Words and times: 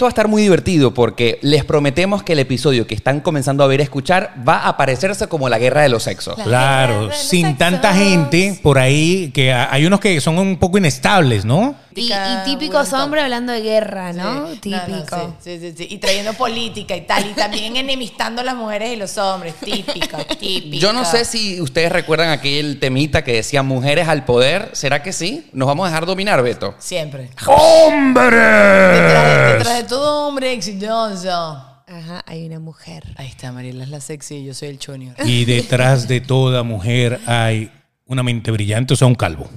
esto 0.00 0.06
va 0.06 0.08
a 0.08 0.16
estar 0.16 0.28
muy 0.28 0.40
divertido 0.40 0.94
porque 0.94 1.38
les 1.42 1.62
prometemos 1.62 2.22
que 2.22 2.32
el 2.32 2.38
episodio 2.38 2.86
que 2.86 2.94
están 2.94 3.20
comenzando 3.20 3.62
a 3.64 3.66
ver 3.66 3.80
y 3.80 3.82
escuchar 3.82 4.32
va 4.48 4.66
a 4.66 4.78
parecerse 4.78 5.26
como 5.26 5.50
la 5.50 5.58
guerra 5.58 5.82
de 5.82 5.90
los 5.90 6.04
sexos. 6.04 6.38
La 6.38 6.44
Claro, 6.44 7.02
los 7.08 7.16
sin 7.18 7.58
tanta 7.58 7.92
sexos. 7.92 8.08
gente 8.08 8.60
por 8.62 8.78
ahí, 8.78 9.30
que 9.34 9.52
ha- 9.52 9.70
hay 9.70 9.84
unos 9.84 10.00
que 10.00 10.18
son 10.22 10.38
un 10.38 10.56
poco 10.58 10.78
inestables, 10.78 11.44
¿no? 11.44 11.74
Y, 11.92 12.10
típicos 12.46 12.90
hombres 12.94 13.24
hablando 13.24 13.52
de 13.52 13.60
guerra, 13.60 14.12
¿no? 14.14 14.46
Sí, 14.52 14.58
Típico. 14.60 15.16
no, 15.16 15.22
no, 15.24 15.36
sí, 15.42 15.58
sí, 15.58 15.60
sí, 15.60 15.74
sí. 15.76 15.86
Y 15.90 15.98
trayendo 15.98 16.32
política 16.34 16.96
y 16.96 17.00
tal. 17.02 17.26
Y 17.28 17.32
también 17.34 17.76
enemistando 17.76 18.40
a 18.40 18.44
las 18.44 18.54
mujeres 18.54 18.92
y 18.92 18.96
los 18.96 19.18
hombres. 19.18 19.54
Típica, 19.62 20.18
típica. 20.38 20.76
Yo 20.78 20.92
no 20.94 21.04
sé 21.04 21.24
si 21.26 21.60
ustedes 21.60 21.90
recuerdan 21.92 22.30
aquel 22.30 22.78
temita 22.78 23.22
que 23.24 23.32
decía 23.34 23.62
mujeres 23.64 24.08
al 24.08 24.24
poder. 24.24 24.70
¿Será 24.72 25.02
que 25.02 25.12
sí? 25.12 25.50
¿Nos 25.52 25.66
vamos 25.66 25.84
a 25.84 25.88
dejar 25.90 26.06
dominar, 26.06 26.40
Beto? 26.42 26.74
Siempre. 26.78 27.24
Detrás, 27.24 27.48
¡Hombres! 27.48 29.58
detrás 29.58 29.76
de 29.78 29.84
todo 29.90 30.28
hombre 30.28 30.52
exitoso. 30.52 31.28
Ajá, 31.28 32.22
hay 32.24 32.46
una 32.46 32.60
mujer. 32.60 33.02
Ahí 33.16 33.26
está, 33.26 33.50
Mariela 33.50 33.82
es 33.82 33.90
la 33.90 34.00
sexy 34.00 34.36
y 34.36 34.44
yo 34.44 34.54
soy 34.54 34.68
el 34.68 34.78
junior. 34.78 35.16
Y 35.24 35.44
detrás 35.44 36.06
de 36.06 36.20
toda 36.20 36.62
mujer 36.62 37.20
hay 37.26 37.72
una 38.06 38.22
mente 38.22 38.52
brillante, 38.52 38.94
o 38.94 38.96
sea, 38.96 39.08
un 39.08 39.16
calvo. 39.16 39.50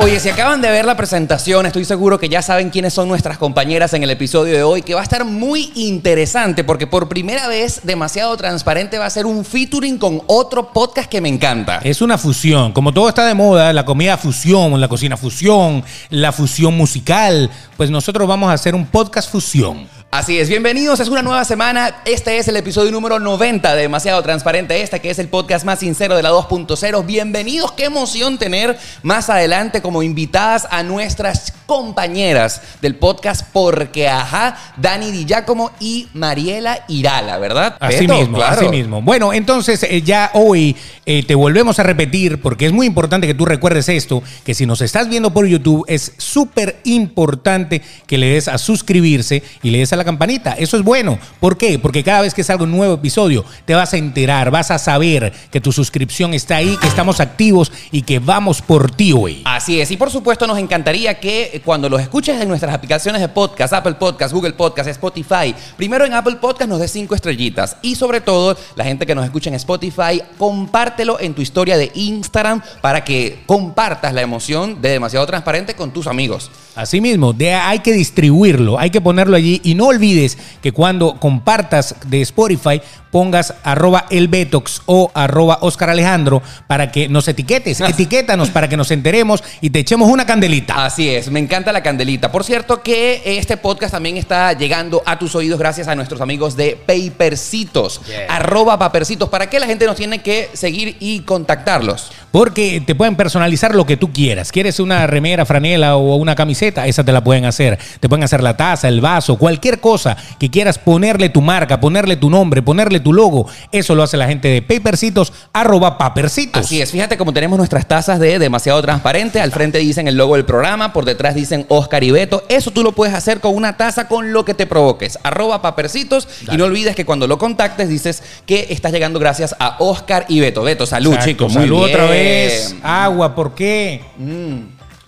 Oye, 0.00 0.20
si 0.20 0.28
acaban 0.28 0.62
de 0.62 0.70
ver 0.70 0.84
la 0.84 0.96
presentación, 0.96 1.66
estoy 1.66 1.84
seguro 1.84 2.20
que 2.20 2.28
ya 2.28 2.40
saben 2.40 2.70
quiénes 2.70 2.94
son 2.94 3.08
nuestras 3.08 3.36
compañeras 3.36 3.94
en 3.94 4.04
el 4.04 4.10
episodio 4.10 4.54
de 4.54 4.62
hoy, 4.62 4.82
que 4.82 4.94
va 4.94 5.00
a 5.00 5.02
estar 5.02 5.24
muy 5.24 5.72
interesante 5.74 6.62
porque 6.62 6.86
por 6.86 7.08
primera 7.08 7.48
vez 7.48 7.80
Demasiado 7.82 8.36
Transparente 8.36 8.98
va 8.98 9.06
a 9.06 9.10
ser 9.10 9.26
un 9.26 9.44
featuring 9.44 9.98
con 9.98 10.22
otro 10.28 10.72
podcast 10.72 11.10
que 11.10 11.20
me 11.20 11.28
encanta. 11.28 11.80
Es 11.82 12.00
una 12.00 12.16
fusión, 12.16 12.70
como 12.72 12.94
todo 12.94 13.08
está 13.08 13.26
de 13.26 13.34
moda, 13.34 13.72
la 13.72 13.84
comida 13.84 14.16
fusión, 14.16 14.80
la 14.80 14.86
cocina 14.86 15.16
fusión, 15.16 15.82
la 16.10 16.30
fusión 16.30 16.76
musical, 16.76 17.50
pues 17.76 17.90
nosotros 17.90 18.28
vamos 18.28 18.50
a 18.50 18.52
hacer 18.52 18.76
un 18.76 18.86
podcast 18.86 19.28
fusión. 19.28 19.88
Así 20.10 20.38
es, 20.38 20.48
bienvenidos, 20.48 21.00
es 21.00 21.08
una 21.08 21.20
nueva 21.20 21.44
semana. 21.44 21.96
Este 22.06 22.38
es 22.38 22.48
el 22.48 22.56
episodio 22.56 22.90
número 22.90 23.20
90 23.20 23.74
de 23.74 23.82
Demasiado 23.82 24.22
Transparente, 24.22 24.80
este 24.80 25.00
que 25.00 25.10
es 25.10 25.18
el 25.18 25.28
podcast 25.28 25.66
más 25.66 25.80
sincero 25.80 26.16
de 26.16 26.22
la 26.22 26.30
2.0. 26.30 27.04
Bienvenidos, 27.04 27.72
qué 27.72 27.84
emoción 27.84 28.38
tener 28.38 28.78
más 29.02 29.28
adelante 29.28 29.82
como 29.82 30.02
invitadas 30.02 30.66
a 30.70 30.82
nuestras 30.82 31.52
compañeras 31.66 32.62
del 32.80 32.94
podcast 32.94 33.46
Porque 33.52 34.08
Ajá, 34.08 34.56
Dani 34.78 35.10
Di 35.10 35.26
Giacomo 35.26 35.72
y 35.78 36.08
Mariela 36.14 36.86
Irala, 36.88 37.36
¿verdad? 37.36 37.76
Así 37.78 38.06
Beto, 38.06 38.14
mismo, 38.16 38.38
claro. 38.38 38.62
así 38.62 38.68
mismo. 38.70 39.02
Bueno, 39.02 39.34
entonces 39.34 39.82
eh, 39.82 40.00
ya 40.00 40.30
hoy 40.32 40.74
eh, 41.04 41.22
te 41.26 41.34
volvemos 41.34 41.78
a 41.80 41.82
repetir, 41.82 42.40
porque 42.40 42.64
es 42.64 42.72
muy 42.72 42.86
importante 42.86 43.26
que 43.26 43.34
tú 43.34 43.44
recuerdes 43.44 43.90
esto, 43.90 44.22
que 44.42 44.54
si 44.54 44.64
nos 44.64 44.80
estás 44.80 45.10
viendo 45.10 45.34
por 45.34 45.46
YouTube, 45.46 45.84
es 45.86 46.14
súper 46.16 46.80
importante 46.84 47.82
que 48.06 48.16
le 48.16 48.30
des 48.30 48.48
a 48.48 48.56
suscribirse 48.56 49.42
y 49.62 49.68
le 49.68 49.80
des 49.80 49.92
a 49.92 49.97
la 49.98 50.04
campanita. 50.04 50.52
Eso 50.52 50.76
es 50.76 50.82
bueno. 50.82 51.18
¿Por 51.40 51.56
qué? 51.58 51.78
Porque 51.78 52.02
cada 52.02 52.22
vez 52.22 52.32
que 52.34 52.42
salga 52.44 52.64
un 52.64 52.70
nuevo 52.72 52.94
episodio, 52.94 53.44
te 53.64 53.74
vas 53.74 53.92
a 53.92 53.96
enterar, 53.98 54.50
vas 54.50 54.70
a 54.70 54.78
saber 54.78 55.32
que 55.50 55.60
tu 55.60 55.72
suscripción 55.72 56.32
está 56.34 56.56
ahí, 56.56 56.76
que 56.80 56.86
estamos 56.86 57.20
activos 57.20 57.70
y 57.90 58.02
que 58.02 58.18
vamos 58.18 58.62
por 58.62 58.90
ti 58.90 59.12
hoy. 59.12 59.42
Así 59.44 59.80
es, 59.80 59.90
y 59.90 59.96
por 59.96 60.10
supuesto 60.10 60.46
nos 60.46 60.58
encantaría 60.58 61.18
que 61.20 61.50
eh, 61.54 61.62
cuando 61.64 61.88
los 61.88 62.00
escuches 62.00 62.40
en 62.40 62.48
nuestras 62.48 62.74
aplicaciones 62.74 63.20
de 63.20 63.28
podcast, 63.28 63.72
Apple 63.74 63.94
Podcast, 63.94 64.32
Google 64.32 64.52
Podcast, 64.52 64.88
Spotify, 64.88 65.54
primero 65.76 66.04
en 66.04 66.14
Apple 66.14 66.36
Podcast 66.36 66.68
nos 66.70 66.80
des 66.80 66.90
cinco 66.92 67.14
estrellitas 67.14 67.76
y 67.82 67.94
sobre 67.96 68.20
todo 68.20 68.56
la 68.76 68.84
gente 68.84 69.04
que 69.06 69.14
nos 69.14 69.24
escucha 69.24 69.50
en 69.50 69.54
Spotify, 69.56 70.22
compártelo 70.38 71.20
en 71.20 71.34
tu 71.34 71.42
historia 71.42 71.76
de 71.76 71.90
Instagram 71.94 72.62
para 72.80 73.04
que 73.04 73.40
compartas 73.46 74.12
la 74.14 74.22
emoción 74.22 74.80
de 74.80 74.90
demasiado 74.90 75.26
transparente 75.26 75.74
con 75.74 75.90
tus 75.92 76.06
amigos. 76.06 76.50
Así 76.74 77.00
mismo, 77.00 77.32
de- 77.32 77.54
hay 77.54 77.80
que 77.80 77.92
distribuirlo, 77.92 78.78
hay 78.78 78.90
que 78.90 79.00
ponerlo 79.00 79.36
allí 79.36 79.60
y 79.64 79.74
no 79.74 79.87
olvides 79.88 80.38
que 80.62 80.72
cuando 80.72 81.18
compartas 81.18 81.94
de 82.06 82.20
Spotify 82.22 82.80
pongas 83.10 83.54
arroba 83.62 84.06
elbetox 84.10 84.82
o 84.86 85.10
arroba 85.14 85.58
Oscar 85.62 85.90
Alejandro 85.90 86.42
para 86.66 86.90
que 86.92 87.08
nos 87.08 87.26
etiquetes, 87.28 87.80
etiquétanos 87.88 88.50
para 88.50 88.68
que 88.68 88.76
nos 88.76 88.90
enteremos 88.90 89.42
y 89.60 89.70
te 89.70 89.80
echemos 89.80 90.10
una 90.10 90.26
candelita. 90.26 90.84
Así 90.84 91.08
es, 91.08 91.30
me 91.30 91.40
encanta 91.40 91.72
la 91.72 91.82
candelita. 91.82 92.30
Por 92.30 92.44
cierto 92.44 92.82
que 92.82 93.22
este 93.24 93.56
podcast 93.56 93.92
también 93.92 94.16
está 94.16 94.52
llegando 94.52 95.02
a 95.06 95.18
tus 95.18 95.34
oídos 95.34 95.58
gracias 95.58 95.88
a 95.88 95.94
nuestros 95.94 96.20
amigos 96.20 96.56
de 96.56 96.76
Papercitos, 96.76 98.00
arroba 98.28 98.78
Papercitos. 98.78 99.28
¿Para 99.28 99.48
qué 99.48 99.58
la 99.60 99.66
gente 99.66 99.86
nos 99.86 99.96
tiene 99.96 100.22
que 100.22 100.50
seguir 100.52 100.96
y 101.00 101.20
contactarlos? 101.20 102.10
Porque 102.30 102.82
te 102.84 102.94
pueden 102.94 103.16
personalizar 103.16 103.74
lo 103.74 103.86
que 103.86 103.96
tú 103.96 104.12
quieras. 104.12 104.52
¿Quieres 104.52 104.80
una 104.80 105.06
remera, 105.06 105.46
franela 105.46 105.96
o 105.96 106.16
una 106.16 106.34
camiseta? 106.34 106.86
Esa 106.86 107.04
te 107.04 107.12
la 107.12 107.24
pueden 107.24 107.44
hacer. 107.44 107.78
Te 108.00 108.08
pueden 108.08 108.22
hacer 108.22 108.42
la 108.42 108.56
taza, 108.56 108.88
el 108.88 109.00
vaso, 109.00 109.36
cualquier 109.38 109.80
cosa 109.80 110.16
que 110.38 110.50
quieras 110.50 110.78
ponerle 110.78 111.28
tu 111.30 111.40
marca, 111.40 111.80
ponerle 111.80 112.16
tu 112.16 112.28
nombre, 112.28 112.62
ponerle 112.62 113.00
tu 113.00 113.12
logo. 113.12 113.46
Eso 113.72 113.94
lo 113.94 114.02
hace 114.02 114.16
la 114.16 114.28
gente 114.28 114.48
de 114.48 114.62
Papercitos, 114.62 115.32
arroba 115.52 115.96
Papercitos. 115.96 116.66
Así 116.66 116.82
es, 116.82 116.90
fíjate 116.90 117.16
como 117.16 117.32
tenemos 117.32 117.58
nuestras 117.58 117.86
tazas 117.86 118.20
de 118.20 118.38
demasiado 118.38 118.80
transparente. 118.82 119.40
Al 119.40 119.52
frente 119.52 119.78
dicen 119.78 120.08
el 120.08 120.16
logo 120.16 120.34
del 120.34 120.44
programa, 120.44 120.92
por 120.92 121.04
detrás 121.04 121.34
dicen 121.34 121.64
Oscar 121.68 122.04
y 122.04 122.10
Beto. 122.10 122.44
Eso 122.48 122.70
tú 122.70 122.82
lo 122.82 122.92
puedes 122.92 123.14
hacer 123.14 123.40
con 123.40 123.54
una 123.54 123.76
taza 123.76 124.08
con 124.08 124.32
lo 124.32 124.44
que 124.44 124.54
te 124.54 124.66
provoques. 124.66 125.18
Arroba 125.22 125.62
papercitos. 125.62 126.28
Y 126.52 126.56
no 126.56 126.64
olvides 126.64 126.94
que 126.94 127.04
cuando 127.04 127.26
lo 127.26 127.38
contactes 127.38 127.88
dices 127.88 128.22
que 128.46 128.66
estás 128.70 128.92
llegando 128.92 129.18
gracias 129.18 129.56
a 129.58 129.76
Oscar 129.78 130.26
y 130.28 130.40
Beto. 130.40 130.62
Beto, 130.62 130.86
salud, 130.86 131.12
Exacto, 131.12 131.30
chicos. 131.30 131.52
Salud 131.52 131.84
otra 131.84 132.10
bien. 132.10 132.17
Vez. 132.18 132.74
Agua, 132.82 133.34
¿por 133.34 133.54
qué? 133.54 134.02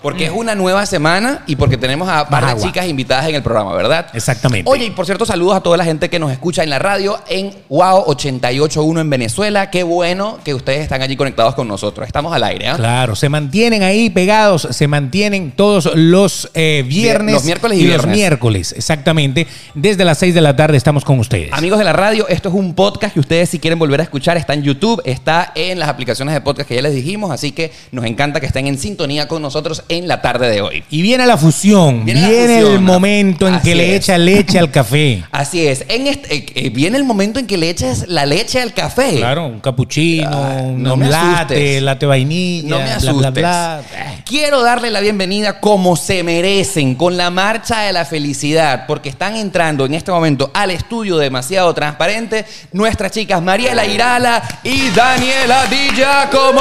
Porque 0.02 0.24
es 0.24 0.30
una 0.30 0.54
nueva 0.54 0.86
semana 0.86 1.42
y 1.46 1.56
porque 1.56 1.76
tenemos 1.76 2.08
a 2.08 2.24
varias 2.24 2.52
agua. 2.52 2.66
chicas 2.66 2.86
invitadas 2.86 3.28
en 3.28 3.34
el 3.34 3.42
programa, 3.42 3.74
¿verdad? 3.74 4.06
Exactamente. 4.14 4.70
Oye, 4.70 4.86
y 4.86 4.90
por 4.90 5.04
cierto, 5.04 5.26
saludos 5.26 5.56
a 5.56 5.60
toda 5.60 5.76
la 5.76 5.84
gente 5.84 6.08
que 6.08 6.18
nos 6.18 6.32
escucha 6.32 6.62
en 6.62 6.70
la 6.70 6.78
radio 6.78 7.18
en 7.28 7.54
Wow 7.68 8.04
881 8.06 9.00
en 9.00 9.10
Venezuela. 9.10 9.70
Qué 9.70 9.82
bueno 9.82 10.38
que 10.42 10.54
ustedes 10.54 10.80
están 10.80 11.02
allí 11.02 11.16
conectados 11.16 11.54
con 11.54 11.68
nosotros. 11.68 12.06
Estamos 12.06 12.34
al 12.34 12.44
aire, 12.44 12.68
¿ah? 12.68 12.76
Claro, 12.76 13.14
se 13.14 13.28
mantienen 13.28 13.82
ahí 13.82 14.08
pegados, 14.08 14.68
se 14.70 14.88
mantienen 14.88 15.52
todos 15.52 15.90
los 15.94 16.50
eh, 16.54 16.82
viernes. 16.86 17.34
Los 17.34 17.44
miércoles 17.44 17.78
y 17.78 17.82
los 17.82 17.88
viernes. 17.88 18.16
miércoles, 18.16 18.74
exactamente. 18.76 19.46
Desde 19.74 20.06
las 20.06 20.16
6 20.16 20.34
de 20.34 20.40
la 20.40 20.56
tarde 20.56 20.78
estamos 20.78 21.04
con 21.04 21.18
ustedes. 21.18 21.52
Amigos 21.52 21.78
de 21.78 21.84
la 21.84 21.92
radio, 21.92 22.26
esto 22.28 22.48
es 22.48 22.54
un 22.54 22.74
podcast 22.74 23.12
que 23.12 23.20
ustedes 23.20 23.50
si 23.50 23.58
quieren 23.58 23.78
volver 23.78 24.00
a 24.00 24.04
escuchar 24.04 24.38
está 24.38 24.54
en 24.54 24.62
YouTube, 24.62 25.02
está 25.04 25.52
en 25.54 25.78
las 25.78 25.90
aplicaciones 25.90 26.32
de 26.32 26.40
podcast 26.40 26.68
que 26.68 26.74
ya 26.76 26.82
les 26.82 26.94
dijimos, 26.94 27.30
así 27.30 27.52
que 27.52 27.70
nos 27.92 28.06
encanta 28.06 28.40
que 28.40 28.46
estén 28.46 28.66
en 28.66 28.78
sintonía 28.78 29.28
con 29.28 29.42
nosotros 29.42 29.84
en 29.90 30.08
la 30.08 30.22
tarde 30.22 30.48
de 30.50 30.60
hoy. 30.62 30.84
Y 30.90 31.02
viene 31.02 31.26
la 31.26 31.36
fusión, 31.36 32.04
Viene 32.04 32.28
viene, 32.28 32.46
la 32.54 32.60
fusión. 32.60 32.72
el 32.72 32.80
momento 32.80 33.48
en 33.48 33.54
Así 33.54 33.68
que 33.68 33.74
le 33.74 33.96
es. 33.96 34.02
echa 34.04 34.18
leche 34.18 34.58
al 34.58 34.70
café. 34.70 35.22
Así 35.32 35.66
es, 35.66 35.84
en 35.88 36.06
este, 36.06 36.34
eh, 36.34 36.46
eh, 36.54 36.70
viene 36.70 36.96
el 36.96 37.04
momento 37.04 37.38
en 37.38 37.46
que 37.46 37.56
le 37.58 37.68
eches 37.70 38.06
la 38.08 38.24
leche 38.26 38.60
al 38.60 38.72
café. 38.72 39.16
Claro, 39.16 39.46
un 39.46 39.60
capuchino, 39.60 40.30
Ah, 40.32 40.60
un 40.62 40.82
no 40.82 40.96
me 40.96 41.08
latte, 41.08 41.54
asustes. 41.54 41.82
latte 41.82 42.06
vainilla, 42.06 42.68
No 42.68 42.78
me 42.78 42.84
bla, 42.84 42.96
asustes. 42.96 43.16
bla, 43.20 43.30
bla. 43.30 43.80
Quiero 44.24 44.62
darle 44.62 44.90
la 44.90 45.00
bienvenida 45.00 45.60
como 45.60 45.96
se 45.96 46.22
merecen, 46.22 46.94
con 46.94 47.16
la 47.16 47.30
marcha 47.30 47.80
de 47.80 47.92
la 47.92 48.04
felicidad, 48.04 48.84
porque 48.86 49.08
están 49.08 49.36
entrando 49.36 49.86
en 49.86 49.94
este 49.94 50.12
momento 50.12 50.50
al 50.54 50.70
estudio 50.70 51.18
demasiado 51.18 51.74
transparente 51.74 52.44
nuestras 52.72 53.10
chicas 53.12 53.42
Mariela 53.42 53.84
Irala 53.86 54.42
y 54.62 54.88
Daniela 54.90 55.66
Di 55.66 55.88
Giacomo. 55.96 56.60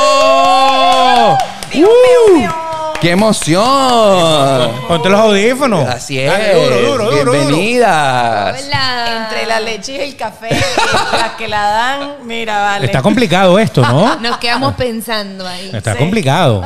¡Uh! 1.75 2.47
¡Qué 3.01 3.15
emoción! 3.19 4.71
Ponte 4.87 5.09
los 5.09 5.19
audífonos. 5.19 5.87
Así 5.89 6.17
es. 6.19 6.31
Dale, 6.31 6.53
duro, 6.53 6.75
duro, 6.81 7.03
duro, 7.05 7.17
duro. 7.17 7.31
Bienvenidas. 7.33 8.63
Hola. 8.65 9.23
Entre 9.23 9.45
la 9.45 9.59
leche 9.59 9.93
y 9.93 9.99
el 10.09 10.15
café, 10.15 10.49
las 11.11 11.31
que 11.33 11.47
la 11.49 11.61
dan, 11.63 12.13
mira, 12.23 12.61
vale. 12.61 12.85
Está 12.85 13.01
complicado 13.01 13.59
esto, 13.59 13.81
¿no? 13.81 14.15
Nos 14.21 14.37
quedamos 14.37 14.73
pensando 14.75 15.45
ahí. 15.45 15.69
Está 15.73 15.93
Sí. 15.93 15.99
complicado. 15.99 16.63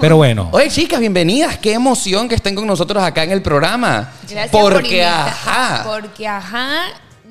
Pero 0.00 0.16
bueno. 0.16 0.48
Oye, 0.52 0.70
chicas, 0.70 1.00
bienvenidas. 1.00 1.58
Qué 1.58 1.74
emoción 1.74 2.28
que 2.28 2.34
estén 2.34 2.54
con 2.54 2.66
nosotros 2.66 3.02
acá 3.02 3.22
en 3.24 3.32
el 3.32 3.42
programa. 3.42 4.08
Gracias 4.22 4.48
por 4.50 4.72
Porque, 4.72 5.04
ajá. 5.04 5.82
Porque 5.84 6.26
ajá, 6.26 6.78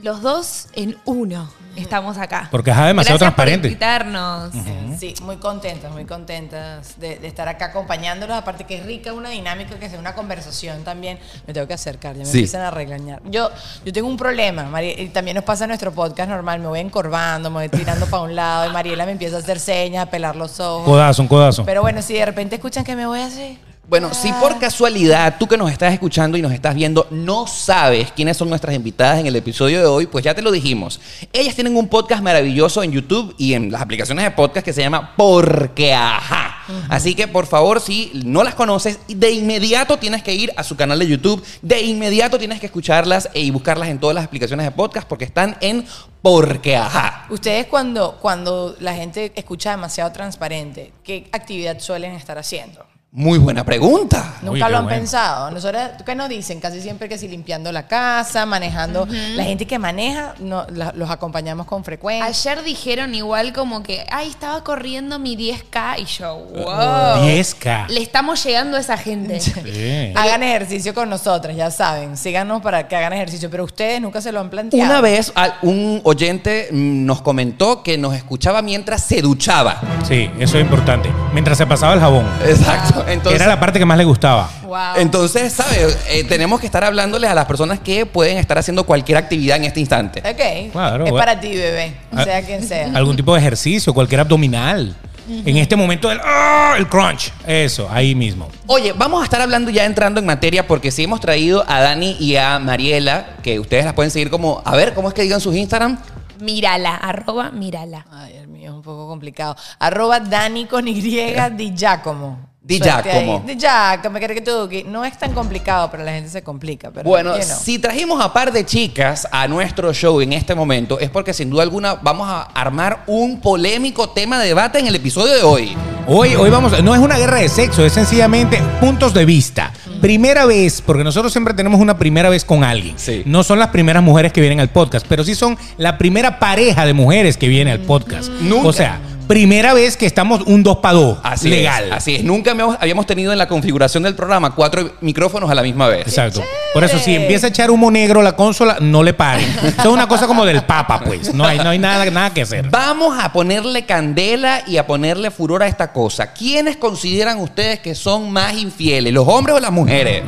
los 0.04 0.21
dos 0.21 0.68
en 0.74 0.95
uno 1.06 1.50
estamos 1.81 2.18
acá. 2.18 2.48
Porque 2.52 2.72
ajá, 2.72 2.88
demasiado 2.88 3.18
Gracias 3.18 3.36
por 3.36 3.46
transparente. 3.46 3.68
invitarnos. 3.68 4.52
Sí, 5.00 5.14
muy 5.24 5.38
contentas, 5.38 5.92
muy 5.92 6.06
contentas 6.06 7.00
de, 7.00 7.18
de 7.20 7.28
estar 7.28 7.48
acá 7.48 7.66
acompañándolos. 7.66 8.36
Aparte 8.38 8.66
que 8.66 8.78
es 8.78 8.86
rica 8.86 9.14
una 9.14 9.30
dinámica, 9.30 9.76
que 9.80 9.90
sea 9.90 10.00
una 10.00 10.14
conversación 10.14 10.84
también. 10.84 11.20
Me 11.48 11.54
tengo 11.54 11.68
que 11.68 11.74
acercar, 11.74 12.14
ya 12.16 12.20
me 12.20 12.26
Sí. 12.26 12.40
empiezan 12.40 12.62
a 12.62 12.72
regañar. 12.72 13.22
Yo, 13.26 13.50
yo 13.86 13.94
tengo 13.94 14.08
un 14.08 14.18
problema, 14.18 14.64
Mari- 14.64 14.96
y 14.98 15.08
también 15.10 15.36
nos 15.36 15.44
pasa 15.44 15.64
en 15.66 15.70
nuestro 15.70 15.92
podcast 15.92 16.30
normal. 16.30 16.60
Me 16.60 16.68
voy 16.68 16.80
encorvando, 16.80 17.50
me 17.50 17.56
voy 17.68 17.70
tirando 17.70 18.06
para 18.08 18.24
un 18.24 18.36
lado 18.36 18.70
y 18.70 18.74
Mariela 18.74 19.06
me 19.06 19.14
empieza 19.14 19.38
a 19.38 19.40
hacer 19.40 19.60
señas, 19.60 20.04
a 20.04 20.10
pelar 20.10 20.36
los 20.36 20.60
ojos. 20.60 20.86
Codazo, 20.86 21.22
un 21.22 21.28
codazo. 21.28 21.66
Pero 21.66 21.81
bueno, 21.81 22.02
si 22.02 22.14
de 22.14 22.26
repente 22.26 22.56
escuchan 22.56 22.84
que 22.84 22.96
me 22.96 23.06
voy 23.06 23.22
así, 23.22 23.58
Bueno, 23.89 24.13
si 24.13 24.31
por 24.33 24.59
casualidad 24.59 25.38
tú 25.39 25.47
que 25.47 25.57
nos 25.57 25.71
estás 25.71 25.91
escuchando 25.91 26.38
y 26.38 26.44
nos 26.44 26.51
estás 26.51 26.75
viendo 26.75 27.07
no 27.09 27.47
sabes 27.47 28.12
quiénes 28.12 28.38
son 28.38 28.47
nuestras 28.47 28.75
invitadas 28.75 29.19
en 29.19 29.25
el 29.25 29.36
episodio 29.36 29.80
de 29.80 29.88
hoy, 29.88 30.06
pues 30.06 30.24
ya 30.24 30.36
te 30.36 30.44
lo 30.44 30.51
dijimos. 30.51 31.01
Ellas 31.33 31.56
tienen 31.56 31.75
un 31.75 31.88
podcast 31.88 32.21
maravilloso 32.21 32.83
en 32.83 32.91
YouTube 32.91 33.33
y 33.39 33.56
en 33.56 33.71
las 33.71 33.81
aplicaciones 33.81 34.25
de 34.25 34.30
podcast 34.30 34.63
que 34.63 34.74
se 34.74 34.83
llama 34.83 35.15
Porque 35.18 35.91
Ajá. 35.91 36.62
Así 36.88 37.15
que 37.15 37.27
por 37.27 37.47
favor, 37.47 37.81
si 37.81 38.12
no 38.13 38.44
las 38.44 38.53
conoces, 38.53 39.00
de 39.07 39.31
inmediato 39.31 39.97
tienes 39.97 40.21
que 40.21 40.35
ir 40.35 40.53
a 40.56 40.63
su 40.63 40.75
canal 40.75 41.00
de 41.00 41.07
YouTube, 41.07 41.44
de 41.63 41.81
inmediato 41.81 42.38
tienes 42.38 42.59
que 42.59 42.68
escucharlas 42.68 43.27
y 43.33 43.50
buscarlas 43.50 43.89
en 43.89 43.97
todas 43.97 44.13
las 44.13 44.25
aplicaciones 44.25 44.68
de 44.68 44.71
podcast 44.71 45.07
porque 45.07 45.25
están 45.25 45.57
en 45.62 45.83
Porque 46.21 46.77
Ajá. 46.77 47.25
Ustedes 47.31 47.65
cuando, 47.65 48.19
cuando 48.21 48.75
la 48.81 48.94
gente 48.94 49.31
escucha 49.35 49.71
demasiado 49.71 50.12
transparente, 50.12 50.94
¿qué 51.03 51.27
actividad 51.31 51.80
suelen 51.80 52.12
estar 52.12 52.38
haciendo? 52.38 52.85
Muy 53.11 53.39
buena 53.39 53.65
pregunta. 53.65 54.35
Nunca 54.44 54.51
Uy, 54.51 54.59
lo 54.71 54.77
han 54.77 54.83
bueno. 54.83 54.89
pensado. 55.00 55.50
Nosotros, 55.50 55.81
¿qué 56.06 56.13
nos 56.13 56.29
dicen? 56.29 56.59
Casi 56.59 56.79
siempre 56.79 57.09
que 57.09 57.17
si 57.17 57.27
limpiando 57.27 57.71
la 57.71 57.88
casa, 57.88 58.45
manejando. 58.45 59.07
La 59.35 59.45
gente 59.45 59.65
que 59.65 59.79
maneja, 59.79 60.35
no, 60.39 60.67
la- 60.69 60.91
los 60.95 61.09
acompañamos 61.09 61.65
con 61.65 61.83
frecuencia. 61.83 62.25
Ayer 62.25 62.63
dijeron 62.63 63.15
igual 63.15 63.51
como 63.51 63.81
que, 63.81 64.06
ay, 64.11 64.29
estaba 64.29 64.63
corriendo 64.63 65.17
mi 65.17 65.35
10K 65.35 65.97
y 65.97 66.06
yo, 66.06 66.35
wow. 66.53 67.23
10K. 67.25 67.88
Le 67.89 68.00
estamos 68.03 68.44
llegando 68.44 68.77
a 68.77 68.79
esa 68.79 68.95
gente. 68.95 69.39
Sí. 69.39 70.13
Hagan 70.15 70.44
ejercicio 70.44 70.94
con 70.94 71.09
nosotras, 71.09 71.56
ya 71.56 71.71
saben. 71.71 72.15
Síganos 72.15 72.61
para 72.61 72.88
que 72.88 72.95
hagan 72.95 73.13
ejercicio. 73.13 73.50
Pero 73.50 73.63
ustedes 73.63 74.00
nunca 74.00 74.21
se 74.21 74.31
lo 74.31 74.39
han 74.39 74.51
planteado. 74.51 74.88
Una 74.88 75.01
vez 75.01 75.33
un 75.63 76.00
oyente 76.03 76.67
mm, 76.71 77.06
nos 77.07 77.23
comentó 77.23 77.81
que 77.81 77.97
nos 77.97 78.13
escuchaba 78.13 78.61
mientras 78.61 79.01
se 79.03 79.19
duchaba. 79.23 79.81
Sí, 80.07 80.29
eso 80.38 80.59
es 80.59 80.63
importante. 80.63 81.09
Mientras 81.33 81.57
se 81.57 81.65
pasaba 81.65 81.95
el 81.95 82.00
jabón. 82.00 82.27
Exacto. 82.45 82.99
Entonces, 83.07 83.42
Era 83.42 83.48
la 83.48 83.60
parte 83.60 83.80
que 83.80 83.86
más 83.86 83.98
le 83.98 84.06
gustaba. 84.06 84.50
Wow. 84.63 84.98
entonces 84.98 85.54
¿sabes? 85.54 85.98
Eh, 86.10 86.24
tenemos 86.25 86.60
que 86.60 86.66
estar 86.66 86.84
hablándoles 86.84 87.30
a 87.30 87.34
las 87.34 87.46
personas 87.46 87.80
que 87.80 88.06
pueden 88.06 88.38
estar 88.38 88.57
haciendo 88.57 88.86
cualquier 88.86 89.18
actividad 89.18 89.57
en 89.57 89.66
este 89.66 89.80
instante. 89.80 90.19
Ok. 90.19 90.72
Claro, 90.72 91.06
es 91.06 91.12
bueno. 91.12 91.25
para 91.25 91.40
ti, 91.40 91.50
bebé. 91.50 91.94
Ah. 92.12 92.24
Sea 92.24 92.42
quien 92.44 92.68
sea. 92.68 92.92
Algún 92.94 93.16
tipo 93.16 93.34
de 93.34 93.40
ejercicio, 93.40 93.94
cualquier 93.94 94.22
abdominal. 94.22 94.96
En 95.30 95.57
este 95.57 95.75
momento 95.75 96.10
del 96.10 96.19
¡ah! 96.24 96.74
el 96.78 96.88
crunch. 96.88 97.31
Eso, 97.46 97.88
ahí 97.92 98.16
mismo. 98.16 98.50
Oye, 98.66 98.94
vamos 98.94 99.22
a 99.22 99.25
estar 99.25 99.40
hablando 99.40 99.69
ya 99.69 99.86
entrando 99.86 100.19
en 100.19 100.25
materia 100.25 100.66
porque 100.66 100.90
sí 100.90 101.04
hemos 101.04 101.19
traído 101.19 101.63
a 101.68 101.81
Dani 101.81 102.18
y 102.19 102.36
a 102.36 102.57
Mariela, 102.57 103.36
que 103.44 103.60
ustedes 103.60 103.86
las 103.86 103.94
pueden 103.94 104.10
seguir 104.10 104.31
como, 104.31 104.62
a 104.66 104.75
ver, 104.75 104.95
¿cómo 104.95 105.07
es 105.07 105.13
que 105.13 105.22
digan 105.22 105.40
sus 105.40 105.56
Instagram? 105.56 106.00
Mírala, 106.40 106.95
arroba, 106.95 107.52
mírala. 107.52 108.06
Ay, 108.12 108.38
el 108.38 108.48
mío 108.48 108.72
es 108.72 108.75
un 108.75 108.81
poco 108.81 109.07
complicado. 109.07 109.56
Arroba 109.78 110.19
Dani 110.19 110.66
con 110.66 110.88
Y 110.88 111.00
Di 111.00 111.74
Giacomo. 111.75 112.49
Di. 112.69 112.80
Giacomo. 112.80 113.44
Di 113.48 113.56
Giacomo, 113.56 114.19
que 114.19 114.42
tú, 114.42 114.69
que 114.69 114.83
no 114.83 115.04
es 115.04 115.18
tan 115.18 115.33
complicado, 115.33 115.89
pero 115.89 116.04
la 116.04 116.12
gente 116.12 116.30
se 116.30 116.44
complica. 116.44 116.92
Pero, 116.92 117.04
Bueno, 117.10 117.36
you 117.36 117.44
know. 117.44 117.57
si 117.60 117.80
trajimos 117.80 118.24
a 118.24 118.31
par 118.31 118.51
de 118.54 118.63
chicas 118.63 119.27
a 119.31 119.48
nuestro 119.48 119.92
show 119.92 120.21
en 120.21 120.33
este 120.33 120.54
momento 120.54 121.00
es 121.00 121.10
porque 121.10 121.33
sin 121.33 121.50
duda 121.50 121.63
alguna 121.63 121.95
vamos 121.95 122.27
a 122.30 122.44
armar 122.44 123.04
un 123.07 123.42
polémico 123.42 124.10
tema 124.10 124.39
de 124.39 124.50
debate 124.50 124.77
en 124.77 124.86
el 124.86 124.94
episodio 124.94 125.33
de 125.33 125.42
hoy. 125.42 125.75
Hoy, 126.06 126.36
hoy 126.36 126.50
vamos, 126.51 126.83
no 126.83 126.94
es 126.94 127.01
una 127.01 127.18
guerra 127.18 127.38
de 127.38 127.50
sexo, 127.50 127.83
es 127.83 127.94
sencillamente 127.94 128.62
puntos 128.80 129.13
de 129.16 129.25
vista. 129.25 129.71
Primera 130.00 130.45
vez, 130.45 130.81
porque 130.81 131.04
nosotros 131.04 131.31
siempre 131.31 131.54
tenemos 131.56 131.80
una 131.80 131.98
primera 131.98 132.30
vez 132.30 132.45
con 132.45 132.63
alguien. 132.63 132.98
Sí. 132.98 133.24
No 133.25 133.44
son 133.44 133.57
las 133.60 133.69
primeras 133.69 134.04
mujeres 134.04 134.31
que 134.31 134.42
vienen 134.42 134.60
al 134.60 134.69
podcast, 134.69 135.06
pero 135.10 135.24
sí 135.24 135.33
son 135.36 135.57
la 135.77 135.98
primera 135.98 136.38
pareja 136.39 136.86
de 136.86 136.94
mujeres 136.94 137.36
que 137.38 137.48
viene 137.48 137.71
al 137.71 137.80
podcast. 137.80 138.30
Nunca. 138.42 138.68
O 138.68 138.74
sea, 138.74 139.00
primera 139.30 139.76
vez 139.76 139.96
que 139.96 140.08
estamos 140.08 140.42
un 140.48 140.64
dos 140.64 140.78
para 140.78 140.96
dos. 140.96 141.20
Así 141.22 141.50
legal. 141.50 141.86
Es, 141.86 141.92
así 141.92 142.16
es. 142.16 142.24
Nunca 142.24 142.50
habíamos, 142.50 143.06
tenido 143.06 143.31
en 143.31 143.38
la 143.38 143.48
configuración 143.48 144.02
del 144.02 144.16
programa 144.16 144.56
cuatro 144.56 144.94
micrófonos 145.02 145.52
a 145.52 145.54
la 145.54 145.62
misma 145.62 145.88
vez. 145.88 146.08
Exacto. 146.08 146.44
Por 146.74 146.84
eso, 146.84 146.98
si 146.98 147.14
empieza 147.14 147.46
a 147.46 147.50
echar 147.52 147.70
humo 147.70 147.92
negro 147.92 148.24
la 148.24 148.36
consola, 148.36 148.78
no 148.81 149.04
le 149.04 149.14
paren. 149.14 149.48
Eso 149.64 149.81
es 149.81 149.86
una 149.86 150.08
cosa 150.08 150.26
como 150.26 150.46
del 150.46 150.64
Papa, 150.64 151.02
pues. 151.06 151.31
No 151.31 151.46
hay, 151.46 151.60
no 151.60 151.70
hay 151.70 151.78
nada, 151.78 152.10
nada 152.10 152.34
que 152.34 152.42
hacer. 152.42 152.70
Vamos 152.72 153.20
a 153.24 153.31
ponerle 153.31 153.86
candela 153.86 154.64
y 154.66 154.78
a 154.78 154.88
ponerle 154.88 155.30
furor 155.30 155.62
a 155.62 155.68
esta 155.68 155.94
cosa. 155.94 156.34
¿Quiénes 156.34 156.78
consideran 156.78 157.38
ustedes 157.38 157.80
que 157.81 157.94
son 157.94 158.31
más 158.31 158.56
infieles, 158.56 159.14
los 159.14 159.28
hombres 159.28 159.58
o 159.58 159.60
las 159.60 159.72
mujeres? 159.72 160.24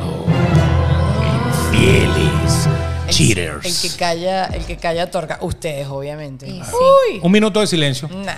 Fieles. 1.72 2.16
El- 2.16 2.31
Cheaters. 3.12 3.64
El 3.66 3.90
que 3.90 3.96
calla, 3.96 4.44
el 4.46 4.64
que 4.64 4.76
calla 4.76 5.04
otorga. 5.04 5.38
Ustedes, 5.42 5.86
obviamente. 5.88 6.46
Sí, 6.46 6.60
sí. 6.64 6.72
Uy. 7.12 7.20
Un 7.22 7.30
minuto 7.32 7.60
de 7.60 7.66
silencio. 7.66 8.08
Nah. 8.08 8.32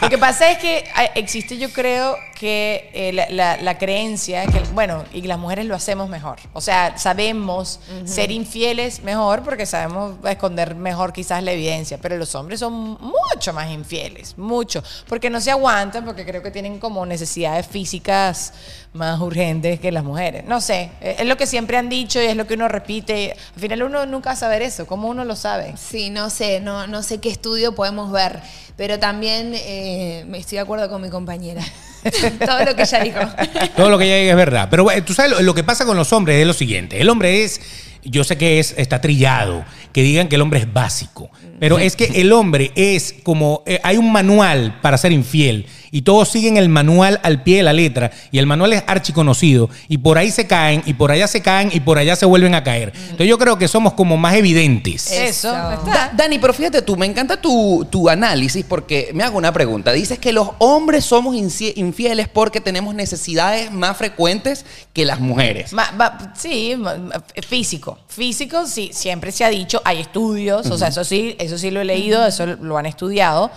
Lo 0.00 0.08
que 0.10 0.18
pasa 0.18 0.50
es 0.50 0.58
que 0.58 0.78
eh, 0.78 1.10
existe, 1.14 1.56
yo 1.58 1.70
creo, 1.72 2.16
que 2.38 2.90
eh, 2.92 3.12
la, 3.14 3.26
la- 3.30 3.56
la 3.62 3.78
creencia 3.78 4.44
que, 4.46 4.60
bueno, 4.74 5.04
y 5.12 5.22
las 5.22 5.38
mujeres 5.38 5.64
lo 5.64 5.74
hacemos 5.74 6.08
mejor. 6.10 6.36
O 6.52 6.60
sea, 6.60 6.98
sabemos 6.98 7.80
ser 8.04 8.30
infieles 8.30 9.02
mejor 9.02 9.42
porque 9.42 9.64
sabemos 9.64 10.16
esconder 10.28 10.74
mejor 10.74 11.12
quizás 11.14 11.42
la 11.42 11.52
evidencia, 11.52 11.98
pero 12.00 12.16
los 12.18 12.34
hombres 12.34 12.60
son 12.60 12.98
mucho 13.00 13.52
más 13.54 13.70
infieles, 13.70 14.36
mucho, 14.36 14.82
porque 15.08 15.30
no 15.30 15.40
se 15.40 15.50
aguantan, 15.50 16.04
porque 16.04 16.26
creo 16.26 16.42
que 16.42 16.50
tienen 16.50 16.78
como 16.78 17.06
necesidades 17.06 17.66
físicas 17.66 18.52
más 18.96 19.20
urgentes 19.20 19.78
que 19.78 19.92
las 19.92 20.04
mujeres. 20.04 20.44
No 20.46 20.60
sé, 20.60 20.90
eh, 21.00 21.16
es 21.18 21.26
lo 21.26 21.36
que 21.36 21.46
siempre 21.46 21.76
han 21.76 21.88
dicho 21.88 22.20
y 22.20 22.26
es 22.26 22.36
lo 22.36 22.46
que 22.46 22.54
uno 22.54 22.68
repite. 22.68 23.36
Al 23.54 23.60
final 23.60 23.82
uno 23.84 24.06
nunca 24.06 24.30
va 24.30 24.34
a 24.34 24.36
saber 24.36 24.62
eso, 24.62 24.86
¿cómo 24.86 25.08
uno 25.08 25.24
lo 25.24 25.36
sabe? 25.36 25.74
Sí, 25.76 26.10
no 26.10 26.30
sé, 26.30 26.60
no, 26.60 26.86
no 26.86 27.02
sé 27.02 27.18
qué 27.18 27.28
estudio 27.28 27.74
podemos 27.74 28.10
ver, 28.10 28.40
pero 28.76 28.98
también 28.98 29.52
eh, 29.54 30.24
me 30.26 30.38
estoy 30.38 30.56
de 30.56 30.62
acuerdo 30.62 30.88
con 30.88 31.02
mi 31.02 31.10
compañera. 31.10 31.62
Todo 32.46 32.64
lo 32.64 32.76
que 32.76 32.82
ella 32.82 33.00
dijo. 33.00 33.20
Todo 33.76 33.90
lo 33.90 33.98
que 33.98 34.04
ella 34.04 34.16
diga 34.16 34.30
es 34.30 34.36
verdad. 34.36 34.68
Pero 34.70 34.84
bueno, 34.84 35.04
tú 35.04 35.14
sabes, 35.14 35.32
lo, 35.32 35.40
lo 35.42 35.54
que 35.54 35.64
pasa 35.64 35.84
con 35.84 35.96
los 35.96 36.12
hombres 36.12 36.40
es 36.40 36.46
lo 36.46 36.52
siguiente. 36.52 37.00
El 37.00 37.08
hombre 37.08 37.44
es, 37.44 37.60
yo 38.04 38.24
sé 38.24 38.38
que 38.38 38.58
es, 38.58 38.74
está 38.76 39.00
trillado, 39.00 39.64
que 39.92 40.02
digan 40.02 40.28
que 40.28 40.36
el 40.36 40.42
hombre 40.42 40.60
es 40.60 40.72
básico. 40.72 41.30
Pero 41.58 41.78
es 41.78 41.96
que 41.96 42.20
el 42.20 42.32
hombre 42.32 42.70
es 42.74 43.14
como, 43.22 43.62
eh, 43.66 43.80
hay 43.82 43.96
un 43.96 44.12
manual 44.12 44.78
para 44.82 44.98
ser 44.98 45.12
infiel 45.12 45.66
y 45.90 46.02
todos 46.02 46.28
siguen 46.28 46.56
el 46.56 46.68
manual 46.68 47.20
al 47.22 47.42
pie 47.42 47.58
de 47.58 47.62
la 47.62 47.72
letra 47.72 48.10
y 48.30 48.38
el 48.38 48.46
manual 48.46 48.72
es 48.72 48.82
archiconocido 48.86 49.70
y 49.88 49.98
por 49.98 50.18
ahí 50.18 50.30
se 50.30 50.46
caen 50.46 50.82
y 50.86 50.94
por 50.94 51.10
allá 51.10 51.26
se 51.28 51.40
caen 51.42 51.70
y 51.72 51.80
por 51.80 51.98
allá 51.98 52.16
se 52.16 52.26
vuelven 52.26 52.54
a 52.54 52.62
caer. 52.64 52.92
Entonces 52.96 53.28
yo 53.28 53.38
creo 53.38 53.58
que 53.58 53.68
somos 53.68 53.92
como 53.94 54.16
más 54.16 54.34
evidentes. 54.34 55.10
Eso. 55.10 55.52
Da- 55.52 56.12
Dani, 56.16 56.38
pero 56.38 56.52
fíjate 56.52 56.82
tú, 56.82 56.96
me 56.96 57.06
encanta 57.06 57.40
tu, 57.40 57.86
tu 57.90 58.08
análisis 58.08 58.64
porque 58.68 59.10
me 59.14 59.22
hago 59.24 59.38
una 59.38 59.52
pregunta. 59.52 59.92
Dices 59.92 60.18
que 60.18 60.32
los 60.32 60.50
hombres 60.58 61.04
somos 61.04 61.34
infieles 61.36 62.28
porque 62.28 62.60
tenemos 62.60 62.94
necesidades 62.94 63.70
más 63.72 63.96
frecuentes 63.96 64.64
que 64.92 65.04
las 65.04 65.20
mujeres. 65.20 65.72
Ma- 65.72 65.90
va- 66.00 66.32
sí, 66.36 66.74
ma- 66.76 66.96
ma- 66.96 67.22
físico. 67.46 67.98
Físico, 68.08 68.66
sí, 68.66 68.90
siempre 68.92 69.32
se 69.32 69.44
ha 69.44 69.48
dicho, 69.50 69.80
hay 69.84 70.00
estudios, 70.00 70.66
o 70.70 70.78
sea, 70.78 70.88
eso 70.88 71.04
sí, 71.04 71.36
eso 71.38 71.58
sí 71.58 71.70
lo 71.70 71.80
he 71.80 71.84
leído, 71.84 72.26
eso 72.26 72.46
lo 72.46 72.78
han 72.78 72.86
estudiado, 72.86 73.50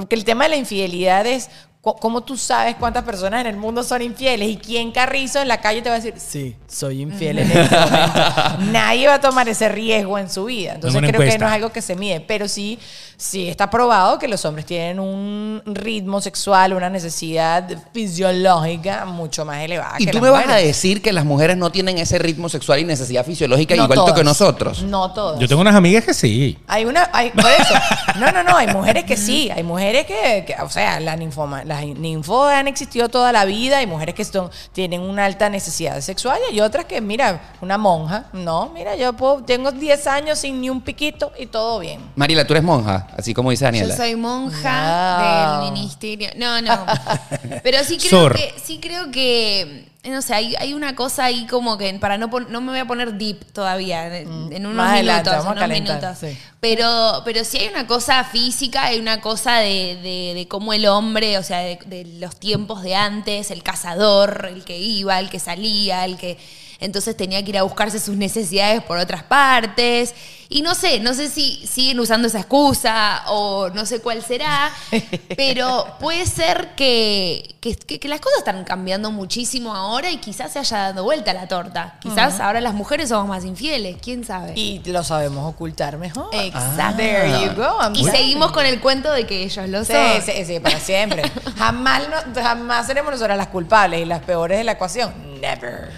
porque 0.00 0.16
el 0.16 0.24
tema 0.24 0.44
de 0.44 0.50
la 0.50 0.56
infidelidad 0.56 1.26
es 1.26 1.50
cómo 1.82 2.20
tú 2.20 2.36
sabes 2.36 2.76
cuántas 2.76 3.02
personas 3.02 3.40
en 3.40 3.48
el 3.48 3.56
mundo 3.56 3.82
son 3.82 4.02
infieles 4.02 4.48
y 4.48 4.56
quién 4.56 4.92
carrizo 4.92 5.40
en 5.40 5.48
la 5.48 5.60
calle 5.60 5.82
te 5.82 5.88
va 5.88 5.96
a 5.96 5.98
decir, 5.98 6.14
sí, 6.16 6.54
soy 6.68 7.00
infiel 7.00 7.40
en 7.40 7.50
este 7.50 7.76
momento. 7.76 8.58
Nadie 8.72 9.08
va 9.08 9.14
a 9.14 9.20
tomar 9.20 9.48
ese 9.48 9.68
riesgo 9.68 10.16
en 10.16 10.30
su 10.30 10.44
vida. 10.44 10.74
Entonces 10.74 11.00
creo 11.00 11.20
que 11.20 11.38
no 11.38 11.46
es 11.46 11.52
algo 11.52 11.72
que 11.72 11.82
se 11.82 11.96
mide, 11.96 12.20
pero 12.20 12.46
sí, 12.46 12.78
sí 13.16 13.48
está 13.48 13.68
probado 13.68 14.20
que 14.20 14.28
los 14.28 14.44
hombres 14.44 14.64
tienen 14.64 15.00
un 15.00 15.60
ritmo 15.66 16.20
sexual, 16.20 16.72
una 16.72 16.88
necesidad 16.88 17.68
fisiológica 17.92 19.04
mucho 19.04 19.44
más 19.44 19.58
elevada. 19.64 19.96
Y 19.98 20.04
que 20.04 20.12
tú 20.12 20.18
las 20.18 20.22
me 20.22 20.30
vas 20.30 20.48
a 20.48 20.56
decir 20.56 21.02
que 21.02 21.12
las 21.12 21.24
mujeres 21.24 21.56
no 21.56 21.72
tienen 21.72 21.98
ese 21.98 22.16
ritmo 22.20 22.48
sexual 22.48 22.78
y 22.78 22.84
necesidad 22.84 23.26
fisiológica 23.26 23.74
No 23.74 23.84
igual 23.84 24.14
que 24.14 24.22
nosotros. 24.22 24.84
No 24.84 25.12
todas. 25.12 25.40
Yo 25.40 25.48
tengo 25.48 25.60
unas 25.60 25.74
amigas 25.74 26.04
que 26.04 26.14
sí. 26.14 26.58
Hay 26.68 26.84
una, 26.84 27.10
hay, 27.12 27.30
por 27.30 27.50
eso. 27.50 27.74
No, 28.20 28.30
no, 28.30 28.44
no, 28.44 28.56
hay 28.56 28.68
mujeres 28.68 29.02
que 29.02 29.16
sí, 29.16 29.50
hay 29.50 29.64
mujeres 29.64 30.06
que, 30.06 30.44
que, 30.46 30.54
o 30.62 30.70
sea, 30.70 31.00
la 31.00 31.16
ninfoma, 31.16 31.64
las 31.72 31.84
ninfos 31.98 32.50
han 32.52 32.68
existido 32.68 33.08
toda 33.08 33.32
la 33.32 33.44
vida, 33.44 33.78
hay 33.78 33.86
mujeres 33.86 34.14
que 34.14 34.24
son, 34.24 34.50
tienen 34.72 35.00
una 35.00 35.24
alta 35.24 35.48
necesidad 35.48 36.00
sexual 36.00 36.38
y 36.50 36.52
hay 36.54 36.60
otras 36.60 36.84
que, 36.84 37.00
mira, 37.00 37.52
una 37.60 37.78
monja, 37.78 38.26
no, 38.32 38.70
mira, 38.74 38.94
yo 38.96 39.12
puedo, 39.14 39.42
tengo 39.44 39.72
10 39.72 40.06
años 40.06 40.38
sin 40.38 40.60
ni 40.60 40.70
un 40.70 40.80
piquito 40.80 41.32
y 41.38 41.46
todo 41.46 41.78
bien. 41.78 42.00
Mariela, 42.16 42.46
tú 42.46 42.52
eres 42.52 42.64
monja, 42.64 43.08
así 43.16 43.34
como 43.34 43.50
dice 43.50 43.62
Yo 43.64 43.66
Daniela. 43.66 43.96
soy 43.96 44.16
monja 44.16 45.56
No. 45.56 45.62
del 45.64 45.72
ministerio. 45.72 46.28
No, 46.36 46.60
no. 46.60 46.84
Pero 47.62 47.82
sí 47.84 47.98
creo 47.98 48.10
Sor. 48.10 48.36
que, 48.36 48.54
sí 48.62 48.78
creo 48.80 49.10
que, 49.10 49.88
no 50.10 50.20
sé, 50.20 50.34
hay, 50.34 50.54
hay 50.58 50.74
una 50.74 50.96
cosa 50.96 51.24
ahí 51.26 51.46
como 51.46 51.78
que 51.78 51.92
para 51.94 52.18
no 52.18 52.26
no 52.26 52.60
me 52.60 52.70
voy 52.72 52.80
a 52.80 52.86
poner 52.86 53.14
deep 53.14 53.52
todavía 53.52 54.18
en, 54.18 54.52
en 54.52 54.66
unos 54.66 54.76
Más 54.76 54.94
adelante, 54.94 55.30
minutos, 55.30 55.44
vamos 55.44 55.52
unos 55.52 55.60
calentar, 55.62 55.96
minutos. 56.00 56.18
sí. 56.18 56.38
Pero, 56.58 57.22
pero 57.24 57.44
sí 57.44 57.58
hay 57.58 57.68
una 57.68 57.86
cosa 57.86 58.24
física, 58.24 58.84
hay 58.86 58.98
una 58.98 59.20
cosa 59.20 59.58
de, 59.58 59.96
de- 60.02 60.32
de 60.34 60.48
cómo 60.48 60.72
el 60.72 60.86
hombre, 60.86 61.38
o 61.38 61.42
sea, 61.44 61.58
de, 61.60 61.78
de 61.86 62.04
los 62.18 62.36
tiempos 62.36 62.82
de 62.82 62.96
antes, 62.96 63.50
el 63.52 63.62
cazador, 63.62 64.48
el 64.52 64.64
que 64.64 64.78
iba, 64.78 65.18
el 65.20 65.30
que 65.30 65.38
salía, 65.38 66.04
el 66.04 66.16
que 66.16 66.36
entonces 66.82 67.16
tenía 67.16 67.42
que 67.42 67.50
ir 67.50 67.58
a 67.58 67.62
buscarse 67.62 67.98
sus 67.98 68.16
necesidades 68.16 68.82
por 68.82 68.98
otras 68.98 69.22
partes. 69.22 70.14
Y 70.48 70.60
no 70.60 70.74
sé, 70.74 71.00
no 71.00 71.14
sé 71.14 71.30
si 71.30 71.66
siguen 71.66 71.98
usando 71.98 72.28
esa 72.28 72.40
excusa 72.40 73.22
o 73.28 73.70
no 73.70 73.86
sé 73.86 74.00
cuál 74.00 74.22
será, 74.22 74.70
pero 75.36 75.86
puede 75.98 76.26
ser 76.26 76.74
que, 76.76 77.54
que- 77.60 78.06
las 78.06 78.20
cosas 78.20 78.40
están 78.40 78.62
cambiando 78.64 79.10
muchísimo 79.10 79.74
ahora 79.74 80.10
y 80.10 80.18
quizás 80.18 80.52
se 80.52 80.58
haya 80.58 80.78
dado 80.78 81.04
vuelta 81.04 81.32
la 81.32 81.48
torta. 81.48 81.94
Quizás 82.02 82.38
ahora 82.38 82.60
las 82.60 82.74
mujeres 82.74 83.08
somos 83.08 83.28
más 83.28 83.46
infieles, 83.46 83.96
quién 84.02 84.24
sabe. 84.24 84.52
Y 84.54 84.82
lo 84.84 85.02
sabemos 85.02 85.48
ocultar 85.48 85.96
mejor. 85.96 86.28
Exacto. 86.34 86.96
There 86.98 87.30
you 87.46 87.54
go. 87.56 87.80
I'm 87.80 87.94
Y 87.94 88.04
seguimos 88.04 88.52
con 88.52 88.66
el 88.66 88.78
cuento 88.80 89.10
de 89.10 89.26
que 89.26 89.44
ellos 89.44 89.66
lo 89.70 89.84
Sí, 89.86 89.92
son. 89.94 90.22
sí, 90.22 90.44
sí, 90.44 90.60
para 90.60 90.78
siempre. 90.80 91.22
jamás, 91.56 92.02
no- 92.10 92.42
jamás 92.42 92.86
seremos 92.86 93.12
nosotras 93.12 93.38
las 93.38 93.48
culpables 93.48 94.02
y 94.02 94.04
las 94.04 94.20
peores 94.22 94.58
de 94.58 94.64
la 94.64 94.72
ecuación. 94.72 95.14
Never. 95.40 95.90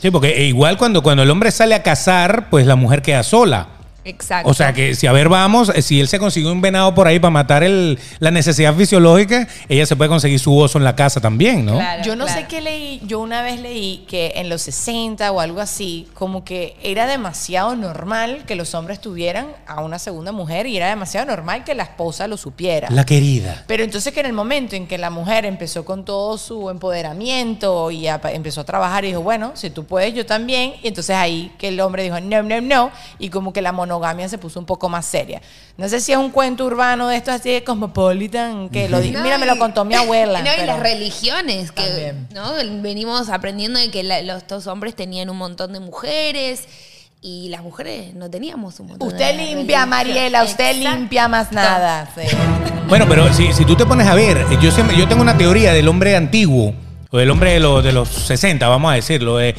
Sí, 0.00 0.10
porque 0.10 0.30
e 0.30 0.44
igual 0.44 0.78
cuando, 0.78 1.02
cuando 1.02 1.22
el 1.24 1.30
hombre 1.30 1.50
sale 1.50 1.74
a 1.74 1.82
cazar, 1.82 2.48
pues 2.50 2.66
la 2.66 2.76
mujer 2.76 3.02
queda 3.02 3.22
sola. 3.22 3.68
Exacto. 4.08 4.50
O 4.50 4.54
sea 4.54 4.72
que 4.72 4.94
si 4.94 5.06
a 5.06 5.12
ver 5.12 5.28
vamos, 5.28 5.70
eh, 5.74 5.82
si 5.82 6.00
él 6.00 6.08
se 6.08 6.18
consiguió 6.18 6.50
un 6.52 6.60
venado 6.60 6.94
por 6.94 7.06
ahí 7.06 7.18
para 7.18 7.30
matar 7.30 7.62
el- 7.62 7.98
la 8.18 8.30
necesidad 8.30 8.74
fisiológica, 8.74 9.46
ella 9.68 9.86
se 9.86 9.96
puede 9.96 10.08
conseguir 10.08 10.38
su 10.40 10.56
oso 10.56 10.78
en 10.78 10.84
la 10.84 10.96
casa 10.96 11.20
también, 11.20 11.64
¿no? 11.64 11.74
Claro, 11.74 12.02
yo 12.02 12.16
no 12.16 12.24
claro. 12.24 12.40
sé 12.40 12.46
qué 12.46 12.60
leí, 12.60 13.00
yo 13.04 13.20
una 13.20 13.42
vez 13.42 13.60
leí 13.60 14.04
que 14.08 14.32
en 14.36 14.48
los 14.48 14.62
60 14.62 15.30
o 15.32 15.40
algo 15.40 15.60
así, 15.60 16.08
como 16.14 16.44
que 16.44 16.76
era 16.82 17.06
demasiado 17.06 17.76
normal 17.76 18.44
que 18.46 18.54
los 18.54 18.74
hombres 18.74 19.00
tuvieran 19.00 19.48
a 19.66 19.80
una 19.82 19.98
segunda 19.98 20.32
mujer 20.32 20.66
y 20.66 20.76
era 20.76 20.88
demasiado 20.88 21.26
normal 21.26 21.64
que 21.64 21.74
la 21.74 21.82
esposa 21.84 22.26
lo 22.26 22.36
supiera. 22.36 22.88
La 22.90 23.04
querida. 23.04 23.64
Pero 23.66 23.84
entonces 23.84 24.12
que 24.12 24.20
en 24.20 24.26
el 24.26 24.32
momento 24.32 24.74
en 24.76 24.86
que 24.86 24.98
la 24.98 25.10
mujer 25.10 25.44
empezó 25.44 25.84
con 25.84 26.04
todo 26.04 26.38
su 26.38 26.70
empoderamiento 27.12 27.90
y 27.90 28.06
a- 28.06 28.20
empezó 28.32 28.60
a 28.60 28.64
trabajar 28.64 29.04
y 29.04 29.08
dijo, 29.08 29.22
bueno, 29.22 29.52
si 29.54 29.70
tú 29.70 29.84
puedes, 29.84 30.14
yo 30.14 30.26
también. 30.26 30.74
Y 30.82 30.88
entonces 30.88 31.16
ahí 31.16 31.52
que 31.58 31.68
el 31.68 31.80
hombre 31.80 32.02
dijo, 32.02 32.20
no, 32.20 32.42
no, 32.42 32.60
no. 32.60 32.90
Y 33.18 33.30
como 33.30 33.52
que 33.52 33.62
la 33.62 33.72
monogamia 33.98 34.28
se 34.28 34.38
puso 34.38 34.60
un 34.60 34.66
poco 34.66 34.88
más 34.88 35.04
seria. 35.04 35.42
No 35.76 35.88
sé 35.88 36.00
si 36.00 36.12
es 36.12 36.18
un 36.18 36.30
cuento 36.30 36.64
urbano 36.64 37.08
de 37.08 37.16
esto 37.16 37.30
así 37.32 37.50
de 37.50 37.64
cosmopolitan, 37.64 38.68
que 38.68 38.88
lo 38.88 39.00
No, 39.02 39.22
mira, 39.22 39.38
me 39.38 39.46
lo 39.46 39.58
contó 39.58 39.84
mi 39.84 39.94
abuela. 39.94 40.40
No, 40.44 40.50
y 40.52 40.54
pero- 40.56 40.66
las 40.66 40.80
religiones, 40.80 41.72
que 41.72 41.82
También. 41.82 42.28
¿no? 42.34 42.52
venimos 42.82 43.28
aprendiendo 43.28 43.78
de 43.78 43.90
que 43.90 44.02
la- 44.02 44.22
los 44.22 44.46
dos 44.46 44.66
hombres 44.66 44.94
tenían 44.94 45.28
un 45.30 45.36
montón 45.36 45.72
de 45.72 45.80
mujeres 45.80 46.62
y 47.20 47.48
las 47.48 47.62
mujeres 47.62 48.14
no 48.14 48.30
teníamos 48.30 48.78
un 48.78 48.86
montón 48.88 49.08
Usted 49.08 49.26
de 49.26 49.32
limpia, 49.32 49.84
religión. 49.84 49.88
Mariela, 49.88 50.44
usted 50.44 50.76
Exacto. 50.76 50.96
limpia 50.98 51.28
más 51.28 51.52
nada. 51.52 52.08
Sí. 52.14 52.22
Bueno, 52.88 53.04
pero 53.06 53.30
si, 53.34 53.52
si 53.52 53.66
tú 53.66 53.76
te 53.76 53.84
pones 53.84 54.06
a 54.06 54.14
ver, 54.14 54.46
yo 54.62 54.70
siempre, 54.70 54.96
yo 54.96 55.06
tengo 55.06 55.20
una 55.20 55.36
teoría 55.36 55.74
del 55.74 55.88
hombre 55.88 56.16
antiguo, 56.16 56.72
o 57.10 57.18
del 57.18 57.30
hombre 57.30 57.52
de, 57.52 57.60
los 57.60 57.84
de 57.84 57.92
los 57.92 58.08
60, 58.08 58.66
vamos 58.66 58.90
a 58.90 58.94
decirlo. 58.94 59.36
de- 59.36 59.54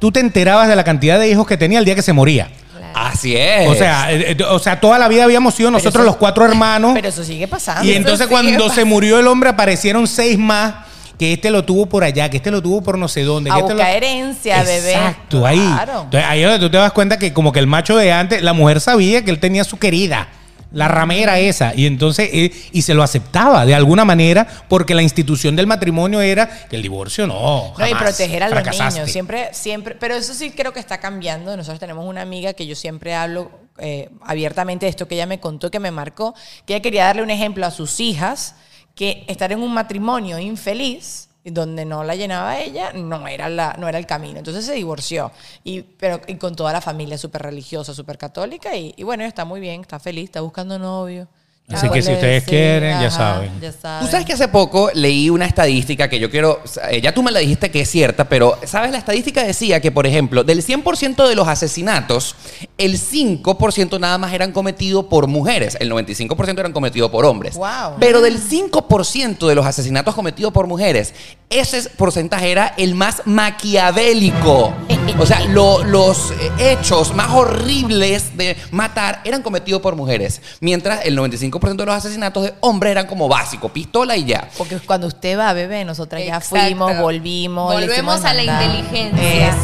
tú 0.00 0.10
te 0.10 0.18
enterabas 0.18 0.66
de 0.66 0.74
la 0.74 0.82
cantidad 0.82 1.20
de 1.20 1.28
hijos 1.30 1.46
que 1.46 1.56
tenía 1.56 1.78
el 1.78 1.84
día 1.84 1.94
que 1.94 2.02
se 2.02 2.12
moría. 2.12 2.50
Así 2.94 3.36
es. 3.36 3.68
O 3.68 3.74
sea, 3.74 4.12
eh, 4.12 4.36
eh, 4.38 4.44
o 4.44 4.58
sea, 4.58 4.80
toda 4.80 4.98
la 4.98 5.08
vida 5.08 5.24
habíamos 5.24 5.54
sido 5.54 5.70
nosotros 5.70 5.94
eso- 6.02 6.04
los 6.04 6.16
cuatro 6.16 6.44
hermanos. 6.44 6.92
Pero 6.94 7.08
eso 7.08 7.24
sigue 7.24 7.46
pasando. 7.48 7.84
y 7.84 7.94
entonces 7.94 8.26
sigue 8.26 8.30
cuando 8.30 8.68
se 8.70 8.84
murió 8.84 9.18
el 9.18 9.26
hombre 9.26 9.50
aparecieron 9.50 10.06
seis 10.06 10.38
más. 10.38 10.74
Que 11.18 11.34
este 11.34 11.50
lo 11.50 11.62
tuvo 11.66 11.84
por 11.84 12.02
allá, 12.02 12.30
que 12.30 12.38
este 12.38 12.50
lo 12.50 12.62
tuvo 12.62 12.80
por 12.80 12.96
no 12.96 13.06
sé 13.06 13.24
dónde. 13.24 13.50
A 13.50 13.54
que 13.56 13.60
este 13.60 13.74
buscar 13.74 13.90
lo- 13.90 13.96
herencia, 13.96 14.62
bebé. 14.62 14.92
Exacto, 14.92 15.46
ahí. 15.46 15.58
Claro. 15.58 16.00
Entonces, 16.04 16.24
ahí 16.26 16.40
es 16.40 16.46
donde 16.50 16.66
tú 16.66 16.70
te 16.70 16.78
das 16.78 16.92
cuenta 16.92 17.18
que 17.18 17.34
como 17.34 17.52
que 17.52 17.58
el 17.58 17.66
macho 17.66 17.94
de 17.98 18.10
antes, 18.10 18.40
la 18.42 18.54
mujer 18.54 18.80
sabía 18.80 19.22
que 19.22 19.30
él 19.30 19.38
tenía 19.38 19.62
su 19.64 19.78
querida. 19.78 20.28
La 20.72 20.86
ramera 20.88 21.38
esa. 21.38 21.74
Y 21.74 21.86
entonces, 21.86 22.30
eh, 22.32 22.52
y 22.72 22.82
se 22.82 22.94
lo 22.94 23.02
aceptaba 23.02 23.66
de 23.66 23.74
alguna 23.74 24.04
manera, 24.04 24.46
porque 24.68 24.94
la 24.94 25.02
institución 25.02 25.56
del 25.56 25.66
matrimonio 25.66 26.20
era 26.20 26.66
que 26.68 26.76
el 26.76 26.82
divorcio 26.82 27.26
no. 27.26 27.74
No, 27.76 27.86
y 27.86 27.94
proteger 27.94 28.42
a 28.44 28.48
los 28.48 28.54
Fracasaste. 28.60 29.00
niños. 29.00 29.10
Siempre, 29.10 29.48
siempre, 29.52 29.96
pero 29.96 30.14
eso 30.14 30.32
sí 30.34 30.50
creo 30.50 30.72
que 30.72 30.80
está 30.80 30.98
cambiando. 30.98 31.56
Nosotros 31.56 31.80
tenemos 31.80 32.04
una 32.06 32.22
amiga 32.22 32.52
que 32.52 32.66
yo 32.66 32.76
siempre 32.76 33.14
hablo 33.14 33.50
eh, 33.78 34.10
abiertamente 34.22 34.86
de 34.86 34.90
esto 34.90 35.08
que 35.08 35.14
ella 35.16 35.26
me 35.26 35.40
contó, 35.40 35.70
que 35.70 35.80
me 35.80 35.90
marcó, 35.90 36.34
que 36.66 36.74
ella 36.74 36.82
quería 36.82 37.04
darle 37.06 37.22
un 37.22 37.30
ejemplo 37.30 37.66
a 37.66 37.70
sus 37.70 37.98
hijas, 37.98 38.54
que 38.94 39.24
estar 39.26 39.50
en 39.50 39.62
un 39.62 39.72
matrimonio 39.72 40.38
infeliz 40.38 41.29
donde 41.44 41.84
no 41.84 42.04
la 42.04 42.14
llenaba 42.16 42.58
ella, 42.60 42.92
no 42.92 43.26
era, 43.26 43.48
la, 43.48 43.74
no 43.78 43.88
era 43.88 43.98
el 43.98 44.06
camino. 44.06 44.38
Entonces 44.38 44.64
se 44.64 44.74
divorció. 44.74 45.32
Y, 45.64 45.82
pero, 45.82 46.20
y 46.26 46.36
con 46.36 46.54
toda 46.54 46.72
la 46.72 46.80
familia 46.80 47.18
súper 47.18 47.42
religiosa, 47.42 47.94
súper 47.94 48.18
católica. 48.18 48.76
Y, 48.76 48.94
y 48.96 49.02
bueno, 49.02 49.24
está 49.24 49.44
muy 49.44 49.60
bien, 49.60 49.80
está 49.82 49.98
feliz, 49.98 50.24
está 50.24 50.40
buscando 50.40 50.78
novio. 50.78 51.28
Así 51.72 51.86
Ah, 51.86 51.90
que 51.92 52.02
si 52.02 52.12
ustedes 52.12 52.44
sí, 52.44 52.50
quieren, 52.50 53.00
ya 53.00 53.10
saben. 53.10 53.50
ya 53.60 53.70
saben. 53.72 54.04
Tú 54.06 54.10
sabes 54.10 54.26
que 54.26 54.32
hace 54.32 54.48
poco 54.48 54.90
leí 54.94 55.30
una 55.30 55.46
estadística 55.46 56.08
que 56.08 56.18
yo 56.18 56.30
quiero, 56.30 56.60
eh, 56.90 57.00
ya 57.00 57.12
tú 57.14 57.22
me 57.22 57.30
la 57.30 57.38
dijiste 57.40 57.70
que 57.70 57.82
es 57.82 57.90
cierta, 57.90 58.28
pero 58.28 58.58
sabes, 58.64 58.90
la 58.90 58.98
estadística 58.98 59.42
decía 59.44 59.80
que, 59.80 59.90
por 59.92 60.06
ejemplo, 60.06 60.42
del 60.44 60.62
100% 60.64 61.28
de 61.28 61.34
los 61.34 61.46
asesinatos, 61.48 62.34
el 62.76 62.98
5% 62.98 63.98
nada 64.00 64.18
más 64.18 64.32
eran 64.32 64.52
cometidos 64.52 65.04
por 65.04 65.26
mujeres, 65.28 65.76
el 65.80 65.90
95% 65.90 66.58
eran 66.58 66.72
cometidos 66.72 67.10
por 67.10 67.24
hombres. 67.24 67.54
Wow. 67.54 67.96
Pero 68.00 68.20
del 68.20 68.38
5% 68.40 69.46
de 69.48 69.54
los 69.54 69.64
asesinatos 69.66 70.14
cometidos 70.14 70.52
por 70.52 70.66
mujeres, 70.66 71.14
ese 71.50 71.88
porcentaje 71.90 72.50
era 72.50 72.74
el 72.76 72.94
más 72.94 73.22
maquiavélico. 73.26 74.72
O 75.18 75.26
sea, 75.26 75.40
lo- 75.46 75.82
los 75.84 76.32
hechos 76.58 77.14
más 77.14 77.30
horribles 77.30 78.36
de 78.36 78.56
matar 78.70 79.20
eran 79.24 79.42
cometidos 79.42 79.82
por 79.82 79.96
mujeres, 79.96 80.40
mientras 80.60 81.04
el 81.04 81.16
95% 81.16 81.59
de 81.60 81.86
los 81.86 81.94
asesinatos 81.94 82.44
de 82.44 82.54
hombres 82.60 82.92
eran 82.92 83.06
como 83.06 83.28
básico, 83.28 83.68
pistola 83.68 84.16
y 84.16 84.24
ya. 84.24 84.48
Porque 84.58 84.78
cuando 84.80 85.06
usted 85.06 85.38
va, 85.38 85.52
bebé, 85.52 85.84
nosotras 85.84 86.24
ya 86.24 86.40
fuimos, 86.40 86.98
volvimos. 86.98 87.72
Volvemos 87.72 88.24
a 88.24 88.34
la 88.34 88.42
inteligencia. 88.42 89.54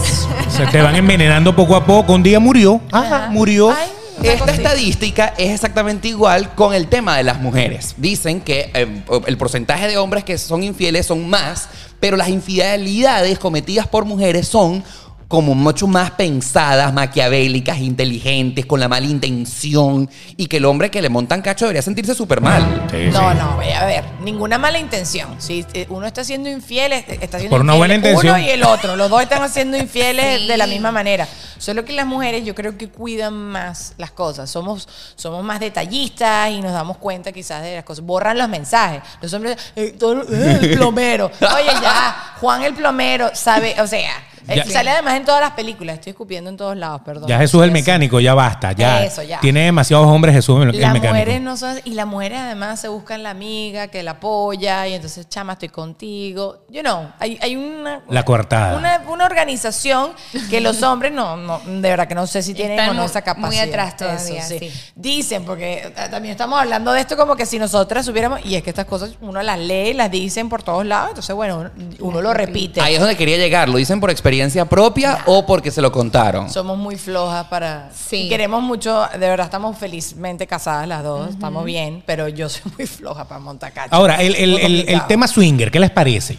Se 0.49 0.67
te 0.67 0.81
van 0.81 0.95
envenenando 0.97 1.55
poco 1.57 1.75
a 1.75 1.85
poco. 1.85 2.13
Un 2.13 2.23
día 2.23 2.39
murió. 2.39 2.81
Ajá. 2.93 3.29
murió. 3.31 3.71
Ay, 3.71 3.89
Esta 4.23 4.53
estadística 4.53 5.35
es 5.37 5.51
exactamente 5.51 6.09
igual 6.09 6.55
con 6.55 6.75
el 6.75 6.89
tema 6.89 7.17
de 7.17 7.25
las 7.25 7.41
mujeres. 7.41 7.95
Dicen 7.97 8.41
que 8.41 8.71
eh, 8.75 9.03
el 9.27 9.37
porcentaje 9.37 9.89
de 9.89 9.99
hombres 9.99 10.25
que 10.25 10.39
son 10.39 10.63
infieles 10.63 11.07
son 11.07 11.29
más, 11.29 11.69
pero 12.01 12.17
las 12.17 12.29
infidelidades 12.29 13.39
cometidas 13.39 13.87
por 13.87 14.05
mujeres 14.05 14.49
son 14.49 14.85
como 15.29 15.55
mucho 15.57 15.87
más 15.89 16.13
pensadas, 16.13 16.93
maquiavélicas, 16.93 17.79
inteligentes, 17.81 18.65
con 18.67 18.79
la 18.79 18.89
mala 18.89 19.07
intención, 19.07 20.09
y 20.37 20.47
que 20.47 20.59
el 20.59 20.65
hombre 20.65 20.91
que 20.91 21.03
le 21.03 21.09
montan 21.09 21.43
cacho 21.43 21.65
debería 21.65 21.83
sentirse 21.83 22.15
súper 22.15 22.41
mal. 22.41 22.87
Sí, 22.91 23.09
No, 23.13 23.33
sí. 23.33 23.39
no, 23.39 23.57
vaya 23.57 23.81
a 23.83 23.87
ver, 23.87 24.05
ninguna 24.23 24.57
mala 24.59 24.79
intención. 24.79 25.35
Si 25.39 25.67
eh, 25.73 25.87
uno 25.89 26.07
está 26.07 26.23
siendo 26.23 26.49
infiel, 26.49 26.93
es- 26.93 27.09
está 27.09 27.39
siendo 27.39 27.51
Por 27.51 27.63
una 27.63 27.73
infiel 27.75 27.79
buena 27.79 27.95
intención. 27.97 28.35
Uno 28.37 28.47
y 28.47 28.51
el 28.51 28.63
otro, 28.63 28.95
los 28.97 29.11
dos 29.11 29.23
están 29.23 29.43
haciendo 29.43 29.77
infieles 29.77 30.43
Sí. 30.43 30.47
de 30.47 30.57
la 30.57 30.67
misma 30.67 30.93
manera. 30.93 31.27
Solo 31.59 31.85
que 31.85 31.93
las 31.93 32.07
mujeres 32.07 32.45
yo 32.45 32.55
creo 32.55 32.77
que 32.77 32.89
cuidan 32.89 33.33
más 33.35 33.95
las 33.97 34.11
cosas. 34.13 34.49
Somos, 34.51 34.87
somos 35.17 35.43
más 35.43 35.59
detallistas 35.59 36.51
y 36.51 36.61
nos 36.61 36.73
damos 36.73 36.99
cuenta 36.99 37.33
quizás 37.33 37.63
de 37.63 37.75
las 37.77 37.85
cosas. 37.85 38.05
Borran 38.05 38.37
los 38.39 38.49
mensajes. 38.49 39.03
Los 39.21 39.33
hombres, 39.33 39.57
eh, 39.75 39.95
todo- 39.99 40.23
eh, 40.23 40.59
el 40.63 40.77
plomero. 40.77 41.31
Oye, 41.41 41.71
ya, 41.83 42.35
Juan 42.41 42.63
el 42.63 42.75
plomero 42.75 43.31
sabe, 43.35 43.75
o 43.81 43.87
sea, 43.87 44.11
eh, 44.11 44.36
Ya. 44.55 44.65
sale 44.65 44.91
además 44.91 45.15
en 45.15 45.25
todas 45.25 45.41
las 45.41 45.53
películas. 45.53 45.95
Estoy 45.97 46.11
escupiendo 46.11 46.51
en 46.51 46.57
todos 46.57 46.77
lados, 46.77 47.03
perdón. 47.05 47.29
Ya 47.29 47.39
Jesús 47.39 47.63
el 47.65 47.73
mecánico, 47.73 48.21
ya 48.21 48.35
basta, 48.35 48.73
ya. 48.73 49.05
Eso, 49.05 49.23
ya. 49.23 49.41
Tiene 49.41 49.65
demasiados 49.65 50.07
hombres 50.07 50.35
Jesús 50.35 50.61
el, 50.63 50.67
Las 50.81 50.93
mecánico. 50.93 51.09
mujeres 51.09 51.41
no 51.41 51.57
son, 51.57 51.81
y 51.85 51.91
las 51.95 52.07
mujeres 52.07 52.39
además 52.39 52.81
se 52.81 52.89
buscan 52.89 53.23
la 53.23 53.31
amiga 53.31 53.89
que 53.89 54.03
la 54.03 54.13
apoya 54.13 54.87
y 54.87 54.95
entonces, 54.95 55.29
chama, 55.29 55.55
estoy 55.55 55.69
contigo. 55.71 56.65
You 56.69 56.83
know, 56.83 57.09
hay, 57.19 57.39
hay 57.43 57.57
una... 57.57 58.03
La 58.09 58.25
coartada. 58.25 58.77
Una, 58.79 59.03
una 59.09 59.27
organización 59.27 60.13
que 60.49 60.61
los 60.61 60.83
hombres 60.83 61.13
no, 61.13 61.37
no, 61.37 61.59
de 61.67 61.81
verdad 61.81 62.07
que 62.07 62.15
no 62.15 62.27
sé 62.27 62.43
si 62.43 62.55
tienen 62.55 62.79
Están 62.79 62.91
o 62.91 63.01
no 63.01 63.05
esa 63.05 63.23
capacidad. 63.23 63.49
muy 63.49 63.59
atrás 63.59 63.97
todavía, 63.97 64.47
Eso, 64.47 64.59
sí. 64.59 64.71
Dicen, 64.95 65.45
porque 65.45 65.93
eh, 65.97 66.09
también 66.11 66.33
estamos 66.33 66.61
hablando 66.61 66.93
de 66.93 67.01
esto 67.01 67.17
como 67.17 67.35
que 67.35 67.47
si 67.47 67.59
nosotras 67.59 68.07
supiéramos, 68.07 68.45
y 68.45 68.55
es 68.55 68.63
que 68.63 68.71
estas 68.71 68.87
cosas 68.87 69.17
uno 69.21 69.43
las 69.43 69.59
lee, 69.59 69.93
las 69.95 70.11
dicen 70.11 70.49
por 70.49 70.63
todos 70.63 70.87
lados, 70.87 71.09
entonces 71.11 71.35
bueno, 71.35 71.59
uno, 71.59 71.71
uno 72.01 72.23
lo 72.23 72.33
repite. 72.33 72.81
Ahí 72.81 72.95
es 72.95 73.01
donde 73.01 73.17
quería 73.17 73.37
llegar. 73.39 73.69
¿Lo 73.69 73.79
dicen 73.79 73.99
por 73.99 74.11
experiencia 74.11 74.36
propia 74.69 75.19
o 75.27 75.45
porque 75.47 75.71
se 75.71 75.81
lo 75.81 75.91
contaron? 75.93 76.51
Somos 76.51 76.77
muy 76.79 76.97
flojas 76.97 77.47
para... 77.47 77.91
Sí. 77.95 78.23
Y 78.23 78.29
queremos 78.29 78.63
mucho, 78.63 79.07
de 79.13 79.19
verdad 79.19 79.47
estamos 79.47 79.77
felizmente 79.79 80.47
casadas 80.47 80.87
las 80.89 81.03
dos, 81.03 81.31
estamos 81.31 81.65
bien, 81.65 82.03
pero 82.07 82.29
yo 82.29 82.49
soy 82.49 82.63
muy 82.77 82.87
floja 82.87 83.25
para 83.27 83.41
montar 83.41 83.73
cacho. 83.73 83.95
Ahora, 83.95 84.17
el, 84.23 84.35
el- 84.35 84.89
el- 84.89 85.07
tema 85.07 85.27
swinger, 85.29 85.71
¿qué 85.71 85.81
les 85.81 85.91
parece? 85.91 86.39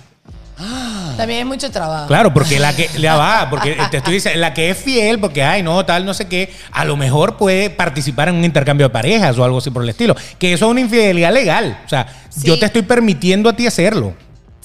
También 1.18 1.42
es 1.42 1.46
mucho 1.46 1.70
trabajo. 1.72 2.08
Claro, 2.08 2.34
porque 2.34 2.60
la 2.60 2.76
que 2.76 2.90
ya 3.00 3.16
va, 3.16 3.48
porque 3.50 3.78
te 3.92 3.98
estoy 3.98 4.16
diciendo, 4.16 4.40
la 4.40 4.54
que 4.54 4.70
es 4.72 4.78
fiel, 4.78 5.20
porque 5.20 5.44
ay, 5.44 5.62
no, 5.64 5.86
tal, 5.86 6.06
no 6.06 6.14
sé 6.14 6.28
qué, 6.28 6.52
a 6.72 6.84
lo 6.86 6.96
mejor 6.96 7.38
puede 7.38 7.70
participar 7.70 8.30
en 8.30 8.36
un 8.36 8.44
intercambio 8.46 8.88
de 8.88 8.94
parejas 8.94 9.38
o 9.38 9.44
algo 9.44 9.60
así 9.60 9.70
por 9.70 9.84
el 9.84 9.90
estilo. 9.90 10.16
Que 10.40 10.54
eso 10.54 10.66
es 10.66 10.72
una 10.72 10.82
infidelidad 10.82 11.32
legal. 11.34 11.80
O 11.86 11.90
sea, 11.90 12.08
Sí. 12.30 12.46
yo 12.48 12.60
te 12.60 12.66
estoy 12.68 12.84
permitiendo 12.84 13.50
a 13.50 13.56
ti 13.56 13.66
hacerlo. 13.66 14.14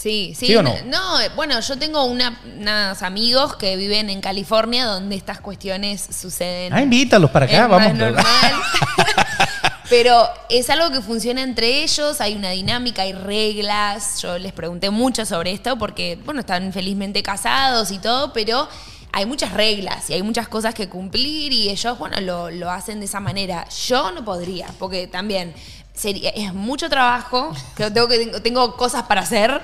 Sí, 0.02 0.34
sí. 0.36 0.46
¿Sí 0.46 0.56
o 0.56 0.62
no? 0.64 0.74
No, 0.86 1.20
eh, 1.20 1.30
bueno, 1.36 1.60
yo 1.60 1.78
tengo 1.78 2.04
una- 2.06 2.40
unos 2.58 3.02
amigos 3.02 3.54
que 3.54 3.76
viven 3.76 4.10
en 4.10 4.20
California 4.20 4.84
donde 4.86 5.14
estas 5.14 5.40
cuestiones 5.40 6.04
suceden. 6.20 6.72
Ah, 6.72 6.82
invítalos 6.82 7.30
para 7.30 7.46
acá, 7.46 7.68
vamos. 7.68 7.94
normal. 7.94 8.24
Pero 9.88 10.26
es 10.48 10.70
algo 10.70 10.90
que 10.90 11.02
funciona 11.02 11.42
entre 11.42 11.82
ellos, 11.84 12.20
hay 12.20 12.34
una 12.34 12.50
dinámica, 12.50 13.02
hay 13.02 13.12
reglas. 13.12 14.20
Yo 14.22 14.38
les 14.38 14.52
pregunté 14.52 14.88
mucho 14.90 15.26
sobre 15.26 15.52
esto 15.52 15.76
porque, 15.76 16.18
bueno, 16.24 16.40
están 16.40 16.72
felizmente 16.72 17.22
casados 17.22 17.90
y 17.90 17.98
todo, 17.98 18.32
pero 18.32 18.66
hay 19.12 19.26
muchas 19.26 19.52
reglas 19.52 20.08
y 20.08 20.14
hay 20.14 20.22
muchas 20.22 20.48
cosas 20.48 20.74
que 20.74 20.88
cumplir 20.88 21.52
y 21.52 21.68
ellos, 21.68 21.98
bueno, 21.98 22.18
lo, 22.22 22.50
lo 22.50 22.70
hacen 22.70 23.00
de 23.00 23.04
esa 23.06 23.20
manera. 23.20 23.68
Yo 23.86 24.10
no 24.12 24.24
podría, 24.24 24.66
porque 24.78 25.06
también 25.08 25.52
sería, 25.94 26.30
es 26.30 26.54
mucho 26.54 26.88
trabajo, 26.88 27.52
tengo, 27.76 28.08
que 28.08 28.26
tengo, 28.40 28.76
cosas 28.76 29.04
para 29.04 29.22
hacer 29.22 29.60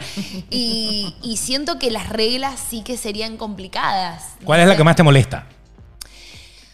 y 0.51 1.37
siento 1.41 1.79
que 1.79 1.91
las 1.91 2.09
reglas 2.09 2.61
sí 2.71 2.83
que 2.83 2.97
serían 2.97 3.37
complicadas. 3.37 4.35
¿Cuál 4.45 4.61
es 4.61 4.69
la 4.69 4.77
que 4.77 4.85
más 4.85 4.97
te 4.97 5.03
molesta? 5.03 5.47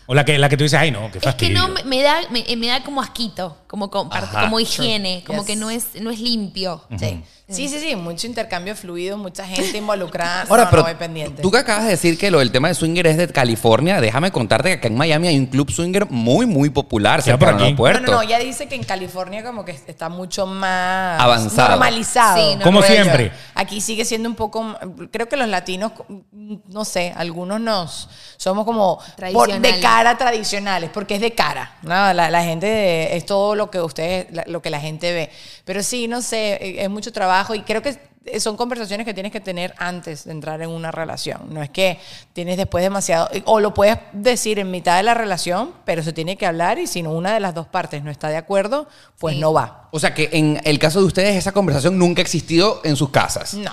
O 0.06 0.14
la 0.14 0.24
que, 0.24 0.36
la 0.38 0.48
que 0.48 0.56
tú 0.56 0.64
dices, 0.64 0.78
ay, 0.78 0.90
no, 0.90 1.10
qué 1.10 1.18
Es 1.18 1.24
que 1.24 1.30
fastidio. 1.30 1.58
no, 1.68 1.74
me- 1.84 2.02
da, 2.02 2.16
me, 2.30 2.44
me 2.56 2.66
da 2.66 2.82
como 2.84 3.00
asquito, 3.00 3.56
como, 3.66 3.90
como, 3.90 4.12
Ajá. 4.12 4.42
como 4.42 4.60
higiene, 4.60 5.24
como 5.26 5.38
Yes. 5.40 5.46
que 5.46 5.56
no 5.56 5.70
es, 5.70 5.86
no 6.00 6.10
es 6.10 6.20
limpio. 6.20 6.82
Sí. 6.98 7.22
sí, 7.48 7.68
sí, 7.68 7.78
sí, 7.80 7.96
mucho 7.96 8.26
intercambio 8.26 8.74
fluido, 8.76 9.16
mucha 9.16 9.46
gente 9.46 9.78
involucrada. 9.78 10.42
Ahora, 10.50 10.64
no, 10.64 10.70
pero 10.70 10.82
no 10.82 10.88
voy 10.88 10.94
pendiente. 10.96 11.40
tú 11.42 11.50
que 11.50 11.58
acabas 11.58 11.84
de 11.84 11.90
decir 11.90 12.18
que 12.18 12.30
lo 12.30 12.38
del 12.40 12.50
tema 12.52 12.68
de 12.68 12.74
swinger 12.74 13.06
es 13.06 13.16
de 13.16 13.28
California, 13.28 14.00
déjame 14.00 14.30
contarte 14.30 14.68
que 14.70 14.74
acá 14.74 14.88
en 14.88 14.96
Miami 14.96 15.28
hay 15.28 15.38
un 15.38 15.46
club 15.46 15.70
swinger 15.70 16.06
muy, 16.10 16.44
muy 16.46 16.68
popular 16.70 17.20
Ya 17.20 17.24
cerca 17.24 17.38
por 17.38 17.48
del 17.48 17.54
aquí. 17.56 17.64
aeropuerto. 17.64 18.00
No, 18.02 18.06
no, 18.06 18.16
no, 18.18 18.22
ella 18.22 18.38
dice 18.38 18.68
que 18.68 18.74
en 18.74 18.84
California 18.84 19.42
como 19.42 19.64
que 19.64 19.72
está 19.72 20.08
mucho 20.10 20.46
más 20.46 21.20
Avanzado. 21.20 21.70
normalizado. 21.70 22.36
Sí, 22.52 22.56
no 22.58 22.62
Como 22.64 22.80
yo. 22.80 22.86
siempre. 22.86 23.32
Aquí 23.54 23.80
sigue 23.80 24.04
siendo 24.04 24.28
un 24.28 24.34
poco, 24.34 24.76
creo 25.10 25.28
que 25.28 25.36
los 25.36 25.48
latinos, 25.48 25.92
no 26.32 26.84
sé, 26.84 27.12
algunos 27.16 27.60
nos 27.60 28.08
somos 28.36 28.64
como 28.66 28.98
por- 29.32 29.48
de. 29.60 29.80
Cara 29.96 30.18
tradicionales, 30.18 30.90
porque 30.92 31.14
es 31.14 31.20
de 31.20 31.32
cara, 31.32 31.76
¿no? 31.82 32.12
La, 32.12 32.30
la 32.30 32.44
gente 32.44 33.16
es 33.16 33.24
todo 33.26 33.54
lo 33.54 33.70
que 33.70 33.80
ustedes, 33.80 34.26
lo 34.46 34.60
que 34.60 34.70
la 34.70 34.80
gente 34.80 35.12
ve. 35.12 35.30
Pero 35.64 35.82
sí, 35.82 36.08
no 36.08 36.20
sé, 36.22 36.54
eh, 36.54 36.82
es 36.84 36.90
mucho 36.90 37.12
trabajo 37.12 37.54
y 37.54 37.60
creo 37.62 37.80
que 37.82 37.96
son 38.40 38.56
conversaciones 38.56 39.04
que 39.04 39.12
tienes 39.12 39.30
que 39.32 39.40
tener 39.40 39.74
antes 39.76 40.24
de 40.24 40.32
entrar 40.32 40.62
en 40.62 40.70
una 40.70 40.90
relación. 40.90 41.42
No 41.52 41.62
es 41.62 41.68
que 41.68 41.98
tienes 42.32 42.56
después 42.56 42.82
demasiado, 42.82 43.28
o 43.44 43.60
lo 43.60 43.74
puedes 43.74 43.98
decir 44.12 44.58
en 44.58 44.70
mitad 44.70 44.96
de 44.96 45.02
la 45.02 45.12
relación, 45.12 45.72
pero 45.84 46.02
se 46.02 46.12
tiene 46.14 46.36
que 46.36 46.46
hablar 46.46 46.78
y 46.78 46.86
si 46.86 47.02
no 47.02 47.12
una 47.12 47.34
de 47.34 47.40
las 47.40 47.54
dos 47.54 47.66
partes 47.66 48.02
no 48.02 48.10
está 48.10 48.28
de 48.30 48.38
acuerdo, 48.38 48.88
pues 49.18 49.34
Sí. 49.34 49.40
no 49.40 49.52
va. 49.52 49.88
O 49.92 50.00
sea 50.00 50.14
que 50.14 50.30
en 50.32 50.58
el 50.64 50.78
caso 50.78 51.00
de 51.00 51.04
ustedes 51.06 51.36
esa 51.36 51.52
conversación 51.52 51.98
nunca 51.98 52.20
ha 52.20 52.24
existido 52.24 52.80
en 52.82 52.96
sus 52.96 53.10
casas. 53.10 53.54
No. 53.54 53.70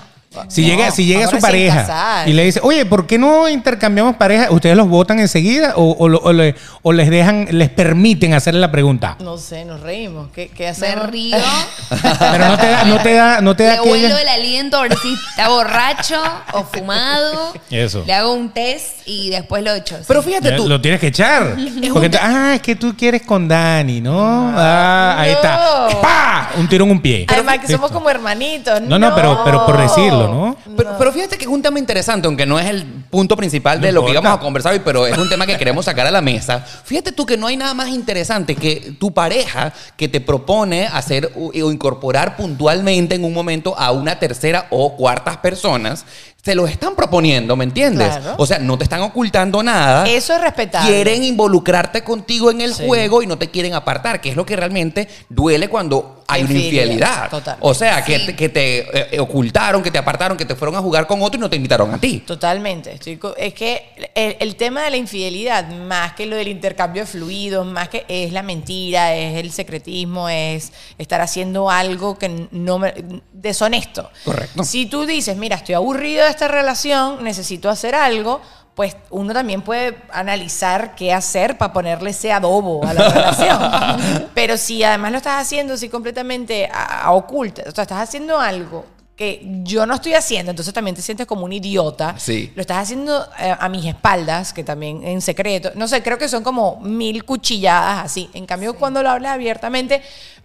Si 0.48 0.62
No, 0.62 0.68
llega, 0.68 0.90
si 0.90 1.04
llega 1.06 1.28
su 1.28 1.38
pareja 1.38 2.24
y 2.26 2.32
le 2.32 2.44
dice, 2.44 2.60
oye, 2.62 2.84
¿por 2.86 3.06
qué 3.06 3.18
no 3.18 3.48
intercambiamos 3.48 4.16
pareja? 4.16 4.50
¿Ustedes 4.50 4.76
los 4.76 4.88
votan 4.88 5.18
enseguida 5.20 5.74
o, 5.76 5.92
o 5.98 6.08
lo- 6.08 6.18
o 6.20 6.32
le- 6.32 6.54
o 6.82 6.92
les 6.92 7.10
dejan, 7.10 7.46
les 7.50 7.68
permiten 7.70 8.34
hacerle 8.34 8.60
la 8.60 8.70
pregunta? 8.70 9.16
No 9.20 9.36
sé, 9.38 9.64
nos 9.64 9.80
reímos. 9.80 10.28
¿Qué, 10.34 10.48
qué 10.48 10.64
Me 10.64 10.68
hacemos? 10.70 11.10
río, 11.10 11.36
Pero 11.90 12.48
no 12.48 12.56
te 12.58 12.68
da, 12.68 12.84
no 12.84 12.98
te 13.02 13.12
da, 13.14 13.40
no 13.40 13.56
te 13.56 13.64
da 13.64 13.72
le 13.74 13.78
aquella- 13.80 14.20
el 14.20 14.28
aliento 14.28 14.78
a 14.78 14.82
ver 14.82 14.96
si 14.98 15.14
está 15.30 15.48
borracho 15.48 16.20
o 16.52 16.64
fumado. 16.64 17.52
Eso. 17.70 18.04
Le 18.06 18.12
hago 18.14 18.32
un 18.32 18.50
test 18.50 19.06
y 19.06 19.30
después 19.30 19.62
lo 19.62 19.72
echo. 19.74 19.98
Pero 20.06 20.22
fíjate 20.22 20.52
tú, 20.52 20.68
Lo 20.68 20.80
tienes 20.80 21.00
que 21.00 21.08
echar. 21.08 21.56
Porque 21.92 22.10
ah, 22.20 22.52
es 22.54 22.62
que 22.62 22.76
tú 22.76 22.94
quieres 22.96 23.22
con 23.22 23.46
Dani, 23.48 24.00
¿no? 24.00 24.52
Ah, 24.56 25.16
ahí 25.18 25.30
está. 25.32 25.88
¡Pah! 26.00 26.50
Un 26.58 26.68
tiro 26.68 26.84
en 26.84 26.90
un 26.92 27.00
pie. 27.00 27.26
Además 27.28 27.58
que 27.58 27.68
somos 27.72 27.90
como 27.90 28.08
hermanitos. 28.10 28.80
No, 28.82 28.98
no, 28.98 29.14
pero- 29.14 29.40
pero 29.44 29.66
por 29.66 29.78
decirlo, 29.80 30.21
¿no? 30.28 30.56
Pero, 30.76 30.96
pero 30.98 31.12
fíjate 31.12 31.36
que 31.36 31.44
es 31.44 31.50
un 31.50 31.62
tema 31.62 31.78
interesante, 31.78 32.26
aunque 32.26 32.46
no 32.46 32.58
es 32.58 32.66
el 32.66 32.84
punto 33.10 33.36
principal 33.36 33.80
de 33.80 33.88
No 33.88 33.94
lo 33.94 34.00
que 34.02 34.10
importa. 34.10 34.28
íbamos 34.28 34.40
a 34.40 34.42
conversar 34.42 34.72
hoy, 34.72 34.80
pero 34.84 35.06
es 35.06 35.16
un 35.16 35.28
tema 35.28 35.46
que 35.46 35.56
queremos 35.56 35.84
sacar 35.84 36.06
a 36.06 36.10
la 36.10 36.20
mesa. 36.20 36.60
Fíjate 36.60 37.12
tú 37.12 37.26
que 37.26 37.36
no 37.36 37.46
hay 37.46 37.56
nada 37.56 37.74
más 37.74 37.88
interesante 37.88 38.54
que 38.56 38.94
tu 38.98 39.12
pareja 39.12 39.72
que 39.96 40.08
te 40.08 40.20
propone 40.20 40.86
hacer 40.86 41.32
o 41.36 41.52
o 41.52 41.70
incorporar 41.70 42.36
puntualmente 42.36 43.14
en 43.14 43.24
un 43.24 43.32
momento 43.32 43.78
a 43.78 43.92
una 43.92 44.18
tercera 44.18 44.66
o 44.70 44.96
cuartas 44.96 45.36
personas. 45.36 46.04
Se 46.44 46.56
lo 46.56 46.66
están 46.66 46.96
proponiendo, 46.96 47.54
¿me 47.54 47.62
entiendes? 47.62 48.08
Claro. 48.08 48.34
O 48.36 48.44
sea, 48.46 48.58
no 48.58 48.76
te 48.76 48.82
están 48.82 49.00
ocultando 49.02 49.62
nada. 49.62 50.08
Eso 50.08 50.34
es 50.34 50.40
respetable. 50.40 50.90
Quieren 50.90 51.22
involucrarte 51.22 52.02
contigo 52.02 52.50
en 52.50 52.60
el 52.60 52.74
Sí. 52.74 52.82
juego 52.84 53.22
y 53.22 53.28
no 53.28 53.38
te 53.38 53.48
quieren 53.48 53.74
apartar, 53.74 54.20
que 54.20 54.30
es 54.30 54.34
lo 54.36 54.44
que 54.44 54.56
realmente 54.56 55.06
duele 55.28 55.68
cuando 55.68 56.24
hay 56.26 56.42
una 56.44 56.52
Infidelidad, 56.54 57.28
total. 57.30 57.58
O 57.60 57.74
sea, 57.74 58.02
que, 58.04 58.18
Sí. 58.18 58.26
te- 58.26 58.36
que 58.36 58.48
te 58.48 59.14
eh, 59.16 59.20
ocultaron, 59.20 59.82
que 59.82 59.90
te 59.90 59.98
apartaron, 59.98 60.36
que 60.36 60.44
te 60.46 60.56
fueron 60.56 60.74
a 60.76 60.80
jugar 60.80 61.06
con 61.06 61.20
otro 61.22 61.36
y 61.38 61.40
no 61.40 61.50
te 61.50 61.56
invitaron 61.56 61.92
a 61.94 61.98
ti. 62.00 62.24
Totalmente. 62.26 62.92
Estoy 62.94 63.20
es 63.36 63.54
que 63.54 64.10
el, 64.14 64.36
el 64.40 64.56
tema 64.56 64.82
de 64.82 64.90
la 64.90 64.96
infidelidad, 64.96 65.68
más 65.68 66.14
que 66.14 66.24
lo 66.26 66.34
del 66.36 66.48
intercambio 66.48 67.02
de 67.02 67.06
fluidos, 67.06 67.66
más 67.66 67.88
que 67.90 68.04
es 68.08 68.32
la 68.32 68.42
mentira, 68.42 69.14
es 69.14 69.36
el 69.36 69.52
secretismo, 69.52 70.28
es 70.28 70.72
estar 70.98 71.20
haciendo 71.20 71.70
algo 71.70 72.18
que 72.18 72.48
no 72.50 72.78
me, 72.80 72.94
deshonesto. 73.32 74.10
Correcto. 74.24 74.64
Si 74.64 74.86
tú 74.86 75.04
dices, 75.06 75.36
mira, 75.36 75.56
estoy 75.56 75.74
aburrido 75.74 76.24
de 76.24 76.31
esta 76.32 76.48
relación, 76.48 77.22
necesito 77.22 77.70
hacer 77.70 77.94
algo, 77.94 78.40
pues 78.74 78.96
uno 79.10 79.32
también 79.34 79.62
puede 79.62 79.98
analizar 80.10 80.94
qué 80.94 81.12
hacer 81.12 81.58
para 81.58 81.72
ponerle 81.72 82.10
ese 82.10 82.32
adobo 82.32 82.84
a 82.84 82.94
la 82.94 83.08
relación. 83.08 84.30
Pero 84.34 84.56
si 84.56 84.82
además 84.82 85.12
lo 85.12 85.18
estás 85.18 85.40
haciendo 85.40 85.74
así 85.74 85.88
completamente 85.88 86.68
a, 86.72 87.04
a 87.04 87.12
oculta, 87.12 87.62
o 87.66 87.70
sea, 87.70 87.82
estás 87.82 88.00
haciendo 88.00 88.38
algo 88.40 88.84
que 89.16 89.42
yo 89.62 89.84
no 89.84 89.94
estoy 89.94 90.14
haciendo, 90.14 90.50
entonces 90.50 90.72
también 90.72 90.96
te 90.96 91.02
sientes 91.02 91.26
como 91.26 91.44
un 91.44 91.52
idiota. 91.52 92.14
Sí. 92.18 92.50
Lo 92.54 92.62
estás 92.62 92.78
haciendo 92.78 93.28
eh, 93.38 93.54
a 93.58 93.68
mis 93.68 93.84
espaldas, 93.84 94.52
que 94.52 94.64
también 94.64 95.04
en 95.04 95.20
secreto. 95.20 95.70
No 95.74 95.86
sé, 95.86 96.02
creo 96.02 96.16
que 96.16 96.28
son 96.28 96.42
como 96.42 96.80
mil 96.80 97.24
cuchilladas 97.24 98.06
así. 98.06 98.30
En 98.32 98.46
cambio, 98.46 98.74
cuando 98.74 99.02
lo 99.02 99.10
hablas 99.10 99.32
abiertamente, 99.32 100.02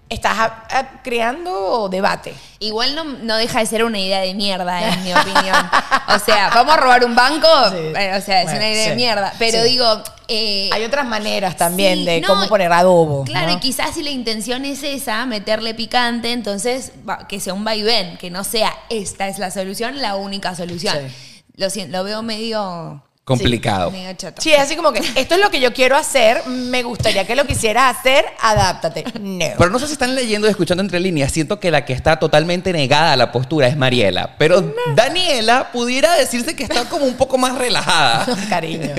estás 0.09 0.37
a- 0.39 0.63
a- 0.69 1.01
creando 1.03 1.89
debate. 1.89 2.33
Igual 2.59 2.95
no, 2.95 3.03
no 3.03 3.35
deja 3.35 3.59
de 3.59 3.65
ser 3.65 3.83
una 3.83 3.99
idea 3.99 4.21
de 4.21 4.33
mierda, 4.33 4.89
en 4.93 5.03
mi 5.03 5.13
opinión. 5.13 5.55
O 6.15 6.19
sea, 6.19 6.49
¿vamos 6.53 6.73
a 6.73 6.77
robar 6.77 7.03
un 7.05 7.15
banco? 7.15 7.47
Sí. 7.71 7.89
Bueno, 7.91 8.17
o 8.17 8.21
sea, 8.21 8.39
es 8.41 8.45
Bueno, 8.45 8.59
una 8.59 8.69
idea 8.69 8.83
sí. 8.85 8.89
de 8.91 8.95
mierda. 8.95 9.33
Pero 9.37 9.61
Sí. 9.63 9.69
digo, 9.69 10.03
eh, 10.29 10.69
Hay 10.73 10.83
otras 10.83 11.05
maneras 11.05 11.55
también 11.55 12.03
de 12.05 12.19
no, 12.21 12.27
cómo 12.27 12.47
poner 12.47 12.71
adobo. 12.73 13.23
Claro, 13.25 13.47
¿no? 13.51 13.53
y 13.57 13.59
quizás 13.59 13.93
si 13.93 14.03
la 14.03 14.09
intención 14.09 14.65
es 14.65 14.83
esa, 14.83 15.25
meterle 15.25 15.73
picante, 15.73 16.31
entonces 16.31 16.91
que 17.29 17.39
sea 17.39 17.53
un 17.53 17.63
vaivén, 17.63 18.17
que 18.17 18.29
no 18.29 18.43
sea 18.43 18.73
esta 18.89 19.27
es 19.27 19.39
la 19.39 19.51
solución, 19.51 20.01
la 20.01 20.15
única 20.15 20.55
solución. 20.55 20.97
Lo 21.89 22.03
veo 22.03 22.21
medio, 22.23 23.03
Complicado. 23.27 23.91
Sí, 24.37 24.53
es 24.53 24.59
así 24.61 24.77
como 24.77 24.93
que 24.93 24.99
esto 25.15 25.35
es 25.35 25.41
lo 25.41 25.49
que 25.49 25.59
yo 25.59 25.73
quiero 25.73 25.97
hacer, 25.97 26.47
me 26.47 26.81
gustaría 26.83 27.27
que 27.27 27.35
lo 27.35 27.45
quisieras 27.45 27.97
hacer, 27.97 28.23
adáptate. 28.39 29.03
No. 29.19 29.45
Pero 29.57 29.69
no 29.69 29.79
sé 29.79 29.87
si 29.87 29.91
están 29.93 30.15
leyendo 30.15 30.47
y 30.47 30.51
escuchando 30.51 30.81
entre 30.81 31.01
líneas. 31.01 31.29
Siento 31.33 31.59
que 31.59 31.69
la 31.69 31.83
que 31.83 31.91
está 31.91 32.19
totalmente 32.19 32.71
negada 32.71 33.11
a 33.11 33.15
la 33.17 33.33
postura 33.33 33.67
es 33.67 33.75
Mariela. 33.75 34.35
Pero 34.37 34.73
Daniela 34.95 35.73
pudiera 35.73 36.13
decirse 36.13 36.55
que 36.55 36.63
está 36.63 36.85
como 36.85 37.03
un 37.03 37.15
poco 37.15 37.37
más 37.37 37.57
relajada. 37.57 38.25
Cariño. 38.49 38.93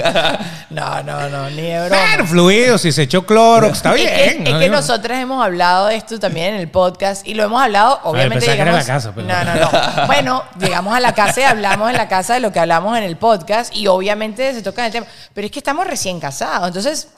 No, 0.68 1.02
no, 1.02 1.30
no, 1.30 1.48
ni 1.48 1.62
de 1.62 1.88
broma. 1.88 2.26
Fluido, 2.26 2.76
si 2.76 2.92
se 2.92 3.04
echó 3.04 3.24
Clorox, 3.24 3.78
está 3.78 3.94
bien. 3.94 4.08
Es 4.08 4.34
que, 4.34 4.42
es 4.42 4.50
¿no? 4.52 4.58
que 4.58 4.68
nosotros 4.68 5.16
hemos 5.16 5.42
hablado 5.42 5.86
de 5.86 5.96
esto 5.96 6.20
también 6.20 6.52
en 6.52 6.60
el 6.60 6.68
podcast 6.68 7.26
y 7.26 7.32
lo 7.32 7.44
hemos 7.44 7.62
hablado, 7.62 7.98
obviamente. 8.04 8.44
pensaba 8.44 8.56
que 8.56 8.60
era 8.62 8.70
digamos- 8.72 8.88
la 8.88 8.94
casa, 8.94 9.12
pero- 9.14 9.26
No, 9.26 9.44
no, 9.44 9.54
no. 10.02 10.06
Bueno, 10.06 10.44
llegamos 10.60 10.94
a 10.94 11.00
la 11.00 11.14
casa 11.14 11.40
y 11.40 11.44
hablamos 11.44 11.90
en 11.90 11.96
la 11.96 12.08
casa 12.08 12.34
de 12.34 12.40
lo 12.40 12.52
que 12.52 12.60
hablamos 12.60 12.94
en 12.98 13.04
el 13.04 13.16
podcast 13.16 13.74
y 13.74 13.86
obviamente 13.86 14.17
se 14.36 14.62
toca 14.62 14.84
el 14.86 14.92
tema. 14.92 15.06
Pero 15.34 15.46
es 15.46 15.50
que 15.52 15.58
estamos 15.60 15.86
recién 15.86 16.20
casados. 16.20 16.68
Entonces, 16.68 17.08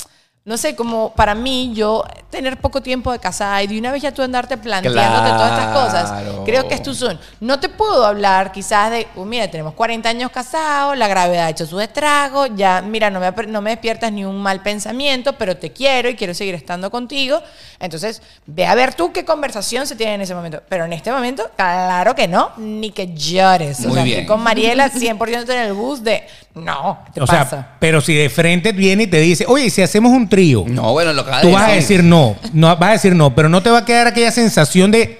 no 0.42 0.56
sé, 0.56 0.74
como 0.74 1.12
para 1.14 1.34
mí, 1.34 1.72
yo 1.74 2.02
tener 2.30 2.58
poco 2.58 2.80
tiempo 2.80 3.12
de 3.12 3.18
casada 3.18 3.62
y 3.62 3.66
de 3.66 3.78
una 3.78 3.92
vez 3.92 4.00
ya 4.02 4.12
tú 4.14 4.22
andarte 4.22 4.56
planteándote 4.56 5.28
todas 5.30 5.58
estas 5.58 5.74
cosas, 5.76 6.10
Claro. 6.10 6.44
creo 6.46 6.66
que 6.66 6.74
es 6.74 6.82
tu 6.82 6.94
son. 6.94 7.20
No 7.40 7.60
te 7.60 7.68
puedo 7.68 8.06
hablar 8.06 8.50
quizás 8.50 8.90
de, 8.90 9.06
"Uh, 9.16 9.24
mira, 9.26 9.50
tenemos 9.50 9.74
40 9.74 10.08
años 10.08 10.30
casados, 10.30 10.96
la 10.96 11.08
gravedad 11.08 11.44
ha 11.46 11.50
hecho 11.50 11.66
sus 11.66 11.82
estragos, 11.82 12.48
ya, 12.54 12.80
mira, 12.80 13.10
no 13.10 13.20
me, 13.20 13.30
no 13.48 13.60
me 13.60 13.70
despiertas 13.70 14.10
ni 14.12 14.24
un 14.24 14.40
mal 14.40 14.62
pensamiento, 14.62 15.34
pero 15.34 15.58
te 15.58 15.72
quiero 15.72 16.08
y 16.08 16.16
quiero 16.16 16.32
seguir 16.32 16.54
estando 16.54 16.90
contigo. 16.90 17.42
Entonces, 17.78 18.22
ve 18.46 18.66
a 18.66 18.74
ver 18.74 18.94
tú 18.94 19.12
qué 19.12 19.26
conversación 19.26 19.86
se 19.86 19.94
tiene 19.94 20.14
en 20.14 20.20
ese 20.22 20.34
momento. 20.34 20.62
Pero 20.70 20.86
en 20.86 20.92
este 20.94 21.12
momento, 21.12 21.50
claro 21.54 22.14
que 22.14 22.28
no, 22.28 22.52
ni 22.56 22.92
que 22.92 23.12
llores. 23.14 23.80
O 23.80 23.88
Muy 23.88 23.94
sea, 23.94 24.04
bien. 24.04 24.20
estoy 24.20 24.26
con 24.26 24.42
Mariela 24.42 24.88
100% 24.88 25.52
en 25.52 25.58
el 25.60 25.72
bus 25.74 26.02
de, 26.02 26.26
no, 26.54 26.98
¿qué 27.06 27.12
te 27.12 27.20
O 27.22 27.26
pasa? 27.26 27.48
sea, 27.48 27.76
pero 27.78 28.00
si 28.00 28.14
de 28.14 28.28
frente 28.28 28.72
viene 28.72 29.04
y 29.04 29.06
te 29.06 29.20
dice, 29.20 29.44
oye, 29.48 29.70
si 29.70 29.82
hacemos 29.82 30.10
un 30.12 30.28
trío, 30.28 30.64
No, 30.66 30.92
bueno, 30.92 31.12
lo 31.12 31.24
que 31.24 31.30
tú 31.42 31.52
vas 31.52 31.68
a 31.68 31.72
decir 31.72 32.02
no, 32.02 32.36
no 32.52 32.76
vas 32.76 32.88
a 32.90 32.92
decir 32.92 33.14
no, 33.14 33.34
pero 33.34 33.48
no 33.48 33.62
te 33.62 33.70
va 33.70 33.78
a 33.78 33.84
quedar 33.84 34.06
aquella 34.08 34.30
sensación 34.32 34.90
de, 34.90 35.19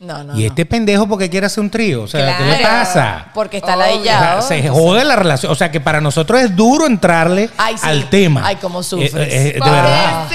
no, 0.00 0.22
no. 0.22 0.38
y 0.38 0.44
este 0.46 0.64
pendejo 0.64 1.08
porque 1.08 1.28
quiere 1.28 1.46
hacer 1.46 1.60
un 1.60 1.70
trío, 1.70 2.02
o 2.02 2.06
sea, 2.06 2.36
¿qué 2.38 2.44
le 2.44 2.58
Claro. 2.58 2.78
pasa? 2.78 3.26
Porque 3.34 3.56
está 3.56 3.74
Obvio. 3.74 3.84
O 3.86 3.88
ladillado. 3.88 4.42
sea, 4.42 4.62
se 4.62 4.68
jode 4.68 5.04
la 5.04 5.16
relación. 5.16 5.50
O 5.50 5.54
sea, 5.56 5.72
que 5.72 5.80
para 5.80 6.00
nosotros 6.00 6.40
es 6.40 6.54
duro 6.54 6.86
entrarle 6.86 7.50
Ay, 7.56 7.76
sí. 7.76 7.86
al 7.86 8.08
tema. 8.08 8.42
Ay, 8.44 8.56
cómo 8.56 8.84
sufres. 8.84 9.12
Eh, 9.14 9.18
eh, 9.48 9.52
de 9.54 9.70
verdad. 9.70 10.28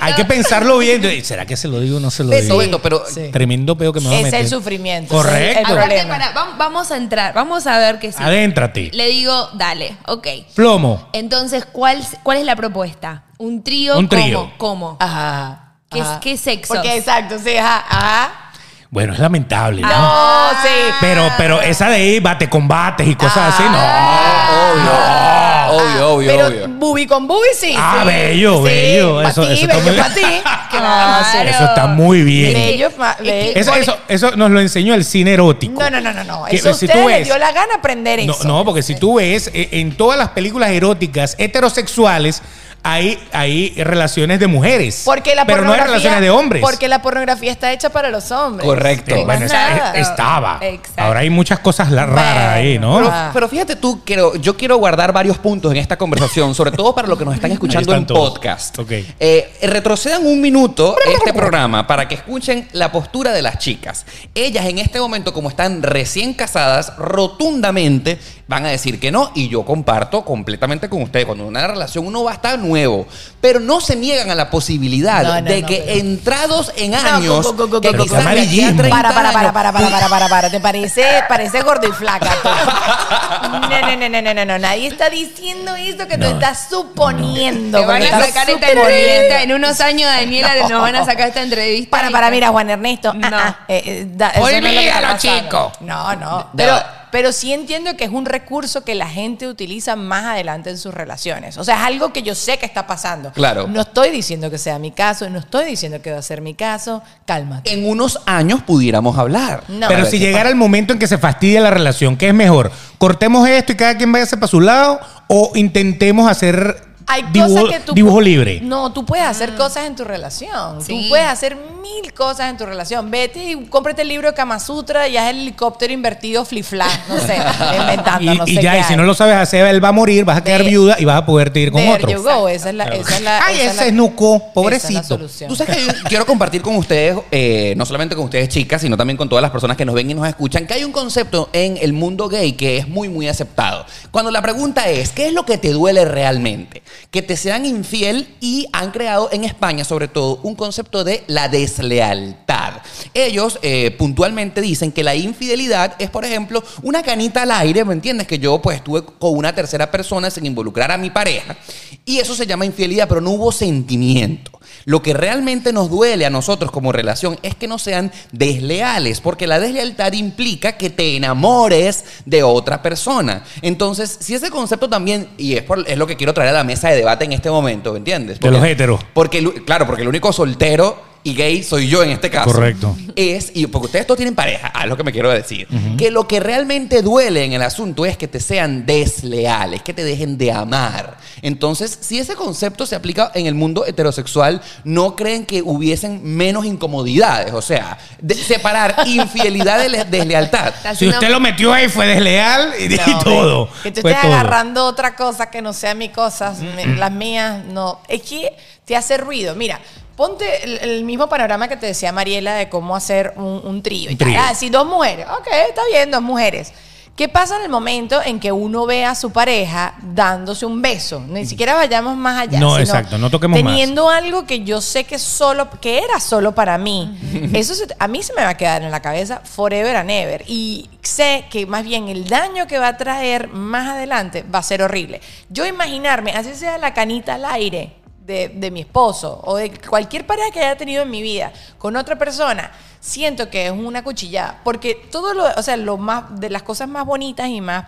Hay 0.00 0.12
que 0.14 0.24
pensarlo 0.26 0.76
bien. 0.78 1.02
¿Será 1.24 1.46
que 1.46 1.56
se 1.56 1.68
lo 1.68 1.80
digo 1.80 1.96
o 1.96 2.00
no 2.00 2.10
se 2.10 2.22
lo 2.22 2.30
digo? 2.30 2.58
Beto, 2.58 2.82
pero 2.82 3.02
Sí. 3.08 3.30
Tremendo 3.32 3.76
peo 3.78 3.92
que 3.94 4.00
me 4.00 4.08
va 4.08 4.12
a 4.12 4.18
Es 4.18 4.24
meter. 4.24 4.40
el 4.42 4.48
sufrimiento. 4.48 5.14
Correcto. 5.14 5.60
es 5.62 5.68
el 5.68 5.74
problema. 5.76 6.08
para- 6.18 6.34
vam- 6.34 6.58
vamos 6.58 6.90
a 6.90 6.96
entrar, 6.98 7.32
vamos 7.32 7.66
a 7.66 7.78
ver 7.78 7.98
qué 7.98 8.12
sí. 8.12 8.18
Adéntrate. 8.22 8.90
Le 8.92 9.08
digo, 9.08 9.48
dale, 9.54 9.96
ok. 10.06 10.26
Plomo. 10.54 11.08
Entonces, 11.14 11.64
¿cuál, 11.64 12.04
¿cuál 12.22 12.38
es 12.38 12.44
la 12.44 12.56
propuesta? 12.56 13.24
¿Un 13.38 13.62
trío? 13.64 13.98
Un 13.98 14.08
trío. 14.08 14.52
¿Cómo? 14.58 14.90
¿Cómo? 14.90 14.96
Ajá. 15.00 15.64
¿Qué- 15.90 16.00
ajá. 16.02 16.20
qué 16.20 16.36
sexos? 16.36 16.76
Porque 16.76 16.96
exacto, 16.98 17.36
sí, 17.42 17.56
ajá, 17.56 17.84
ajá. 17.88 18.47
Bueno, 18.90 19.12
es 19.12 19.18
lamentable, 19.18 19.82
¿no? 19.82 19.88
No, 19.88 20.50
sí. 20.62 20.68
Pero, 21.00 21.30
pero 21.36 21.60
esa 21.60 21.88
de 21.90 21.96
ahí, 21.96 22.20
bate 22.20 22.48
combates 22.48 23.06
y 23.06 23.14
cosas 23.16 23.52
así, 23.54 23.62
no. 23.64 23.76
Ah, 23.78 24.72
no. 24.76 24.90
Ah. 24.92 25.68
Obvio, 25.70 26.08
obvio, 26.14 26.30
Pero 26.30 26.46
obvio. 26.46 26.68
bubi 26.68 27.06
con 27.06 27.26
bubi 27.28 27.48
sí. 27.54 27.74
Ah, 27.76 27.98
sí. 28.00 28.06
bello, 28.06 28.56
Sí, 28.56 28.62
bello. 28.64 29.22
pa' 29.22 29.28
Eso- 29.28 29.46
ti, 29.46 29.52
eso 29.52 29.62
está 29.66 29.76
bello 29.76 29.90
muy- 29.92 30.00
pa' 30.00 30.14
ti. 30.14 30.20
Claro. 30.20 30.58
Claro. 30.78 31.50
Eso 31.50 31.64
está 31.64 31.86
muy 31.88 32.22
bien. 32.22 32.52
Bello, 32.54 32.90
bello. 33.20 33.52
Eso, 33.54 33.74
eso, 33.74 33.98
eso 34.08 34.36
nos 34.36 34.50
lo 34.50 34.60
enseñó 34.60 34.94
el 34.94 35.04
cine 35.04 35.32
erótico. 35.34 35.82
No, 35.82 35.90
no, 35.90 36.00
no, 36.00 36.12
no, 36.14 36.24
no. 36.24 36.44
Que, 36.44 36.56
Eso 36.56 36.70
a 36.70 36.74
si 36.74 36.86
ustedes 36.86 37.02
tú 37.02 37.08
les 37.08 37.18
ves- 37.18 37.26
dio 37.26 37.36
la 37.38 37.52
gana 37.52 37.74
aprender 37.76 38.24
No, 38.24 38.32
eso. 38.32 38.48
no, 38.48 38.64
porque 38.64 38.82
si 38.82 38.94
tú 38.94 39.16
ves 39.16 39.50
eh, 39.52 39.68
en 39.72 39.96
todas 39.96 40.18
las 40.18 40.28
películas 40.30 40.70
eróticas 40.70 41.34
heterosexuales 41.38 42.42
hay, 42.82 43.18
hay 43.32 43.74
relaciones 43.76 44.40
de 44.40 44.46
mujeres. 44.46 45.02
Porque 45.04 45.34
la 45.34 45.44
pero 45.44 45.62
no 45.62 45.72
hay 45.72 45.80
relaciones 45.80 46.20
de 46.20 46.30
hombres. 46.30 46.62
Porque 46.62 46.88
la 46.88 47.02
pornografía 47.02 47.52
está 47.52 47.72
hecha 47.72 47.90
para 47.90 48.10
los 48.10 48.30
hombres. 48.30 48.66
Correcto. 48.66 49.14
Eh, 49.14 49.24
bueno, 49.24 49.44
estaba. 49.44 50.58
Exacto. 50.62 51.02
Ahora 51.02 51.20
hay 51.20 51.30
muchas 51.30 51.58
cosas 51.58 51.90
raras 51.90 52.54
ahí, 52.54 52.78
¿no? 52.78 52.98
Pero, 52.98 53.12
pero 53.32 53.48
fíjate 53.48 53.76
tú, 53.76 54.02
quiero, 54.04 54.36
yo 54.36 54.56
quiero 54.56 54.76
guardar 54.78 55.12
varios 55.12 55.38
puntos 55.38 55.72
en 55.72 55.78
esta 55.78 55.96
conversación, 55.96 56.54
sobre 56.54 56.70
todo 56.70 56.94
para 56.94 57.08
los 57.08 57.18
que 57.18 57.24
nos 57.24 57.34
están 57.34 57.52
escuchando 57.52 57.94
en 57.94 58.06
todos. 58.06 58.30
podcast. 58.30 58.78
Ok. 58.78 58.92
Eh, 59.18 59.52
retrocedan 59.62 60.24
un 60.26 60.40
minuto 60.40 60.96
este 61.06 61.32
programa 61.32 61.86
para 61.86 62.08
que 62.08 62.14
escuchen 62.14 62.68
la 62.72 62.92
postura 62.92 63.32
de 63.32 63.42
las 63.42 63.58
chicas. 63.58 64.06
Ellas 64.34 64.66
en 64.66 64.78
este 64.78 65.00
momento, 65.00 65.32
como 65.32 65.48
están 65.48 65.82
recién 65.82 66.34
casadas, 66.34 66.96
rotundamente 66.96 68.18
van 68.46 68.64
a 68.64 68.70
decir 68.70 68.98
que 68.98 69.10
no, 69.10 69.30
y 69.34 69.48
yo 69.48 69.64
comparto 69.64 70.24
completamente 70.24 70.88
con 70.88 71.02
ustedes. 71.02 71.26
Cuando 71.26 71.44
en 71.44 71.50
una 71.50 71.66
relación 71.66 72.06
uno 72.06 72.24
va 72.24 72.32
a 72.32 72.34
estar 72.34 72.58
nuevo, 72.68 73.06
pero 73.40 73.60
no 73.60 73.80
se 73.80 73.96
niegan 73.96 74.30
a 74.30 74.34
la 74.34 74.50
posibilidad 74.50 75.22
No, 75.22 75.34
no, 75.40 75.42
de 75.42 75.62
no, 75.62 75.66
que 75.66 75.82
pero- 75.86 75.98
entrados 75.98 76.72
en 76.76 76.94
años, 76.94 77.46
go, 77.46 77.52
go, 77.54 77.66
go, 77.66 77.68
go, 77.68 77.80
que 77.80 77.90
go, 77.92 77.98
go, 77.98 78.04
quizás 78.04 78.24
go. 78.24 78.30
de 78.30 78.40
aquí 78.40 78.60
a 78.60 78.68
Amarillismo. 78.68 78.82
30 78.82 78.96
Para, 78.96 79.14
para, 79.14 79.32
para, 79.32 79.52
para, 79.52 79.72
para, 79.72 79.90
para, 79.90 80.08
para, 80.08 80.28
para. 80.28 80.50
¿Te 80.50 80.60
parece, 80.60 81.04
parece 81.28 81.62
gordo 81.62 81.88
y 81.88 81.92
flaca? 81.92 82.30
tú? 82.42 83.48
No, 83.48 83.96
no, 83.96 84.08
no, 84.08 84.22
no, 84.22 84.34
no, 84.34 84.44
no. 84.44 84.58
Nadie 84.58 84.88
está 84.88 85.08
diciendo 85.10 85.74
eso 85.76 86.06
que 86.06 86.16
tú 86.18 86.24
No. 86.24 86.30
estás 86.30 86.66
suponiendo. 86.68 87.78
Te 87.80 87.86
van 87.86 88.02
a 88.02 88.10
sacar 88.26 88.48
esta 88.50 88.68
entrevista. 88.70 89.42
En 89.42 89.52
unos 89.52 89.80
años, 89.80 90.10
Daniela, 90.10 90.54
No. 90.62 90.68
nos 90.68 90.80
van 90.82 90.96
a 90.96 91.04
sacar 91.04 91.28
esta 91.28 91.42
entrevista. 91.42 91.90
Para, 91.90 92.10
para, 92.10 92.30
mira, 92.30 92.48
Juan 92.48 92.70
Ernesto. 92.70 93.10
ah, 93.22 93.30
No. 93.30 93.36
ah, 93.38 93.58
eh, 93.68 93.82
eh, 93.86 94.06
da- 94.10 94.32
Olvídalo, 94.40 95.18
chico. 95.18 95.72
No, 95.80 96.14
no. 96.16 96.38
De- 96.52 96.64
Pero, 96.64 96.74
de- 96.76 96.82
pero 97.10 97.32
sí 97.32 97.52
entiendo 97.52 97.96
que 97.96 98.04
es 98.04 98.10
un 98.10 98.24
recurso 98.24 98.84
que 98.84 98.94
la 98.94 99.08
gente 99.08 99.46
utiliza 99.46 99.96
más 99.96 100.24
adelante 100.24 100.70
en 100.70 100.78
sus 100.78 100.94
relaciones. 100.94 101.58
O 101.58 101.64
sea, 101.64 101.76
es 101.76 101.82
algo 101.82 102.12
que 102.12 102.22
yo 102.22 102.34
sé 102.34 102.58
que 102.58 102.66
está 102.66 102.86
pasando. 102.86 103.32
Claro. 103.32 103.66
No 103.68 103.82
estoy 103.82 104.10
diciendo 104.10 104.50
que 104.50 104.58
sea 104.58 104.78
mi 104.78 104.90
caso, 104.90 105.28
no 105.30 105.38
estoy 105.38 105.66
diciendo 105.66 106.00
que 106.02 106.12
va 106.12 106.18
a 106.18 106.22
ser 106.22 106.40
mi 106.40 106.54
caso. 106.54 107.02
Cálmate. 107.24 107.72
En 107.72 107.88
unos 107.88 108.20
años 108.26 108.62
pudiéramos 108.62 109.18
hablar. 109.18 109.64
No. 109.68 109.88
Pero 109.88 110.02
ver, 110.02 110.10
si 110.10 110.18
¿qué 110.18 110.26
llegara 110.26 110.48
el 110.48 110.56
momento 110.56 110.92
en 110.92 110.98
que 110.98 111.06
se 111.06 111.18
fastidia 111.18 111.60
la 111.60 111.70
relación, 111.70 112.16
¿qué 112.16 112.28
es 112.28 112.34
mejor? 112.34 112.70
¿Cortemos 112.98 113.48
esto 113.48 113.72
y 113.72 113.76
cada 113.76 113.96
quien 113.96 114.10
vaya 114.12 114.26
para 114.26 114.46
su 114.46 114.60
lado? 114.60 115.00
¿O 115.28 115.52
intentemos 115.54 116.30
hacer 116.30 116.87
Hay 117.08 117.22
dibujo, 117.32 117.62
cosas 117.62 117.78
que 117.78 117.80
tú 117.84 117.92
dibujo 117.94 118.20
libre? 118.20 118.60
No, 118.62 118.92
tú 118.92 119.04
puedes 119.04 119.24
hacer 119.26 119.54
cosas 119.56 119.86
en 119.86 119.96
tu 119.96 120.04
relación. 120.04 120.82
Sí. 120.82 121.02
Tú 121.04 121.08
puedes 121.08 121.26
hacer 121.26 121.56
mil 121.56 122.12
cosas 122.12 122.50
en 122.50 122.56
tu 122.56 122.66
relación. 122.66 123.10
Vete 123.10 123.42
y 123.52 123.64
cómprate 123.66 124.02
el 124.02 124.08
libro 124.08 124.28
de 124.28 124.34
Kama 124.34 124.58
Sutra 124.60 125.08
y 125.08 125.16
haz 125.16 125.30
el 125.30 125.38
helicóptero 125.40 125.92
invertido 125.92 126.44
flifla. 126.44 126.86
No 127.08 127.18
sé, 127.18 127.36
inventando, 127.80 128.32
Y, 128.32 128.36
no 128.38 128.44
y 128.46 128.54
sé 128.56 128.62
ya, 128.62 128.72
qué 128.72 128.80
y 128.80 128.82
si 128.84 128.92
hay. 128.92 128.96
no 128.98 129.04
lo 129.04 129.14
sabes 129.14 129.36
hacer, 129.36 129.66
él 129.66 129.82
va 129.82 129.88
a 129.88 129.92
morir, 129.92 130.24
vas 130.24 130.38
a 130.38 130.44
quedar 130.44 130.64
viuda 130.64 130.96
y 130.98 131.04
vas 131.04 131.16
a 131.16 131.24
poderte 131.26 131.60
ir 131.60 131.72
con 131.72 131.80
There 131.80 131.94
otro. 131.94 132.10
you 132.10 132.22
go. 132.22 132.48
Esa 132.48 132.68
es 132.68 132.74
la, 132.74 132.84
esa 132.84 133.16
es 133.16 133.22
la- 133.22 133.44
Ay, 133.44 133.54
esa 133.56 133.64
es 133.64 133.70
ese 133.72 133.80
la- 133.82 133.86
es 133.86 133.92
Nuco, 133.94 134.36
esa 134.36 134.36
es 134.36 134.46
la 134.46 134.52
pobrecito. 134.52 135.02
solución. 135.04 135.48
Tú 135.48 135.56
sabes 135.56 135.76
que 135.76 135.86
yo 135.86 135.92
quiero 136.08 136.26
compartir 136.26 136.60
con 136.62 136.76
ustedes, 136.76 137.16
eh, 137.30 137.74
no 137.76 137.86
solamente 137.86 138.14
con 138.14 138.24
ustedes 138.26 138.48
chicas, 138.50 138.82
sino 138.82 138.96
también 138.96 139.16
con 139.16 139.28
todas 139.28 139.42
las 139.42 139.50
personas 139.50 139.76
que 139.76 139.84
nos 139.86 139.94
ven 139.94 140.10
y 140.10 140.14
nos 140.14 140.28
escuchan, 140.28 140.66
que 140.66 140.74
hay 140.74 140.84
un 140.84 140.92
concepto 140.92 141.48
en 141.54 141.78
el 141.80 141.92
mundo 141.94 142.28
gay 142.28 142.52
que 142.52 142.76
es 142.78 142.86
muy, 142.88 143.08
muy 143.08 143.28
aceptado. 143.28 143.86
Cuando 144.10 144.30
la 144.30 144.42
pregunta 144.42 144.88
es, 144.88 145.10
¿qué 145.10 145.28
es 145.28 145.32
lo 145.32 145.44
que 145.46 145.56
te 145.58 145.70
duele 145.72 146.04
realmente? 146.04 146.82
Que 147.10 147.22
te 147.22 147.36
sean 147.36 147.64
infiel 147.66 148.34
y 148.40 148.66
han 148.72 148.90
creado 148.90 149.28
en 149.32 149.44
España, 149.44 149.84
sobre 149.84 150.08
todo, 150.08 150.40
un 150.42 150.54
concepto 150.54 151.04
de 151.04 151.24
la 151.26 151.48
deslealtad. 151.48 152.82
Ellos 153.14 153.58
eh, 153.62 153.90
puntualmente 153.98 154.60
dicen 154.60 154.92
que 154.92 155.02
la 155.02 155.14
infidelidad 155.14 155.96
es, 155.98 156.10
por 156.10 156.24
ejemplo, 156.24 156.62
una 156.82 157.02
canita 157.02 157.42
al 157.42 157.50
aire, 157.52 157.84
¿me 157.84 157.94
entiendes? 157.94 158.26
Que 158.26 158.38
yo 158.38 158.60
pues 158.60 158.78
estuve 158.78 159.04
con 159.04 159.36
una 159.36 159.54
tercera 159.54 159.90
persona 159.90 160.30
sin 160.30 160.46
involucrar 160.46 160.90
a 160.90 160.98
mi 160.98 161.10
pareja 161.10 161.56
y 162.04 162.18
eso 162.18 162.34
se 162.34 162.46
llama 162.46 162.64
infidelidad, 162.64 163.08
pero 163.08 163.20
no 163.20 163.30
hubo 163.30 163.52
sentimiento. 163.52 164.57
Lo 164.88 165.02
que 165.02 165.12
realmente 165.12 165.70
nos 165.74 165.90
duele 165.90 166.24
a 166.24 166.30
nosotros 166.30 166.70
como 166.70 166.92
relación 166.92 167.38
es 167.42 167.54
que 167.54 167.68
no 167.68 167.78
sean 167.78 168.10
desleales, 168.32 169.20
porque 169.20 169.46
la 169.46 169.60
deslealtad 169.60 170.14
implica 170.14 170.78
que 170.78 170.88
te 170.88 171.14
enamores 171.14 172.04
de 172.24 172.42
otra 172.42 172.80
persona. 172.80 173.44
Entonces, 173.60 174.16
si 174.18 174.34
ese 174.34 174.48
concepto 174.50 174.88
también, 174.88 175.28
y 175.36 175.56
es, 175.56 175.62
por- 175.62 175.84
es 175.86 175.98
lo 175.98 176.06
que 176.06 176.16
quiero 176.16 176.32
traer 176.32 176.50
a 176.50 176.52
la 176.54 176.64
mesa 176.64 176.88
de 176.88 176.96
debate 176.96 177.26
en 177.26 177.34
este 177.34 177.50
momento, 177.50 177.92
¿me 177.92 177.98
entiendes? 177.98 178.40
De 178.40 178.50
los 178.50 178.64
héteros. 178.64 179.00
Porque, 179.12 179.44
claro, 179.66 179.86
porque 179.86 180.00
el 180.02 180.08
único 180.08 180.32
soltero 180.32 181.02
y 181.24 181.34
gay 181.34 181.62
soy 181.62 181.88
yo 181.88 182.02
en 182.02 182.10
este 182.10 182.30
caso. 182.30 182.50
Correcto. 182.50 182.96
Es, 183.16 183.50
y 183.54 183.66
porque 183.66 183.86
ustedes 183.86 184.06
todos 184.06 184.16
tienen 184.16 184.34
pareja, 184.34 184.72
es 184.82 184.86
lo 184.88 184.96
que 184.96 185.02
me 185.04 185.12
quiero 185.12 185.30
decir, 185.30 185.66
que 185.98 186.10
lo 186.10 186.26
que 186.28 186.40
realmente 186.40 187.02
duele 187.02 187.44
en 187.44 187.52
el 187.52 187.62
asunto 187.62 188.06
es 188.06 188.16
que 188.16 188.28
te 188.28 188.40
sean 188.40 188.86
desleales, 188.86 189.82
que 189.82 189.92
te 189.92 190.04
dejen 190.04 190.38
de 190.38 190.52
amar. 190.52 191.18
Entonces, 191.42 191.98
si 192.00 192.18
ese 192.18 192.34
concepto 192.34 192.86
se 192.86 192.94
aplica 192.96 193.30
en 193.34 193.46
el 193.46 193.54
mundo 193.54 193.84
heterosexual, 193.86 194.60
¿no 194.84 195.14
creen 195.16 195.44
que 195.46 195.62
hubiesen 195.62 196.20
menos 196.24 196.64
incomodidades? 196.64 197.52
O 197.52 197.62
sea, 197.62 197.98
de- 198.20 198.34
separar 198.34 198.96
infidelidad 199.06 199.78
de 199.80 199.88
le- 199.88 200.04
deslealtad. 200.04 200.72
Si 200.96 201.08
usted 201.08 201.28
lo 201.30 201.40
metió 201.40 201.72
ahí, 201.72 201.88
fue 201.88 202.06
desleal 202.06 202.72
y, 202.78 202.84
y 202.92 202.96
No, 202.96 203.18
todo. 203.24 203.68
Que 203.82 203.90
tú 203.92 204.00
estés 204.06 204.24
agarrando 204.24 204.84
otra 204.86 205.14
cosa 205.14 205.50
que 205.50 205.60
no 205.62 205.72
sea 205.72 205.94
mi 205.94 206.08
cosa, 206.08 206.54
me- 206.76 206.86
las 206.96 207.12
mías, 207.12 207.64
no. 207.64 208.00
Es 208.08 208.22
que 208.22 208.52
te 208.84 208.96
hace 208.96 209.16
ruido. 209.18 209.54
Mira, 209.54 209.80
ponte 210.18 210.64
el, 210.64 210.78
el 210.78 211.04
mismo 211.04 211.28
panorama 211.28 211.68
que 211.68 211.76
te 211.76 211.86
decía 211.86 212.10
Mariela 212.12 212.54
de 212.56 212.68
cómo 212.68 212.94
hacer 212.96 213.32
un, 213.36 213.62
un 213.64 213.82
trío. 213.82 214.10
Ah, 214.36 214.52
sí, 214.54 214.68
dos 214.68 214.84
mujeres. 214.86 215.26
Ok, 215.38 215.46
está 215.68 215.80
bien, 215.90 216.10
dos 216.10 216.20
mujeres. 216.22 216.72
¿Qué 217.14 217.28
pasa 217.28 217.56
en 217.56 217.62
el 217.62 217.68
momento 217.68 218.20
en 218.24 218.38
que 218.38 218.52
uno 218.52 218.86
ve 218.86 219.04
a 219.04 219.16
su 219.16 219.32
pareja 219.32 219.94
dándose 220.14 220.64
un 220.66 220.80
beso? 220.80 221.18
Ni 221.26 221.44
siquiera 221.46 221.74
vayamos 221.74 222.16
más 222.16 222.42
allá. 222.42 222.60
No, 222.60 222.70
sino 222.70 222.80
exacto, 222.80 223.18
no 223.18 223.28
toquemos 223.28 223.60
más. 223.60 223.72
Teniendo 223.72 224.08
algo 224.08 224.46
que 224.46 224.62
yo 224.62 224.80
sé 224.80 225.02
que 225.02 225.18
solo, 225.18 225.68
que 225.80 225.98
era 225.98 226.20
solo 226.20 226.54
para 226.54 226.78
mí. 226.78 227.18
Eso 227.54 227.74
se- 227.74 227.88
a 227.98 228.06
mí 228.06 228.22
se 228.22 228.34
me 228.34 228.42
va 228.42 228.50
a 228.50 228.56
quedar 228.56 228.82
en 228.82 228.92
la 228.92 229.02
cabeza 229.02 229.40
forever 229.42 229.96
and 229.96 230.10
ever. 230.12 230.44
Y 230.46 230.88
sé 231.02 231.46
que 231.50 231.66
más 231.66 231.82
bien 231.82 232.06
el 232.08 232.28
daño 232.28 232.68
que 232.68 232.78
va 232.78 232.86
a 232.88 232.96
traer 232.96 233.48
más 233.48 233.88
adelante 233.88 234.44
va 234.44 234.60
a 234.60 234.62
ser 234.62 234.82
horrible. 234.82 235.20
Yo 235.48 235.66
imaginarme, 235.66 236.30
así 236.32 236.54
sea 236.54 236.78
la 236.78 236.94
canita 236.94 237.34
al 237.34 237.44
aire 237.46 237.94
de, 238.28 238.48
de 238.50 238.70
mi 238.70 238.80
esposo 238.80 239.40
o 239.42 239.56
de 239.56 239.72
cualquier 239.80 240.26
pareja 240.26 240.50
que 240.50 240.60
haya 240.60 240.76
tenido 240.76 241.02
en 241.02 241.10
mi 241.10 241.22
vida 241.22 241.50
con 241.78 241.96
otra 241.96 242.18
persona, 242.18 242.70
siento 243.00 243.48
que 243.48 243.66
es 243.66 243.72
una 243.72 244.04
cuchillada. 244.04 244.60
Porque 244.62 244.94
todo 245.10 245.32
lo, 245.32 245.46
o 245.46 245.62
sea, 245.62 245.78
lo 245.78 245.96
más, 245.96 246.38
de 246.38 246.50
las 246.50 246.62
cosas 246.62 246.88
más 246.88 247.06
bonitas 247.06 247.48
y 247.48 247.62
más 247.62 247.86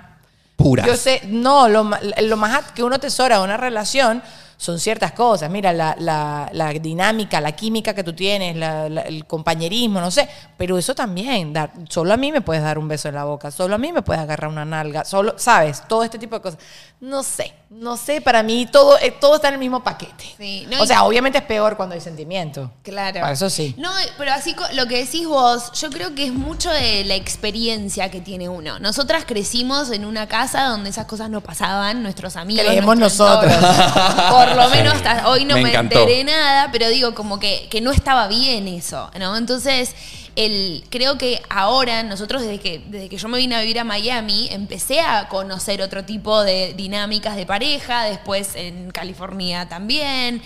Puras. 0.56 0.86
yo 0.86 0.96
sé, 0.96 1.20
no, 1.26 1.68
lo, 1.68 1.90
lo 2.22 2.36
más 2.38 2.72
que 2.72 2.82
uno 2.82 2.98
tesora 2.98 3.38
de 3.38 3.44
una 3.44 3.58
relación 3.58 4.22
son 4.62 4.78
ciertas 4.78 5.12
cosas. 5.12 5.48
Mira, 5.50 5.72
la, 5.72 5.96
la- 5.98 6.50
la 6.52 6.70
dinámica, 6.74 7.40
la 7.40 7.52
química 7.52 7.94
que 7.94 8.04
tú 8.04 8.12
tienes, 8.12 8.54
la- 8.56 8.86
el 8.86 9.24
compañerismo, 9.24 10.00
no 10.02 10.10
sé. 10.10 10.28
Pero 10.58 10.76
eso 10.76 10.94
también, 10.94 11.54
dar, 11.54 11.72
solo 11.88 12.12
a 12.12 12.18
mí 12.18 12.30
me 12.30 12.42
puedes 12.42 12.62
dar 12.62 12.78
un 12.78 12.86
beso 12.86 13.08
en 13.08 13.14
la 13.14 13.24
boca, 13.24 13.50
solo 13.50 13.76
a 13.76 13.78
mí 13.78 13.90
me 13.90 14.02
puedes 14.02 14.22
agarrar 14.22 14.50
una 14.50 14.66
nalga, 14.66 15.06
solo, 15.06 15.32
¿sabes? 15.38 15.82
Todo 15.88 16.04
este 16.04 16.18
tipo 16.18 16.36
de 16.36 16.42
cosas. 16.42 16.60
No 17.00 17.22
sé, 17.22 17.54
no 17.70 17.96
sé, 17.96 18.20
para 18.20 18.42
mí 18.42 18.66
todo, 18.70 18.98
eh, 18.98 19.10
todo 19.18 19.36
está 19.36 19.48
en 19.48 19.54
el 19.54 19.60
mismo 19.60 19.82
paquete. 19.82 20.34
Sí, 20.36 20.66
no, 20.70 20.82
o 20.82 20.86
sea, 20.86 21.04
obviamente 21.04 21.38
es 21.38 21.44
peor 21.44 21.78
cuando 21.78 21.94
hay 21.94 22.02
sentimiento. 22.02 22.70
Claro. 22.82 23.20
Para 23.20 23.32
eso 23.32 23.48
sí. 23.48 23.74
No, 23.78 23.88
pero 24.18 24.32
así 24.34 24.54
lo 24.74 24.86
que 24.86 24.98
decís 24.98 25.26
vos, 25.26 25.72
yo 25.80 25.88
creo 25.88 26.14
que 26.14 26.26
es 26.26 26.34
mucho 26.34 26.68
de 26.70 27.04
la 27.06 27.14
experiencia 27.14 28.10
que 28.10 28.20
tiene 28.20 28.50
uno. 28.50 28.78
Nosotras 28.78 29.24
crecimos 29.26 29.90
en 29.90 30.04
una 30.04 30.26
casa 30.26 30.64
donde 30.66 30.90
esas 30.90 31.06
cosas 31.06 31.30
no 31.30 31.40
pasaban, 31.40 32.02
nuestros 32.02 32.36
amigos. 32.36 32.66
Creemos 32.66 32.98
nosotros. 32.98 33.50
entorno. 33.50 34.49
Por 34.54 34.64
lo 34.64 34.70
menos 34.70 34.94
hasta 34.94 35.28
hoy 35.28 35.44
no 35.44 35.56
Me 35.56 35.72
enteré 35.74 36.24
nada, 36.24 36.70
pero 36.72 36.88
digo 36.88 37.14
como 37.14 37.38
que, 37.38 37.68
que 37.70 37.80
no 37.80 37.90
estaba 37.92 38.28
bien 38.28 38.68
eso, 38.68 39.10
¿no? 39.18 39.36
Entonces, 39.36 39.94
el, 40.36 40.84
creo 40.90 41.18
que 41.18 41.42
ahora 41.48 42.02
nosotros 42.02 42.42
desde 42.42 42.58
que, 42.60 42.82
desde 42.86 43.08
que 43.08 43.16
yo 43.16 43.28
me 43.28 43.38
vine 43.38 43.56
a 43.56 43.60
vivir 43.60 43.78
a 43.80 43.84
Miami, 43.84 44.48
empecé 44.50 45.00
a 45.00 45.28
conocer 45.28 45.82
otro 45.82 46.04
tipo 46.04 46.42
de 46.42 46.72
dinámicas 46.74 47.36
de 47.36 47.46
pareja, 47.46 48.04
después 48.04 48.54
en 48.54 48.90
California 48.90 49.68
también. 49.68 50.40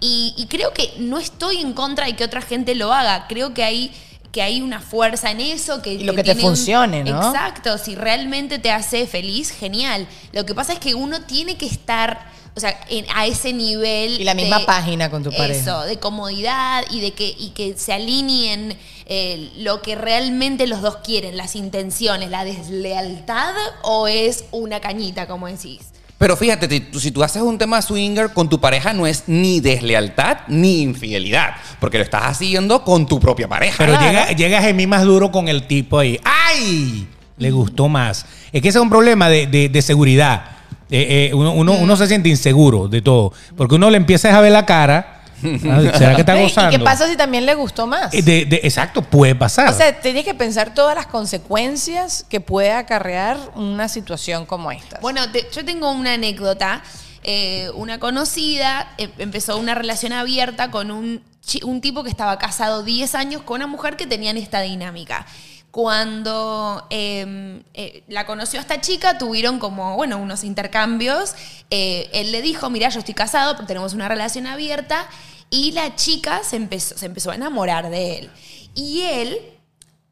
Y, 0.00 0.34
y 0.36 0.46
creo 0.46 0.72
que 0.72 0.92
no 0.98 1.18
estoy 1.18 1.58
en 1.58 1.72
contra 1.74 2.06
de 2.06 2.16
que 2.16 2.24
otra 2.24 2.40
gente 2.40 2.74
lo 2.74 2.92
haga. 2.92 3.26
Creo 3.28 3.52
que 3.52 3.62
hay, 3.64 3.92
que 4.32 4.40
hay 4.40 4.62
una 4.62 4.80
fuerza 4.80 5.30
en 5.30 5.40
eso. 5.40 5.82
Que, 5.82 5.94
Y 5.94 6.04
lo 6.04 6.12
que 6.14 6.18
te 6.22 6.32
tiene 6.34 6.40
un- 6.40 6.46
funcione, 6.56 7.04
¿no? 7.04 7.26
Exacto. 7.26 7.76
Si 7.76 7.94
realmente 7.94 8.58
te 8.58 8.70
hace 8.70 9.06
feliz, 9.06 9.50
genial. 9.50 10.06
Lo 10.32 10.46
que 10.46 10.54
pasa 10.54 10.72
es 10.72 10.78
que 10.78 10.94
uno 10.94 11.22
tiene 11.22 11.56
que 11.56 11.66
estar, 11.66 12.30
o 12.64 12.68
sea, 12.68 12.78
en- 12.88 13.06
a 13.14 13.26
ese 13.26 13.52
nivel. 13.52 14.20
Y 14.20 14.24
la 14.24 14.34
misma 14.34 14.58
de- 14.60 14.64
página 14.66 15.10
con 15.10 15.22
tu 15.22 15.30
pareja. 15.30 15.60
Eso, 15.60 15.80
de 15.82 15.98
comodidad 15.98 16.84
y 16.90 17.00
de 17.00 17.12
que, 17.12 17.34
y 17.38 17.50
que 17.50 17.74
se 17.76 17.92
alineen 17.92 18.76
eh, 19.12 19.50
lo 19.56 19.82
que 19.82 19.96
realmente 19.96 20.66
los 20.68 20.82
dos 20.82 20.98
quieren, 20.98 21.36
las 21.36 21.56
intenciones, 21.56 22.30
la 22.30 22.44
deslealtad 22.44 23.54
o 23.82 24.06
es 24.06 24.44
una 24.52 24.78
cañita, 24.80 25.26
como 25.26 25.46
decís. 25.48 25.80
Pero 26.18 26.36
fíjate, 26.36 26.68
si 26.68 26.80
tú- 26.80 27.00
si 27.00 27.10
tú 27.10 27.22
haces 27.24 27.40
un 27.42 27.56
tema 27.58 27.80
swinger 27.82 28.32
con 28.34 28.48
tu 28.48 28.60
pareja, 28.60 28.92
no 28.92 29.06
es 29.06 29.24
ni 29.26 29.58
deslealtad 29.60 30.38
ni 30.48 30.82
infidelidad, 30.82 31.54
porque 31.80 31.96
lo 31.98 32.04
estás 32.04 32.22
haciendo 32.24 32.84
con 32.84 33.06
tu 33.06 33.18
propia 33.18 33.48
pareja. 33.48 33.76
Pero 33.78 33.92
Claro. 33.98 34.06
llega, 34.06 34.32
llega 34.32 34.58
a 34.58 34.62
gemir 34.62 34.86
más 34.86 35.02
duro 35.04 35.32
con 35.32 35.48
el 35.48 35.66
tipo 35.66 35.98
ahí. 35.98 36.20
¡Ay! 36.22 37.08
Le 37.38 37.50
gustó 37.50 37.88
más. 37.88 38.26
Es 38.52 38.60
que 38.62 38.68
ese 38.68 38.78
es 38.78 38.82
un 38.82 38.90
problema 38.90 39.28
de, 39.30 39.46
de- 39.46 39.70
de 39.70 39.82
seguridad. 39.82 40.44
Eh, 40.90 41.28
eh, 41.30 41.34
uno, 41.34 41.52
uno- 41.52 41.72
uno 41.74 41.96
se 41.96 42.06
siente 42.06 42.28
inseguro 42.28 42.88
de 42.88 43.00
todo. 43.02 43.32
Porque 43.56 43.74
uno 43.76 43.90
le 43.90 43.96
empieza 43.96 44.36
a 44.36 44.40
ver 44.40 44.52
la 44.52 44.66
cara. 44.66 45.16
¿Será 45.40 46.14
que 46.14 46.20
está 46.20 46.38
¿Y 46.38 46.42
gozando? 46.42 46.70
qué 46.78 46.84
pasa 46.84 47.08
si 47.08 47.16
también 47.16 47.46
le 47.46 47.54
gustó 47.54 47.86
más? 47.86 48.12
Eh, 48.12 48.20
de- 48.22 48.44
de- 48.44 48.60
exacto, 48.62 49.00
puede 49.00 49.34
pasar. 49.34 49.70
O 49.70 49.72
sea, 49.72 49.98
tienes 50.00 50.24
que 50.24 50.34
pensar 50.34 50.74
todas 50.74 50.94
las 50.94 51.06
consecuencias 51.06 52.26
que 52.28 52.40
puede 52.40 52.72
acarrear 52.72 53.38
una 53.54 53.88
situación 53.88 54.44
como 54.46 54.70
esta. 54.70 54.98
Bueno, 55.00 55.30
te- 55.32 55.46
yo 55.54 55.64
tengo 55.64 55.90
una 55.92 56.14
anécdota. 56.14 56.82
Eh, 57.22 57.70
una 57.74 57.98
conocida 57.98 58.94
eh, 58.96 59.10
empezó 59.18 59.58
una 59.58 59.74
relación 59.74 60.12
abierta 60.12 60.70
con 60.70 60.90
un, 60.90 61.22
chi- 61.44 61.60
un 61.64 61.80
tipo 61.82 62.02
que 62.02 62.08
estaba 62.10 62.38
casado 62.38 62.82
10 62.82 63.14
años 63.14 63.42
con 63.42 63.56
una 63.56 63.66
mujer 63.66 63.96
que 63.96 64.06
tenían 64.06 64.36
esta 64.38 64.60
dinámica. 64.62 65.26
Cuando 65.70 66.86
eh, 66.90 67.62
eh, 67.74 68.02
la 68.08 68.26
conoció 68.26 68.58
a 68.58 68.62
esta 68.62 68.80
chica, 68.80 69.18
tuvieron 69.18 69.58
como, 69.58 69.96
bueno, 69.96 70.18
unos 70.18 70.42
intercambios. 70.42 71.34
Eh, 71.70 72.10
él 72.12 72.32
le 72.32 72.42
dijo, 72.42 72.70
mira, 72.70 72.88
yo 72.88 72.98
estoy 72.98 73.14
casado, 73.14 73.54
pero 73.54 73.66
tenemos 73.66 73.94
una 73.94 74.08
relación 74.08 74.46
abierta. 74.46 75.06
Y 75.48 75.72
la 75.72 75.94
chica 75.94 76.42
se 76.42 76.56
empezó, 76.56 76.98
se 76.98 77.06
empezó 77.06 77.30
a 77.30 77.36
enamorar 77.36 77.88
de 77.90 78.18
él. 78.18 78.30
Y 78.74 79.02
él 79.02 79.38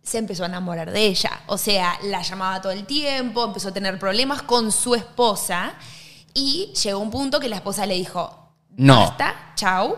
se 0.02 0.18
empezó 0.18 0.44
a 0.44 0.46
enamorar 0.46 0.90
de 0.90 1.06
ella. 1.06 1.40
O 1.46 1.58
sea, 1.58 1.98
la 2.04 2.22
llamaba 2.22 2.62
todo 2.62 2.72
el 2.72 2.86
tiempo, 2.86 3.44
empezó 3.44 3.68
a 3.68 3.72
tener 3.72 3.98
problemas 3.98 4.42
con 4.42 4.72
su 4.72 4.94
esposa 4.94 5.74
y 6.34 6.72
llegó 6.82 6.98
un 7.00 7.10
punto 7.10 7.40
que 7.40 7.48
la 7.48 7.56
esposa 7.56 7.84
le 7.84 7.94
dijo, 7.94 8.52
No. 8.76 8.96
basta, 9.00 9.52
chau. 9.54 9.96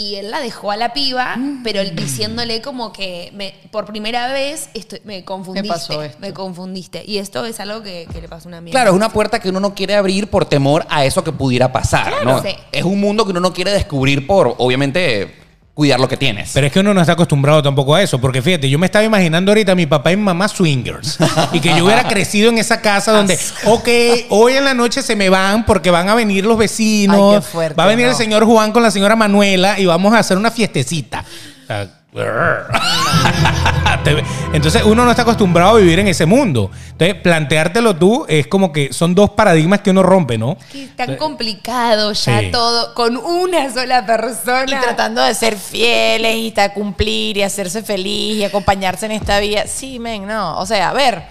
Y 0.00 0.14
él 0.14 0.30
la 0.30 0.40
dejó 0.40 0.70
a 0.70 0.78
la 0.78 0.94
piba, 0.94 1.36
Mm. 1.36 1.62
pero 1.62 1.80
él 1.80 1.94
diciéndole 1.94 2.62
como 2.62 2.90
que 2.90 3.30
me- 3.34 3.52
por 3.70 3.84
primera 3.84 4.32
vez 4.32 4.70
estoy- 4.72 5.02
me 5.04 5.26
confundiste. 5.26 5.68
pasó 5.68 6.02
esto. 6.02 6.16
Me 6.20 6.32
confundiste. 6.32 7.02
Y 7.06 7.18
esto 7.18 7.44
es 7.44 7.60
algo 7.60 7.82
que, 7.82 8.08
que 8.10 8.22
le 8.22 8.26
pasó 8.26 8.46
a 8.46 8.48
una 8.48 8.56
amiga. 8.58 8.72
Claro, 8.72 8.92
es 8.92 8.96
una 8.96 9.10
puerta 9.10 9.40
que 9.40 9.50
uno 9.50 9.60
no 9.60 9.74
quiere 9.74 9.94
abrir 9.96 10.28
por 10.28 10.46
temor 10.46 10.86
a 10.88 11.04
eso 11.04 11.22
que 11.22 11.32
pudiera 11.32 11.70
pasar, 11.70 12.24
¿no? 12.24 12.40
Sí. 12.42 12.48
Es 12.72 12.84
un 12.84 12.98
mundo 12.98 13.26
que 13.26 13.32
uno 13.32 13.40
no 13.40 13.52
quiere 13.52 13.72
descubrir 13.72 14.26
por, 14.26 14.54
obviamente, 14.56 15.34
cuidar 15.74 15.98
lo 16.00 16.08
que 16.08 16.16
tienes. 16.16 16.50
Pero 16.52 16.66
es 16.66 16.72
que 16.72 16.80
uno 16.80 16.92
no 16.92 17.00
está 17.00 17.12
acostumbrado 17.14 17.62
tampoco 17.62 17.94
a 17.94 18.02
eso, 18.02 18.20
porque 18.20 18.42
fíjate, 18.42 18.68
yo 18.68 18.78
me 18.78 18.86
estaba 18.86 19.04
imaginando 19.04 19.50
ahorita 19.52 19.72
a 19.72 19.74
mi 19.74 19.86
papá 19.86 20.12
y 20.12 20.16
mi 20.16 20.22
mamá 20.22 20.46
swingers, 20.48 21.18
y 21.52 21.60
que 21.60 21.70
yo 21.76 21.84
hubiera 21.84 22.06
crecido 22.06 22.50
en 22.50 22.58
esa 22.58 22.80
casa 22.80 23.12
donde, 23.12 23.38
ok, 23.64 23.88
hoy 24.30 24.54
en 24.54 24.64
la 24.64 24.74
noche 24.74 25.00
se 25.02 25.16
me 25.16 25.28
van 25.30 25.64
porque 25.64 25.90
van 25.90 26.08
a 26.08 26.14
venir 26.14 26.44
los 26.44 26.58
vecinos, 26.58 27.34
Ay, 27.34 27.40
qué 27.40 27.46
fuerte, 27.46 27.74
va 27.78 27.84
a 27.84 27.86
venir 27.86 28.04
no. 28.06 28.10
el 28.12 28.16
señor 28.16 28.44
Juan 28.44 28.72
con 28.72 28.82
la 28.82 28.90
señora 28.90 29.16
Manuela 29.16 29.78
y 29.80 29.86
vamos 29.86 30.12
a 30.12 30.18
hacer 30.18 30.36
una 30.36 30.50
fiestecita. 30.50 31.24
O 31.64 31.66
sea, 31.66 31.86
te- 31.86 31.99
Entonces 34.52 34.82
uno 34.84 35.04
no 35.04 35.10
está 35.10 35.22
acostumbrado 35.22 35.76
a 35.76 35.78
vivir 35.78 35.98
en 36.00 36.08
ese 36.08 36.26
mundo. 36.26 36.70
Entonces 36.92 37.16
planteártelo 37.22 37.96
tú 37.96 38.24
es 38.28 38.46
como 38.46 38.72
que 38.72 38.92
son 38.92 39.14
dos 39.14 39.30
paradigmas 39.30 39.80
que 39.80 39.90
uno 39.90 40.02
rompe, 40.02 40.38
¿no? 40.38 40.56
Que 40.72 40.84
es 40.84 40.96
tan 40.96 41.16
complicado 41.16 42.12
ya 42.12 42.40
Sí. 42.40 42.50
todo 42.50 42.94
con 42.94 43.16
una 43.16 43.72
sola 43.72 44.04
persona. 44.06 44.64
Y 44.66 44.74
tratando 44.82 45.22
de 45.22 45.34
ser 45.34 45.56
fieles 45.56 46.36
y 46.36 46.50
ta- 46.50 46.72
cumplir 46.72 47.36
y 47.36 47.42
hacerse 47.42 47.82
feliz 47.82 48.36
y 48.38 48.44
acompañarse 48.44 49.06
en 49.06 49.12
esta 49.12 49.38
vida. 49.40 49.64
Sí, 49.66 49.98
men, 49.98 50.26
no. 50.26 50.58
O 50.58 50.66
sea, 50.66 50.90
a 50.90 50.92
ver, 50.92 51.22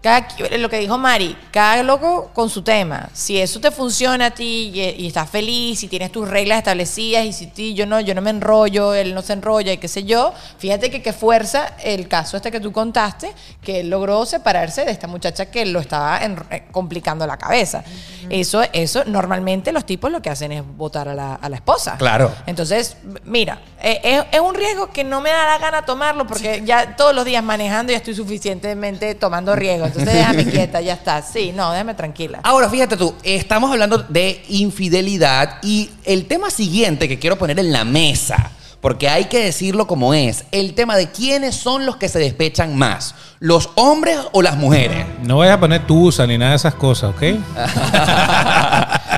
cada, 0.00 0.28
lo 0.58 0.68
que 0.70 0.78
dijo 0.78 0.96
Mari, 0.96 1.36
cada 1.50 1.82
loco 1.82 2.30
con 2.32 2.48
su 2.48 2.62
tema. 2.62 3.08
Si 3.12 3.38
eso 3.40 3.60
te 3.60 3.70
funciona 3.72 4.26
a 4.26 4.30
ti 4.30 4.70
y, 4.72 4.80
y 5.02 5.06
estás 5.08 5.28
feliz 5.28 5.82
y 5.82 5.88
tienes 5.88 6.12
tus 6.12 6.28
reglas 6.28 6.58
establecidas 6.58 7.24
y 7.24 7.32
si 7.32 7.48
ti, 7.48 7.74
yo 7.74 7.84
no, 7.84 7.98
yo 8.00 8.14
no 8.14 8.20
me 8.22 8.30
enrollo, 8.30 8.94
él 8.94 9.14
no 9.14 9.22
se 9.22 9.32
enrolla 9.32 9.72
y 9.72 9.78
qué 9.78 9.88
sé 9.88 10.04
yo, 10.04 10.32
fíjate 10.58 10.90
que 10.90 11.02
qué 11.02 11.12
fuerza 11.12 11.74
el 11.82 12.06
caso 12.06 12.36
este 12.36 12.50
que 12.52 12.60
tú 12.60 12.70
contaste, 12.72 13.32
que 13.62 13.80
él 13.80 13.90
logró 13.90 14.24
separarse 14.24 14.84
de 14.84 14.92
esta 14.92 15.08
muchacha 15.08 15.46
que 15.46 15.66
lo 15.66 15.80
estaba 15.80 16.18
en- 16.24 16.38
eh, 16.50 16.64
complicando 16.70 17.26
la 17.26 17.36
cabeza. 17.36 17.82
Eso, 18.30 18.62
eso, 18.72 19.04
normalmente 19.06 19.72
los 19.72 19.84
tipos 19.86 20.12
lo 20.12 20.20
que 20.22 20.30
hacen 20.30 20.52
es 20.52 20.62
votar 20.76 21.08
a 21.08 21.14
la, 21.14 21.34
a 21.34 21.48
la 21.48 21.56
esposa. 21.56 21.96
Claro. 21.98 22.32
Entonces, 22.46 22.96
mira, 23.24 23.60
eh, 23.90 24.00
es, 24.02 24.22
es 24.32 24.40
un 24.40 24.54
riesgo 24.54 24.90
que 24.90 25.02
no 25.02 25.22
me 25.22 25.30
da 25.30 25.46
la 25.46 25.56
gana 25.56 25.86
tomarlo 25.86 26.26
porque 26.26 26.62
ya 26.62 26.94
todos 26.94 27.14
los 27.14 27.24
días 27.24 27.42
manejando 27.42 27.90
ya 27.90 27.96
estoy 27.96 28.14
suficientemente 28.14 29.14
tomando 29.14 29.56
riesgo. 29.56 29.86
Entonces 29.86 30.12
déjame 30.12 30.44
quieta, 30.50 30.82
ya 30.82 30.92
está. 30.92 31.22
Sí, 31.22 31.52
no, 31.54 31.72
déjame 31.72 31.94
tranquila. 31.94 32.40
Ahora, 32.42 32.68
fíjate 32.68 32.98
tú, 32.98 33.14
estamos 33.22 33.72
hablando 33.72 33.96
de 33.96 34.44
infidelidad 34.48 35.56
y 35.62 35.90
el 36.04 36.26
tema 36.26 36.50
siguiente 36.50 37.08
que 37.08 37.18
quiero 37.18 37.38
poner 37.38 37.58
en 37.58 37.72
la 37.72 37.86
mesa, 37.86 38.50
porque 38.82 39.08
hay 39.08 39.24
que 39.24 39.42
decirlo 39.42 39.86
como 39.86 40.12
es, 40.12 40.44
el 40.52 40.74
tema 40.74 40.98
de 40.98 41.10
quiénes 41.10 41.54
son 41.54 41.86
los 41.86 41.96
que 41.96 42.10
se 42.10 42.18
despechan 42.18 42.76
más, 42.76 43.14
los 43.40 43.70
hombres 43.76 44.18
o 44.32 44.42
las 44.42 44.58
mujeres. 44.58 45.06
No 45.22 45.38
vayas 45.38 45.56
a 45.56 45.60
poner 45.60 45.86
tusa 45.86 46.26
ni 46.26 46.36
nada 46.36 46.50
de 46.50 46.56
esas 46.56 46.74
cosas, 46.74 47.14
¿ok? 47.14 47.22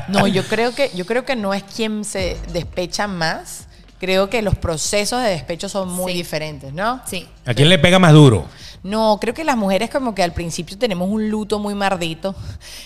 No, 0.07 0.27
yo 0.27 0.43
creo 0.43 0.73
que, 0.73 0.91
yo 0.93 1.05
creo 1.05 1.25
que 1.25 1.35
no 1.35 1.53
es 1.53 1.63
quien 1.63 2.03
se 2.03 2.37
despecha 2.51 3.07
más. 3.07 3.67
Creo 4.01 4.31
que 4.31 4.41
los 4.41 4.55
procesos 4.55 5.21
de 5.21 5.29
despecho 5.29 5.69
son 5.69 5.87
muy 5.93 6.11
Sí. 6.13 6.17
diferentes, 6.17 6.73
¿no? 6.73 7.01
Sí. 7.05 7.27
¿A 7.45 7.53
quién 7.53 7.69
le 7.69 7.77
pega 7.77 7.99
más 7.99 8.13
duro? 8.13 8.45
No, 8.81 9.19
creo 9.21 9.31
que 9.35 9.43
las 9.43 9.55
mujeres 9.55 9.91
como 9.91 10.15
que 10.15 10.23
al 10.23 10.33
principio 10.33 10.75
tenemos 10.75 11.07
un 11.07 11.29
luto 11.29 11.59
muy 11.59 11.75
mardito 11.75 12.33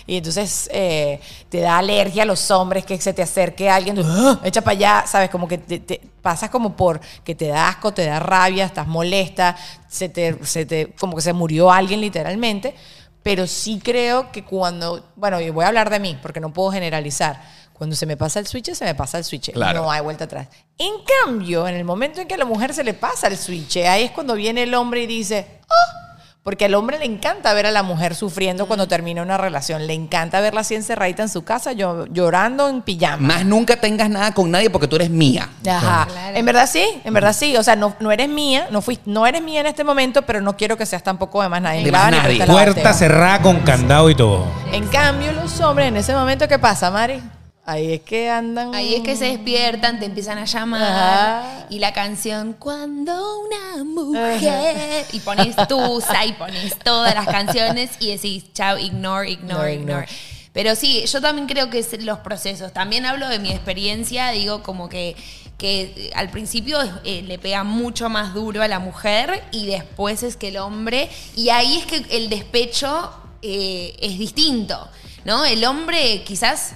y 0.05 0.17
entonces 0.17 0.69
eh, 0.73 1.21
te 1.47 1.61
da 1.61 1.77
alergia 1.77 2.23
a 2.23 2.25
los 2.25 2.51
hombres 2.51 2.83
que 2.85 2.99
se 2.99 3.13
te 3.13 3.21
acerque 3.21 3.69
alguien, 3.69 3.97
¡ah! 4.03 4.41
echa 4.43 4.59
para 4.61 4.73
allá, 4.75 5.03
sabes, 5.07 5.29
como 5.29 5.47
que 5.47 5.57
te, 5.57 5.79
te- 5.79 6.01
pasas 6.21 6.49
como 6.49 6.75
por 6.75 6.99
que 7.23 7.33
te 7.33 7.47
da 7.47 7.69
asco, 7.69 7.93
te 7.93 8.05
da 8.05 8.19
rabia, 8.19 8.65
estás 8.65 8.85
molesta, 8.87 9.55
se 9.87 10.09
te, 10.09 10.37
se 10.45 10.65
te, 10.65 10.87
como 10.99 11.15
que 11.15 11.21
se 11.21 11.31
murió 11.31 11.71
alguien 11.71 12.01
literalmente, 12.01 12.75
pero 13.23 13.47
sí 13.47 13.79
creo 13.81 14.33
que 14.33 14.43
cuando, 14.43 15.11
bueno, 15.15 15.39
y 15.39 15.49
voy 15.49 15.63
a 15.63 15.69
hablar 15.69 15.89
de 15.89 15.99
mí 16.01 16.17
porque 16.21 16.41
no 16.41 16.51
puedo 16.51 16.71
generalizar. 16.71 17.41
Cuando 17.77 17.95
se 17.95 18.05
me 18.05 18.15
pasa 18.15 18.39
el 18.39 18.47
switch, 18.47 18.71
se 18.73 18.85
me 18.85 18.95
pasa 18.95 19.17
el 19.17 19.25
switch. 19.25 19.51
Claro. 19.51 19.81
No 19.83 19.91
hay 19.91 20.01
vuelta 20.01 20.23
atrás. 20.23 20.47
En 20.77 20.93
cambio, 21.25 21.67
en 21.67 21.75
el 21.75 21.83
momento 21.83 22.21
en 22.21 22.27
que 22.27 22.35
a 22.35 22.37
la 22.37 22.45
mujer 22.45 22.73
se 22.73 22.83
le 22.85 22.93
pasa 22.93 23.27
el 23.27 23.37
switch, 23.37 23.77
ahí 23.77 24.03
es 24.05 24.11
cuando 24.11 24.33
viene 24.35 24.63
el 24.63 24.73
hombre 24.75 25.01
y 25.03 25.07
dice, 25.07 25.59
"Ah", 25.63 26.01
porque 26.41 26.65
al 26.65 26.75
hombre 26.75 26.99
le 26.99 27.05
encanta 27.05 27.53
ver 27.53 27.65
a 27.65 27.71
la 27.71 27.81
mujer 27.83 28.15
sufriendo 28.15 28.65
cuando 28.67 28.87
termina 28.87 29.21
una 29.23 29.35
relación. 29.35 29.87
Le 29.87 29.93
encanta 29.93 30.39
verla 30.39 30.61
así 30.61 30.75
encerradita 30.75 31.23
en 31.23 31.27
su 31.29 31.43
casa, 31.43 31.73
yo- 31.73 32.05
llorando 32.05 32.69
en 32.69 32.81
pijama. 32.81 33.17
Más 33.35 33.45
nunca 33.45 33.75
tengas 33.77 34.09
nada 34.09 34.31
con 34.33 34.51
nadie 34.51 34.69
porque 34.69 34.87
tú 34.87 34.95
eres 34.95 35.09
mía. 35.09 35.49
Ajá. 35.67 36.07
Claro. 36.09 36.37
En 36.37 36.45
verdad 36.45 36.69
sí, 36.71 36.85
en 37.03 37.13
verdad 37.13 37.33
sí. 37.33 37.57
O 37.57 37.63
sea, 37.63 37.75
no, 37.75 37.95
no 37.99 38.11
eres 38.11 38.29
mía, 38.29 38.67
no, 38.71 38.81
fuiste, 38.81 39.09
no 39.09 39.25
eres 39.27 39.41
mía 39.41 39.59
en 39.61 39.65
este 39.67 39.83
momento, 39.83 40.21
pero 40.21 40.39
no 40.39 40.55
quiero 40.55 40.77
que 40.77 40.85
seas 40.85 41.03
tampoco 41.03 41.41
de 41.41 41.49
más 41.49 41.61
nadie. 41.61 41.83
De 41.83 41.91
más 41.91 42.09
nadie. 42.11 42.45
Puerta 42.45 42.93
cerrada 42.93 43.41
con 43.41 43.59
candado 43.61 44.09
y 44.09 44.15
todo. 44.15 44.45
En 44.71 44.87
cambio, 44.87 45.33
los 45.33 45.59
hombres, 45.61 45.87
en 45.89 45.97
ese 45.97 46.13
momento, 46.13 46.47
¿qué 46.47 46.57
pasa, 46.59 46.89
Mari? 46.89 47.21
Ahí 47.67 47.93
es 47.93 48.01
que 48.01 48.29
andan. 48.29 48.75
Ahí 48.75 48.93
es 48.93 49.01
que 49.01 49.15
se 49.15 49.25
despiertan, 49.25 49.99
te 49.99 50.05
empiezan 50.05 50.37
a 50.37 50.45
llamar 50.45 50.83
Ajá. 50.83 51.65
y 51.69 51.79
la 51.79 51.93
canción 51.93 52.53
Cuando 52.53 53.39
una 53.39 53.83
mujer 53.83 55.05
y 55.11 55.19
pones 55.21 55.55
tusa 55.67 56.25
y 56.25 56.33
pones 56.33 56.77
todas 56.77 57.15
las 57.15 57.25
canciones 57.25 57.89
y 57.99 58.11
decís 58.11 58.53
chao, 58.53 58.77
ignore, 58.77 59.31
Ignore, 59.31 59.73
ignore. 59.73 60.07
Pero 60.53 60.75
sí, 60.75 61.05
yo 61.07 61.21
también 61.21 61.47
creo 61.47 61.71
que 61.71 61.79
es 61.79 62.03
los 62.03 62.19
procesos. 62.19 62.71
También 62.71 63.05
hablo 63.05 63.27
de 63.27 63.39
mi 63.39 63.49
experiencia, 63.49 64.29
digo 64.29 64.61
como 64.61 64.87
que, 64.87 65.15
que 65.57 66.11
al 66.15 66.29
principio 66.29 66.77
eh, 67.03 67.23
le 67.23 67.39
pega 67.39 67.63
mucho 67.63 68.09
más 68.09 68.35
duro 68.35 68.61
a 68.61 68.67
la 68.67 68.77
mujer 68.79 69.43
y 69.51 69.65
después 69.65 70.21
es 70.21 70.37
que 70.37 70.49
el 70.49 70.57
hombre, 70.57 71.09
y 71.35 71.49
ahí 71.49 71.79
es 71.79 71.85
que 71.87 72.05
el 72.15 72.29
despecho 72.29 73.11
eh, 73.41 73.97
es 73.99 74.19
distinto, 74.19 74.87
¿no? 75.25 75.43
El 75.45 75.65
hombre 75.65 76.23
quizás 76.23 76.75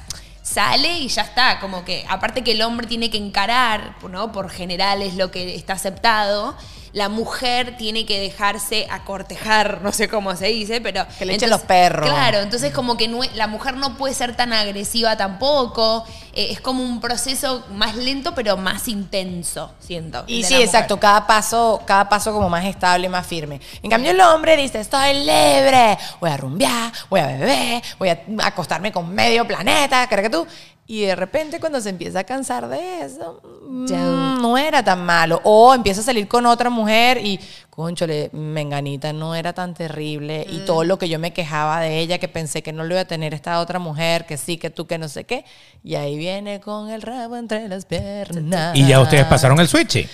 sale 0.49 0.99
y 0.99 1.07
ya 1.07 1.21
está, 1.21 1.59
como 1.59 1.85
que 1.85 2.05
aparte 2.09 2.43
que 2.43 2.53
el 2.53 2.61
hombre 2.63 2.87
tiene 2.87 3.11
que 3.11 3.17
encarar, 3.17 3.95
¿no? 4.09 4.31
Por 4.31 4.49
general 4.49 5.03
es 5.03 5.15
lo 5.15 5.29
que 5.29 5.55
está 5.55 5.73
aceptado. 5.73 6.55
La 6.93 7.09
mujer 7.09 7.75
tiene 7.77 8.05
que 8.05 8.19
dejarse 8.19 8.87
acortejar, 8.89 9.79
no 9.83 9.91
sé 9.91 10.07
cómo 10.07 10.35
se 10.35 10.47
dice, 10.47 10.81
pero... 10.81 11.05
Que 11.17 11.25
le 11.25 11.35
echen 11.35 11.49
los 11.49 11.61
perros. 11.61 12.09
Claro, 12.09 12.39
entonces 12.39 12.73
como 12.73 12.97
que 12.97 13.07
no- 13.07 13.21
la 13.35 13.47
mujer 13.47 13.75
no 13.77 13.97
puede 13.97 14.13
ser 14.13 14.35
tan 14.35 14.53
agresiva 14.53 15.17
tampoco. 15.17 16.05
eh, 16.33 16.47
es 16.51 16.61
como 16.61 16.83
un 16.83 17.01
proceso 17.01 17.65
más 17.73 17.95
lento, 17.95 18.33
pero 18.35 18.55
más 18.57 18.87
intenso, 18.87 19.73
siento. 19.79 20.23
Y 20.27 20.43
sí, 20.43 20.55
exacto, 20.61 20.99
cada 20.99 21.25
paso, 21.27 21.81
cada 21.85 22.07
paso 22.07 22.31
como 22.33 22.49
más 22.49 22.65
estable, 22.65 23.09
más 23.09 23.25
firme. 23.25 23.59
En 23.81 23.89
cambio, 23.89 24.11
el 24.11 24.21
hombre 24.21 24.55
dice, 24.57 24.79
estoy 24.79 25.13
libre, 25.15 25.97
voy 26.19 26.29
a 26.29 26.37
rumbear, 26.37 26.91
voy 27.09 27.19
a 27.19 27.27
beber, 27.27 27.81
voy 27.97 28.09
a 28.09 28.19
acostarme 28.43 28.91
con 28.91 29.13
medio 29.13 29.45
planeta, 29.47 30.07
¿crees 30.07 30.23
que 30.23 30.29
tú? 30.29 30.45
Y 30.91 31.01
de 31.01 31.15
repente 31.15 31.59
cuando 31.59 31.79
se 31.81 31.89
empieza 31.89 32.21
a 32.21 32.23
cansar 32.23 32.67
de 32.67 33.01
eso, 33.01 33.43
Ya. 33.85 33.99
mm, 33.99 34.41
no 34.41 34.57
era 34.57 34.83
tan 34.83 35.05
malo. 35.05 35.39
O 35.43 35.75
empieza 35.75 36.01
a 36.01 36.03
salir 36.03 36.27
con 36.27 36.47
otra 36.47 36.71
mujer 36.71 37.23
y, 37.23 37.39
conchole, 37.69 38.31
menganita, 38.33 39.13
no 39.13 39.35
era 39.35 39.53
tan 39.53 39.75
terrible. 39.75 40.47
Y 40.49 40.65
todo 40.65 40.83
lo 40.83 40.97
que 40.97 41.07
yo 41.07 41.19
me 41.19 41.31
quejaba 41.31 41.79
de 41.79 41.99
ella, 41.99 42.17
que 42.17 42.27
pensé 42.27 42.63
que 42.63 42.73
no 42.73 42.83
lo 42.85 42.95
iba 42.95 43.01
a 43.01 43.05
tener 43.05 43.35
esta 43.35 43.59
otra 43.59 43.77
mujer, 43.77 44.25
que 44.25 44.35
sí, 44.37 44.57
que 44.57 44.71
tú, 44.71 44.87
que 44.87 44.97
no 44.97 45.07
sé 45.09 45.25
qué. 45.25 45.45
Y 45.83 45.93
ahí 45.93 46.17
viene 46.17 46.59
con 46.59 46.89
el 46.89 47.03
rabo 47.03 47.37
entre 47.37 47.69
las 47.69 47.85
piernas. 47.85 48.75
Y 48.75 48.87
ya 48.87 48.99
ustedes 48.99 49.25
pasaron 49.25 49.59
el 49.59 49.67
switch. 49.67 50.09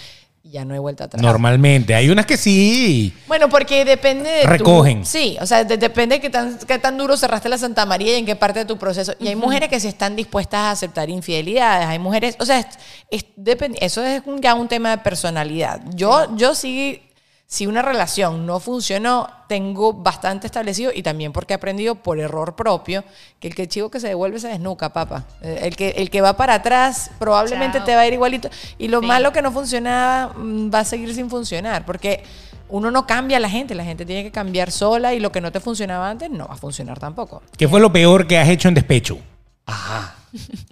Y 0.48 0.52
ya 0.52 0.64
no 0.64 0.76
he 0.76 0.80
vuelto 0.80 1.04
atrás. 1.04 1.24
Normalmente. 1.24 1.96
Hay 1.96 2.08
unas 2.08 2.28
que 2.28 2.38
sí. 2.38 3.12
Bueno, 3.28 3.50
porque 3.50 3.84
depende 3.84 4.30
de 4.30 4.42
tu- 4.44 4.48
Recogen. 4.48 5.04
sí, 5.04 5.36
o 5.42 5.46
sea, 5.48 5.64
de- 5.64 5.76
depende 5.78 6.18
de 6.18 6.22
qué 6.22 6.30
tan, 6.30 6.60
qué 6.60 6.78
tan 6.78 7.00
duro 7.00 7.18
cerraste 7.18 7.50
la 7.50 7.58
Santa 7.58 7.84
María 7.88 8.14
y 8.14 8.20
en 8.20 8.28
qué 8.28 8.36
parte 8.36 8.60
de 8.60 8.66
tu 8.66 8.78
proceso. 8.78 9.16
Y 9.20 9.28
hay 9.28 9.36
mujeres 9.36 9.70
que 9.70 9.80
sí 9.80 9.88
están 9.88 10.16
dispuestas 10.16 10.60
a 10.60 10.72
aceptar 10.72 11.10
infidelidades. 11.10 11.88
Hay 11.88 11.98
mujeres, 11.98 12.36
o 12.40 12.46
sea, 12.46 12.60
es- 12.60 12.78
es 13.10 13.26
depend- 13.36 13.78
eso 13.82 14.04
es 14.06 14.22
un- 14.28 14.40
ya 14.40 14.54
un 14.54 14.68
tema 14.68 14.92
de 14.92 15.00
personalidad. 15.00 15.82
Yo, 15.96 16.36
yo 16.38 16.54
sí, 16.54 17.02
si 17.48 17.68
una 17.68 17.82
relación 17.84 18.46
no 18.46 18.60
funcionó, 18.60 19.30
tengo 19.48 19.94
bastante 19.94 20.48
establecido 20.48 20.92
y 20.94 21.04
también 21.04 21.32
porque 21.32 21.54
he 21.54 21.56
aprendido 21.56 21.94
por 21.96 22.20
error 22.20 22.56
propio 22.56 23.04
que 23.40 23.48
el 23.48 23.54
que 23.56 23.68
chivo 23.68 23.92
que 23.92 24.00
se 24.00 24.08
devuelve 24.08 24.40
se 24.40 24.48
desnuca, 24.48 24.92
papá. 24.92 25.26
Eh, 25.42 25.60
El 25.64 25.76
que, 25.76 25.90
el 25.92 26.10
que 26.10 26.22
va 26.22 26.36
para 26.36 26.56
atrás 26.56 27.12
probablemente 27.20 27.78
Chao. 27.78 27.86
te 27.86 27.96
va 27.96 28.02
a 28.02 28.08
ir 28.08 28.14
igualito. 28.14 28.50
Y 28.80 28.88
lo 28.88 29.00
Sí. 29.02 29.06
malo 29.06 29.32
que 29.32 29.42
no 29.44 29.52
funcionaba 29.52 30.34
mm, 30.36 30.72
va 30.74 30.80
a 30.80 30.86
seguir 30.86 31.14
sin 31.14 31.30
funcionar 31.30 31.86
porque 31.86 32.24
uno 32.68 32.90
no 32.90 33.06
cambia 33.06 33.38
a 33.38 33.40
la 33.40 33.50
gente, 33.50 33.76
la 33.76 33.86
gente 33.86 34.08
tiene 34.08 34.24
que 34.24 34.32
cambiar 34.32 34.72
sola 34.72 35.14
y 35.14 35.20
lo 35.20 35.32
que 35.32 35.40
no 35.40 35.52
te 35.52 35.60
funcionaba 35.60 36.10
antes 36.10 36.32
no 36.32 36.48
va 36.48 36.56
a 36.56 36.58
funcionar 36.58 36.98
tampoco. 36.98 37.44
¿Qué 37.56 37.68
fue 37.68 37.80
lo 37.80 37.94
peor 37.94 38.26
que 38.26 38.40
has 38.40 38.50
hecho 38.50 38.68
en 38.70 38.74
despecho? 38.74 39.20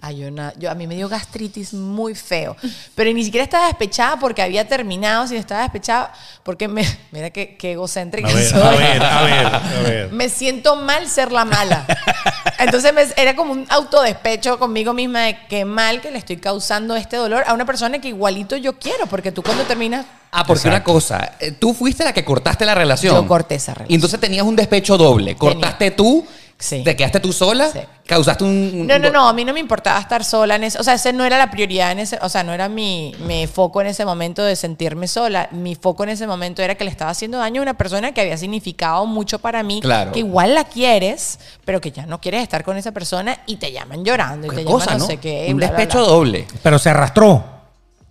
Ay, 0.00 0.18
yo, 0.18 0.28
yo- 0.58 0.70
a 0.70 0.74
mí 0.74 0.86
me 0.86 0.94
dio 0.94 1.08
gastritis 1.08 1.72
muy 1.74 2.14
feo, 2.14 2.56
pero 2.94 3.12
ni 3.12 3.24
siquiera 3.24 3.44
estaba 3.44 3.66
despechada 3.66 4.18
porque 4.18 4.42
había 4.42 4.66
terminado, 4.68 5.26
sino 5.26 5.40
estaba 5.40 5.62
despechada 5.62 6.12
porque 6.42 6.68
me, 6.68 6.84
mira 7.12 7.30
qué, 7.30 7.56
qué 7.56 7.72
egocéntrica 7.72 8.28
soy. 8.30 8.60
a 8.60 8.70
ver, 8.70 9.02
a 9.02 9.22
ver. 9.82 10.12
Me 10.12 10.28
siento 10.28 10.76
mal 10.76 11.08
ser 11.08 11.32
la 11.32 11.44
mala. 11.44 11.86
Entonces 12.58 12.92
me- 12.94 13.06
era 13.16 13.34
como 13.36 13.52
un 13.52 13.66
autodespecho 13.68 14.58
conmigo 14.58 14.92
misma 14.92 15.22
de 15.22 15.38
qué 15.48 15.64
mal 15.64 16.00
que 16.00 16.10
le 16.10 16.18
estoy 16.18 16.36
causando 16.36 16.94
este 16.96 17.16
dolor 17.16 17.44
a 17.46 17.54
una 17.54 17.64
persona 17.66 17.98
que 18.00 18.08
igualito 18.08 18.56
yo 18.56 18.78
quiero, 18.78 19.06
porque 19.06 19.32
tú 19.32 19.42
cuando 19.42 19.64
terminas 19.64 20.06
Ah, 20.36 20.42
porque 20.44 20.66
Exacto. 20.66 20.76
una 20.76 20.82
cosa, 20.84 21.32
eh, 21.38 21.52
tú 21.52 21.72
fuiste 21.74 22.02
la 22.02 22.12
que 22.12 22.24
cortaste 22.24 22.64
la 22.66 22.74
relación. 22.74 23.14
Yo 23.14 23.24
corté 23.28 23.54
esa 23.54 23.72
relación. 23.72 23.92
Y 23.92 23.94
entonces 23.94 24.18
tenías 24.18 24.44
un 24.44 24.56
despecho 24.56 24.96
doble. 24.98 25.36
Cortaste 25.36 25.92
tú, 25.92 26.26
Sí. 26.58 26.82
te 26.84 26.94
quedaste 26.96 27.20
tú 27.20 27.32
sola, 27.32 27.68
Sí. 27.70 27.80
causaste 28.06 28.44
un... 28.44 28.86
No, 28.86 28.98
no, 28.98 29.10
no, 29.10 29.28
a 29.28 29.32
mí 29.32 29.44
no 29.44 29.52
me 29.52 29.60
importaba 29.60 29.98
estar 29.98 30.24
sola 30.24 30.54
en 30.56 30.64
ese, 30.64 30.78
o 30.78 30.82
sea, 30.84 30.94
ese 30.94 31.12
no 31.12 31.24
era 31.24 31.36
la 31.36 31.50
prioridad 31.50 31.92
en 31.92 31.98
ese, 31.98 32.18
o 32.22 32.28
sea, 32.28 32.42
no 32.42 32.52
era 32.54 32.68
mi, 32.68 33.14
mi 33.26 33.46
foco 33.46 33.80
en 33.80 33.88
ese 33.88 34.04
momento 34.04 34.42
de 34.42 34.56
sentirme 34.56 35.06
sola, 35.08 35.48
mi 35.50 35.74
foco 35.74 36.04
en 36.04 36.10
ese 36.10 36.26
momento 36.26 36.62
era 36.62 36.74
que 36.76 36.84
le 36.84 36.90
estaba 36.90 37.10
haciendo 37.10 37.38
daño 37.38 37.60
a 37.60 37.64
una 37.64 37.74
persona 37.74 38.12
que 38.12 38.20
había 38.20 38.36
significado 38.38 39.04
mucho 39.06 39.38
para 39.40 39.62
mí, 39.62 39.80
Claro. 39.80 40.12
que 40.12 40.20
igual 40.20 40.54
la 40.54 40.64
quieres, 40.64 41.38
pero 41.64 41.80
que 41.80 41.90
ya 41.90 42.06
no 42.06 42.20
quieres 42.20 42.42
estar 42.42 42.62
con 42.64 42.76
esa 42.76 42.92
persona 42.92 43.36
y 43.46 43.56
te 43.56 43.72
llaman 43.72 44.04
llorando 44.04 44.46
y 44.46 44.50
Qué 44.50 44.56
te 44.56 44.64
cosa, 44.64 44.86
llaman 44.86 44.98
no, 44.98 45.04
¿no? 45.04 45.10
sé 45.10 45.16
qué, 45.18 45.46
un 45.50 45.56
bla, 45.56 45.68
bla, 45.68 45.76
despecho 45.78 45.98
bla. 45.98 46.08
doble. 46.08 46.46
Pero 46.62 46.78
se 46.78 46.90
arrastró. 46.90 47.53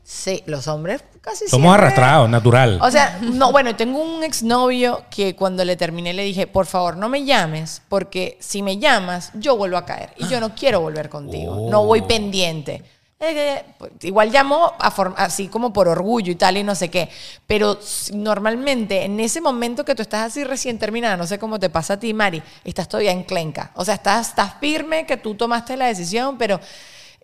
Sí, 0.05 0.43
los 0.47 0.67
hombres 0.67 1.01
casi 1.21 1.47
Somos 1.47 1.67
siempre- 1.71 1.85
arrastrados, 1.87 2.29
natural. 2.29 2.77
O 2.81 2.91
sea, 2.91 3.19
no, 3.21 3.51
bueno, 3.53 3.75
tengo 3.75 3.99
un 3.99 4.23
exnovio 4.23 5.05
que 5.09 5.35
cuando 5.35 5.63
le 5.63 5.77
terminé 5.77 6.13
le 6.13 6.23
dije, 6.23 6.45
por 6.45 6.65
favor, 6.65 6.97
no 6.97 7.07
me 7.07 7.23
llames, 7.23 7.81
porque 7.87 8.37
si 8.41 8.61
me 8.61 8.77
llamas, 8.77 9.31
yo 9.33 9.55
vuelvo 9.55 9.77
a 9.77 9.85
caer. 9.85 10.09
Y 10.17 10.27
yo 10.27 10.41
no 10.41 10.53
quiero 10.53 10.81
volver 10.81 11.07
contigo. 11.09 11.69
No 11.71 11.85
voy 11.85 12.01
pendiente. 12.01 12.83
Eh, 13.19 13.63
eh, 13.79 13.89
igual 14.01 14.29
llamó 14.31 14.73
a 14.77 14.87
así 15.15 15.47
como 15.47 15.71
por 15.71 15.87
orgullo 15.87 16.29
y 16.29 16.35
tal 16.35 16.57
y 16.57 16.63
no 16.63 16.75
sé 16.75 16.89
qué. 16.89 17.07
Pero 17.47 17.79
normalmente 18.11 19.03
en 19.05 19.17
ese 19.21 19.39
momento 19.39 19.85
que 19.85 19.95
tú 19.95 20.01
estás 20.01 20.27
así 20.27 20.43
recién 20.43 20.77
terminada, 20.77 21.15
no 21.15 21.25
sé 21.25 21.39
cómo 21.39 21.57
te 21.59 21.69
pasa 21.69 21.93
a 21.93 21.99
ti, 21.99 22.13
Mari, 22.13 22.43
estás 22.65 22.89
todavía 22.89 23.11
enclenca. 23.11 23.71
O 23.75 23.85
sea, 23.85 23.95
estás, 23.95 24.29
estás 24.29 24.55
firme 24.59 25.05
que 25.05 25.15
tú 25.15 25.35
tomaste 25.35 25.77
la 25.77 25.85
decisión, 25.85 26.37
pero 26.37 26.59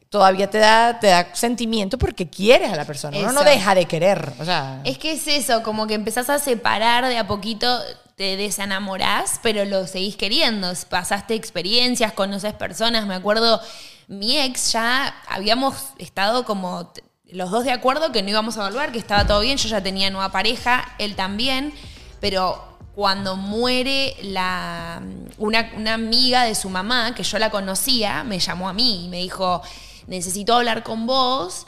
todavía 0.10 0.50
te 0.50 0.58
da, 0.58 1.00
te 1.00 1.08
da 1.08 1.34
sentimiento 1.34 1.98
porque 1.98 2.30
quieres 2.30 2.72
a 2.72 2.76
la 2.76 2.86
persona. 2.86 3.18
Uno 3.20 3.32
no 3.32 3.42
Eso. 3.42 3.50
deja 3.50 3.76
de 3.76 3.86
querer. 3.86 4.34
O 4.40 4.46
sea, 4.46 4.82
Es 4.84 4.98
que 4.98 5.14
es 5.14 5.28
eso, 5.28 5.64
como 5.64 5.88
que 5.88 5.94
empezás 5.94 6.30
a 6.30 6.40
separar 6.40 7.06
de 7.06 7.18
a 7.18 7.28
poquito, 7.28 7.80
te 8.16 8.36
desenamorás, 8.36 9.40
pero 9.42 9.64
lo 9.66 9.88
seguís 9.88 10.16
queriendo. 10.16 10.74
Pasaste 10.90 11.36
experiencias, 11.36 12.12
conoces 12.14 12.54
personas. 12.54 13.06
Me 13.06 13.16
acuerdo, 13.16 13.62
mi 14.08 14.38
ex 14.38 14.74
ya 14.74 15.16
habíamos 15.28 15.76
estado 16.00 16.44
como 16.44 16.92
los 17.32 17.52
dos 17.52 17.64
de 17.64 17.72
acuerdo 17.72 18.12
que 18.12 18.24
no 18.24 18.30
íbamos 18.30 18.58
a 18.58 18.68
volver, 18.68 18.92
que 18.92 18.98
estaba 19.00 19.26
todo 19.26 19.40
bien. 19.42 19.58
Yo 19.58 19.70
ya 19.70 19.82
tenía 19.82 20.10
nueva 20.10 20.32
pareja, 20.32 20.84
él 20.98 21.16
también, 21.16 21.72
pero 22.20 22.66
cuando 22.96 23.38
muere 23.38 24.16
la, 24.24 25.02
una, 25.38 25.72
una 25.78 25.94
amiga 25.94 26.44
de 26.44 26.56
su 26.56 26.70
mamá, 26.70 27.14
que 27.16 27.24
yo 27.24 27.38
la 27.40 27.50
conocía, 27.52 28.24
me 28.24 28.40
llamó 28.40 28.68
a 28.68 28.74
mí 28.74 29.06
y 29.06 29.08
me 29.08 29.20
dijo, 29.20 29.62
necesito 30.10 30.54
hablar 30.54 30.84
con 30.84 31.06
vos. 31.06 31.66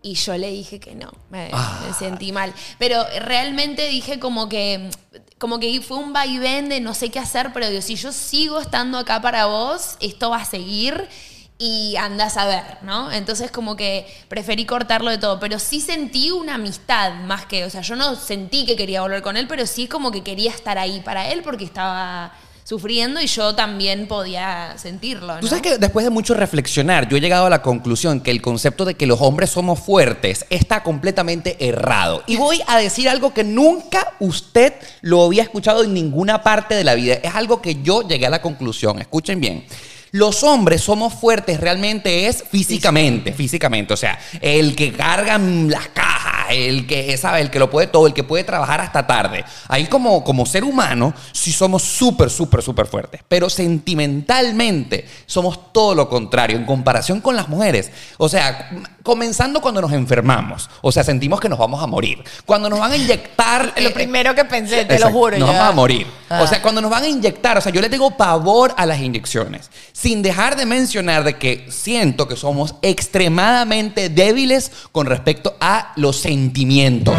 Y 0.00 0.14
yo 0.14 0.36
le 0.36 0.50
dije 0.50 0.78
que 0.78 0.94
no, 0.94 1.12
me, 1.28 1.50
me 1.50 1.94
sentí 1.98 2.30
mal. 2.30 2.54
Pero 2.78 3.04
realmente 3.20 3.88
dije 3.88 4.20
como 4.20 4.48
que, 4.48 4.90
como 5.38 5.58
que 5.58 5.80
fue 5.82 5.96
un 5.96 6.12
vaivén 6.12 6.68
de 6.68 6.80
no 6.80 6.94
sé 6.94 7.10
qué 7.10 7.18
hacer, 7.18 7.52
pero 7.52 7.68
digo, 7.68 7.82
si 7.82 7.96
yo 7.96 8.12
sigo 8.12 8.60
estando 8.60 8.96
acá 8.98 9.20
para 9.20 9.46
vos, 9.46 9.96
esto 10.00 10.30
va 10.30 10.36
a 10.36 10.44
seguir 10.44 11.08
y 11.58 11.96
andás 11.96 12.36
a 12.36 12.46
ver, 12.46 12.78
¿no? 12.82 13.10
Entonces 13.10 13.50
como 13.50 13.74
que 13.74 14.06
preferí 14.28 14.64
cortarlo 14.64 15.10
de 15.10 15.18
todo, 15.18 15.40
pero 15.40 15.58
sí 15.58 15.80
sentí 15.80 16.30
una 16.30 16.54
amistad 16.54 17.14
más 17.14 17.46
que, 17.46 17.64
o 17.64 17.70
sea, 17.70 17.80
yo 17.80 17.96
no 17.96 18.14
sentí 18.14 18.64
que 18.64 18.76
quería 18.76 19.02
volver 19.02 19.22
con 19.22 19.36
él, 19.36 19.48
pero 19.48 19.66
sí 19.66 19.88
como 19.88 20.12
que 20.12 20.22
quería 20.22 20.52
estar 20.52 20.78
ahí 20.78 21.00
para 21.00 21.28
él 21.28 21.42
porque 21.42 21.64
estaba 21.64 22.32
sufriendo 22.68 23.18
y 23.18 23.26
yo 23.26 23.54
también 23.54 24.06
podía 24.06 24.74
sentirlo, 24.76 25.36
¿no? 25.36 25.40
Tú 25.40 25.46
sabes 25.46 25.62
que 25.62 25.78
después 25.78 26.04
de 26.04 26.10
mucho 26.10 26.34
reflexionar, 26.34 27.08
yo 27.08 27.16
he 27.16 27.20
llegado 27.20 27.46
a 27.46 27.50
la 27.50 27.62
conclusión 27.62 28.20
que 28.20 28.30
el 28.30 28.42
concepto 28.42 28.84
de 28.84 28.92
que 28.92 29.06
los 29.06 29.22
hombres 29.22 29.48
somos 29.48 29.80
fuertes 29.80 30.44
está 30.50 30.82
completamente 30.82 31.56
errado. 31.66 32.22
Y 32.26 32.36
voy 32.36 32.60
a 32.66 32.76
decir 32.76 33.08
algo 33.08 33.32
que 33.32 33.42
nunca 33.42 34.12
usted 34.18 34.74
lo 35.00 35.24
había 35.24 35.44
escuchado 35.44 35.82
en 35.82 35.94
ninguna 35.94 36.42
parte 36.42 36.74
de 36.74 36.84
la 36.84 36.94
vida. 36.94 37.14
Es 37.14 37.34
algo 37.34 37.62
que 37.62 37.80
yo 37.82 38.06
llegué 38.06 38.26
a 38.26 38.30
la 38.30 38.42
conclusión. 38.42 38.98
Escuchen 38.98 39.40
bien. 39.40 39.64
Los 40.12 40.42
hombres 40.42 40.82
somos 40.82 41.14
fuertes 41.14 41.60
realmente 41.60 42.26
es 42.26 42.44
físicamente, 42.50 43.32
físicamente. 43.32 43.94
O 43.94 43.96
sea, 43.96 44.18
el 44.40 44.74
que 44.74 44.92
carga 44.92 45.38
las 45.38 45.88
cajas, 45.88 46.46
el 46.50 46.86
que 46.86 47.16
sabe, 47.16 47.40
el 47.40 47.50
que 47.50 47.58
lo 47.58 47.70
puede 47.70 47.88
todo, 47.88 48.06
el 48.06 48.14
que 48.14 48.24
puede 48.24 48.44
trabajar 48.44 48.80
hasta 48.80 49.06
tarde. 49.06 49.44
Ahí 49.68 49.86
como, 49.86 50.24
como 50.24 50.46
ser 50.46 50.64
humano, 50.64 51.14
sí 51.32 51.52
somos 51.52 51.82
súper, 51.82 52.30
súper, 52.30 52.62
súper 52.62 52.86
fuertes. 52.86 53.20
Pero 53.28 53.50
sentimentalmente 53.50 55.06
somos 55.26 55.72
todo 55.72 55.94
lo 55.94 56.08
contrario 56.08 56.56
en 56.56 56.64
comparación 56.64 57.20
con 57.20 57.36
las 57.36 57.48
mujeres. 57.48 57.90
O 58.16 58.28
sea, 58.28 58.70
comenzando 59.08 59.62
cuando 59.62 59.80
nos 59.80 59.90
enfermamos. 59.92 60.68
O 60.82 60.92
sea, 60.92 61.02
sentimos 61.02 61.40
que 61.40 61.48
nos 61.48 61.58
vamos 61.58 61.82
a 61.82 61.86
morir. 61.86 62.22
Cuando 62.44 62.68
nos 62.68 62.78
van 62.78 62.92
a 62.92 62.96
inyectar... 62.98 63.72
Lo 63.80 63.88
eh, 63.88 63.92
primero 63.92 64.34
que 64.34 64.44
pensé, 64.44 64.84
te 64.84 64.96
Exacto, 64.96 65.06
lo 65.06 65.12
juro. 65.12 65.38
Nos 65.38 65.48
ya. 65.48 65.56
vamos 65.56 65.72
a 65.72 65.74
morir. 65.74 66.06
Ah. 66.28 66.42
O 66.42 66.46
sea, 66.46 66.60
cuando 66.60 66.82
nos 66.82 66.90
van 66.90 67.04
a 67.04 67.08
inyectar, 67.08 67.56
o 67.56 67.62
sea, 67.62 67.72
yo 67.72 67.80
le 67.80 67.88
tengo 67.88 68.18
pavor 68.18 68.74
a 68.76 68.84
las 68.84 69.00
inyecciones. 69.00 69.70
Sin 69.94 70.20
dejar 70.20 70.56
de 70.56 70.66
mencionar 70.66 71.24
de 71.24 71.38
que 71.38 71.66
siento 71.70 72.28
que 72.28 72.36
somos 72.36 72.74
extremadamente 72.82 74.10
débiles 74.10 74.72
con 74.92 75.06
respecto 75.06 75.56
a 75.58 75.94
los 75.96 76.18
sentimientos. 76.18 77.16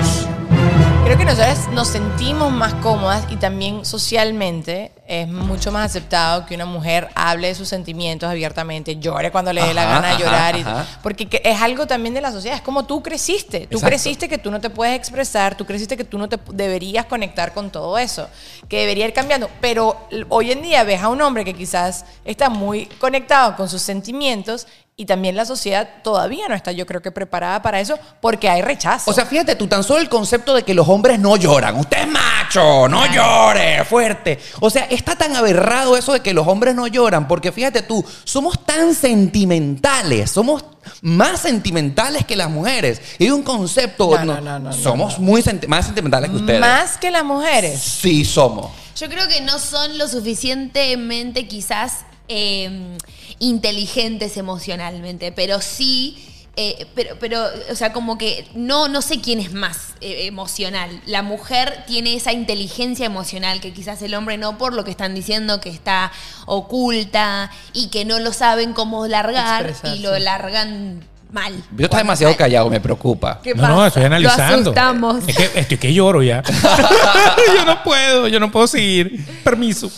Creo 1.05 1.17
que 1.17 1.25
nosotras 1.25 1.69
nos 1.73 1.87
sentimos 1.87 2.51
más 2.51 2.75
cómodas 2.75 3.25
y 3.31 3.37
también 3.37 3.83
socialmente 3.83 4.91
es 5.09 5.27
mucho 5.27 5.71
más 5.71 5.87
aceptado 5.89 6.45
que 6.45 6.53
una 6.53 6.65
mujer 6.65 7.09
hable 7.15 7.47
de 7.47 7.55
sus 7.55 7.67
sentimientos 7.67 8.29
abiertamente, 8.29 8.97
llore 8.97 9.31
cuando 9.31 9.51
le 9.51 9.63
dé 9.63 9.73
la 9.73 9.83
gana 9.85 10.07
de 10.09 10.13
ajá, 10.13 10.19
llorar. 10.23 10.55
y- 10.57 10.61
ajá. 10.61 10.85
porque 11.01 11.27
que- 11.27 11.41
es 11.43 11.59
algo 11.59 11.87
también 11.87 12.13
de 12.13 12.21
la 12.21 12.31
sociedad, 12.31 12.55
es 12.55 12.61
como 12.61 12.85
tú 12.85 13.01
creciste. 13.01 13.61
Tú 13.61 13.77
Exacto. 13.77 13.87
creciste 13.87 14.29
que 14.29 14.37
tú 14.37 14.51
no 14.51 14.61
te 14.61 14.69
puedes 14.69 14.95
expresar, 14.95 15.55
tú 15.57 15.65
creciste 15.65 15.97
que 15.97 16.03
tú 16.03 16.19
no 16.19 16.29
te 16.29 16.37
deberías 16.53 17.05
conectar 17.05 17.53
con 17.55 17.71
todo 17.71 17.97
eso, 17.97 18.29
que 18.69 18.81
debería 18.81 19.07
ir 19.07 19.13
cambiando. 19.13 19.49
Pero 19.61 19.97
hoy 20.29 20.51
en 20.51 20.61
día 20.61 20.83
ves 20.83 21.01
a 21.01 21.09
un 21.09 21.21
hombre 21.23 21.43
que 21.43 21.55
quizás 21.55 22.05
está 22.23 22.49
muy 22.49 22.85
conectado 22.99 23.55
con 23.55 23.67
sus 23.67 23.81
sentimientos 23.81 24.67
y 24.99 25.05
también 25.05 25.37
la 25.37 25.45
sociedad 25.45 25.87
todavía 26.03 26.49
no 26.49 26.55
está, 26.55 26.73
yo 26.73 26.85
creo 26.85 27.01
que 27.01 27.09
preparada 27.09 27.61
para 27.61 27.79
eso 27.79 27.97
porque 28.19 28.49
hay 28.49 28.61
rechazo. 28.61 29.09
O 29.09 29.13
sea, 29.13 29.25
fíjate, 29.25 29.55
tú 29.55 29.65
tan 29.65 29.81
solo 29.81 30.01
el 30.01 30.09
concepto 30.09 30.53
de 30.53 30.63
que 30.63 30.73
los 30.73 30.89
hombres 30.89 31.17
no 31.17 31.37
lloran. 31.37 31.77
Usted 31.77 31.99
es 31.99 32.07
macho, 32.09 32.89
no 32.89 33.05
llore, 33.09 33.85
fuerte. 33.85 34.37
O 34.59 34.69
sea, 34.69 34.83
está 34.89 35.15
tan 35.15 35.37
aberrado 35.37 35.95
eso 35.95 36.11
de 36.11 36.19
que 36.19 36.33
los 36.33 36.45
hombres 36.45 36.75
no 36.75 36.85
lloran, 36.85 37.29
porque 37.29 37.53
fíjate 37.53 37.81
tú, 37.81 38.03
somos 38.25 38.65
tan 38.65 38.93
sentimentales, 38.93 40.31
somos 40.31 40.65
más 41.01 41.39
sentimentales 41.39 42.25
que 42.25 42.35
las 42.35 42.49
mujeres. 42.49 43.01
Y 43.19 43.23
hay 43.23 43.31
un 43.31 43.43
concepto, 43.43 44.11
No, 44.17 44.25
no, 44.25 44.41
no, 44.41 44.59
no, 44.59 44.73
somos 44.73 45.17
muy 45.17 45.41
senti- 45.41 45.67
más 45.67 45.85
sentimentales 45.85 46.29
que 46.29 46.35
ustedes. 46.35 46.59
Más 46.59 46.97
que 46.97 47.09
las 47.09 47.23
mujeres. 47.23 47.79
Sí 47.79 48.25
somos. 48.25 48.69
Yo 48.97 49.07
creo 49.07 49.29
que 49.29 49.39
no 49.39 49.59
son 49.59 49.97
lo 49.97 50.09
suficientemente 50.09 51.47
quizás 51.47 51.99
eh, 52.27 52.97
inteligentes 53.39 54.37
emocionalmente, 54.37 55.31
pero 55.31 55.61
sí. 55.61 56.17
eh, 56.55 56.87
pero, 56.93 57.15
pero, 57.19 57.45
o 57.71 57.75
sea, 57.75 57.93
como 57.93 58.17
que 58.17 58.45
no, 58.53 58.87
no 58.89 59.01
sé 59.01 59.21
quién 59.21 59.39
es 59.39 59.53
más 59.53 59.93
eh, 60.01 60.25
emocional. 60.27 61.01
La 61.05 61.21
mujer 61.21 61.83
tiene 61.87 62.13
esa 62.15 62.33
inteligencia 62.33 63.05
emocional 63.05 63.61
que 63.61 63.73
quizás 63.73 64.01
el 64.01 64.13
hombre 64.13 64.37
no, 64.37 64.57
por 64.57 64.73
lo 64.73 64.83
que 64.83 64.91
están 64.91 65.15
diciendo 65.15 65.61
que 65.61 65.69
está 65.69 66.11
oculta 66.45 67.49
y 67.73 67.87
que 67.87 68.05
no 68.05 68.19
lo 68.19 68.33
saben 68.33 68.73
cómo 68.73 69.07
largar 69.07 69.73
y 69.83 69.99
lo 69.99 70.17
largan 70.19 71.08
mal. 71.31 71.53
Yo 71.77 71.85
estaba 71.85 72.01
demasiado 72.01 72.35
callado, 72.35 72.69
me 72.69 72.79
preocupa. 72.79 73.39
¿Qué 73.41 73.53
No, 73.53 73.85
estoy 73.85 74.03
analizando. 74.03 74.73
Lo. 74.73 75.17
Es 75.27 75.35
que 75.35 75.59
estoy 75.59 75.77
que 75.77 75.93
lloro 75.93 76.23
ya. 76.23 76.43
yo 77.55 77.65
no 77.65 77.83
puedo, 77.83 78.27
yo 78.27 78.39
no 78.39 78.51
puedo 78.51 78.67
seguir. 78.67 79.25
Permiso. 79.43 79.91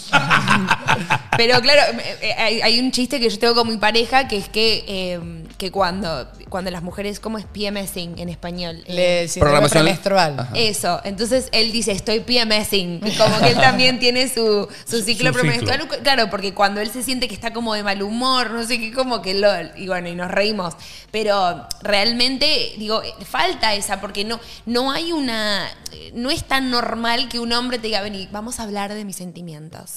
Pero 1.37 1.59
claro, 1.61 1.81
eh, 1.99 2.17
eh, 2.21 2.33
hay, 2.37 2.61
hay 2.61 2.79
un 2.79 2.91
chiste 2.91 3.19
que 3.19 3.29
yo 3.29 3.39
tengo 3.39 3.55
con 3.55 3.67
mi 3.67 3.77
pareja 3.77 4.27
que 4.27 4.37
es 4.37 4.49
que, 4.49 4.83
eh, 4.87 5.19
que 5.61 5.69
cuando, 5.69 6.27
cuando 6.49 6.71
las 6.71 6.81
mujeres, 6.81 7.19
¿cómo 7.19 7.37
es 7.37 7.45
PMSing 7.45 8.17
en 8.17 8.29
español? 8.29 8.81
Eh, 8.87 8.93
Le 8.95 9.27
síndrome 9.27 9.59
Programación- 9.59 9.69
premenstrual. 9.83 10.39
Ajá. 10.39 10.51
Eso, 10.55 10.99
entonces 11.03 11.49
él 11.51 11.71
dice, 11.71 11.91
estoy 11.91 12.21
PMSing, 12.21 12.99
y 13.05 13.11
como 13.15 13.37
que 13.37 13.49
él 13.49 13.57
también 13.61 13.99
tiene 13.99 14.27
su, 14.27 14.67
su 14.89 15.03
ciclo 15.03 15.31
premenstrual. 15.31 15.87
Claro, 16.01 16.31
porque 16.31 16.55
cuando 16.55 16.81
él 16.81 16.89
se 16.89 17.03
siente 17.03 17.27
que 17.27 17.35
está 17.35 17.53
como 17.53 17.75
de 17.75 17.83
mal 17.83 18.01
humor, 18.01 18.49
no 18.49 18.65
sé 18.65 18.79
qué, 18.79 18.91
como 18.91 19.21
que 19.21 19.35
lo, 19.35 19.49
y 19.77 19.85
bueno, 19.85 20.09
y 20.09 20.15
nos 20.15 20.31
reímos. 20.31 20.73
Pero 21.11 21.67
realmente, 21.83 22.73
digo, 22.79 23.03
eh, 23.03 23.13
falta 23.23 23.75
esa, 23.75 24.01
porque 24.01 24.25
no, 24.25 24.39
no 24.65 24.91
hay 24.91 25.11
una, 25.11 25.69
eh, 25.91 26.09
no 26.15 26.31
es 26.31 26.43
tan 26.43 26.71
normal 26.71 27.29
que 27.29 27.39
un 27.39 27.53
hombre 27.53 27.77
te 27.77 27.85
diga, 27.85 28.01
vení, 28.01 28.27
vamos 28.31 28.59
a 28.59 28.63
hablar 28.63 28.91
de 28.95 29.05
mis 29.05 29.15
sentimientos. 29.17 29.91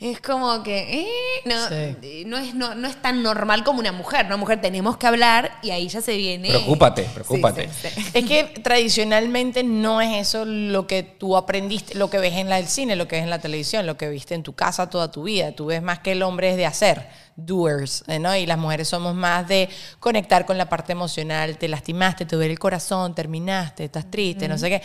Es 0.00 0.18
como 0.22 0.62
que, 0.62 1.02
eh, 1.02 1.06
no, 1.44 1.68
Sí. 1.68 1.74
eh, 1.74 2.22
no, 2.26 2.38
es, 2.38 2.54
no, 2.54 2.74
no 2.74 2.88
es 2.88 2.96
tan 3.02 3.22
normal 3.22 3.62
como 3.64 3.80
una 3.80 3.92
mujer. 3.92 4.24
Una 4.26 4.38
mujer 4.38 4.58
tenemos 4.60 4.96
que 4.96 5.06
hablar 5.06 5.58
y 5.62 5.70
ahí 5.72 5.88
ya 5.88 6.00
se 6.00 6.16
viene. 6.16 6.48
Preocúpate, 6.48 7.02
preocúpate. 7.12 7.68
sí, 7.68 7.88
sí. 7.94 8.02
Es 8.14 8.24
que 8.24 8.44
tradicionalmente 8.62 9.62
no 9.62 10.00
es 10.00 10.28
eso 10.28 10.46
lo 10.46 10.86
que 10.86 11.02
tú 11.02 11.36
aprendiste, 11.36 11.94
lo 11.96 12.08
que 12.08 12.18
ves 12.18 12.32
en 12.34 12.48
la, 12.48 12.58
el 12.58 12.66
cine, 12.66 12.96
lo 12.96 13.06
que 13.06 13.16
ves 13.16 13.24
en 13.24 13.30
la 13.30 13.40
televisión, 13.40 13.86
lo 13.86 13.98
que 13.98 14.08
viste 14.08 14.34
en 14.34 14.42
tu 14.42 14.54
casa 14.54 14.88
toda 14.88 15.10
tu 15.10 15.24
vida. 15.24 15.52
Tú 15.52 15.66
ves 15.66 15.82
más 15.82 15.98
que 15.98 16.12
el 16.12 16.22
hombre 16.22 16.50
es 16.50 16.56
de 16.56 16.64
hacer, 16.64 17.06
doers, 17.36 18.02
eh, 18.06 18.18
¿no? 18.18 18.34
Y 18.34 18.46
las 18.46 18.56
mujeres 18.56 18.88
somos 18.88 19.14
más 19.14 19.46
de 19.48 19.68
conectar 19.98 20.46
con 20.46 20.56
la 20.56 20.68
parte 20.70 20.92
emocional. 20.92 21.58
Te 21.58 21.68
lastimaste, 21.68 22.24
te 22.24 22.36
duele 22.36 22.52
el 22.52 22.58
corazón, 22.58 23.14
terminaste, 23.14 23.84
estás 23.84 24.10
triste, 24.10 24.48
no 24.48 24.56
sé 24.56 24.70
qué. 24.70 24.82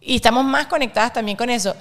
Y 0.00 0.16
estamos 0.16 0.44
más 0.44 0.66
conectadas 0.66 1.14
también 1.14 1.38
con 1.38 1.48
eso. 1.48 1.74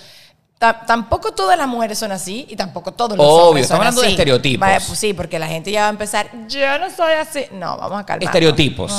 Ta- 0.57 0.85
tampoco 0.87 1.33
todas 1.33 1.55
las 1.55 1.67
mujeres 1.67 1.99
son 1.99 2.11
así 2.11 2.47
y 2.49 2.55
tampoco 2.55 2.91
todos 2.91 3.15
los 3.15 3.23
Obvio, 3.23 3.43
hombres 3.49 3.67
son 3.67 3.75
estamos 3.75 3.79
hablando 3.79 4.01
de 4.01 4.07
así. 4.07 4.13
estereotipos. 4.15 4.59
Vaya, 4.67 4.79
pues 4.87 4.97
sí, 4.97 5.13
porque 5.13 5.37
la 5.37 5.45
gente 5.47 5.71
ya 5.71 5.81
va 5.81 5.87
a 5.87 5.91
empezar, 5.91 6.31
yo 6.47 6.79
no 6.79 6.89
soy 6.89 7.13
así. 7.13 7.45
No, 7.51 7.77
vamos 7.77 7.99
a 7.99 8.05
calmar. 8.07 8.23
Estereotipos. 8.23 8.91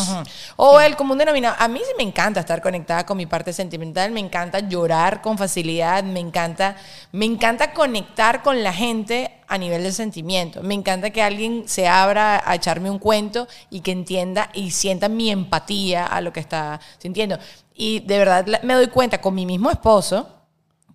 O 0.54 0.80
el 0.80 0.94
común 0.94 1.18
denominador. 1.18 1.56
A 1.60 1.66
mí 1.66 1.80
sí 1.80 1.90
me 1.96 2.04
encanta 2.04 2.38
estar 2.38 2.62
conectada 2.62 3.04
con 3.04 3.16
mi 3.16 3.26
parte 3.26 3.52
sentimental, 3.52 4.12
me 4.12 4.20
encanta 4.20 4.60
llorar 4.60 5.20
con 5.20 5.36
facilidad, 5.36 6.04
me 6.04 6.20
encanta, 6.20 6.76
me 7.10 7.24
encanta 7.24 7.72
conectar 7.72 8.44
con 8.44 8.62
la 8.62 8.72
gente 8.72 9.32
a 9.48 9.58
nivel 9.58 9.82
de 9.82 9.90
sentimiento. 9.90 10.62
Me 10.62 10.74
encanta 10.74 11.10
que 11.10 11.22
alguien 11.22 11.64
se 11.66 11.88
abra 11.88 12.40
a 12.46 12.54
echarme 12.54 12.88
un 12.88 13.00
cuento 13.00 13.48
y 13.68 13.80
que 13.80 13.90
entienda 13.90 14.48
y 14.54 14.70
sienta 14.70 15.08
mi 15.08 15.28
empatía 15.32 16.06
a 16.06 16.20
lo 16.20 16.32
que 16.32 16.38
está 16.38 16.78
sintiendo. 16.98 17.36
Y 17.74 17.98
de 18.00 18.18
verdad 18.18 18.46
me 18.62 18.74
doy 18.74 18.86
cuenta 18.88 19.20
con 19.20 19.34
mi 19.34 19.44
mismo 19.44 19.70
esposo 19.72 20.34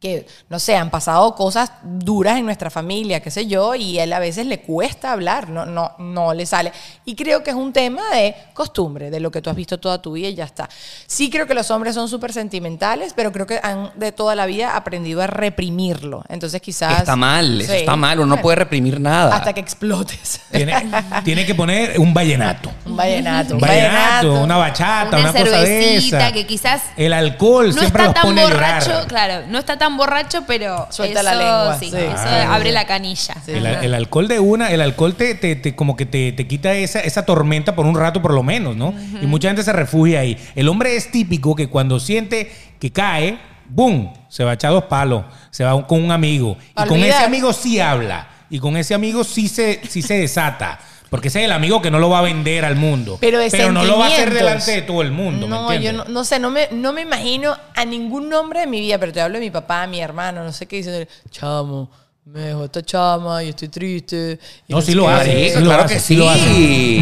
que, 0.04 0.28
no 0.50 0.60
sé, 0.60 0.76
han 0.76 0.90
pasado 0.90 1.34
cosas 1.34 1.72
duras 1.82 2.38
en 2.38 2.44
nuestra 2.44 2.70
familia, 2.70 3.22
qué 3.22 3.32
sé 3.32 3.48
yo, 3.48 3.74
y 3.74 4.00
él 4.00 4.12
a 4.12 4.20
veces 4.20 4.46
le 4.46 4.60
cuesta 4.60 5.14
hablar, 5.14 5.48
no, 5.48 5.66
no, 5.66 5.94
no 5.98 6.34
le 6.34 6.46
sale. 6.46 6.74
Y 7.06 7.16
creo 7.16 7.42
que 7.42 7.52
es 7.52 7.56
un 7.56 7.72
tema 7.72 8.02
de 8.14 8.36
costumbre, 8.54 9.10
de 9.10 9.22
lo 9.22 9.32
que 9.32 9.42
tú 9.42 9.50
has 9.50 9.56
visto 9.56 9.80
toda 9.80 10.02
tu 10.02 10.12
vida 10.12 10.28
y 10.28 10.36
ya 10.36 10.44
está. 10.44 10.68
Sí 11.08 11.30
creo 11.30 11.48
que 11.48 11.54
los 11.54 11.72
hombres 11.72 11.96
son 11.96 12.10
súper 12.10 12.34
sentimentales, 12.34 13.14
pero 13.16 13.32
creo 13.32 13.48
que 13.48 13.62
han 13.64 13.92
de 13.96 14.12
toda 14.12 14.36
la 14.36 14.46
vida 14.46 14.76
aprendido 14.76 15.22
a 15.22 15.28
reprimirlo. 15.28 16.26
Entonces 16.28 16.62
quizás... 16.62 17.00
Está 17.00 17.16
mal, 17.16 17.62
eso 17.62 17.72
está 17.72 17.96
mal, 17.96 18.20
uno 18.20 18.36
no 18.36 18.42
puede 18.42 18.58
reprimir 18.58 19.00
nada. 19.00 19.34
Hasta 19.34 19.54
que 19.54 19.62
explotes. 19.62 20.42
Tiene, 20.52 20.76
tiene 21.24 21.46
que 21.46 21.56
poner 21.56 21.98
un 21.98 22.14
vallenato. 22.14 22.70
un 22.86 22.98
vallenato. 22.98 23.54
Un 23.56 23.62
vallenato, 23.62 24.34
una 24.44 24.58
bachata, 24.58 25.18
Una 25.18 25.32
una, 25.32 25.40
cosa 25.40 25.60
de 25.62 25.66
cervecita 25.66 26.18
esa. 26.26 26.34
que 26.34 26.46
quizás 26.46 26.82
El 26.98 27.14
alcohol 27.14 27.68
no 27.68 27.80
siempre 27.80 28.04
está 28.04 28.06
los 28.06 28.14
tan 28.16 28.24
pone 28.24 28.42
a 28.42 28.48
borracho, 28.50 28.90
llorar. 28.90 29.08
claro, 29.08 29.48
no 29.48 29.60
está 29.60 29.78
tan 29.78 29.93
borracho, 29.98 30.44
pero 30.48 30.88
Suelta 30.90 31.22
eso, 31.22 31.30
la 31.30 31.36
lengua, 31.36 31.78
sí, 31.80 31.90
sí. 31.90 31.96
eso 31.98 32.14
Ah. 32.16 32.56
abre 32.56 32.72
la 32.72 32.86
canilla. 32.86 33.36
Sí. 33.46 33.52
El, 33.54 33.94
alcohol 33.94 34.28
de 34.28 34.40
una, 34.40 34.72
el 34.72 34.82
alcohol 34.82 35.16
te, 35.16 35.36
te- 35.36 35.56
te- 35.56 35.76
como 35.76 35.96
que 35.96 36.06
te, 36.06 36.32
te 36.32 36.48
quita 36.48 36.74
esa, 36.74 37.00
esa 37.00 37.26
tormenta 37.26 37.76
por 37.76 37.86
un 37.86 37.96
rato 37.96 38.22
por 38.22 38.34
lo 38.34 38.44
menos, 38.44 38.76
¿no? 38.76 38.94
Y 39.22 39.26
mucha 39.26 39.50
gente 39.50 39.64
se 39.64 39.74
refugia 39.74 40.20
ahí. 40.22 40.38
El 40.56 40.68
hombre 40.70 40.96
es 40.96 41.12
típico 41.12 41.56
que 41.56 41.68
cuando 41.68 42.00
siente 42.00 42.52
que 42.80 42.92
cae, 42.92 43.38
¡boom! 43.70 44.14
Se 44.30 44.44
va 44.44 44.52
a 44.52 44.54
echar 44.56 44.72
dos 44.72 44.86
palos, 44.86 45.26
se 45.52 45.64
va 45.64 45.86
con 45.88 46.04
un 46.04 46.12
amigo. 46.12 46.58
Y 46.84 46.88
con 46.88 47.00
ese 47.00 47.24
amigo 47.24 47.54
sí 47.54 47.80
habla. 47.80 48.28
Y 48.50 48.60
con 48.60 48.78
ese 48.78 48.94
amigo 48.94 49.24
sí 49.24 49.48
se, 49.48 49.82
sí 49.90 50.02
se 50.02 50.16
desata. 50.16 50.80
Porque 51.14 51.28
ese 51.28 51.42
es 51.42 51.46
el 51.46 51.52
amigo 51.52 51.80
que 51.80 51.92
no 51.92 52.00
lo 52.00 52.10
va 52.10 52.18
a 52.18 52.22
vender 52.24 52.66
al 52.66 52.76
mundo. 52.76 53.20
Pero, 53.22 53.38
de 53.38 53.48
no 53.72 53.84
lo 53.84 54.00
va 54.00 54.08
a 54.08 54.10
hacer 54.10 54.34
delante 54.34 54.72
de 54.72 54.82
todo 54.82 55.04
el 55.04 55.12
mundo. 55.12 55.48
¿me 55.48 55.56
No, 55.56 55.72
yo 55.76 55.94
no, 55.94 56.06
no 56.06 56.26
sé, 56.26 56.40
no 56.40 56.50
me, 56.50 56.70
no 56.72 56.92
me 56.92 57.02
imagino 57.04 57.56
a 57.76 57.86
ningún 57.86 58.34
hombre 58.34 58.62
de 58.62 58.66
mi 58.66 58.80
vida, 58.80 58.98
pero 58.98 59.14
te 59.14 59.22
hablo 59.22 59.36
de 59.38 59.46
mi 59.46 59.52
papá, 59.52 59.86
mi 59.86 60.00
hermano, 60.00 60.44
no 60.44 60.52
sé 60.52 60.66
qué 60.66 60.78
dicen, 60.78 61.08
chamo, 61.30 61.88
me 62.26 62.40
dejó 62.40 62.66
esta 62.66 62.82
chama 62.82 63.44
y 63.44 63.50
estoy 63.50 63.68
triste. 63.68 64.40
y 64.68 64.74
No, 64.74 64.82
sí 64.82 64.96
lo 64.96 65.06
qué". 65.06 65.12
hace. 65.12 65.50
Sí 65.52 65.60
lo 65.60 65.66
claro 65.66 65.84
hace, 65.84 65.94
que 65.94 66.00
sí 66.00 66.16
lo 66.16 66.34
sí. 66.34 66.40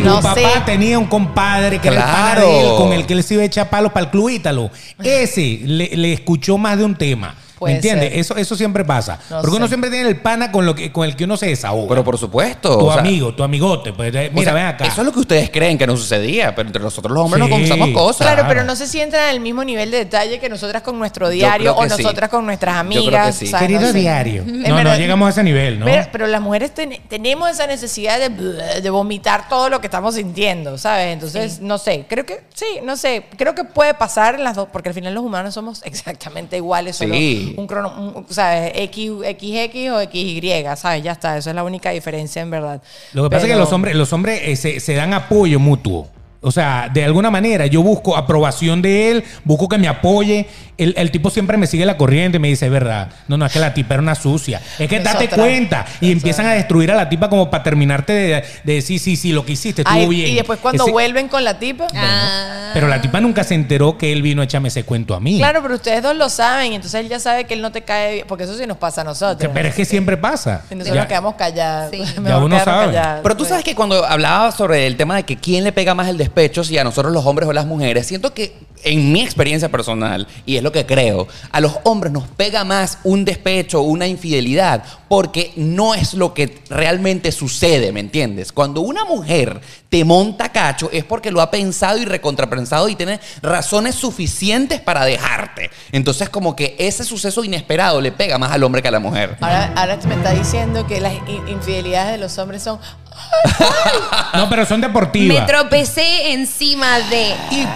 hace. 0.01 0.05
No 0.09 0.18
Tu 0.18 0.24
papá 0.24 0.53
sé. 0.55 0.62
tenía 0.66 0.99
un 0.99 1.05
compadre 1.07 1.80
que 1.80 1.88
era 1.88 1.97
el 1.97 2.03
Claro. 2.03 2.41
de 2.49 2.59
él, 2.59 2.68
con 2.76 2.91
el 2.91 3.05
que 3.05 3.14
él 3.14 3.24
se 3.24 3.36
iba 3.36 3.43
a 3.43 3.45
echar 3.45 3.70
palos 3.70 3.93
para 3.93 4.07
el 4.07 4.12
club 4.12 4.30
Ítalo. 4.30 4.72
Ese 5.01 5.62
le, 5.64 5.89
le 5.95 6.12
escuchó 6.12 6.57
más 6.57 6.78
de 6.78 6.84
un 6.84 6.95
tema. 6.95 7.34
Puede 7.62 7.74
¿Me 7.74 7.78
entiendes? 7.78 8.12
Eso, 8.16 8.36
eso 8.38 8.55
siempre 8.55 8.84
pasa. 8.84 9.20
No 9.30 9.39
Porque 9.41 9.55
uno 9.57 9.68
siempre 9.68 9.91
tiene 9.91 10.09
el 10.09 10.20
pana 10.20 10.51
con, 10.51 10.66
lo 10.66 10.74
que, 10.74 10.91
con 10.91 11.05
el 11.07 11.16
que 11.16 11.26
uno 11.26 11.38
se 11.38 11.45
desahoga. 11.45 11.89
Pero 11.89 12.03
por 12.03 12.18
supuesto. 12.18 12.76
tu 12.80 12.88
o 12.88 12.91
sea, 12.91 13.01
amigo, 13.01 13.36
tu 13.36 13.43
amigote. 13.43 13.93
Pues, 13.93 14.09
o 14.16 14.18
mira, 14.34 14.43
sea, 14.45 14.53
ven 14.53 14.66
acá. 14.66 14.86
Eso 14.86 15.01
es 15.01 15.05
lo 15.05 15.14
que 15.14 15.20
ustedes 15.20 15.51
creen 15.51 15.78
que 15.78 15.86
no 15.86 15.95
sucedía, 15.95 16.55
pero 16.55 16.68
entre 16.68 16.82
nosotros 16.82 17.14
los 17.14 17.24
hombres 17.24 17.43
Sí, 17.70 17.78
nos 17.78 17.89
cosas. 17.89 18.18
Claro, 18.26 18.41
Claro. 18.41 18.47
pero 18.49 18.64
no 18.64 18.76
sé 18.76 18.88
si 18.88 18.99
en 18.99 19.14
el 19.14 19.39
mismo 19.41 19.64
nivel 19.64 19.91
de 19.91 19.97
detalle 19.99 20.39
que 20.39 20.49
nosotras 20.49 20.82
con 20.82 20.97
nuestro 20.97 21.30
diario 21.30 21.76
o 21.76 21.84
sí. 21.84 21.89
nosotras 22.01 22.30
con 22.32 22.45
nuestras 22.47 22.76
Yo 22.84 22.89
creo 22.89 23.01
que 23.03 23.07
amigas. 23.18 23.36
sí. 23.36 23.45
o 23.45 23.49
sea, 23.49 23.59
no 23.62 23.68
Querido 23.68 23.91
sé. 23.91 23.99
diario. 23.99 24.43
No, 24.47 24.70
no 24.70 24.76
verdad- 24.76 24.97
llegamos 24.97 25.28
a 25.28 25.30
ese 25.30 25.43
nivel, 25.43 25.80
¿no? 25.80 25.86
Pero, 25.86 26.07
pero 26.12 26.26
las 26.28 26.41
mujeres 26.41 26.74
ten- 26.74 26.99
tenemos 27.09 27.47
esa 27.51 27.68
necesidad 27.68 28.20
de, 28.20 28.82
de 28.82 28.89
vomitar 28.89 29.47
todo 29.49 29.70
lo 29.70 29.80
que 29.82 29.88
estamos 29.88 30.16
sintiendo, 30.16 30.80
¿sabes? 30.80 31.14
Entonces, 31.14 31.59
no 31.62 31.78
sé, 31.78 32.05
creo 32.09 32.26
que 32.26 32.41
sí, 32.55 32.66
no 32.84 32.97
sé, 32.97 33.26
creo 33.38 33.53
que 33.53 33.66
puede 33.66 33.93
pasar 33.93 34.34
en 34.36 34.43
las 34.43 34.55
dos, 34.55 34.68
porque 34.74 34.89
al 34.89 34.95
final 34.95 35.14
los 35.14 35.24
humanos 35.24 35.53
somos 35.53 35.82
exactamente 35.86 36.57
iguales, 36.57 36.95
solo 36.95 37.14
Sí. 37.14 37.51
Un 37.58 37.68
crono, 37.68 37.93
un- 37.97 38.26
¿sabes? 38.30 38.72
X, 38.76 39.12
XX 39.22 39.91
o 39.91 40.02
XY, 40.02 40.64
¿sabes? 40.76 41.04
Ya 41.04 41.12
está, 41.14 41.38
esa 41.38 41.49
es 41.52 41.56
la 41.56 41.64
única 41.64 41.89
diferencia 41.91 42.41
en 42.41 42.49
verdad. 42.52 42.82
Lo 43.14 43.24
que 43.24 43.30
pasa 43.30 43.45
es 43.47 43.52
que 43.54 43.58
los 43.58 43.72
hombres, 43.74 43.95
los 43.95 44.12
hombres 44.14 44.41
eh, 44.43 44.56
se, 44.56 44.80
se 44.80 44.93
dan 44.93 45.14
apoyo 45.14 45.60
mutuo. 45.60 46.08
O 46.43 46.51
sea, 46.51 46.89
de 46.91 47.03
alguna 47.03 47.29
manera 47.29 47.67
yo 47.67 47.83
busco 47.83 48.17
aprobación 48.17 48.81
de 48.81 49.11
él, 49.11 49.23
busco 49.43 49.69
que 49.69 49.77
me 49.77 49.87
apoye. 49.87 50.47
El, 50.77 50.95
el 50.97 51.11
tipo 51.11 51.29
siempre 51.29 51.57
me 51.57 51.67
sigue 51.67 51.85
la 51.85 51.95
corriente 51.97 52.37
y 52.37 52.39
me 52.39 52.47
dice, 52.47 52.67
verdad, 52.67 53.09
no, 53.27 53.37
no, 53.37 53.45
es 53.45 53.53
que 53.53 53.59
la 53.59 53.75
tipa 53.75 53.93
era 53.93 54.01
una 54.01 54.15
sucia. 54.15 54.59
Es 54.79 54.89
que 54.89 54.95
Es 54.95 55.03
date 55.03 55.25
otra. 55.25 55.37
cuenta. 55.37 55.85
Y 56.01 56.07
Es 56.07 56.13
empiezan 56.13 56.45
otra. 56.45 56.53
a 56.53 56.55
destruir 56.55 56.89
a 56.91 56.95
la 56.95 57.07
tipa 57.09 57.29
como 57.29 57.51
para 57.51 57.61
terminarte 57.63 58.13
de, 58.13 58.43
de 58.63 58.73
decir, 58.73 58.99
sí, 58.99 59.15
sí, 59.15 59.31
lo 59.31 59.45
que 59.45 59.51
hiciste 59.51 59.83
estuvo 59.83 59.95
Ay, 59.95 60.07
bien. 60.07 60.31
Y 60.31 60.35
después 60.35 60.57
cuando 60.59 60.83
Ese- 60.85 60.91
vuelven 60.91 61.27
con 61.27 61.43
la 61.43 61.59
tipa. 61.59 61.85
Ah. 61.93 62.71
Pero 62.73 62.87
la 62.87 62.99
tipa 63.01 63.21
nunca 63.21 63.43
se 63.43 63.53
enteró 63.53 63.97
que 63.99 64.11
él 64.11 64.23
vino 64.23 64.41
a 64.41 64.45
echarme 64.45 64.69
ese 64.69 64.83
cuento 64.83 65.13
a 65.13 65.19
mí. 65.19 65.37
Claro, 65.37 65.61
pero 65.61 65.75
ustedes 65.75 66.01
dos 66.01 66.15
lo 66.15 66.29
saben, 66.29 66.71
y 66.71 66.75
entonces 66.75 66.99
él 67.01 67.09
ya 67.09 67.19
sabe 67.19 67.43
que 67.43 67.53
él 67.53 67.61
no 67.61 67.71
te 67.71 67.83
cae 67.83 68.13
bien, 68.13 68.25
porque 68.27 68.45
eso 68.45 68.57
sí 68.57 68.65
nos 68.65 68.77
pasa 68.77 69.01
a 69.01 69.03
nosotros. 69.03 69.51
Pero 69.53 69.67
es 69.69 69.75
que 69.75 69.85
siempre 69.85 70.17
pasa. 70.17 70.63
Y 70.71 70.75
nosotros 70.75 70.95
Ya- 70.95 71.01
nos 71.01 71.07
quedamos 71.09 71.35
callados. 71.35 71.91
Sí. 71.91 72.01
Ya 72.25 72.37
uno 72.39 72.57
sabe. 72.63 72.87
callados, 72.87 73.19
Pero 73.21 73.37
tú 73.37 73.45
sabes 73.45 73.63
que 73.63 73.75
cuando 73.75 74.03
hablaba 74.05 74.51
sobre 74.51 74.87
el 74.87 74.97
tema 74.97 75.15
de 75.17 75.23
que 75.23 75.37
quién 75.37 75.63
le 75.63 75.71
pega 75.71 75.93
más 75.93 76.07
el 76.07 76.17
despecho, 76.32 76.63
si 76.63 76.77
a 76.77 76.84
nosotros 76.84 77.13
los 77.13 77.25
hombres 77.25 77.47
o 77.49 77.53
las 77.53 77.65
mujeres, 77.65 78.07
siento 78.07 78.34
que 78.34 78.55
en 78.84 79.11
mi 79.11 79.21
experiencia 79.21 79.69
personal, 79.69 80.27
y 80.45 80.55
es 80.57 80.63
lo 80.63 80.71
que 80.71 80.86
creo, 80.88 81.27
a 81.51 81.59
los 81.59 81.73
hombres 81.84 82.11
nos 82.11 82.27
pega 82.27 82.63
más 82.63 82.97
un 83.03 83.25
despecho, 83.25 83.82
una 83.82 84.07
infidelidad, 84.07 84.84
porque 85.07 85.51
no 85.55 85.93
es 85.93 86.13
lo 86.15 86.34
que 86.34 86.59
realmente 86.69 87.32
sucede, 87.32 87.91
¿me 87.91 87.99
entiendes? 87.99 88.51
Cuando 88.51 88.82
una 88.82 89.05
mujer 89.05 89.61
te 89.89 90.03
monta 90.05 90.51
cacho 90.51 90.89
es 90.91 91.03
porque 91.03 91.32
lo 91.32 91.41
ha 91.41 91.51
pensado 91.51 91.97
y 91.99 92.05
recontrapensado 92.05 92.88
y 92.89 92.95
tiene 92.95 93.19
razones 93.41 93.93
suficientes 93.95 94.79
para 94.79 95.05
dejarte. 95.05 95.69
Entonces 95.91 96.29
como 96.29 96.55
que 96.55 96.75
ese 96.79 97.03
suceso 97.03 97.43
inesperado 97.43 97.99
le 98.01 98.11
pega 98.13 98.38
más 98.38 98.51
al 98.51 98.63
hombre 98.63 98.82
que 98.82 98.88
a 98.88 98.91
la 98.91 98.99
mujer. 98.99 99.38
Ahora, 99.41 99.73
ahora 99.75 99.99
me 100.07 100.15
está 100.15 100.32
diciendo 100.32 100.88
que 100.88 101.01
las 101.01 101.13
in- 101.27 101.47
infidelidades 101.49 102.13
de 102.13 102.17
los 102.17 102.38
hombres 102.38 102.63
son. 102.63 102.79
No, 104.34 104.49
pero 104.49 104.66
son 104.66 104.80
Me 104.80 104.88
deportivas. 104.88 105.45
tropecé 105.47 106.32
encima 106.34 106.99
de. 106.99 107.36
Y 107.51 107.66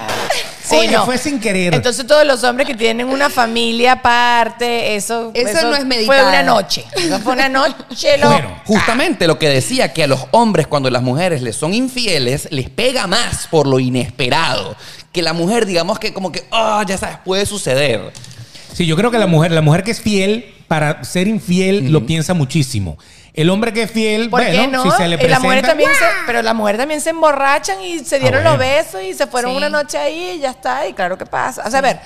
Sí, 0.65 0.75
Oye, 0.77 0.89
no. 0.93 1.05
fue 1.05 1.19
sin 1.19 1.39
querer. 1.39 1.75
Entonces 1.75 2.07
todos 2.07 2.25
los 2.25 2.43
hombres 2.43 2.67
que 2.67 2.73
tienen 2.73 3.07
una 3.07 3.29
familia 3.29 3.91
aparte, 3.91 4.95
eso, 4.95 5.29
Eso 5.35 5.61
no 5.69 5.73
es 5.75 5.81
Fue 5.81 5.85
meditado. 5.85 6.27
una 6.29 6.41
noche. 6.41 6.83
Eso 6.95 7.19
fue 7.19 7.33
una 7.33 7.49
noche. 7.49 8.17
Lo... 8.17 8.29
Bueno. 8.31 8.61
Justamente 8.65 9.27
lo 9.27 9.37
que 9.37 9.47
decía 9.47 9.93
que 9.93 10.03
a 10.03 10.07
los 10.07 10.21
hombres 10.31 10.65
cuando 10.65 10.89
las 10.89 11.03
mujeres 11.03 11.43
les 11.43 11.55
son 11.55 11.75
infieles 11.75 12.47
les 12.49 12.67
pega 12.71 13.05
más 13.05 13.45
por 13.51 13.67
lo 13.67 13.79
inesperado. 13.79 14.75
Que 15.11 15.21
la 15.21 15.33
mujer 15.33 15.67
digamos 15.67 15.99
que 15.99 16.13
como 16.13 16.31
que, 16.31 16.43
ah, 16.51 16.83
ya 16.87 16.97
sabes, 16.97 17.17
puede 17.23 17.45
suceder. 17.45 18.11
Sí, 18.73 18.87
yo 18.87 18.95
creo 18.95 19.11
que 19.11 19.19
la 19.19 19.27
mujer, 19.27 19.51
la 19.51 19.61
mujer 19.61 19.83
que 19.83 19.91
es 19.91 20.01
fiel, 20.01 20.51
para 20.67 21.03
ser 21.03 21.27
infiel, 21.27 21.91
lo 21.91 22.07
piensa 22.07 22.33
muchísimo. 22.33 22.97
El 23.35 23.49
hombre 23.49 23.73
que 23.73 23.83
es 23.83 23.91
fiel, 23.91 24.29
¿Por 24.29 24.41
bueno, 24.41 24.61
qué 24.61 24.67
no? 24.67 24.83
si 24.83 24.91
se 24.91 25.07
le 25.07 25.15
Y 25.15 25.17
presenta... 25.17 25.39
la 25.39 25.45
mujer 25.47 25.65
también 25.65 25.89
se, 25.91 26.05
pero 26.25 26.41
la 26.41 26.53
mujer 26.53 26.77
también 26.77 27.01
se 27.01 27.09
emborrachan 27.11 27.81
y 27.83 27.99
se 27.99 28.19
dieron 28.19 28.43
bueno. 28.43 28.57
los 28.57 28.59
besos 28.59 29.01
y 29.03 29.13
se 29.13 29.27
fueron 29.27 29.51
Sí. 29.51 29.57
una 29.57 29.69
noche 29.69 29.97
ahí 29.97 30.35
y 30.37 30.39
ya 30.39 30.51
está. 30.51 30.87
Y 30.87 30.93
claro 30.93 31.17
que 31.17 31.25
pasa. 31.25 31.63
O 31.65 31.69
sea, 31.69 31.79
a 31.79 31.81
ver, 31.81 31.99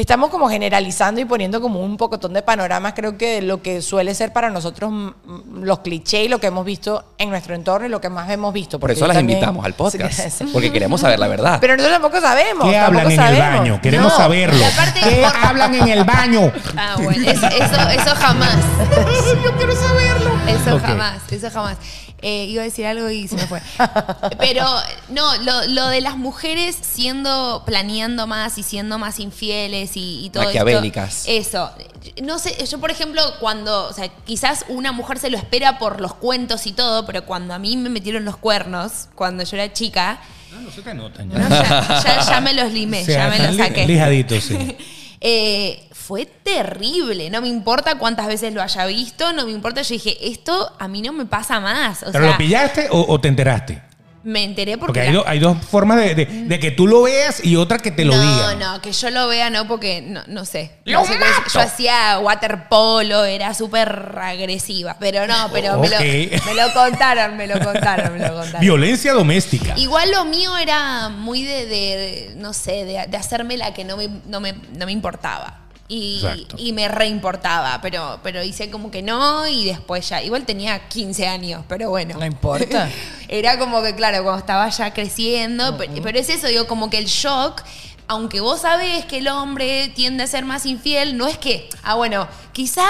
estamos 0.00 0.30
como 0.30 0.48
generalizando 0.48 1.20
y 1.20 1.24
poniendo 1.24 1.60
como 1.60 1.80
un 1.80 1.96
pocotón 1.96 2.32
de 2.32 2.42
panoramas, 2.42 2.94
creo 2.94 3.18
que 3.18 3.36
de 3.36 3.42
lo 3.42 3.60
que 3.62 3.82
suele 3.82 4.14
ser 4.14 4.32
para 4.32 4.48
nosotros 4.50 4.90
mm, 4.90 5.06
mm, 5.24 5.62
los 5.62 5.80
clichés 5.80 6.24
y 6.24 6.28
lo 6.28 6.38
que 6.38 6.46
hemos 6.46 6.64
visto 6.64 7.04
en 7.18 7.30
nuestro 7.30 7.54
entorno 7.54 7.86
y 7.86 7.90
lo 7.90 8.00
que 8.00 8.08
más 8.08 8.28
hemos 8.30 8.52
visto. 8.54 8.78
Por 8.80 8.90
eso 8.90 9.06
las 9.06 9.16
también- 9.16 9.38
invitamos 9.38 9.64
al 9.64 9.74
podcast. 9.74 10.12
Sí, 10.12 10.30
sí. 10.38 10.50
Porque 10.52 10.72
queremos 10.72 11.00
saber 11.00 11.18
la 11.18 11.28
verdad. 11.28 11.58
Pero 11.60 11.76
nosotros 11.76 12.00
tampoco 12.00 12.20
sabemos. 12.20 12.64
¿Qué 12.68 12.72
tampoco 12.76 12.98
hablan 12.98 13.10
en 13.10 13.16
sabemos. 13.16 13.46
el 13.46 13.58
baño? 13.58 13.80
Queremos 13.82 14.12
No. 14.12 14.16
saberlo. 14.16 14.64
¿Qué 15.02 15.24
hablan 15.24 15.74
en 15.74 15.88
el 15.88 16.04
baño? 16.04 16.52
Ah, 16.76 16.96
bueno, 17.02 17.30
eso, 17.30 17.46
eso, 17.46 17.88
eso 17.90 18.14
jamás. 18.16 18.56
Yo 19.44 19.52
quiero 19.56 19.74
saberlo. 19.76 20.30
Eso 20.48 20.78
jamás, 20.80 21.22
eso 21.30 21.50
jamás. 21.50 21.76
Eh, 22.22 22.44
iba 22.50 22.60
a 22.62 22.64
decir 22.66 22.84
algo 22.86 23.08
y 23.10 23.28
se 23.28 23.36
me 23.36 23.46
fue. 23.46 23.62
Pero 24.38 24.64
no, 25.08 25.36
lo, 25.38 25.66
lo 25.68 25.88
de 25.88 26.00
las 26.02 26.16
mujeres 26.16 26.76
siendo, 26.80 27.62
planeando 27.64 28.26
más 28.26 28.58
y 28.58 28.62
siendo 28.62 28.98
más 28.98 29.18
infieles 29.20 29.96
y, 29.96 30.26
y 30.26 30.30
todo 30.30 30.44
Maquiavélicas. 30.44 31.24
Esto. 31.26 31.70
Eso. 31.78 32.22
No 32.22 32.38
sé, 32.38 32.56
yo 32.66 32.78
por 32.78 32.90
ejemplo, 32.90 33.22
cuando, 33.40 33.86
o 33.88 33.92
sea, 33.92 34.08
quizás 34.24 34.64
una 34.68 34.92
mujer 34.92 35.18
se 35.18 35.30
lo 35.30 35.36
espera 35.38 35.78
por 35.78 36.00
los 36.00 36.14
cuentos 36.14 36.66
y 36.66 36.72
todo, 36.72 37.06
pero 37.06 37.24
cuando 37.24 37.54
a 37.54 37.58
mí 37.58 37.76
me 37.76 37.88
metieron 37.90 38.24
los 38.24 38.36
cuernos, 38.36 39.08
cuando 39.14 39.44
yo 39.44 39.56
era 39.56 39.72
chica, 39.72 40.20
No, 40.52 40.60
no 40.62 40.70
se 40.70 40.82
te 40.82 40.92
notan 40.94 41.28
no, 41.28 41.38
ya, 41.48 42.02
ya- 42.04 42.26
ya 42.28 42.40
me 42.40 42.52
los 42.54 42.72
limé, 42.72 43.00
O 43.02 43.04
sea, 43.04 43.28
ya 43.30 43.38
me 43.38 43.46
los 43.46 43.56
saqué. 43.56 43.86
lijaditos, 43.86 44.44
sí. 44.44 44.76
Eh, 45.22 45.89
fue 46.10 46.26
terrible. 46.26 47.30
No 47.30 47.40
me 47.40 47.46
importa 47.46 47.94
cuántas 47.94 48.26
veces 48.26 48.52
lo 48.52 48.60
haya 48.60 48.84
visto, 48.86 49.32
no 49.32 49.46
me 49.46 49.52
importa. 49.52 49.80
Yo 49.82 49.94
dije, 49.94 50.16
esto 50.28 50.72
a 50.76 50.88
mí 50.88 51.02
no 51.02 51.12
me 51.12 51.24
pasa 51.24 51.60
más. 51.60 52.02
O 52.02 52.10
¿Pero 52.10 52.24
sea, 52.24 52.32
lo 52.32 52.36
pillaste 52.36 52.88
o, 52.90 53.06
o 53.08 53.20
te 53.20 53.28
enteraste? 53.28 53.80
me 54.22 54.44
enteré 54.44 54.76
porque. 54.76 54.86
Porque 54.92 55.00
hay, 55.00 55.12
do- 55.14 55.24
hay 55.26 55.38
dos 55.38 55.56
formas 55.64 55.96
de, 55.98 56.14
de- 56.14 56.26
de 56.26 56.58
que 56.58 56.70
tú 56.72 56.86
lo 56.86 57.00
veas 57.04 57.42
y 57.42 57.56
otra 57.56 57.78
que 57.78 57.90
te 57.90 58.04
lo 58.04 58.14
no, 58.14 58.20
digan. 58.20 58.58
no, 58.58 58.82
que 58.82 58.92
yo 58.92 59.08
lo 59.08 59.28
vea, 59.28 59.48
no, 59.50 59.66
porque 59.66 60.02
no, 60.02 60.20
no 60.26 60.44
sé. 60.44 60.72
¡Lo 60.84 61.00
No 61.00 61.06
sé 61.06 61.14
mato! 61.18 61.50
yo 61.54 61.60
hacía 61.60 62.18
waterpolo, 62.18 63.24
era 63.24 63.54
súper 63.54 63.88
agresiva. 64.20 64.96
Pero 65.00 65.26
no, 65.26 65.48
pero 65.52 65.78
me, 65.78 65.88
lo, 65.88 65.98
me 66.00 66.54
lo 66.54 66.72
contaron, 66.74 67.36
me 67.38 67.46
lo 67.46 67.58
contaron, 67.64 68.12
me 68.12 68.18
lo 68.28 68.34
contaron. 68.34 68.60
Violencia 68.60 69.12
doméstica. 69.14 69.72
Igual 69.78 70.10
lo 70.10 70.24
mío 70.26 70.54
era 70.58 71.08
muy 71.08 71.42
de, 71.44 71.64
de, 71.66 72.32
no 72.36 72.52
sé, 72.52 72.84
de, 72.84 73.06
de 73.08 73.16
hacerme 73.16 73.56
la 73.56 73.72
que 73.72 73.84
no 73.86 73.96
me, 73.96 74.08
no 74.26 74.40
me, 74.40 74.52
no 74.76 74.84
me 74.84 74.92
importaba. 74.92 75.60
Y, 75.92 76.46
y 76.56 76.72
me 76.72 76.86
reimportaba, 76.86 77.80
pero, 77.82 78.20
pero 78.22 78.44
hice 78.44 78.70
como 78.70 78.92
que 78.92 79.02
no 79.02 79.48
y 79.48 79.64
después 79.64 80.08
ya, 80.08 80.22
igual 80.22 80.44
tenía 80.46 80.86
15 80.88 81.26
años, 81.26 81.64
pero 81.68 81.90
bueno. 81.90 82.16
No 82.16 82.24
importa. 82.24 82.88
Era 83.28 83.58
como 83.58 83.82
que, 83.82 83.96
claro, 83.96 84.22
cuando 84.22 84.38
estaba 84.38 84.68
ya 84.68 84.94
creciendo, 84.94 85.76
pe- 85.76 85.90
pero, 86.00 86.16
es 86.18 86.28
eso, 86.28 86.46
digo, 86.46 86.68
como 86.68 86.90
que 86.90 86.98
el 86.98 87.06
shock, 87.06 87.62
aunque 88.06 88.38
vos 88.40 88.60
sabés 88.60 89.04
que 89.06 89.18
el 89.18 89.26
hombre 89.26 89.88
tiende 89.88 90.22
a 90.22 90.26
ser 90.28 90.44
más 90.44 90.64
infiel, 90.64 91.16
no 91.16 91.26
es 91.26 91.38
que, 91.38 91.68
ah, 91.82 91.94
bueno, 91.96 92.28
quizás 92.52 92.86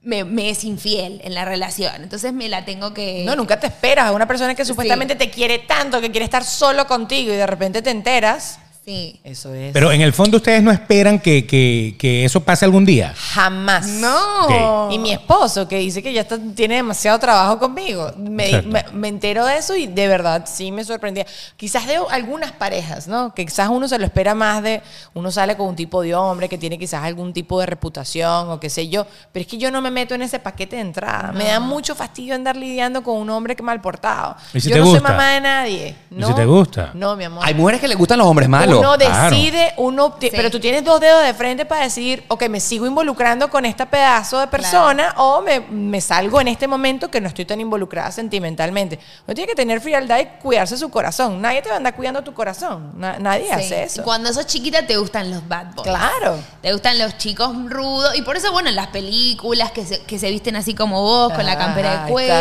me, 0.00 0.22
me 0.22 0.50
es 0.50 0.62
infiel 0.62 1.20
en 1.24 1.34
la 1.34 1.44
relación, 1.44 2.04
entonces 2.04 2.32
me 2.32 2.48
la 2.48 2.64
tengo 2.64 2.94
que... 2.94 3.24
No, 3.24 3.34
nunca 3.34 3.58
te 3.58 3.66
esperas 3.66 4.06
a 4.06 4.12
una 4.12 4.28
persona 4.28 4.54
que 4.54 4.64
supuestamente 4.64 5.16
te 5.16 5.28
quiere 5.30 5.58
tanto, 5.58 6.00
que 6.00 6.12
quiere 6.12 6.24
estar 6.24 6.44
solo 6.44 6.86
contigo 6.86 7.32
y 7.32 7.36
de 7.36 7.46
repente 7.48 7.82
te 7.82 7.90
enteras. 7.90 8.60
Sí. 8.86 9.18
Eso 9.24 9.52
es. 9.52 9.72
Pero 9.72 9.90
en 9.90 10.00
el 10.00 10.12
fondo 10.12 10.36
ustedes 10.36 10.62
no 10.62 10.70
esperan 10.70 11.18
que, 11.18 11.44
que- 11.44 11.96
que 11.98 12.24
eso 12.24 12.38
pase 12.44 12.64
algún 12.64 12.84
día. 12.84 13.12
jamás. 13.16 13.84
No. 13.88 14.88
Y 14.92 14.98
mi 15.00 15.10
esposo, 15.10 15.66
que 15.66 15.78
dice 15.78 16.04
que 16.04 16.12
ya 16.12 16.20
está- 16.20 16.38
tiene 16.54 16.76
demasiado 16.76 17.18
trabajo 17.18 17.58
conmigo, 17.58 18.12
me, 18.16 18.46
Exacto. 18.46 18.68
me- 18.68 18.84
me 18.92 19.08
entero 19.08 19.44
de 19.44 19.56
eso 19.58 19.74
y 19.74 19.88
de 19.88 20.06
verdad 20.06 20.44
sí 20.46 20.70
me 20.70 20.84
sorprendía. 20.84 21.26
Quizás 21.56 21.88
de 21.88 21.98
algunas 22.10 22.52
parejas, 22.52 23.08
¿no? 23.08 23.34
Que 23.34 23.44
quizás 23.44 23.68
uno 23.70 23.88
se 23.88 23.98
lo 23.98 24.04
espera 24.04 24.36
más 24.36 24.62
de, 24.62 24.80
uno 25.14 25.32
sale 25.32 25.56
con 25.56 25.66
un 25.66 25.74
tipo 25.74 26.00
de 26.02 26.14
hombre 26.14 26.48
que 26.48 26.56
tiene 26.56 26.78
quizás 26.78 27.02
algún 27.02 27.32
tipo 27.32 27.58
de 27.58 27.66
reputación 27.66 28.50
o 28.50 28.60
qué 28.60 28.70
sé 28.70 28.88
yo, 28.88 29.04
pero 29.32 29.40
es 29.42 29.48
que 29.48 29.58
yo 29.58 29.72
no 29.72 29.82
me 29.82 29.90
meto 29.90 30.14
en 30.14 30.22
ese 30.22 30.38
paquete 30.38 30.76
de 30.76 30.82
entrada. 30.82 31.32
Me 31.32 31.46
da 31.48 31.58
mucho 31.58 31.96
fastidio 31.96 32.36
andar 32.36 32.54
lidiando 32.56 33.02
con 33.02 33.16
un 33.16 33.30
hombre 33.30 33.56
que 33.56 33.64
mal 33.64 33.80
portado. 33.80 34.36
¿Y 34.54 34.60
si 34.60 34.68
yo 34.68 34.74
te 34.76 34.78
no 34.80 34.86
gusta? 34.86 35.00
soy 35.00 35.10
mamá 35.10 35.30
de 35.32 35.40
nadie. 35.40 35.96
¿Y 36.12 36.14
¿no? 36.14 36.28
si 36.28 36.34
te 36.34 36.44
gusta? 36.46 36.90
No, 36.94 37.16
mi 37.16 37.24
amor. 37.24 37.42
Hay 37.44 37.52
mujeres 37.54 37.80
que 37.80 37.88
les 37.88 37.98
gustan 37.98 38.18
los 38.18 38.28
hombres 38.28 38.48
malos. 38.48 38.75
Uno 38.80 38.96
claro. 38.96 39.30
decide, 39.36 39.72
uno, 39.76 40.16
Sí. 40.20 40.28
pero 40.32 40.50
tú 40.50 40.58
tienes 40.60 40.84
dos 40.84 41.00
dedos 41.00 41.22
de 41.24 41.34
frente 41.34 41.64
para 41.64 41.82
decidir, 41.82 42.24
ok, 42.28 42.48
me 42.48 42.60
sigo 42.60 42.86
involucrando 42.86 43.48
con 43.50 43.64
este 43.64 43.86
pedazo 43.86 44.38
de 44.40 44.46
persona 44.46 45.14
o 45.16 45.40
me, 45.42 45.60
me 45.60 46.00
salgo 46.00 46.40
en 46.40 46.48
este 46.48 46.66
momento 46.68 47.10
que 47.10 47.20
no 47.20 47.28
estoy 47.28 47.44
tan 47.44 47.60
involucrada 47.60 48.10
sentimentalmente. 48.12 48.98
Uno 49.26 49.34
tiene 49.34 49.48
que 49.48 49.54
tener 49.56 49.80
frialdad 49.80 50.18
y 50.20 50.26
cuidarse 50.42 50.76
su 50.76 50.88
corazón. 50.90 51.40
Nadie 51.40 51.62
te 51.62 51.68
va 51.68 51.74
a 51.74 51.78
andar 51.78 51.94
cuidando 51.94 52.22
tu 52.22 52.32
corazón. 52.34 52.92
Na- 52.96 53.18
nadie 53.18 53.44
Sí. 53.46 53.50
hace 53.52 53.82
eso. 53.84 54.02
Cuando 54.02 54.32
sos 54.32 54.46
chiquita 54.46 54.86
te 54.86 54.96
gustan 54.96 55.30
los 55.30 55.46
bad 55.48 55.74
boys. 55.74 55.88
Claro. 55.88 56.38
Te 56.62 56.72
gustan 56.72 56.98
los 56.98 57.16
chicos 57.18 57.50
rudos. 57.68 58.16
Y 58.16 58.22
por 58.22 58.36
eso, 58.36 58.52
bueno, 58.52 58.70
las 58.70 58.88
películas 58.88 59.70
que 59.72 59.84
se, 59.84 60.02
que 60.02 60.18
se 60.18 60.30
visten 60.30 60.56
así 60.56 60.74
como 60.74 61.02
vos, 61.02 61.32
con 61.32 61.44
la 61.46 61.52
Ah, 61.52 61.58
campera 61.58 62.04
de 62.04 62.10
cuero, 62.12 62.34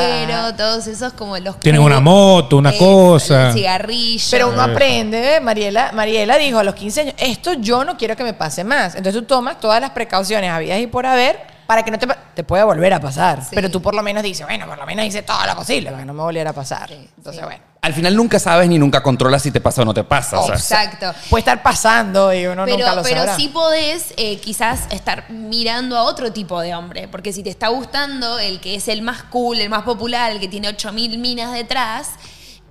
está. 0.49 0.55
todos 0.55 0.87
esos 0.87 1.13
como 1.13 1.37
los 1.37 1.59
Tienen 1.59 1.81
una 1.81 1.99
moto, 1.99 2.57
una 2.57 2.71
Eh, 2.71 2.77
cosa. 2.77 3.47
El 3.49 3.53
cigarrillo. 3.53 4.25
Pero 4.31 4.49
uno 4.49 4.61
aprende, 4.61 5.35
¿eh? 5.35 5.39
Mariela, 5.39 5.91
Mariela 5.93 6.24
dijo 6.37 6.59
a 6.59 6.63
los 6.63 6.75
15 6.75 7.01
años, 7.01 7.15
esto 7.17 7.53
yo 7.53 7.85
no 7.85 7.97
quiero 7.97 8.15
que 8.15 8.23
me 8.23 8.33
pase 8.33 8.63
más. 8.63 8.95
Entonces 8.95 9.21
tú 9.21 9.27
tomas 9.27 9.59
todas 9.59 9.79
las 9.79 9.91
precauciones 9.91 10.51
habidas 10.51 10.79
y 10.79 10.87
por 10.87 11.05
haber 11.05 11.39
para 11.67 11.83
que 11.83 11.91
no 11.91 11.97
te, 11.97 12.07
te 12.35 12.43
pueda 12.43 12.65
volver 12.65 12.93
a 12.93 12.99
pasar. 12.99 13.41
Sí. 13.41 13.51
Pero 13.53 13.71
tú 13.71 13.81
por 13.81 13.95
lo 13.95 14.03
menos 14.03 14.23
dices, 14.23 14.45
bueno, 14.45 14.67
por 14.67 14.77
lo 14.77 14.85
menos 14.85 15.05
hice 15.05 15.23
todo 15.23 15.45
lo 15.45 15.55
posible 15.55 15.89
para 15.89 16.01
que 16.01 16.05
no 16.05 16.13
me 16.13 16.21
volviera 16.21 16.51
a 16.51 16.53
pasar. 16.53 16.91
Entonces, 16.91 17.43
bueno. 17.43 17.63
Al 17.81 17.93
final 17.93 18.15
nunca 18.15 18.39
sabes 18.39 18.67
ni 18.67 18.79
nunca 18.79 19.03
controlas 19.03 19.43
si 19.43 19.51
te 19.51 19.61
pasa 19.61 19.83
o 19.83 19.85
no 19.85 19.93
te 19.93 20.03
pasa. 20.03 20.39
o 20.39 20.45
sea. 20.47 20.55
Exacto. 20.55 21.13
Puede 21.29 21.41
estar 21.41 21.61
pasando 21.61 22.33
y 22.33 22.47
uno 22.47 22.65
Pero, 22.65 22.77
nunca 22.77 22.95
lo 22.95 23.03
pero 23.03 23.17
sabrá. 23.17 23.35
sí 23.35 23.49
podés 23.49 24.13
eh, 24.17 24.37
quizás 24.39 24.87
estar 24.89 25.29
mirando 25.29 25.95
a 25.95 26.03
otro 26.03 26.31
tipo 26.33 26.59
de 26.61 26.73
hombre. 26.73 27.07
Porque 27.07 27.31
si 27.31 27.43
te 27.43 27.51
está 27.51 27.67
gustando 27.67 28.39
el 28.39 28.59
que 28.59 28.75
es 28.75 28.87
el 28.87 29.03
más 29.03 29.23
cool, 29.23 29.61
el 29.61 29.69
más 29.69 29.83
popular, 29.83 30.31
el 30.31 30.39
que 30.39 30.47
tiene 30.47 30.67
8000 30.69 31.19
minas 31.19 31.53
detrás, 31.53 32.09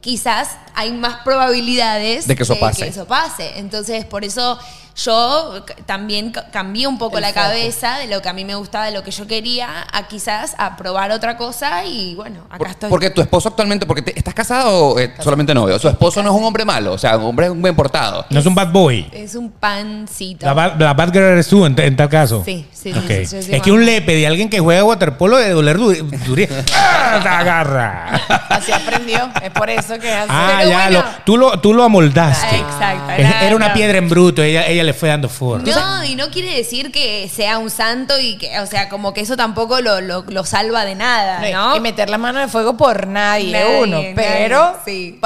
quizás 0.05 0.51
hay 0.75 0.93
más 0.93 1.17
probabilidades 1.25 2.27
De 2.27 2.37
que 2.37 2.43
eso 2.43 2.59
pase. 2.61 2.87
eso 2.89 3.07
pase. 3.07 3.59
Entonces, 3.59 4.05
por 4.05 4.23
eso 4.23 4.59
yo 4.97 5.65
también 5.87 6.31
ca- 6.31 6.51
cambié 6.53 6.87
un 6.87 6.99
poco 6.99 7.17
El 7.17 7.23
la 7.23 7.29
foco. 7.29 7.41
cabeza 7.41 7.99
de 7.99 8.07
lo 8.07 8.21
que 8.21 8.29
a 8.29 8.33
mí 8.35 8.45
me 8.45 8.55
gustaba, 8.55 8.85
de 8.85 8.93
lo 8.93 9.03
que 9.03 9.11
yo 9.11 9.27
quería, 9.27 9.87
a 9.93 10.07
quizás 10.07 10.55
a 10.59 10.77
probar 10.77 11.11
otra 11.11 11.37
cosa 11.39 11.85
y 11.87 12.15
bueno, 12.15 12.43
acá 12.49 12.59
Por- 12.59 12.69
estoy. 12.69 12.91
Porque 12.91 13.11
tu 13.11 13.23
esposo 13.23 13.49
actualmente, 13.49 13.87
porque 13.87 14.03
te- 14.03 14.17
estás 14.19 14.35
casado 14.35 14.89
o 14.91 14.99
eh, 15.01 15.15
solamente 15.21 15.55
novio. 15.55 15.79
Su 15.79 15.89
esposo 15.89 16.23
no 16.23 16.31
es 16.31 16.37
un 16.37 16.45
hombre 16.45 16.65
malo, 16.67 16.93
o 16.93 16.99
sea, 16.99 17.17
un 17.17 17.25
hombre 17.25 17.49
bien 17.51 17.75
portado. 17.75 18.27
No 18.29 18.39
es 18.41 18.47
un 18.47 18.55
bad 18.55 18.71
boy. 18.73 19.09
es 19.11 19.35
un 19.35 19.51
pancito. 19.51 20.45
La 20.47 20.53
bad, 20.53 20.79
la 20.79 20.93
bad 20.93 21.09
girl 21.13 21.25
eres 21.25 21.49
tú 21.49 21.65
en, 21.65 21.75
en 21.81 21.97
tal 21.97 22.09
caso. 22.11 22.43
Sí, 22.45 22.67
sí, 22.85 22.93
sí, 22.93 22.99
Ok. 22.99 23.07
sí, 23.09 23.27
sí, 23.27 23.43
sí, 23.43 23.55
es 23.55 23.63
que 23.63 23.73
un 23.73 23.85
lepe 23.85 24.15
de 24.15 24.27
alguien 24.27 24.49
que 24.49 24.61
juega 24.61 24.85
waterpolo 24.85 25.37
de 25.39 25.51
doler 25.51 25.77
du- 25.79 25.93
durí- 26.27 26.49
¡Ah! 26.75 27.21
Te 27.23 27.29
agarra. 27.29 28.21
Así 28.49 28.73
aprendió. 28.73 29.29
Es 29.43 29.51
por 29.51 29.69
eso 29.71 29.99
que 29.99 30.11
hace. 30.13 30.29
Ah, 30.31 30.55
Pero 30.59 30.71
ya, 30.71 30.77
bueno. 30.89 30.99
lo, 31.01 31.05
tú, 31.25 31.37
lo, 31.37 31.61
tú 31.61 31.75
lo 31.75 31.85
amoldaste. 31.85 32.47
Ah, 32.51 32.57
exacto. 32.57 33.13
Era- 33.13 33.45
Era 33.47 33.57
una 33.57 33.69
no. 33.69 33.75
piedra 33.75 33.99
en 33.99 34.09
bruto, 34.09 34.43
ella, 34.43 34.67
ella 34.67 34.83
le 34.85 34.93
fue 34.95 35.09
dando 35.09 35.29
forma. 35.29 35.69
No, 35.71 36.05
y 36.05 36.15
no 36.17 36.29
quiere 36.31 36.55
decir 36.57 36.91
que 36.93 37.29
sea 37.29 37.59
un 37.59 37.71
santo 37.71 38.19
y 38.21 38.37
que, 38.39 38.59
o 38.61 38.67
sea, 38.67 38.89
como 38.89 39.13
que 39.15 39.21
eso 39.21 39.37
tampoco 39.37 39.81
lo, 39.81 40.01
lo, 40.01 40.25
lo 40.29 40.45
salva 40.45 40.85
de 40.85 40.95
nada, 40.95 41.41
¿no? 41.51 41.77
Y 41.77 41.81
meter 41.81 42.09
la 42.11 42.19
mano 42.19 42.39
en 42.39 42.45
el 42.45 42.51
fuego 42.51 42.77
por 42.77 43.07
nadie, 43.07 43.53
Nadie, 43.53 43.79
uno. 43.83 43.97
nadie, 43.99 44.13
Pero 44.15 44.77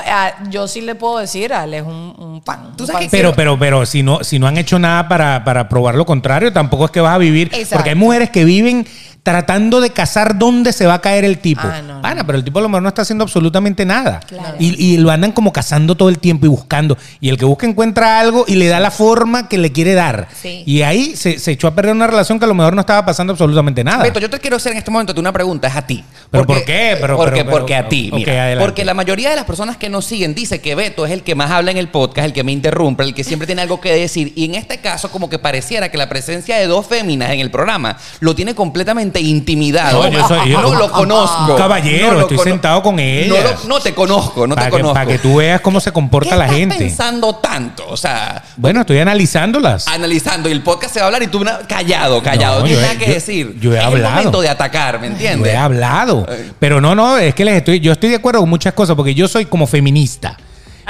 ah, 0.07 0.33
yo 0.49 0.69
sí 0.69 0.81
le 0.81 0.95
puedo 0.95 1.19
decir, 1.19 1.53
Ale, 1.53 1.79
es 1.79 1.83
un, 1.85 2.15
un 2.19 2.41
pan. 2.43 2.75
Tú 2.77 2.85
un 2.85 2.87
sabes 2.89 3.03
pan. 3.03 3.11
que- 3.11 3.17
Pero, 3.17 3.35
pero, 3.35 3.59
pero 3.59 3.87
si 3.87 4.03
no, 4.03 4.23
si 4.23 4.39
no 4.39 4.47
han 4.47 4.59
hecho 4.59 4.79
nada 4.79 5.09
para, 5.09 5.45
para 5.45 5.69
probar 5.69 5.95
lo 5.95 6.05
contrario, 6.07 6.53
tampoco 6.53 6.85
es 6.87 6.91
que 6.91 7.01
vas 7.01 7.15
a 7.15 7.19
vivir. 7.19 7.48
Exacto. 7.53 7.77
Porque 7.77 7.91
hay 7.91 7.97
mujeres 7.97 8.31
que 8.31 8.45
viven 8.45 8.87
tratando 9.23 9.81
de 9.81 9.91
cazar 9.91 10.39
dónde 10.39 10.73
se 10.73 10.87
va 10.87 10.95
a 10.95 11.01
caer 11.01 11.25
el 11.25 11.39
tipo. 11.39 11.63
Ah, 11.65 12.15
no, 12.15 12.25
pero 12.27 12.39
el 12.39 12.45
tipo 12.45 12.59
a 12.59 12.63
lo 12.63 12.69
mejor 12.69 12.83
no 12.83 12.89
está 12.89 13.03
haciendo 13.03 13.25
absolutamente 13.25 13.85
nada. 13.85 14.21
Claro. 14.21 14.55
Y, 14.59 14.83
y 14.83 14.97
lo 14.99 15.11
andan 15.11 15.33
como 15.33 15.53
cazando 15.53 15.95
todo 15.97 16.09
el 16.09 16.19
tiempo 16.19 16.47
y 16.47 16.49
buscando. 16.49 16.97
Y 17.21 17.29
el 17.29 17.37
que 17.37 17.45
busca 17.45 17.67
encuentra 17.67 18.21
algo 18.21 18.45
y 18.49 18.55
le 18.57 18.69
da 18.69 18.81
la 18.81 18.91
forma 18.91 19.49
que 19.49 19.59
le 19.59 19.71
quiere 19.73 19.95
dar. 19.95 20.29
Sí. 20.41 20.63
Y 20.67 20.83
ahí 20.83 21.15
se, 21.17 21.39
se 21.39 21.53
echó 21.53 21.67
a 21.69 21.75
perder 21.75 21.93
una 21.95 22.07
relación 22.07 22.39
que 22.39 22.45
a 22.45 22.49
lo 22.49 22.55
mejor 22.55 22.75
no 22.75 22.81
estaba 22.81 23.05
pasando 23.05 23.33
absolutamente 23.33 23.85
nada. 23.85 24.03
Beto, 24.03 24.19
yo 24.21 24.31
te 24.31 24.39
quiero 24.39 24.57
hacer 24.57 24.73
en 24.73 24.79
este 24.79 24.91
momento 24.91 25.13
una 25.19 25.33
pregunta, 25.33 25.69
es 25.69 25.77
a 25.77 25.83
ti. 25.87 26.05
¿Pero 26.31 26.47
por 26.47 26.65
qué? 26.65 26.97
Pero- 27.01 27.17
porque, 27.17 27.31
pero- 27.41 27.45
pero- 27.47 27.51
porque 27.51 27.75
a 27.75 27.89
ti, 27.89 28.11
mira. 28.15 28.33
adelante. 28.45 28.65
porque 28.65 28.85
la 28.85 28.95
mayoría 28.95 29.31
de 29.31 29.37
las 29.37 29.45
personas 29.45 29.77
que 29.77 29.89
nos 29.89 30.05
siguen 30.05 30.35
dice 30.35 30.61
que 30.61 30.75
Beto 30.75 31.05
es 31.07 31.13
el 31.13 31.23
que 31.23 31.35
más 31.35 31.51
habla 31.51 31.71
en 31.71 31.77
el 31.77 31.89
podcast, 31.89 32.27
el 32.27 32.33
que 32.33 32.45
me 32.45 32.53
interrumpe, 32.53 33.03
el 33.03 33.15
que 33.15 33.25
siempre 33.25 33.47
tiene 33.47 33.63
algo 33.63 33.81
que 33.81 33.93
decir. 33.93 34.33
Y 34.37 34.45
en 34.45 34.55
este 34.55 34.79
caso, 34.79 35.11
como 35.11 35.29
que 35.29 35.39
pareciera 35.39 35.91
que 35.91 35.99
la 35.99 36.09
presencia 36.09 36.57
de 36.57 36.67
dos 36.67 36.87
féminas 36.87 37.31
en 37.33 37.41
el 37.41 37.51
programa 37.51 37.97
lo 38.21 38.35
tiene 38.35 38.55
completamente 38.55 39.08
intimidado. 39.17 40.03
No, 40.05 40.09
yo 40.11 40.27
soy- 40.29 40.51
yo- 40.51 40.61
no 40.63 40.75
lo 40.75 40.91
conozco. 40.91 41.57
Caballero, 41.57 42.09
No 42.09 42.13
lo 42.15 42.21
estoy 42.23 42.37
cono- 42.37 42.51
sentado 42.51 42.83
con 42.83 42.97
No, 42.97 43.03
lo- 43.03 43.69
no 43.69 43.81
te 43.81 43.95
conozco, 43.95 44.47
no 44.47 44.55
para, 44.55 44.67
te 44.67 44.71
que, 44.71 44.77
conozco. 44.79 44.95
para 44.95 45.07
que 45.07 45.19
tú 45.19 45.37
veas 45.37 45.61
cómo 45.61 45.81
se 45.81 45.91
¿Qué 45.91 45.95
comporta 45.95 46.37
la 46.37 46.45
estás 46.45 46.59
gente. 46.59 46.77
pensando 46.77 47.37
tanto? 47.37 47.85
O 47.89 47.97
sea, 47.97 48.43
Bueno, 48.57 48.81
estoy 48.81 48.99
analizándolas. 48.99 49.87
analizando 49.89 50.49
y 50.49 50.53
el 50.53 50.63
podcast 50.63 50.95
se 50.95 51.01
va 51.01 51.05
a 51.05 51.07
hablar 51.09 51.23
y 51.23 51.29
tú 51.29 51.45
callado, 51.69 52.23
callado, 52.23 52.55
No, 52.57 52.61
no 52.61 52.65
tienes 52.67 52.83
yo 52.83 52.87
nada 52.89 52.99
que 52.99 53.07
yo- 53.09 53.15
decir. 53.15 53.57
yo 53.61 53.73
he 53.75 53.79
es 53.79 53.85
hablado. 53.85 54.07
el 54.09 54.15
momento 54.17 54.41
de 54.41 54.49
atacar, 54.49 55.01
¿me 55.01 55.07
Yo 55.09 55.13
entiendes? 55.15 55.53
he 55.53 55.57
hablado. 55.57 56.27
Ay. 56.29 56.51
Pero 56.59 56.81
no, 56.81 56.95
no, 56.95 57.17
es 57.19 57.35
que 57.35 57.45
les 57.45 57.55
estoy, 57.57 57.81
yo 57.81 57.93
estoy 57.93 58.11
de 58.11 58.17
acuerdo 58.17 58.41
con 58.41 58.51
muchas 58.51 58.73
cosas 58.75 58.97
porque 58.97 59.15
yo 59.15 59.29
soy 59.29 59.47
como 59.47 59.67
feminista. 59.67 60.37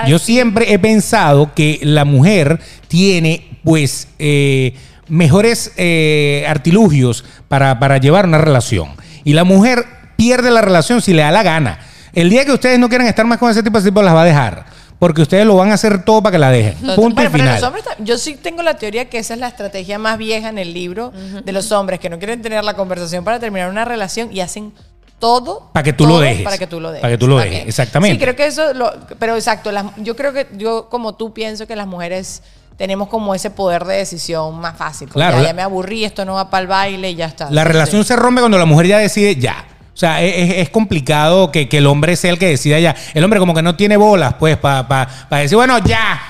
Yo 0.07 0.21
siempre 0.21 0.73
he 0.73 0.79
pensado 0.79 1.51
que 1.55 1.81
la 1.83 2.05
mujer 2.05 2.61
tiene, 2.87 3.59
pues, 3.65 4.07
eh, 4.21 4.73
mejores 5.09 5.73
eh, 5.77 6.45
artilugios 6.49 7.25
para, 7.49 7.79
para 7.79 7.99
llevar 7.99 8.27
una 8.27 8.39
relación. 8.39 8.91
Y 9.25 9.33
la 9.35 9.45
mujer 9.45 9.85
pierde 10.17 10.51
la 10.51 10.61
relación 10.61 11.01
si 11.01 11.13
le 11.13 11.23
da 11.23 11.31
la 11.31 11.43
gana. 11.43 11.79
El 12.13 12.31
día 12.31 12.45
que 12.45 12.53
ustedes 12.53 12.79
no 12.79 12.89
quieran 12.89 13.07
estar 13.07 13.27
más 13.27 13.39
con 13.39 13.51
ese 13.51 13.63
tipo 13.63 13.79
de 13.79 13.85
tipos, 13.85 14.05
las 14.05 14.15
va 14.15 14.23
a 14.23 14.25
dejar. 14.25 14.67
Porque 14.99 15.23
ustedes 15.23 15.47
lo 15.47 15.55
van 15.55 15.71
a 15.71 15.75
hacer 15.75 16.05
todo 16.05 16.23
para 16.23 16.33
que 16.33 16.39
la 16.39 16.51
dejen. 16.51 16.75
Punto 16.75 16.97
bueno, 16.97 17.11
y 17.11 17.15
pero 17.15 17.31
final. 17.31 17.55
los 17.55 17.63
hombres 17.63 17.85
yo 18.01 18.19
sí 18.19 18.35
tengo 18.35 18.63
la 18.65 18.75
teoría 18.75 19.09
que 19.09 19.19
esa 19.19 19.35
es 19.35 19.41
la 19.41 19.47
estrategia 19.47 19.99
más 19.99 20.19
vieja 20.19 20.49
en 20.49 20.59
el 20.59 20.75
libro 20.75 21.13
de 21.45 21.53
los 21.53 21.71
hombres 21.71 22.01
que 22.01 22.11
no 22.11 22.19
quieren 22.19 22.43
tener 22.43 22.65
la 22.65 22.75
conversación 22.75 23.23
para 23.25 23.39
terminar 23.39 23.71
una 23.71 23.85
relación 23.85 24.33
y 24.33 24.41
hacen 24.41 24.73
todo 25.19 25.71
Para 25.73 25.83
que 25.83 25.93
tú 25.93 26.05
lo 26.05 26.11
todo 26.15 26.21
dejes. 26.21 26.43
para 26.45 26.59
que 26.59 26.67
tú 26.67 26.81
lo 26.81 26.89
dejes 26.91 27.01
Para 27.03 27.13
que 27.15 27.19
tú 27.19 27.27
lo 27.27 27.39
dejes, 27.39 27.67
exactamente. 27.67 28.15
sí 28.17 28.23
creo 28.23 28.37
que 28.37 28.47
eso 28.47 28.73
lo- 28.75 28.93
pero 29.19 29.35
exacto 29.37 29.73
las- 29.73 29.87
yo 29.97 30.15
creo 30.17 30.33
que 30.33 30.47
yo 30.57 30.89
como 30.89 31.15
tú 31.15 31.33
pienso 31.33 31.67
que 31.67 31.75
las 31.77 31.87
mujeres 31.87 32.43
tenemos 32.77 33.09
como 33.09 33.35
ese 33.35 33.51
poder 33.51 33.85
de 33.85 33.97
decisión 33.97 34.61
más 34.61 34.77
fácil 34.77 35.09
Claro, 35.09 35.43
ya, 35.43 35.53
me 35.53 35.63
aburrí 35.63 36.05
esto 36.05 36.25
no 36.25 36.35
va 36.35 36.49
para 36.51 36.61
el 36.63 36.67
baile 36.69 37.11
y 37.11 37.15
ya 37.17 37.27
está 37.27 37.51
La 37.51 37.63
Sí, 37.63 37.69
relación 37.69 38.03
sí. 38.05 38.09
se 38.09 38.17
rompe 38.17 38.41
cuando 38.41 38.57
la 38.59 38.67
mujer 38.67 38.87
ya 38.87 38.99
decide 38.99 39.35
ya. 39.37 39.65
O 39.93 39.97
sea, 39.99 40.23
es, 40.23 40.51
es- 40.51 40.57
es 40.59 40.71
complicado 40.71 41.51
que, 41.51 41.69
que 41.69 41.79
el 41.79 41.87
hombre 41.89 42.15
sea 42.15 42.31
el 42.31 42.39
que 42.39 42.47
decida 42.47 42.79
ya. 42.79 42.95
El 43.15 43.25
hombre 43.25 43.41
como 43.41 43.53
que 43.53 43.63
no 43.63 43.75
tiene 43.75 43.97
bolas, 43.97 44.35
pues, 44.39 44.57
para 44.57 45.09
decir, 45.31 45.57
bueno, 45.57 45.79
ya. 45.79 46.21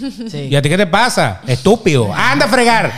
Sí. 0.30 0.48
¿Y 0.50 0.56
a 0.56 0.62
ti 0.62 0.68
qué 0.68 0.76
te 0.76 0.86
pasa? 0.86 1.40
Estúpido. 1.46 2.12
Anda 2.14 2.46
a 2.46 2.48
fregar. 2.48 2.92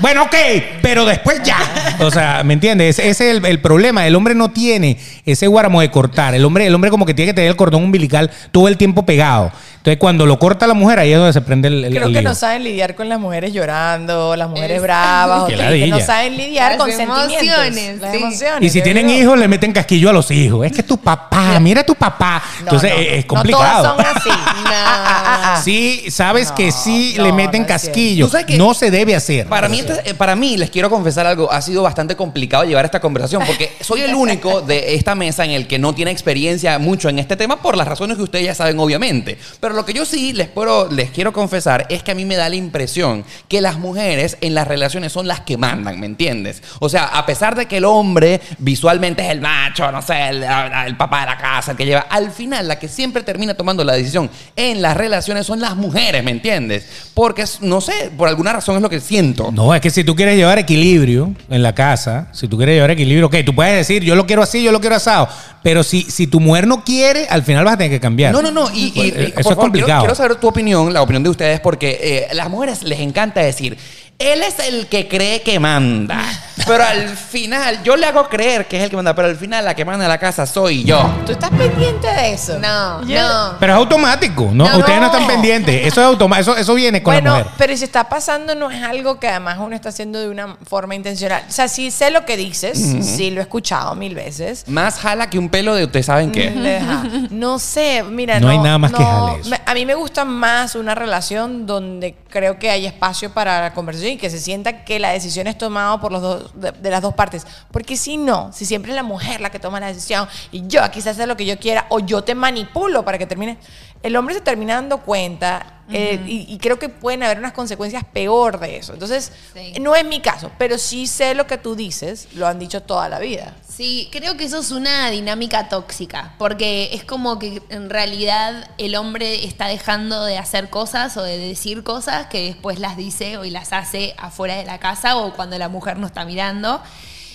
bueno, 0.00 0.24
ok, 0.24 0.34
pero 0.82 1.04
después 1.04 1.40
ya. 1.42 1.58
O 2.00 2.10
sea, 2.10 2.42
¿me 2.44 2.54
entiendes? 2.54 2.98
Ese 2.98 3.08
es 3.10 3.20
el, 3.20 3.44
el 3.46 3.60
problema. 3.60 4.06
El 4.06 4.14
hombre 4.14 4.34
no 4.34 4.50
tiene 4.50 4.98
ese 5.24 5.46
guáramo 5.46 5.80
de 5.80 5.90
cortar. 5.90 6.34
El 6.34 6.44
hombre, 6.44 6.66
el 6.66 6.74
hombre 6.74 6.90
como 6.90 7.06
que 7.06 7.14
tiene 7.14 7.30
que 7.30 7.34
tener 7.34 7.50
el 7.50 7.56
cordón 7.56 7.82
umbilical 7.84 8.30
todo 8.52 8.68
el 8.68 8.76
tiempo 8.76 9.04
pegado. 9.06 9.52
Entonces, 9.78 9.98
cuando 9.98 10.26
lo 10.26 10.38
corta 10.38 10.66
la 10.66 10.74
mujer, 10.74 10.98
ahí 10.98 11.12
es 11.12 11.18
donde 11.18 11.32
se 11.32 11.40
prende 11.40 11.68
el, 11.68 11.84
el- 11.84 11.90
Creo 11.94 12.06
el 12.08 12.12
que 12.12 12.20
lío. 12.20 12.28
no 12.28 12.34
saben 12.34 12.64
lidiar 12.64 12.94
con 12.94 13.08
las 13.08 13.18
mujeres 13.20 13.52
llorando, 13.52 14.36
las 14.36 14.48
mujeres 14.50 14.76
Es- 14.78 14.82
bravas, 14.82 15.44
que 15.48 15.56
ladilla. 15.56 15.86
no 15.86 16.00
saben 16.00 16.36
lidiar 16.36 16.72
Las 16.72 16.78
con 16.80 16.90
sentimientos. 16.90 17.32
emociones, 17.42 18.00
Las 18.00 18.12
sí. 18.12 18.18
emociones. 18.18 18.62
Y 18.62 18.70
si 18.70 18.82
tienen 18.82 19.06
digo. 19.06 19.20
hijos, 19.20 19.38
le 19.38 19.48
meten 19.48 19.72
casquillo 19.72 20.10
a 20.10 20.12
los 20.12 20.30
hijos. 20.30 20.66
Es 20.66 20.72
que 20.72 20.82
tu 20.82 20.98
papá, 20.98 21.58
mira 21.60 21.84
tu 21.86 21.94
papá. 21.94 22.42
No, 22.58 22.64
Entonces, 22.64 22.90
no, 22.92 22.98
es, 23.00 23.08
es 23.12 23.24
no 23.24 23.28
complicado. 23.28 23.94
todas 23.94 24.06
son 24.06 24.16
así. 24.16 24.30
No. 24.68 25.62
Sí, 25.62 26.04
sabes 26.18 26.50
que 26.50 26.72
sí 26.72 27.14
no, 27.16 27.24
le 27.24 27.32
meten 27.32 27.62
no 27.62 27.68
casquillo. 27.68 28.26
¿Tú 28.26 28.32
sabes 28.32 28.46
que- 28.46 28.58
No 28.58 28.74
se 28.74 28.90
debe 28.90 29.14
hacer. 29.14 29.46
Para 29.46 29.68
mí, 29.68 29.82
eh, 30.04 30.14
para 30.14 30.34
mí, 30.34 30.56
les 30.56 30.68
quiero 30.68 30.90
confesar 30.90 31.26
algo, 31.26 31.50
ha 31.52 31.62
sido 31.62 31.84
bastante 31.84 32.16
complicado 32.16 32.64
llevar 32.64 32.84
esta 32.84 32.98
conversación 32.98 33.44
porque 33.46 33.70
soy 33.80 34.00
el 34.00 34.14
único 34.16 34.60
de 34.60 34.96
esta 34.96 35.14
mesa 35.14 35.44
en 35.44 35.52
el 35.52 35.68
que 35.68 35.78
no 35.78 35.94
tiene 35.94 36.10
experiencia 36.10 36.76
mucho 36.80 37.08
en 37.08 37.20
este 37.20 37.36
tema 37.36 37.62
por 37.62 37.76
las 37.76 37.86
razones 37.86 38.16
que 38.16 38.24
ustedes 38.24 38.46
ya 38.46 38.54
saben, 38.56 38.80
obviamente. 38.80 39.38
Pero 39.60 39.74
lo 39.74 39.84
que 39.84 39.92
yo 39.92 40.04
sí 40.04 40.32
les, 40.32 40.48
puedo, 40.48 40.90
les 40.90 41.10
quiero 41.10 41.32
confesar 41.32 41.86
es 41.88 42.02
que 42.02 42.10
a 42.10 42.14
mí 42.16 42.24
me 42.24 42.34
da 42.34 42.48
la 42.48 42.56
impresión 42.56 43.24
que 43.46 43.60
las 43.60 43.78
mujeres 43.78 44.38
en 44.40 44.54
las 44.54 44.66
relaciones 44.66 45.12
son 45.12 45.28
las 45.28 45.40
que 45.42 45.56
mandan, 45.56 46.00
¿me 46.00 46.06
entiendes? 46.06 46.64
O 46.80 46.88
sea, 46.88 47.04
a 47.04 47.26
pesar 47.26 47.54
de 47.54 47.66
que 47.66 47.76
el 47.76 47.84
hombre 47.84 48.40
visualmente 48.58 49.24
es 49.24 49.30
el 49.30 49.40
macho, 49.40 49.92
no 49.92 50.02
sé, 50.02 50.30
el, 50.30 50.42
el 50.42 50.96
papá 50.96 51.20
de 51.20 51.26
la 51.26 51.38
casa, 51.38 51.70
el 51.70 51.76
que 51.76 51.86
lleva, 51.86 52.00
al 52.10 52.32
final 52.32 52.66
la 52.66 52.76
que 52.80 52.88
siempre 52.88 53.22
termina 53.22 53.54
tomando 53.54 53.84
la 53.84 53.92
decisión 53.92 54.28
en 54.56 54.82
las 54.82 54.96
relaciones 54.96 55.46
son 55.46 55.60
las 55.60 55.76
mujeres, 55.76 56.07
¿me 56.22 56.30
entiendes? 56.30 56.86
Porque, 57.14 57.44
no 57.60 57.80
sé, 57.80 58.10
por 58.16 58.28
alguna 58.28 58.52
razón 58.52 58.76
es 58.76 58.82
lo 58.82 58.88
que 58.90 59.00
siento. 59.00 59.50
No, 59.52 59.74
es 59.74 59.80
que 59.80 59.90
si 59.90 60.04
tú 60.04 60.14
quieres 60.16 60.36
llevar 60.36 60.58
equilibrio 60.58 61.34
en 61.50 61.62
la 61.62 61.74
casa, 61.74 62.28
si 62.32 62.48
tú 62.48 62.56
quieres 62.56 62.74
llevar 62.76 62.90
equilibrio, 62.90 63.26
ok, 63.26 63.36
tú 63.44 63.54
puedes 63.54 63.74
decir, 63.76 64.02
yo 64.02 64.14
lo 64.16 64.26
quiero 64.26 64.42
así, 64.42 64.62
yo 64.62 64.72
lo 64.72 64.80
quiero 64.80 64.96
asado. 64.96 65.28
Pero 65.62 65.82
si, 65.82 66.02
si 66.02 66.26
tu 66.26 66.40
mujer 66.40 66.66
no 66.66 66.84
quiere, 66.84 67.26
al 67.28 67.42
final 67.42 67.64
vas 67.64 67.74
a 67.74 67.78
tener 67.78 67.90
que 67.92 68.00
cambiar. 68.00 68.32
No, 68.32 68.40
no, 68.42 68.50
no. 68.50 68.70
Y, 68.72 68.86
y- 68.86 68.90
Pues, 68.92 69.06
y, 69.06 69.10
eso 69.10 69.16
por 69.32 69.40
es 69.40 69.44
favor, 69.44 69.56
complicado. 69.58 69.86
Quiero, 70.00 70.00
quiero 70.00 70.14
saber 70.14 70.36
tu 70.36 70.48
opinión, 70.48 70.92
la 70.92 71.02
opinión 71.02 71.22
de 71.22 71.30
ustedes, 71.30 71.60
porque 71.60 71.98
eh, 72.30 72.34
las 72.34 72.48
mujeres 72.48 72.82
les 72.82 73.00
encanta 73.00 73.40
decir, 73.40 73.76
él 74.18 74.42
es 74.42 74.58
el 74.58 74.88
que 74.88 75.06
cree 75.08 75.42
que 75.42 75.60
manda. 75.60 76.22
Pero 76.66 76.84
al 76.84 77.08
final, 77.16 77.82
yo 77.84 77.96
le 77.96 78.04
hago 78.04 78.28
creer 78.28 78.66
que 78.66 78.76
es 78.76 78.82
el 78.82 78.90
que 78.90 78.96
manda, 78.96 79.14
pero 79.14 79.28
al 79.28 79.36
final 79.36 79.64
la 79.64 79.74
que 79.74 79.84
manda 79.84 80.06
la 80.08 80.18
casa 80.18 80.44
soy 80.44 80.82
yo. 80.84 81.00
¿Tú 81.24 81.32
estás 81.32 81.50
pendiente 81.50 82.06
de 82.08 82.32
eso? 82.34 82.58
No, 82.58 83.02
Yo- 83.06 83.22
no. 83.22 83.54
Pero 83.60 83.72
es 83.72 83.78
automático, 83.78 84.50
¿no? 84.52 84.68
No. 84.68 84.78
Ustedes 84.78 85.00
no 85.00 85.06
están 85.06 85.26
pendientes. 85.28 85.86
Eso 85.86 86.00
es 86.00 86.06
automático, 86.08 86.50
eso, 86.50 86.60
eso 86.60 86.74
viene 86.74 87.00
con 87.02 87.14
Bueno, 87.14 87.30
la 87.30 87.38
mujer. 87.38 87.52
pero 87.56 87.76
si 87.76 87.84
está 87.84 88.08
pasando 88.08 88.54
no 88.56 88.70
es 88.72 88.82
algo 88.82 89.18
que 89.20 89.28
además 89.28 89.56
uno 89.60 89.74
está 89.76 89.90
haciendo 89.90 90.18
de 90.20 90.28
una 90.28 90.56
forma 90.68 90.94
intencional. 90.96 91.44
O 91.48 91.52
sea, 91.52 91.68
sí 91.68 91.90
sé 91.92 92.10
lo 92.10 92.26
que 92.26 92.36
dices, 92.36 92.76
sí 93.02 93.30
lo 93.30 93.38
he 93.40 93.42
escuchado 93.44 93.94
mil 93.94 94.14
veces. 94.16 94.64
Más 94.66 94.96
jala 94.98 95.30
que 95.30 95.38
un 95.38 95.48
pelo 95.48 95.74
de 95.76 95.84
ustedes 95.84 96.06
saben 96.06 96.32
qué. 96.32 96.50
Deja. 96.50 97.04
No 97.30 97.58
sé, 97.60 98.02
mira, 98.02 98.40
No 98.40 98.46
no, 98.48 98.52
hay 98.52 98.58
nada 98.58 98.78
más 98.78 98.90
que 98.92 99.02
jale 99.02 99.40
eso. 99.40 99.48
me- 99.50 99.60
A 99.64 99.74
mí 99.74 99.86
me 99.86 99.94
gusta 99.94 100.24
más 100.24 100.74
una 100.74 100.94
relación 100.96 101.66
donde 101.66 102.16
creo 102.28 102.58
que 102.58 102.68
hay 102.70 102.84
espacio 102.84 103.32
para 103.32 103.60
la 103.62 103.72
conversación 103.72 104.07
y 104.12 104.16
que 104.16 104.30
se 104.30 104.38
sienta 104.38 104.84
que 104.84 104.98
la 104.98 105.10
decisión 105.10 105.46
es 105.46 105.58
tomada 105.58 106.00
por 106.00 106.12
los 106.12 106.22
dos, 106.22 106.60
de, 106.60 106.72
de 106.72 106.90
las 106.90 107.02
dos 107.02 107.14
partes. 107.14 107.46
Porque 107.70 107.96
si 107.96 108.16
no, 108.16 108.50
si 108.52 108.64
siempre 108.64 108.92
es 108.92 108.96
la 108.96 109.02
mujer 109.02 109.40
la 109.40 109.50
que 109.50 109.58
toma 109.58 109.80
la 109.80 109.88
decisión 109.88 110.28
y 110.52 110.66
yo 110.66 110.80
quizás 110.90 111.08
hacer 111.14 111.28
lo 111.28 111.36
que 111.36 111.46
yo 111.46 111.58
quiera 111.58 111.86
o 111.88 112.00
yo 112.00 112.22
te 112.22 112.34
manipulo 112.34 113.04
para 113.04 113.18
que 113.18 113.26
termine, 113.26 113.58
el 114.02 114.16
hombre 114.16 114.34
se 114.34 114.40
termina 114.40 114.74
dando 114.74 114.98
cuenta 115.02 115.74
eh, 115.90 116.20
y, 116.26 116.52
y 116.52 116.58
creo 116.58 116.78
que 116.78 116.90
pueden 116.90 117.22
haber 117.22 117.38
unas 117.38 117.52
consecuencias 117.54 118.04
peor 118.04 118.60
de 118.60 118.76
eso. 118.76 118.92
Entonces, 118.92 119.32
Sí. 119.54 119.72
no 119.80 119.96
es 119.96 120.04
mi 120.04 120.20
caso, 120.20 120.50
pero 120.58 120.76
sí 120.76 121.06
sé 121.06 121.34
lo 121.34 121.46
que 121.46 121.56
tú 121.56 121.74
dices, 121.74 122.28
lo 122.34 122.46
han 122.46 122.58
dicho 122.58 122.82
toda 122.82 123.08
la 123.08 123.18
vida. 123.18 123.54
Sí, 123.66 124.08
creo 124.12 124.36
que 124.36 124.44
eso 124.44 124.58
es 124.58 124.70
una 124.70 125.08
dinámica 125.10 125.70
tóxica, 125.70 126.34
porque 126.36 126.90
es 126.92 127.04
como 127.04 127.38
que 127.38 127.62
en 127.70 127.88
realidad 127.88 128.68
el 128.76 128.96
hombre 128.96 129.46
está 129.46 129.66
dejando 129.68 130.24
de 130.26 130.36
hacer 130.36 130.68
cosas 130.68 131.16
o 131.16 131.22
de 131.22 131.38
decir 131.38 131.82
cosas 131.84 132.26
que 132.26 132.42
después 132.44 132.80
las 132.80 132.98
dice 132.98 133.38
o 133.38 133.46
y 133.46 133.50
las 133.50 133.72
hace 133.72 134.14
afuera 134.18 134.56
de 134.56 134.66
la 134.66 134.78
casa 134.78 135.16
o 135.16 135.32
cuando 135.32 135.56
la 135.56 135.70
mujer 135.70 135.96
no 135.96 136.06
está 136.06 136.26
mirando. 136.26 136.82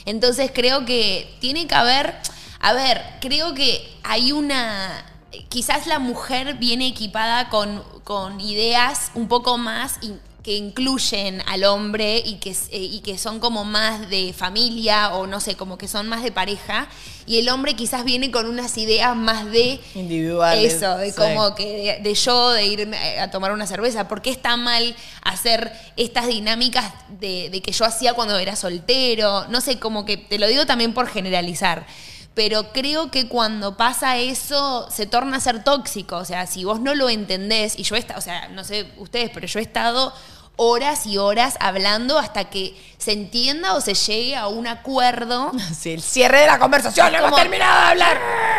Entonces 0.05 0.51
creo 0.53 0.85
que 0.85 1.33
tiene 1.39 1.65
que 1.65 1.73
haber, 1.73 2.13
a 2.59 2.73
ver, 2.73 3.01
creo 3.19 3.55
que 3.55 3.89
hay 4.03 4.31
una, 4.31 5.05
quizás 5.49 5.87
la 5.87 5.99
mujer 5.99 6.55
viene 6.55 6.87
equipada 6.87 7.49
con, 7.49 7.83
con 8.03 8.39
ideas 8.41 9.11
un 9.15 9.27
poco 9.27 9.57
más 9.57 9.97
in- 10.01 10.19
que 10.43 10.57
incluyen 10.57 11.41
al 11.47 11.63
hombre 11.63 12.21
y 12.25 12.35
que, 12.35 12.49
eh, 12.51 12.77
y 12.77 12.99
que 12.99 13.17
son 13.17 13.39
como 13.39 13.63
más 13.63 14.09
de 14.09 14.33
familia 14.33 15.13
o 15.13 15.25
no 15.25 15.39
sé, 15.39 15.55
como 15.55 15.77
que 15.77 15.87
son 15.87 16.09
más 16.09 16.21
de 16.21 16.33
pareja. 16.33 16.89
Y 17.25 17.39
el 17.39 17.47
hombre 17.47 17.75
quizás 17.77 18.03
viene 18.03 18.29
con 18.29 18.47
unas 18.47 18.77
ideas 18.77 19.15
más 19.15 19.49
de 19.49 19.79
Individuales, 19.95 20.73
eso, 20.73 20.97
de 20.97 21.11
sí. 21.11 21.17
como 21.17 21.55
que 21.55 21.97
de, 22.03 22.09
de 22.09 22.13
yo, 22.13 22.51
de 22.51 22.65
irme 22.65 23.19
a 23.21 23.31
tomar 23.31 23.53
una 23.53 23.65
cerveza. 23.65 24.09
¿Por 24.09 24.21
qué 24.21 24.31
está 24.31 24.57
mal 24.57 24.93
hacer 25.21 25.71
estas 25.95 26.27
dinámicas 26.27 26.91
de, 27.07 27.49
de 27.49 27.61
que 27.61 27.71
yo 27.71 27.85
hacía 27.85 28.13
cuando 28.13 28.37
era 28.37 28.57
soltero? 28.57 29.47
No 29.47 29.61
sé, 29.61 29.79
como 29.79 30.03
que 30.03 30.17
te 30.17 30.39
lo 30.39 30.47
digo 30.47 30.65
también 30.65 30.93
por 30.93 31.07
generalizar. 31.07 31.87
Pero 32.33 32.71
creo 32.73 33.11
que 33.11 33.27
cuando 33.27 33.77
pasa 33.77 34.17
eso 34.17 34.87
se 34.89 35.05
torna 35.05 35.37
a 35.37 35.39
ser 35.39 35.63
tóxico. 35.63 36.17
O 36.17 36.25
sea, 36.25 36.47
si 36.47 36.63
vos 36.63 36.79
no 36.79 36.95
lo 36.95 37.09
entendés, 37.09 37.77
y 37.77 37.83
yo 37.83 37.95
he 37.95 37.99
estado, 37.99 38.19
o 38.19 38.23
sea, 38.23 38.47
no 38.49 38.63
sé 38.63 38.87
ustedes, 38.97 39.29
pero 39.33 39.45
yo 39.45 39.59
he 39.59 39.61
estado 39.61 40.11
horas 40.55 41.07
y 41.07 41.17
horas 41.17 41.55
hablando 41.59 42.19
hasta 42.19 42.45
que 42.45 42.75
se 42.99 43.11
entienda 43.11 43.73
o 43.73 43.81
se 43.81 43.95
llegue 43.95 44.35
a 44.35 44.47
un 44.47 44.65
acuerdo. 44.67 45.51
Sí, 45.79 45.91
el 45.93 46.01
cierre 46.01 46.39
de 46.41 46.47
la 46.47 46.57
conversación, 46.59 47.11
no 47.11 47.17
hemos 47.19 47.35
terminado 47.39 47.81
de 47.81 47.87
hablar. 47.89 48.17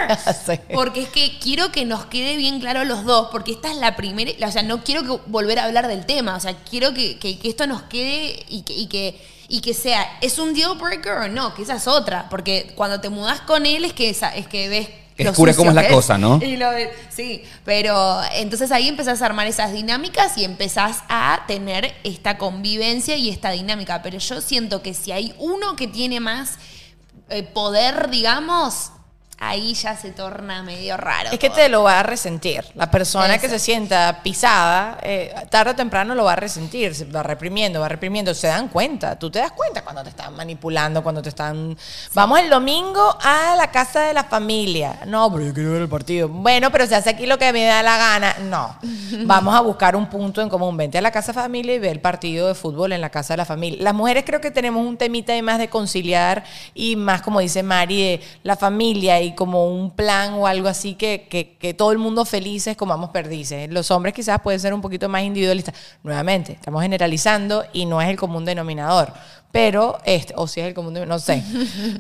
Sí. 0.47 0.53
Porque 0.75 1.03
es 1.05 1.09
que 1.09 1.39
quiero 1.41 1.73
que 1.73 1.85
nos 1.87 2.05
quede 2.07 2.37
bien 2.37 2.61
claro 2.61 2.85
los 2.85 3.05
dos, 3.05 3.29
porque 3.33 3.53
esta 3.53 3.71
es 3.71 3.77
la 3.79 3.97
primera, 3.97 4.33
o 4.47 4.53
sea, 4.53 4.63
no 4.63 4.85
quiero 4.85 5.03
que 5.03 5.23
volver 5.31 5.59
a 5.59 5.65
hablar 5.65 5.89
del 5.89 6.05
tema, 6.05 6.37
o 6.37 6.41
sea, 6.41 6.55
quiero 6.69 6.93
que, 6.93 7.19
que- 7.19 7.39
que 7.39 7.49
esto 7.49 7.67
nos 7.67 7.83
quede 7.83 8.45
y 8.49 8.63
que, 8.63 8.75
y 8.75 8.87
que 8.89 9.34
y 9.49 9.61
que 9.61 9.75
sea, 9.75 10.19
¿es 10.21 10.39
un 10.39 10.55
deal 10.55 10.77
breaker 10.79 11.13
o 11.13 11.29
no? 11.29 11.55
Que 11.55 11.63
esa 11.63 11.77
es 11.77 11.87
otra, 11.87 12.29
porque 12.31 12.73
cuando 12.75 13.01
te 13.01 13.09
mudas 13.11 13.41
con 13.43 13.67
él 13.67 13.85
es 13.85 13.93
que, 13.93 14.11
esa- 14.11 14.35
es 14.35 14.47
que 14.47 14.69
ves... 14.69 14.89
Que 15.17 15.23
descubres 15.23 15.55
cómo 15.57 15.71
es 15.71 15.77
la 15.77 15.89
cosa, 15.89 16.19
¿no? 16.19 16.41
Y 16.43 16.57
lo 16.57 16.67
sí, 17.09 17.45
pero 17.65 18.21
entonces 18.33 18.73
ahí 18.73 18.89
empezás 18.89 19.23
a 19.23 19.27
armar 19.27 19.47
esas 19.47 19.73
dinámicas 19.73 20.37
y 20.37 20.45
empezás 20.45 21.05
a 21.09 21.45
tener 21.47 21.95
esta 22.03 22.37
convivencia 22.37 23.17
y 23.17 23.31
esta 23.31 23.51
dinámica. 23.53 24.03
Pero 24.03 24.19
yo 24.19 24.41
siento 24.41 24.83
que 24.83 24.93
si 24.93 25.13
hay 25.13 25.33
uno 25.39 25.77
que 25.77 25.87
tiene 25.87 26.19
más 26.19 26.59
eh, 27.31 27.45
poder, 27.45 28.11
digamos, 28.11 28.91
ahí 29.49 29.75
ya 29.75 29.97
se 29.97 30.11
torna 30.11 30.63
medio 30.63 30.97
raro. 30.97 31.31
Es 31.31 31.39
que 31.39 31.49
todo. 31.49 31.59
te 31.59 31.69
lo 31.69 31.83
va 31.83 32.01
a 32.01 32.03
resentir. 32.03 32.65
La 32.75 32.91
persona 32.91 33.39
que 33.39 33.49
se 33.49 33.59
sienta 33.59 34.21
pisada, 34.23 34.99
eh, 35.03 35.35
tarde 35.51 35.73
o 35.73 35.75
temprano 35.75 36.15
lo 36.15 36.25
va 36.25 36.33
a 36.33 36.37
resentir, 36.37 36.95
se 36.95 37.05
va 37.05 37.23
reprimiendo, 37.23 37.81
va 37.81 37.89
reprimiendo. 37.89 38.35
Se 38.35 38.49
dan 38.49 38.69
cuenta, 38.69 39.19
tú 39.19 39.31
te 39.31 39.39
das 39.39 39.53
cuenta 39.53 39.83
cuando 39.83 40.03
te 40.03 40.11
están 40.11 40.35
manipulando, 40.35 41.03
cuando 41.03 41.23
te 41.23 41.29
están... 41.29 41.77
Vamos 42.15 42.41
el 42.41 42.51
domingo 42.51 43.17
a 43.23 43.55
la 43.57 43.71
casa 43.71 44.01
de 44.03 44.15
la 44.15 44.25
familia. 44.25 45.01
No, 45.07 45.33
pero 45.33 45.47
yo 45.47 45.55
quiero 45.55 45.73
ver 45.73 45.83
el 45.83 45.89
partido. 45.89 46.29
Bueno, 46.29 46.71
pero 46.71 46.87
se 46.87 46.95
hace 46.95 47.11
aquí 47.11 47.27
lo 47.27 47.39
que 47.39 47.53
me 47.53 47.65
da 47.65 47.83
la 47.83 47.97
gana. 47.97 48.37
No. 48.45 48.77
Vamos 49.25 49.55
a 49.55 49.61
buscar 49.61 49.97
un 49.97 50.09
punto 50.09 50.41
en 50.41 50.49
común. 50.49 50.77
Vente 50.77 50.99
a 50.99 51.03
la 51.03 51.11
casa 51.11 51.33
familia 51.33 51.75
y 51.75 51.79
ve 51.79 51.91
el 51.91 52.01
partido 52.01 52.49
de 52.49 52.55
fútbol 52.55 52.93
en 52.93 53.01
la 53.01 53.11
casa 53.11 53.35
de 53.35 53.39
la 53.39 53.45
familia. 53.45 53.79
Las 53.83 53.95
mujeres 53.95 54.25
creo 54.27 54.41
que 54.41 54.51
tenemos 54.51 54.87
un 54.87 54.97
temita 54.97 55.33
ahí 55.33 55.43
más 55.43 55.59
de 55.59 55.69
conciliar 55.69 56.45
y 56.75 56.97
más, 56.97 57.23
como 57.23 57.41
dice 57.41 57.63
Mari, 57.63 58.03
de 58.03 58.21
la 58.43 58.57
familia 58.57 59.21
y 59.21 59.34
como 59.35 59.69
un 59.69 59.91
plan 59.91 60.35
o 60.35 60.47
algo 60.47 60.69
así 60.69 60.95
que, 60.95 61.27
que, 61.29 61.57
que 61.57 61.75
todo 61.75 61.93
el 61.93 61.99
mundo 61.99 62.25
felices 62.25 62.77
comamos 62.77 63.11
perdices. 63.11 63.71
Los 63.71 63.91
hombres 63.91 64.15
quizás 64.15 64.41
pueden 64.41 64.61
ser 64.61 64.75
un 64.75 64.81
poquito 64.81 65.09
más 65.09 65.23
individualistas. 65.23 65.75
Nuevamente, 66.03 66.53
estamos 66.53 66.83
generalizando 66.83 67.65
y 67.73 67.87
no 67.87 68.01
es 68.01 68.09
el 68.09 68.17
común 68.17 68.45
denominador. 68.45 69.13
Pero, 69.55 69.99
este, 70.05 70.35
o 70.37 70.49
si 70.49 70.61
es 70.61 70.67
el 70.67 70.75
común 70.75 70.99
no 71.07 71.19
sé, 71.21 71.41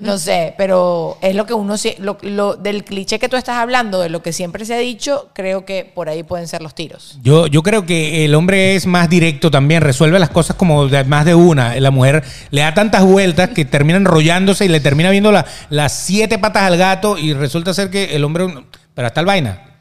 no 0.01 0.19
sé, 0.19 0.55
pero 0.59 1.19
es 1.23 1.37
lo 1.37 1.47
que 1.47 1.55
uno, 1.55 1.77
lo, 2.01 2.19
lo- 2.23 2.57
del 2.57 2.83
cliché 2.83 3.21
que 3.21 3.29
tú 3.29 3.37
estás 3.37 3.59
hablando, 3.59 4.01
de 4.01 4.09
lo 4.09 4.23
que 4.23 4.33
siempre 4.33 4.65
se 4.65 4.75
ha 4.75 4.79
dicho, 4.79 5.29
creo 5.35 5.65
que 5.65 5.85
por 5.85 6.09
ahí 6.09 6.25
pueden 6.25 6.49
ser 6.49 6.63
los 6.63 6.75
tiros. 6.75 7.17
Yo, 7.23 7.47
yo 7.47 7.63
creo 7.63 7.87
que 7.87 8.25
el 8.25 8.35
hombre 8.35 8.75
es 8.75 8.87
más 8.89 9.09
directo 9.09 9.53
también, 9.53 9.83
resuelve 9.83 10.19
las 10.19 10.31
cosas 10.31 10.57
como 10.57 10.89
de 10.89 11.05
más 11.05 11.25
de 11.27 11.37
una. 11.37 11.79
La 11.79 11.93
mujer 11.93 12.25
le 12.51 12.63
da 12.63 12.75
tantas 12.75 13.05
vueltas 13.05 13.51
que 13.51 13.65
termina 13.65 13.99
enrollándose 13.99 14.65
y 14.65 14.69
le 14.69 14.81
termina 14.81 15.11
viendo 15.11 15.31
la- 15.31 15.47
las 15.71 15.93
siete 15.93 16.41
patas 16.41 16.65
al 16.65 16.77
gato 16.77 17.17
y 17.17 17.35
resulta 17.35 17.73
ser 17.73 17.89
que 17.89 18.17
el 18.17 18.25
hombre... 18.25 18.53
Pero 18.95 19.07
hasta 19.07 19.21
el 19.21 19.27
vaina. 19.27 19.79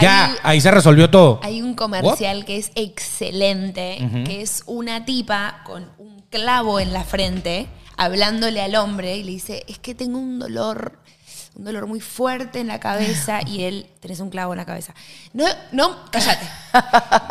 Ya, 0.00 0.24
Hay- 0.26 0.36
ahí 0.42 0.60
se 0.60 0.72
resolvió 0.72 1.08
todo. 1.08 1.38
Hay 1.44 1.62
un 1.62 1.74
comercial 1.74 2.44
que 2.44 2.56
es 2.56 2.72
excelente, 2.74 3.98
que 4.24 4.40
es 4.40 4.62
una 4.66 5.04
tipa 5.04 5.60
con 5.64 5.84
un 5.98 6.21
clavo 6.32 6.80
en 6.80 6.92
la 6.92 7.04
frente, 7.04 7.68
hablándole 7.96 8.60
al 8.60 8.74
hombre 8.74 9.16
y 9.16 9.22
le 9.22 9.30
dice, 9.30 9.64
es 9.68 9.78
que 9.78 9.94
tengo 9.94 10.18
un 10.18 10.38
dolor, 10.40 10.98
un 11.54 11.64
dolor 11.64 11.86
muy 11.86 12.00
fuerte 12.00 12.58
en 12.58 12.66
la 12.66 12.80
cabeza 12.80 13.40
y 13.46 13.62
él, 13.64 13.86
tenés 14.00 14.18
un 14.18 14.30
clavo 14.30 14.54
en 14.54 14.56
la 14.56 14.64
cabeza. 14.64 14.94
No, 15.34 15.44
no, 15.70 16.10
cállate. 16.10 16.48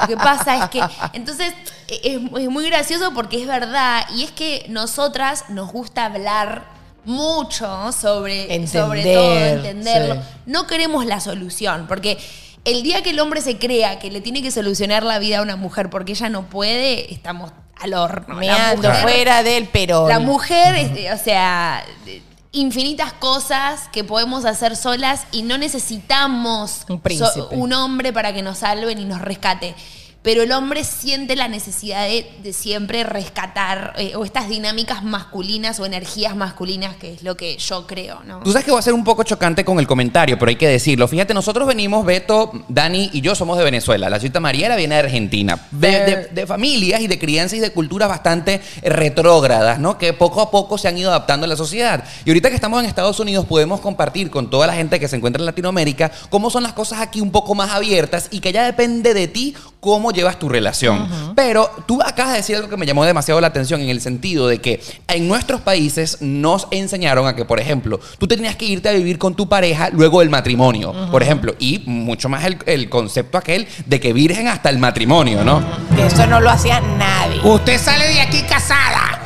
Lo 0.02 0.08
que 0.08 0.16
pasa 0.18 0.64
es 0.64 0.70
que, 0.70 0.82
entonces, 1.14 1.54
es, 1.90 2.22
es 2.38 2.50
muy 2.50 2.66
gracioso 2.70 3.12
porque 3.14 3.42
es 3.42 3.48
verdad 3.48 4.04
y 4.16 4.24
es 4.24 4.32
que 4.32 4.66
nosotras 4.70 5.46
nos 5.50 5.72
gusta 5.72 6.06
hablar 6.06 6.64
mucho 7.04 7.92
sobre, 7.92 8.68
sobre 8.68 9.02
todo, 9.04 9.34
Entender, 9.34 9.58
entenderlo. 9.58 10.16
sí. 10.16 10.22
No 10.46 10.68
queremos 10.68 11.06
la 11.08 11.20
solución, 11.20 11.88
porque 11.88 12.20
el 12.64 12.84
día 12.84 13.02
que 13.02 13.10
el 13.10 13.20
hombre 13.20 13.42
se 13.42 13.58
crea 13.58 13.98
que 13.98 14.12
le 14.12 14.22
tiene 14.22 14.44
que 14.44 14.52
solucionar 14.52 15.02
la 15.02 15.18
vida 15.18 15.40
a 15.40 15.42
una 15.42 15.56
mujer 15.56 15.90
porque 15.90 16.12
ella 16.12 16.30
no 16.30 16.44
puede, 16.48 17.12
estamos 17.12 17.52
al 17.82 17.94
horno. 17.94 18.36
La 18.36 18.40
Meando 18.40 18.88
mujer- 18.90 19.02
fuera 19.04 19.44
del 19.44 19.68
perón. 19.68 20.08
La 20.10 20.20
mujer, 20.20 20.76
es- 20.76 21.20
o 21.20 21.24
sea, 21.24 21.84
infinitas 22.54 23.14
cosas 23.14 23.88
que 23.94 24.04
podemos 24.04 24.44
hacer 24.46 24.76
solas 24.76 25.24
y 25.32 25.44
no 25.44 25.58
necesitamos 25.58 26.86
Un 26.90 27.00
príncipe. 27.00 27.32
so- 27.34 27.50
un 27.52 27.72
hombre 27.74 28.12
para 28.12 28.34
que 28.34 28.42
nos 28.42 28.60
salven 28.60 29.00
y 29.00 29.06
nos 29.06 29.22
rescate. 29.22 29.74
Pero 30.24 30.44
el 30.44 30.52
hombre 30.52 30.84
siente 30.84 31.36
la 31.36 31.48
necesidad 31.48 32.06
de, 32.06 32.32
de 32.44 32.54
siempre 32.54 33.04
rescatar 33.04 33.94
eh, 33.98 34.16
o 34.16 34.24
estas 34.24 34.50
dinámicas 34.50 35.04
masculinas 35.04 35.80
o 35.80 35.86
energías 35.86 36.36
masculinas, 36.36 36.96
que 36.96 37.14
es 37.14 37.24
lo 37.24 37.36
que 37.36 37.58
yo 37.58 37.88
creo, 37.88 38.22
¿no? 38.28 38.40
Tú 38.42 38.52
sabes 38.52 38.66
que 38.66 38.72
va 38.72 38.78
a 38.78 38.84
ser 38.84 38.94
un 38.94 39.04
poco 39.04 39.24
chocante 39.24 39.66
con 39.66 39.80
el 39.80 39.88
comentario, 39.88 40.38
pero 40.38 40.50
hay 40.50 40.58
que 40.58 40.68
decirlo. 40.68 41.08
Fíjate, 41.08 41.34
nosotros 41.34 41.68
venimos, 41.68 42.06
Beto, 42.06 42.52
Dani 42.68 43.10
y 43.14 43.22
yo 43.22 43.34
somos 43.34 43.58
de 43.58 43.64
Venezuela. 43.64 44.12
La 44.12 44.20
cita 44.20 44.40
Mariela 44.40 44.76
viene 44.76 44.94
de 44.96 45.02
Argentina. 45.02 45.68
De, 45.72 45.88
de- 46.06 46.28
de 46.32 46.46
familias 46.48 47.02
y 47.02 47.08
de 47.08 47.18
crianzas 47.18 47.58
y 47.58 47.60
de 47.62 47.72
culturas 47.72 48.08
bastante 48.08 48.62
retrógradas, 48.84 49.80
¿no? 49.80 49.98
Que 49.98 50.14
poco 50.14 50.42
a 50.42 50.52
poco 50.52 50.78
se 50.78 50.88
han 50.88 50.98
ido 50.98 51.10
adaptando 51.10 51.46
a 51.46 51.48
la 51.48 51.56
sociedad. 51.56 52.04
Y 52.26 52.30
ahorita 52.30 52.50
que 52.50 52.56
estamos 52.56 52.80
en 52.82 52.88
Estados 52.88 53.20
Unidos 53.20 53.46
podemos 53.48 53.80
compartir 53.82 54.30
con 54.30 54.50
toda 54.52 54.68
la 54.68 54.74
gente 54.74 55.00
que 55.00 55.08
se 55.08 55.16
encuentra 55.16 55.42
en 55.42 55.48
Latinoamérica 55.48 56.12
cómo 56.30 56.50
son 56.52 56.62
las 56.64 56.74
cosas 56.74 57.00
aquí 57.00 57.22
un 57.22 57.32
poco 57.32 57.56
más 57.56 57.72
abiertas 57.72 58.28
y 58.32 58.40
que 58.40 58.52
ya 58.52 58.64
depende 58.66 59.14
de 59.16 59.28
ti 59.28 59.56
cómo 59.82 60.12
llevas 60.12 60.40
tu 60.40 60.48
relación. 60.48 61.10
Pero 61.36 61.70
tú 61.88 62.02
acabas 62.02 62.34
de 62.34 62.38
decir 62.38 62.56
algo 62.56 62.70
que 62.70 62.78
me 62.78 62.86
llamó 62.86 63.04
demasiado 63.04 63.42
la 63.42 63.48
atención 63.48 63.82
en 63.82 63.90
el 63.90 64.00
sentido 64.00 64.48
de 64.48 64.62
que 64.62 64.82
en 65.08 65.28
nuestros 65.28 65.60
países 65.62 66.22
nos 66.22 66.68
enseñaron 66.72 67.28
a 67.28 67.36
que, 67.36 67.44
por 67.44 67.60
ejemplo, 67.60 68.00
tú 68.20 68.28
tenías 68.28 68.56
que 68.56 68.66
irte 68.66 68.88
a 68.88 68.94
vivir 68.94 69.18
con 69.18 69.36
tu 69.36 69.50
pareja 69.50 69.90
luego 69.90 70.20
del 70.20 70.30
matrimonio, 70.30 70.94
por 71.12 71.24
ejemplo, 71.24 71.56
y 71.60 71.84
mucho 71.88 72.30
más 72.30 72.46
el, 72.46 72.60
el 72.68 72.90
concepto 72.90 73.38
aquel 73.38 73.68
de 73.88 74.00
que 74.00 74.14
virgen 74.14 74.48
hasta 74.48 74.70
el 74.70 74.78
matrimonio, 74.78 75.44
¿no? 75.44 75.64
Que 75.96 76.06
eso 76.06 76.28
no 76.28 76.40
lo 76.40 76.52
hacía 76.52 76.80
nadie. 76.80 77.42
Usted 77.44 77.80
sale 77.80 78.08
de 78.08 78.22
aquí 78.22 78.44
casada. 78.44 79.21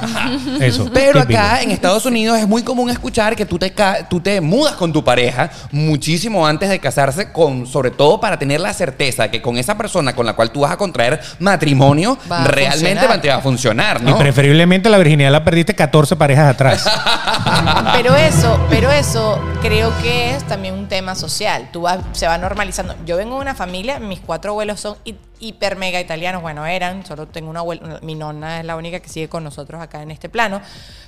Eso. 0.60 0.90
Pero 0.94 1.22
típico. 1.22 1.40
acá 1.40 1.62
en 1.62 1.72
Estados 1.72 2.06
Unidos 2.06 2.38
es 2.40 2.48
muy 2.48 2.64
común 2.64 2.90
escuchar 2.90 3.36
que 3.36 3.46
tú 3.46 3.58
te, 3.60 3.74
tú 4.10 4.20
te 4.20 4.42
mudas 4.42 4.76
con 4.76 4.92
tu 4.94 5.04
pareja 5.04 5.50
muchísimo 5.72 6.46
antes 6.46 6.70
de 6.70 6.80
casarse, 6.80 7.32
con, 7.32 7.66
sobre 7.68 7.92
todo 7.92 8.20
para 8.20 8.38
tener 8.40 8.60
la 8.60 8.74
certeza 8.74 9.30
que 9.30 9.42
con 9.42 9.58
esa 9.58 9.78
persona 9.78 10.16
con 10.16 10.26
la 10.26 10.34
cual 10.34 10.52
tú 10.52 10.62
vas 10.62 10.72
a 10.72 10.78
contraer 10.78 11.20
matrimonio 11.40 12.18
Va 12.32 12.44
realmente 12.46 13.02
funcionar. 13.02 13.10
va, 13.18 13.22
te 13.22 13.30
va 13.30 13.36
a 13.36 13.42
funcionar, 13.42 14.02
Y 14.02 14.06
¿no? 14.06 14.18
preferiblemente 14.18 14.90
la 14.90 14.98
virginidad 14.98 15.32
la 15.32 15.44
perdiste 15.44 15.74
14 15.76 16.16
parejas 16.16 16.54
atrás. 16.54 16.86
Pero 17.96 18.16
eso, 18.16 18.60
pero 18.70 18.92
eso 18.92 19.40
creo 19.62 19.92
que 20.02 20.36
es 20.36 20.44
también 20.46 20.74
un 20.74 20.88
tema 20.88 21.16
social. 21.16 21.70
Tú 21.72 21.82
vas, 21.82 22.00
se 22.14 22.28
va 22.28 22.38
normalizando. 22.38 22.96
Yo 23.06 23.18
vengo 23.18 23.36
de 23.36 23.42
una 23.42 23.56
familia, 23.56 24.00
mis 24.00 24.20
cuatro 24.20 24.52
abuelos 24.52 24.80
son 24.80 24.98
hiper 25.40 25.76
mega 25.76 26.00
italianos. 26.00 26.42
Bueno, 26.42 26.66
eran, 26.66 27.06
solo 27.06 27.28
tengo 27.28 27.50
una 27.50 27.60
abuela, 27.62 28.00
mi 28.02 28.16
nonna 28.16 28.60
es 28.60 28.66
la 28.66 28.76
única 28.76 29.00
que 29.00 29.10
sigue 29.10 29.30
con 29.30 29.44
nosotros 29.44 29.82
acá 29.82 30.02
en 30.02 30.12
este 30.12 30.30
plano. 30.30 30.62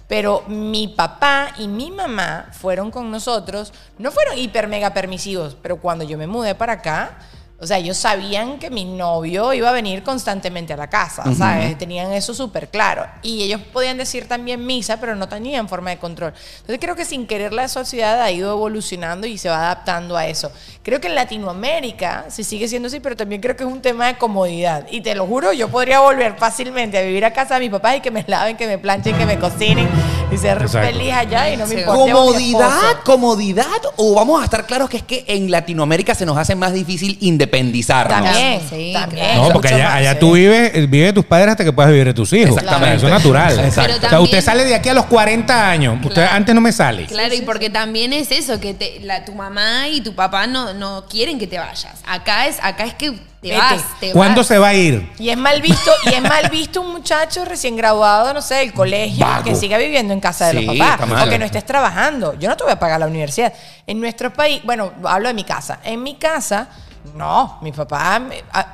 Pero 0.08 0.44
mi 0.48 0.88
papá 0.88 1.54
y 1.58 1.68
mi 1.68 1.92
mamá 1.92 2.50
fueron 2.52 2.92
con 2.92 3.12
nosotros, 3.12 3.74
no 3.98 4.12
fueron 4.12 4.38
hiper 4.38 4.68
mega 4.68 4.94
permisivos, 4.94 5.56
pero 5.62 5.78
cuando 5.78 6.06
yo 6.06 6.18
me 6.18 6.28
mudé 6.28 6.56
para 6.56 6.74
acá, 6.74 7.18
o 7.60 7.66
sea, 7.66 7.78
ellos 7.80 7.98
sabían 7.98 8.60
que 8.60 8.70
mi 8.70 8.86
novio 8.86 9.52
iba 9.52 9.70
a 9.70 9.72
venir 9.72 10.04
constantemente 10.04 10.74
a 10.74 10.78
la 10.78 10.88
casa, 10.92 11.24
¿sabes? 11.36 11.76
Tenían 11.78 12.12
eso 12.14 12.36
súper 12.36 12.70
claro. 12.70 13.08
Y 13.24 13.42
ellos 13.42 13.62
podían 13.74 13.98
decir 13.98 14.28
también 14.28 14.64
misa, 14.64 15.00
pero 15.00 15.16
no 15.16 15.28
tenían 15.28 15.68
forma 15.68 15.90
de 15.90 15.98
control. 15.98 16.34
Entonces 16.58 16.78
creo 16.80 16.96
que 16.96 17.04
sin 17.04 17.26
querer 17.26 17.54
la 17.54 17.68
sociedad 17.68 18.22
ha 18.22 18.30
ido 18.30 18.52
evolucionando 18.52 19.26
y 19.26 19.40
se 19.40 19.50
va 19.50 19.58
adaptando 19.58 20.16
a 20.16 20.28
eso. 20.28 20.52
Creo 20.84 21.02
que 21.02 21.08
en 21.08 21.16
Latinoamérica 21.16 22.26
se 22.30 22.44
sigue 22.44 22.68
siendo 22.68 22.88
así, 22.90 23.00
pero 23.00 23.16
también 23.16 23.42
creo 23.42 23.56
que 23.56 23.64
es 23.64 23.70
un 23.70 23.82
tema 23.82 24.06
de 24.08 24.18
comodidad. 24.20 24.86
Y 24.92 25.02
te 25.02 25.16
lo 25.16 25.26
juro, 25.26 25.52
yo 25.52 25.68
podría 25.70 26.00
volver 26.00 26.36
fácilmente 26.38 26.98
a 26.98 27.02
vivir 27.02 27.26
a 27.26 27.34
casa 27.34 27.56
de 27.56 27.62
mi 27.62 27.70
papá 27.72 27.96
y 27.96 28.02
que 28.02 28.12
me 28.12 28.24
laven, 28.28 28.56
que 28.56 28.68
me 28.68 28.78
planchen, 28.78 29.18
que 29.18 29.26
me 29.26 29.40
cocinen 29.40 29.90
y 30.32 30.38
ser 30.38 30.62
Exacto. 30.62 30.88
feliz 30.88 31.12
allá 31.14 31.52
y 31.52 31.58
no 31.58 31.66
me 31.66 31.74
Sí. 31.74 31.80
importa. 31.80 32.00
¿Comodidad? 32.14 33.04
¿Comodidad? 33.04 33.66
¿O 33.96 34.14
vamos 34.14 34.42
a 34.42 34.44
estar 34.46 34.66
claros 34.68 34.90
que 34.90 34.98
es 34.98 35.04
que 35.04 35.26
en 35.28 35.50
Latinoamérica 35.50 36.14
se 36.14 36.26
nos 36.26 36.38
hace 36.38 36.54
más 36.56 36.72
difícil 36.74 37.18
independizarnos? 37.48 38.24
También, 38.24 38.62
Sí, 38.70 38.92
también. 38.94 39.38
No, 39.38 39.50
porque 39.50 39.70
allá, 39.70 39.94
allá 39.96 40.20
tú 40.20 40.34
vives, 40.34 40.90
vives 40.90 41.14
tus 41.14 41.26
padres 41.26 41.50
hasta 41.52 41.64
que 41.64 41.72
puedas 41.74 41.92
vivir 41.92 42.06
de 42.08 42.14
tus 42.14 42.32
hijos. 42.34 42.56
Exactamente. 42.58 42.98
Eso 42.98 43.08
es 43.08 43.14
natural. 43.14 43.60
Exacto. 43.60 44.08
O 44.08 44.10
sea, 44.10 44.20
usted 44.20 44.42
sale 44.42 44.66
de 44.66 44.76
aquí 44.76 44.90
a 44.90 44.94
los 44.94 45.06
40 45.06 45.70
años. 45.70 45.96
Usted 46.04 46.14
Claro. 46.14 46.32
antes 46.36 46.56
no 46.56 46.62
me 46.62 46.72
sale. 46.72 47.06
Claro, 47.06 47.34
y 47.34 47.42
porque 47.42 47.70
también 47.70 48.14
es 48.14 48.32
eso, 48.32 48.60
que 48.60 48.74
te- 48.74 49.00
la, 49.02 49.24
tu 49.26 49.34
mamá 49.34 49.88
y 49.88 50.02
tu 50.02 50.14
papá 50.16 50.48
no, 50.48 50.74
no 50.74 51.06
quieren 51.10 51.40
que 51.40 51.48
te 51.48 51.58
vayas. 51.58 51.88
Acá 52.08 52.48
es, 52.48 52.58
acá 52.62 52.84
es 52.86 52.94
que 52.94 53.12
te 53.12 53.50
Vete. 53.50 53.58
vas, 53.58 54.00
te 54.00 54.12
¿Cuándo 54.12 54.42
vas. 54.42 54.48
se 54.48 54.58
va 54.58 54.70
a 54.70 54.74
ir? 54.74 55.08
Y 55.20 55.30
es 55.30 55.38
mal 55.38 55.62
visto, 55.62 55.92
y 56.06 56.10
es 56.16 56.22
mal 56.22 56.50
visto 56.50 56.82
un 56.82 56.92
muchacho 56.92 57.46
recién 57.46 57.76
graduado, 57.76 58.34
no 58.34 58.42
sé, 58.42 58.56
del 58.56 58.74
colegio, 58.74 59.26
Vago. 59.26 59.44
que 59.44 59.56
siga 59.56 59.78
viviendo 59.78 60.12
en 60.14 60.20
casa 60.20 60.48
de 60.48 60.60
Sí, 60.60 60.66
los 60.66 60.76
papás. 60.78 61.26
O 61.26 61.30
que 61.30 61.38
no 61.38 61.46
estés 61.46 61.64
trabajando. 61.66 62.38
Yo 62.40 62.50
no 62.50 62.58
te 62.58 62.64
voy 62.64 62.74
a 62.74 62.80
pagar 62.80 63.00
la 63.00 63.06
universidad. 63.08 63.54
En 63.86 64.02
nuestro 64.02 64.34
país, 64.34 64.62
bueno, 64.64 64.92
hablo 65.04 65.28
de 65.28 65.34
mi 65.36 65.44
casa. 65.44 65.80
En 65.84 66.02
mi 66.02 66.16
casa, 66.16 66.68
No, 67.16 67.58
mi 67.62 67.72
papá, 67.72 68.22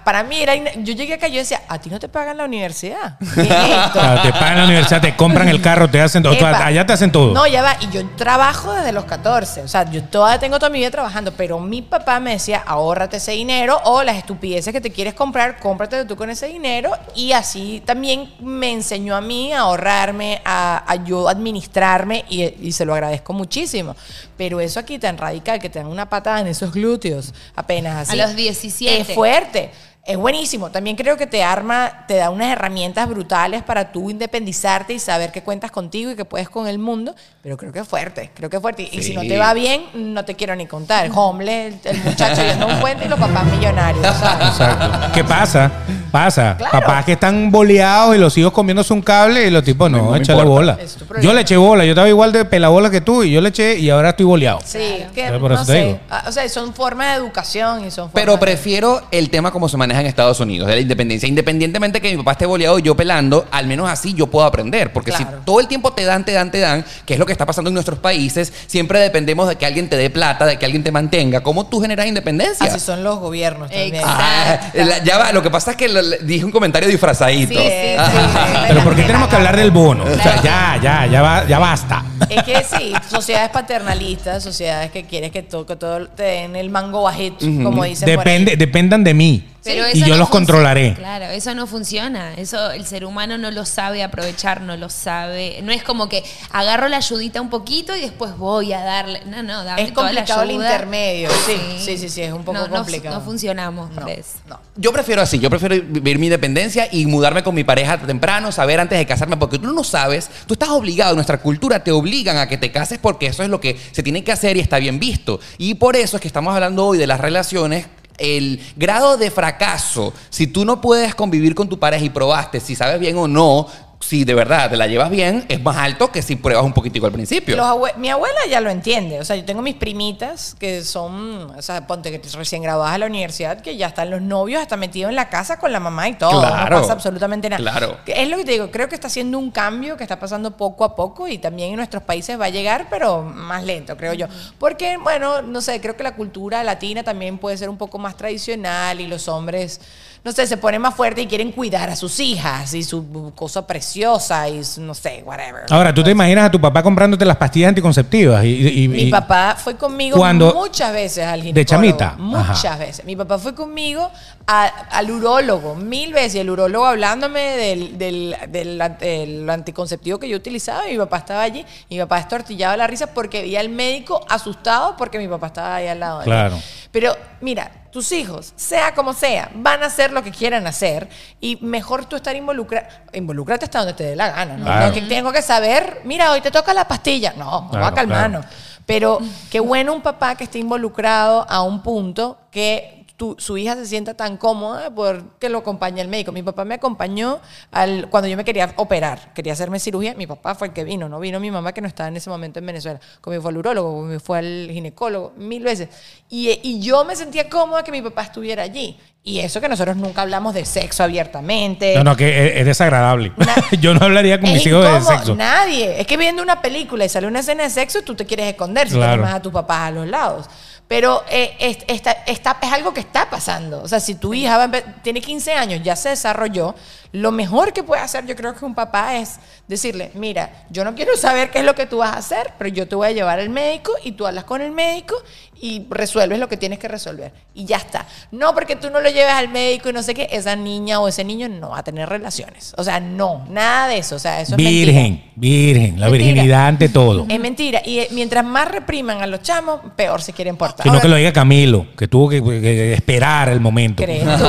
para 0.03 0.23
mí 0.23 0.41
era, 0.41 0.55
yo 0.55 0.93
llegué 0.93 1.13
acá 1.13 1.27
y 1.27 1.33
yo 1.33 1.39
decía, 1.39 1.61
a 1.67 1.79
ti 1.79 1.89
no 1.89 1.99
te 1.99 2.09
pagan 2.09 2.37
la 2.37 2.45
universidad. 2.45 3.17
¿Qué 3.19 3.41
es 3.41 3.47
esto? 3.49 3.99
O 3.99 4.01
sea, 4.01 4.21
te 4.21 4.31
pagan 4.33 4.57
la 4.57 4.63
universidad, 4.65 5.01
te 5.01 5.15
compran 5.15 5.47
el 5.49 5.61
carro, 5.61 5.89
te 5.89 6.01
hacen 6.01 6.23
todo. 6.23 6.33
Allá 6.45 6.85
te 6.85 6.93
hacen 6.93 7.11
todo. 7.11 7.33
No, 7.33 7.47
ya 7.47 7.61
va. 7.61 7.77
Y 7.79 7.89
yo 7.89 8.05
trabajo 8.15 8.73
desde 8.73 8.91
los 8.91 9.05
14. 9.05 9.61
O 9.61 9.67
sea, 9.67 9.89
yo 9.89 10.03
todavía 10.03 10.39
tengo 10.39 10.59
toda 10.59 10.69
mi 10.69 10.79
vida 10.79 10.91
trabajando. 10.91 11.31
Pero 11.33 11.59
mi 11.59 11.81
papá 11.81 12.19
me 12.19 12.31
decía, 12.31 12.63
ahórrate 12.65 13.17
ese 13.17 13.31
dinero 13.31 13.79
o 13.85 14.03
las 14.03 14.17
estupideces 14.17 14.73
que 14.73 14.81
te 14.81 14.91
quieres 14.91 15.13
comprar, 15.13 15.59
cómprate 15.59 16.05
tú 16.05 16.15
con 16.15 16.29
ese 16.29 16.47
dinero. 16.47 16.91
Y 17.15 17.31
así 17.31 17.81
también 17.85 18.33
me 18.39 18.71
enseñó 18.71 19.15
a 19.15 19.21
mí 19.21 19.53
a 19.53 19.61
ahorrarme, 19.61 20.41
a, 20.45 20.83
a 20.85 20.95
yo 21.03 21.29
administrarme 21.29 22.25
y, 22.29 22.43
y 22.43 22.71
se 22.71 22.85
lo 22.85 22.93
agradezco 22.93 23.33
muchísimo. 23.33 23.95
Pero 24.37 24.59
eso 24.59 24.79
aquí 24.79 24.99
tan 24.99 25.17
radical, 25.17 25.59
que 25.59 25.69
te 25.69 25.79
dan 25.79 25.87
una 25.87 26.09
patada 26.09 26.41
en 26.41 26.47
esos 26.47 26.73
glúteos 26.73 27.33
apenas 27.55 28.09
así. 28.09 28.17
Los 28.23 28.35
17. 28.35 29.01
Es 29.01 29.15
fuerte. 29.15 29.69
Es 30.05 30.17
buenísimo. 30.17 30.69
También 30.69 30.97
creo 30.97 31.15
que 31.15 31.27
te 31.27 31.43
arma, 31.43 32.03
te 32.09 32.15
da 32.15 32.29
unas 32.29 32.49
herramientas 32.51 33.07
brutales 33.07 33.63
para 33.63 33.93
tú 33.93 34.09
independizarte 34.09 34.93
y 34.93 34.99
saber 34.99 35.31
que 35.31 35.43
cuentas 35.43 35.71
contigo 35.71 36.11
y 36.11 36.15
que 36.17 36.25
puedes 36.25 36.49
con 36.49 36.67
el 36.67 36.77
mundo. 36.77 37.15
Pero 37.41 37.55
creo 37.55 37.71
que 37.71 37.79
es 37.79 37.87
fuerte, 37.87 38.29
creo 38.33 38.49
que 38.49 38.57
es 38.57 38.61
fuerte. 38.61 38.89
Y 38.91 39.01
si 39.01 39.13
no 39.15 39.21
te 39.21 39.37
va 39.37 39.53
bien, 39.53 39.85
no 39.93 40.25
te 40.25 40.35
quiero 40.35 40.57
ni 40.57 40.65
contar. 40.67 41.05
El 41.05 41.11
homeless, 41.15 41.75
el, 41.85 41.95
el 41.95 42.03
muchacho 42.03 42.41
yendo 42.43 42.65
a 42.67 42.73
un 42.73 42.79
puente 42.81 43.05
y 43.05 43.07
los 43.07 43.17
papás 43.17 43.45
millonarios, 43.45 44.05
¿sabes? 44.17 44.47
Exacto. 44.49 44.91
¿Qué 45.13 45.23
pasa? 45.23 45.71
Pasa. 46.11 46.55
Claro. 46.57 46.79
Papás 46.81 47.05
que 47.05 47.13
están 47.13 47.49
boleados 47.49 48.13
y 48.15 48.19
los 48.19 48.37
hijos 48.37 48.51
comiéndose 48.51 48.91
un 48.93 49.01
cable 49.01 49.47
y 49.47 49.49
los 49.51 49.63
tipos 49.63 49.89
no, 49.89 49.97
No 50.09 50.15
échale 50.17 50.43
bola. 50.43 50.77
Yo 51.21 51.33
le 51.33 51.41
eché 51.41 51.55
bola, 51.55 51.85
yo 51.85 51.91
estaba 51.91 52.09
igual 52.09 52.33
de 52.33 52.43
pelabola 52.43 52.89
que 52.89 52.99
tú 52.99 53.23
y 53.23 53.31
yo 53.31 53.39
le 53.39 53.49
eché 53.49 53.79
y 53.79 53.89
ahora 53.89 54.09
estoy 54.09 54.25
boleado. 54.25 54.59
Sí, 54.65 55.05
que 55.15 55.23
Pero 55.27 55.39
por 55.39 55.51
no 55.51 55.55
eso 55.55 55.65
te 55.65 55.71
sé. 55.71 55.85
digo. 55.85 55.99
Ah, 56.09 56.25
O 56.27 56.31
sea, 56.33 56.47
son 56.49 56.73
formas 56.73 57.07
de 57.11 57.23
educación 57.23 57.79
y 57.85 57.89
son 57.89 58.09
formas 58.09 58.13
Pero 58.13 58.33
de- 58.33 58.37
prefiero 58.39 59.01
el 59.11 59.29
tema 59.29 59.49
como 59.51 59.67
se 59.69 59.77
maneja 59.77 59.92
en 59.99 60.05
Estados 60.07 60.39
Unidos, 60.39 60.67
de 60.67 60.75
la 60.75 60.81
independencia. 60.81 61.27
Independientemente 61.27 62.01
que 62.01 62.11
mi 62.11 62.17
papá 62.17 62.33
esté 62.33 62.45
boleado 62.45 62.79
y 62.79 62.81
yo 62.81 62.95
pelando, 62.95 63.45
al 63.51 63.67
menos 63.67 63.89
así 63.89 64.13
yo 64.13 64.27
puedo 64.27 64.45
aprender. 64.45 64.91
Porque 64.93 65.11
Claro. 65.11 65.37
si 65.39 65.45
todo 65.45 65.59
el 65.59 65.67
tiempo 65.67 65.93
te 65.93 66.03
dan, 66.05 66.25
te 66.25 66.31
dan, 66.31 66.51
te 66.51 66.59
dan, 66.59 66.85
que 67.05 67.13
es 67.13 67.19
lo 67.19 67.25
que 67.25 67.31
está 67.31 67.45
pasando 67.45 67.69
en 67.69 67.73
nuestros 67.73 67.99
países, 67.99 68.51
siempre 68.67 68.99
dependemos 68.99 69.47
de 69.47 69.55
que 69.55 69.65
alguien 69.65 69.89
te 69.89 69.97
dé 69.97 70.09
plata, 70.09 70.45
de 70.45 70.57
que 70.57 70.65
alguien 70.65 70.83
te 70.83 70.91
mantenga. 70.91 71.41
¿Cómo 71.41 71.65
tú 71.67 71.81
generas 71.81 72.05
independencia? 72.07 72.65
Así 72.65 72.79
son 72.79 73.03
los 73.03 73.19
gobiernos 73.19 73.69
también. 73.69 74.03
Ah, 74.05 74.59
la- 74.73 75.03
ya 75.03 75.17
va, 75.17 75.31
lo 75.31 75.41
que 75.41 75.49
pasa 75.49 75.71
es 75.71 75.77
que 75.77 75.87
lo- 75.89 76.01
le- 76.01 76.17
dije 76.19 76.43
un 76.45 76.51
comentario 76.51 76.87
disfrazadito. 76.89 77.53
Sí, 77.53 77.67
sí, 77.67 77.95
Ah, 77.97 78.09
sí. 78.11 78.59
Pero 78.69 78.83
¿por 78.83 78.95
qué 78.95 79.03
tenemos 79.03 79.27
que 79.27 79.35
hablar 79.35 79.55
del 79.55 79.71
bono? 79.71 80.03
O 80.03 80.15
sea, 80.21 80.41
ya, 80.41 80.79
ya, 80.81 81.05
ya, 81.07 81.21
va- 81.21 81.45
ya 81.47 81.59
basta. 81.59 82.03
Es 82.29 82.43
que 82.43 82.63
sí, 82.63 82.93
sociedades 83.09 83.49
paternalistas, 83.49 84.43
sociedades 84.43 84.91
que 84.91 85.03
quieres 85.05 85.31
que 85.31 85.43
todo, 85.43 85.65
que 85.65 85.75
todo 85.75 86.07
te 86.07 86.23
den 86.23 86.55
el 86.55 86.69
mango 86.69 87.03
bajito, 87.03 87.45
como 87.63 87.83
dicen 87.83 88.05
por 88.05 88.09
ahí. 88.09 88.17
Depende, 88.17 88.55
dependan 88.57 89.03
de 89.03 89.13
mí. 89.13 89.47
Pero 89.63 89.85
y 89.93 89.99
yo 89.99 90.07
no 90.07 90.17
los 90.17 90.29
controlaré. 90.29 90.93
Claro, 90.95 91.25
eso 91.25 91.55
no 91.55 91.67
funciona. 91.67 92.33
Eso 92.35 92.71
el 92.71 92.85
ser 92.85 93.05
humano 93.05 93.37
no 93.37 93.51
lo 93.51 93.65
sabe 93.65 94.03
aprovechar, 94.03 94.61
no 94.61 94.75
lo 94.75 94.89
sabe. 94.89 95.61
No 95.63 95.71
es 95.71 95.83
como 95.83 96.09
que 96.09 96.23
agarro 96.51 96.89
la 96.89 96.97
ayudita 96.97 97.41
un 97.41 97.49
poquito 97.49 97.95
y 97.95 98.01
después 98.01 98.37
voy 98.37 98.73
a 98.73 98.83
darle. 98.83 99.21
No, 99.25 99.41
no, 99.41 99.63
dame 99.63 99.83
Es 99.83 99.93
toda 99.93 100.11
la 100.11 100.23
el 100.23 100.51
intermedio, 100.51 101.29
sí, 101.45 101.55
sí, 101.79 101.97
sí, 101.97 102.09
sí, 102.09 102.21
es 102.21 102.33
un 102.33 102.43
poco 102.43 102.57
No, 102.57 102.67
no 102.67 102.75
complicado. 102.75 103.15
No, 103.15 103.21
funcionamos, 103.21 103.91
No, 103.91 104.01
parece. 104.01 104.39
no. 104.47 104.59
Yo 104.75 104.91
prefiero 104.91 105.21
así, 105.21 105.39
yo 105.39 105.49
prefiero 105.49 105.75
vivir 105.75 106.17
mi 106.17 106.27
independencia 106.27 106.87
y 106.91 107.05
mudarme 107.05 107.43
con 107.43 107.55
mi 107.55 107.63
pareja 107.63 107.97
temprano, 107.97 108.51
saber 108.51 108.79
antes 108.79 108.97
de 108.97 109.05
casarme, 109.05 109.37
porque 109.37 109.59
tú 109.59 109.71
no 109.71 109.83
sabes, 109.83 110.29
tú 110.47 110.53
estás 110.53 110.69
obligado, 110.69 111.15
nuestra 111.15 111.39
cultura 111.39 111.83
te 111.83 111.91
obligan 111.91 112.37
a 112.37 112.47
que 112.47 112.57
te 112.57 112.71
cases 112.71 112.99
porque 112.99 113.27
eso 113.27 113.43
es 113.43 113.49
lo 113.49 113.61
que 113.61 113.79
se 113.91 114.03
tiene 114.03 114.23
que 114.23 114.31
hacer 114.31 114.57
y 114.57 114.59
está 114.59 114.79
bien 114.79 114.99
visto. 114.99 115.39
Y 115.57 115.75
por 115.75 115.95
eso 115.95 116.17
es 116.17 116.21
que 116.21 116.27
estamos 116.27 116.53
hablando 116.53 116.87
hoy 116.87 116.97
de 116.97 117.07
las 117.07 117.19
relaciones. 117.19 117.85
El 118.23 118.61
grado 118.77 119.17
de 119.17 119.29
fracaso, 119.29 120.13
si 120.29 120.47
tú 120.47 120.63
no 120.63 120.79
puedes 120.79 121.13
convivir 121.13 121.53
con 121.53 121.67
tu 121.67 121.77
pareja 121.77 122.05
y 122.05 122.09
probaste 122.09 122.61
si 122.61 122.73
sabes 122.73 122.97
bien 122.97 123.17
o 123.17 123.27
no, 123.27 123.67
si 124.07 124.23
de 124.25 124.33
verdad 124.33 124.69
te 124.69 124.77
la 124.77 124.87
llevas 124.87 125.09
bien, 125.09 125.45
es 125.49 125.61
más 125.61 125.77
alto 125.77 126.11
que 126.11 126.21
si 126.21 126.35
pruebas 126.35 126.65
un 126.65 126.73
poquitico 126.73 127.05
al 127.05 127.11
principio. 127.11 127.55
Los 127.55 127.65
abue- 127.65 127.95
mi 127.95 128.09
abuela 128.09 128.39
ya 128.49 128.59
lo 128.61 128.69
entiende. 128.69 129.19
O 129.19 129.25
sea, 129.25 129.35
yo 129.35 129.45
tengo 129.45 129.61
mis 129.61 129.75
primitas 129.75 130.55
que 130.59 130.83
son, 130.83 131.51
o 131.57 131.61
sea, 131.61 131.87
ponte 131.87 132.11
que 132.11 132.21
recién 132.37 132.61
graduadas 132.61 132.95
a 132.95 132.97
la 132.97 133.05
universidad, 133.05 133.61
que 133.61 133.77
ya 133.77 133.87
están 133.87 134.09
los 134.09 134.21
novios 134.21 134.61
hasta 134.61 134.77
metidos 134.77 135.09
en 135.09 135.15
la 135.15 135.29
casa 135.29 135.57
con 135.57 135.71
la 135.71 135.79
mamá 135.79 136.09
y 136.09 136.13
todo. 136.15 136.39
Claro. 136.41 136.75
No 136.75 136.81
pasa 136.81 136.93
absolutamente 136.93 137.49
nada. 137.49 137.61
Claro. 137.61 137.97
Es 138.05 138.27
lo 138.29 138.37
que 138.37 138.43
te 138.45 138.51
digo, 138.51 138.71
creo 138.71 138.89
que 138.89 138.95
está 138.95 139.07
haciendo 139.07 139.39
un 139.39 139.51
cambio 139.51 139.97
que 139.97 140.03
está 140.03 140.19
pasando 140.19 140.57
poco 140.57 140.83
a 140.83 140.95
poco 140.95 141.27
y 141.27 141.37
también 141.37 141.69
en 141.71 141.75
nuestros 141.77 142.03
países 142.03 142.39
va 142.39 142.45
a 142.45 142.49
llegar, 142.49 142.87
pero 142.89 143.21
más 143.23 143.63
lento, 143.63 143.95
creo 143.97 144.13
yo. 144.13 144.27
Porque, 144.59 144.97
bueno, 144.97 145.41
no 145.41 145.61
sé, 145.61 145.79
creo 145.81 145.95
que 145.95 146.03
la 146.03 146.15
cultura 146.15 146.63
latina 146.63 147.03
también 147.03 147.37
puede 147.37 147.57
ser 147.57 147.69
un 147.69 147.77
poco 147.77 147.97
más 147.99 148.17
tradicional 148.17 148.99
y 148.99 149.07
los 149.07 149.27
hombres, 149.27 149.79
no 150.23 150.31
sé, 150.31 150.47
se 150.47 150.55
ponen 150.55 150.81
más 150.81 150.95
fuertes 150.95 151.25
y 151.25 151.27
quieren 151.27 151.51
cuidar 151.51 151.89
a 151.89 151.95
sus 151.97 152.17
hijas 152.21 152.73
y 152.73 152.83
su 152.83 153.31
cosa 153.35 153.67
preciosa 153.67 154.47
y 154.47 154.63
su- 154.63 154.79
no 154.81 154.93
sé, 154.93 155.21
whatever. 155.25 155.63
Ahora, 155.69 155.93
¿tú 155.93 156.01
te 156.01 156.11
imaginas 156.11 156.45
a 156.45 156.51
tu 156.51 156.61
papá 156.61 156.81
comprándote 156.81 157.25
las 157.25 157.35
pastillas 157.35 157.69
anticonceptivas? 157.69 158.43
Y, 158.45 158.83
y- 158.83 158.87
Mi 158.87 159.01
y- 159.03 159.11
papá 159.11 159.57
fue 159.61 159.75
conmigo 159.75 160.17
Cuando- 160.17 160.53
muchas 160.53 160.93
veces 160.93 161.25
al 161.25 161.41
ginecólogo. 161.41 161.55
¿De 161.55 161.65
chamita? 161.65 162.15
Muchas 162.17 162.65
Ajá. 162.65 162.77
veces. 162.77 163.03
Mi 163.05 163.15
papá 163.17 163.37
fue 163.37 163.53
conmigo 163.53 164.09
a- 164.47 164.65
al 164.91 165.11
urólogo 165.11 165.75
mil 165.75 166.13
veces. 166.13 166.35
El 166.41 166.49
urólogo 166.49 166.85
hablándome 166.85 167.41
del, 167.41 167.97
del, 167.97 168.35
del 168.47 168.81
an- 168.81 168.97
el 169.01 169.49
anticonceptivo 169.49 170.19
que 170.19 170.29
yo 170.29 170.37
utilizaba. 170.37 170.87
Y 170.87 170.93
mi 170.93 170.99
papá 170.99 171.17
estaba 171.17 171.41
allí. 171.41 171.65
Y 171.89 171.95
mi 171.95 172.01
papá 172.01 172.19
estortillaba 172.19 172.77
la 172.77 172.87
risa 172.87 173.07
porque 173.07 173.41
veía 173.41 173.59
al 173.59 173.67
médico 173.69 174.25
asustado 174.29 174.95
porque 174.95 175.17
mi 175.19 175.27
papá 175.27 175.47
estaba 175.47 175.75
ahí 175.75 175.87
al 175.87 175.99
lado 175.99 176.19
de 176.19 176.23
él. 176.23 176.29
Claro. 176.29 176.59
Pero 176.91 177.13
mira, 177.41 177.71
tus 177.93 178.11
hijos, 178.11 178.53
sea 178.55 178.93
como 178.95 179.13
sea, 179.13 179.51
van 179.53 179.83
a 179.83 179.85
hacer 179.85 180.11
lo 180.11 180.23
que 180.23 180.31
quieran 180.31 180.65
hacer 180.65 181.07
y 181.39 181.57
mejor 181.61 182.05
tú 182.05 182.15
estar 182.15 182.35
involucrado. 182.35 182.87
Involúcrate 183.13 183.65
hasta 183.65 183.79
donde 183.79 183.93
te 183.93 184.03
dé 184.03 184.15
la 184.15 184.31
gana, 184.31 184.57
¿no? 184.57 184.65
Claro. 184.65 184.93
Que 184.93 185.01
tengo 185.03 185.31
que 185.31 185.43
saber, 185.43 186.01
mira, 186.03 186.31
hoy 186.31 186.41
te 186.41 186.49
toca 186.49 186.73
la 186.73 186.87
pastilla. 186.87 187.33
No, 187.37 187.45
no 187.45 187.61
va 187.65 187.69
Claro, 187.69 187.85
a 187.85 187.93
calmarnos. 187.93 188.45
claro. 188.47 188.57
Pero 188.85 189.19
qué 189.51 189.59
bueno 189.59 189.93
un 189.93 190.01
papá 190.01 190.35
que 190.35 190.43
esté 190.45 190.57
involucrado 190.59 191.45
a 191.47 191.61
un 191.61 191.81
punto 191.83 192.39
que 192.51 193.02
tu- 193.23 193.35
su 193.39 193.57
hija 193.57 193.75
se 193.75 193.85
sienta 193.85 194.13
tan 194.15 194.35
cómoda 194.35 194.93
porque 194.93 195.47
lo 195.47 195.59
acompaña 195.59 196.01
el 196.01 196.09
médico. 196.09 196.33
Mi 196.33 196.43
papá 196.43 196.65
me 196.65 196.75
acompañó 196.75 197.39
al, 197.71 198.09
cuando 198.09 198.27
yo 198.27 198.35
me 198.35 198.43
quería 198.43 198.73
operar, 198.75 199.33
quería 199.33 199.53
hacerme 199.53 199.79
cirugía. 199.79 200.13
Mi 200.15 200.27
papá 200.27 200.55
fue 200.55 200.67
el 200.67 200.73
que 200.73 200.83
vino, 200.83 201.07
no 201.07 201.19
vino 201.21 201.39
mi 201.39 201.49
mamá 201.51 201.71
que 201.71 201.79
no 201.79 201.87
estaba 201.87 202.09
en 202.09 202.17
ese 202.17 202.29
momento 202.29 202.59
en 202.59 202.65
Venezuela. 202.65 202.99
Conmigo 203.21 203.41
fue 203.41 203.51
al 203.51 203.57
urólogo, 203.57 203.93
conmigo 204.01 204.19
fue 204.19 204.39
al 204.39 204.69
ginecólogo, 204.71 205.31
mil 205.37 205.63
veces. 205.63 205.87
Y, 206.29 206.59
y 206.63 206.81
yo 206.81 207.05
me 207.05 207.15
sentía 207.15 207.49
cómoda 207.49 207.83
que 207.83 207.91
mi 207.93 208.01
papá 208.01 208.23
estuviera 208.23 208.63
allí. 208.63 208.99
Y 209.25 209.39
eso 209.39 209.61
que 209.61 209.69
nosotros 209.69 209.95
nunca 209.95 210.21
hablamos 210.23 210.53
de 210.53 210.65
sexo 210.65 211.01
abiertamente. 211.01 211.95
No, 211.95 212.03
no, 212.03 212.17
que 212.17 212.27
es, 212.47 212.57
es 212.57 212.65
desagradable. 212.65 213.31
Yo 213.79 213.93
no 213.93 214.03
hablaría 214.05 214.37
con 214.37 214.51
mis 214.51 214.65
hijos 214.65 214.83
de 214.83 214.99
sexo. 215.01 215.33
Nadie. 215.33 216.01
Es 216.01 216.05
que 216.05 216.17
viendo 216.17 216.43
una 216.43 216.61
película 216.61 217.05
y 217.05 217.09
sale 217.09 217.27
una 217.27 217.39
escena 217.39 217.63
de 217.63 217.69
sexo, 217.69 218.01
tú 218.01 218.15
te 218.15 218.25
quieres 218.25 218.47
esconder 218.47 218.89
si 218.89 218.95
Claro. 218.95 219.13
tienes 219.13 219.25
más 219.25 219.35
a 219.35 219.41
tus 219.41 219.53
papás 219.53 219.79
a 219.87 219.91
los 219.91 220.07
lados. 220.09 220.47
Pero 220.87 221.23
eh, 221.29 221.55
es, 221.59 221.77
esta- 221.87 222.57
es 222.61 222.71
algo 222.71 222.93
que 222.93 222.99
está 222.99 223.29
pasando. 223.29 223.81
O 223.81 223.87
sea, 223.87 223.99
si 223.99 224.15
tu 224.15 224.33
hija 224.33 224.57
va 224.57 224.63
a 224.65 224.67
empe- 224.67 225.01
tiene 225.01 225.21
15 225.21 225.53
años, 225.53 225.81
ya 225.83 225.95
se 225.95 226.09
desarrolló, 226.09 226.75
lo 227.13 227.31
mejor 227.31 227.73
que 227.73 227.83
puede 227.83 228.01
hacer, 228.01 228.25
yo 228.25 228.35
creo 228.35 228.53
que 228.55 228.65
un 228.65 228.75
papá 228.75 229.15
es 229.17 229.39
decirle, 229.67 230.11
mira, 230.13 230.65
yo 230.69 230.83
no 230.83 230.93
quiero 230.93 231.15
saber 231.15 231.51
qué 231.51 231.59
es 231.59 231.65
lo 231.65 231.73
que 231.75 231.85
tú 231.85 231.97
vas 231.99 232.13
a 232.13 232.17
hacer, 232.17 232.53
pero 232.57 232.69
yo 232.69 232.87
te 232.87 232.95
voy 232.95 233.07
a 233.07 233.11
llevar 233.11 233.39
al 233.39 233.49
médico 233.49 233.91
y 234.03 234.11
tú 234.13 234.27
hablas 234.27 234.43
con 234.43 234.61
el 234.61 234.71
médico 234.71 235.15
y 235.63 235.85
resuelves 235.89 236.39
lo 236.39 236.49
que 236.49 236.57
tienes 236.57 236.77
que 236.77 236.89
resolver. 236.89 237.31
Y 237.53 237.63
ya 237.63 237.77
está. 237.77 238.05
No 238.31 238.53
porque 238.53 238.75
tú 238.75 238.89
no 238.89 238.99
lo 238.99 239.09
lleves 239.09 239.31
al 239.31 239.47
médico 239.47 239.89
y 239.89 239.93
no 239.93 240.03
sé 240.03 240.13
qué, 240.13 240.27
esa 240.29 240.57
niña 240.57 240.99
o 240.99 241.07
ese 241.07 241.23
niño 241.23 241.47
no 241.47 241.69
va 241.69 241.77
a 241.77 241.83
tener 241.83 242.09
relaciones. 242.09 242.73
O 242.75 242.83
sea, 242.83 242.99
no, 242.99 243.45
nada 243.49 243.87
de 243.87 243.99
eso. 243.99 244.17
O 244.17 244.19
sea, 244.19 244.41
eso 244.41 244.55
es. 244.55 244.57
Virgen, 244.57 245.23
virgen, 245.37 246.01
la 246.01 246.09
Mentira. 246.09 246.33
virginidad 246.33 246.67
ante 246.67 246.89
todo. 246.89 247.25
Es 247.29 247.39
mentira. 247.39 247.81
Y 247.85 247.99
eh, 247.99 248.09
mientras 248.11 248.43
más 248.43 248.67
repriman 248.67 249.21
a 249.21 249.25
los 249.27 249.41
chamos, 249.41 249.79
peor 249.95 250.21
se 250.21 250.33
quieren 250.33 250.57
portar. 250.57 250.85
Sino 250.85 250.99
que 250.99 251.07
lo 251.07 251.15
diga 251.15 251.31
Camilo, 251.31 251.87
que 251.97 252.09
tuvo 252.09 252.27
que, 252.27 252.43
que 252.43 252.93
esperar 252.95 253.47
el 253.47 253.61
momento. 253.61 254.03
¿crees 254.03 254.25
tú? 254.37 254.45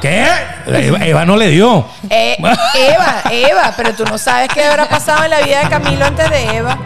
¿Qué? 0.00 0.26
Eva, 0.66 1.06
Eva 1.06 1.24
no 1.24 1.36
le 1.36 1.48
dio. 1.48 1.86
Eh, 2.10 2.36
Eva, 2.40 3.22
Eva, 3.30 3.74
pero 3.76 3.94
tú 3.94 4.04
no 4.04 4.18
sabes 4.18 4.48
qué 4.52 4.64
habrá 4.64 4.88
pasado 4.88 5.22
en 5.24 5.30
la 5.30 5.40
vida 5.42 5.62
de 5.62 5.68
Camilo 5.68 6.04
antes 6.04 6.28
de 6.28 6.56
Eva. 6.56 6.76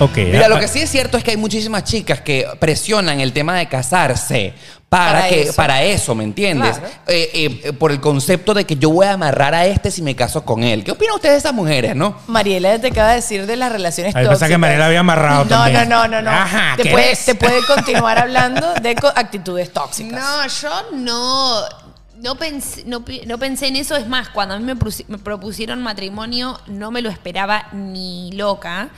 Ok. 0.00 0.16
Mira, 0.16 0.46
ah, 0.46 0.48
lo 0.48 0.58
que 0.58 0.66
sí 0.68 0.80
es 0.80 0.90
cierto 0.90 1.16
es 1.16 1.22
que 1.24 1.30
hay 1.32 1.36
muchísimas 1.36 1.84
chicas 1.84 2.20
que 2.20 2.46
presionan 2.58 3.20
el 3.20 3.32
tema 3.32 3.56
de 3.56 3.68
casarse 3.68 4.54
para, 4.88 5.12
Para 5.12 5.28
que 5.28 5.42
eso. 5.42 5.54
para 5.54 5.82
eso, 5.84 6.14
¿me 6.16 6.24
entiendes? 6.24 6.78
Claro. 6.78 6.94
Eh, 7.06 7.30
eh, 7.32 7.60
eh, 7.64 7.72
por 7.72 7.92
el 7.92 8.00
concepto 8.00 8.54
de 8.54 8.64
que 8.64 8.74
yo 8.76 8.90
voy 8.90 9.06
a 9.06 9.12
amarrar 9.12 9.54
a 9.54 9.64
este 9.66 9.90
si 9.92 10.02
me 10.02 10.16
caso 10.16 10.44
con 10.44 10.64
él. 10.64 10.82
¿Qué 10.82 10.90
opinan 10.90 11.14
ustedes 11.14 11.34
de 11.34 11.38
esas 11.38 11.52
mujeres, 11.54 11.94
no? 11.94 12.16
Mariela 12.26 12.76
te 12.80 12.88
acaba 12.88 13.10
de 13.10 13.16
decir 13.16 13.46
de 13.46 13.54
las 13.56 13.70
relaciones 13.70 14.16
Ay, 14.16 14.22
pensaba 14.24 14.34
tóxicas. 14.34 14.48
que 14.48 14.58
Mariela 14.58 14.86
había 14.86 15.00
amarrado 15.00 15.44
no, 15.44 15.48
también. 15.50 15.88
No, 15.88 16.08
no, 16.08 16.20
no, 16.20 16.22
no. 16.22 16.30
Ajá, 16.30 16.74
te, 16.76 16.82
¿qué 16.82 16.90
puede, 16.90 17.14
te 17.14 17.34
puede 17.36 17.64
continuar 17.66 18.18
hablando 18.18 18.74
de 18.82 18.94
co- 18.96 19.12
actitudes 19.14 19.72
tóxicas. 19.72 20.20
No, 20.20 20.46
yo 20.48 20.96
no. 20.96 21.60
No 22.20 22.34
pensé, 22.34 22.82
no, 22.84 23.02
pi- 23.04 23.22
no 23.26 23.38
pensé 23.38 23.68
en 23.68 23.76
eso. 23.76 23.96
Es 23.96 24.06
más, 24.08 24.28
cuando 24.28 24.54
a 24.54 24.58
mí 24.58 24.64
me, 24.64 24.76
prusi- 24.76 25.04
me 25.08 25.16
propusieron 25.18 25.82
matrimonio, 25.82 26.60
no 26.66 26.90
me 26.90 27.00
lo 27.00 27.08
esperaba 27.10 27.68
ni 27.72 28.32
loca. 28.32 28.88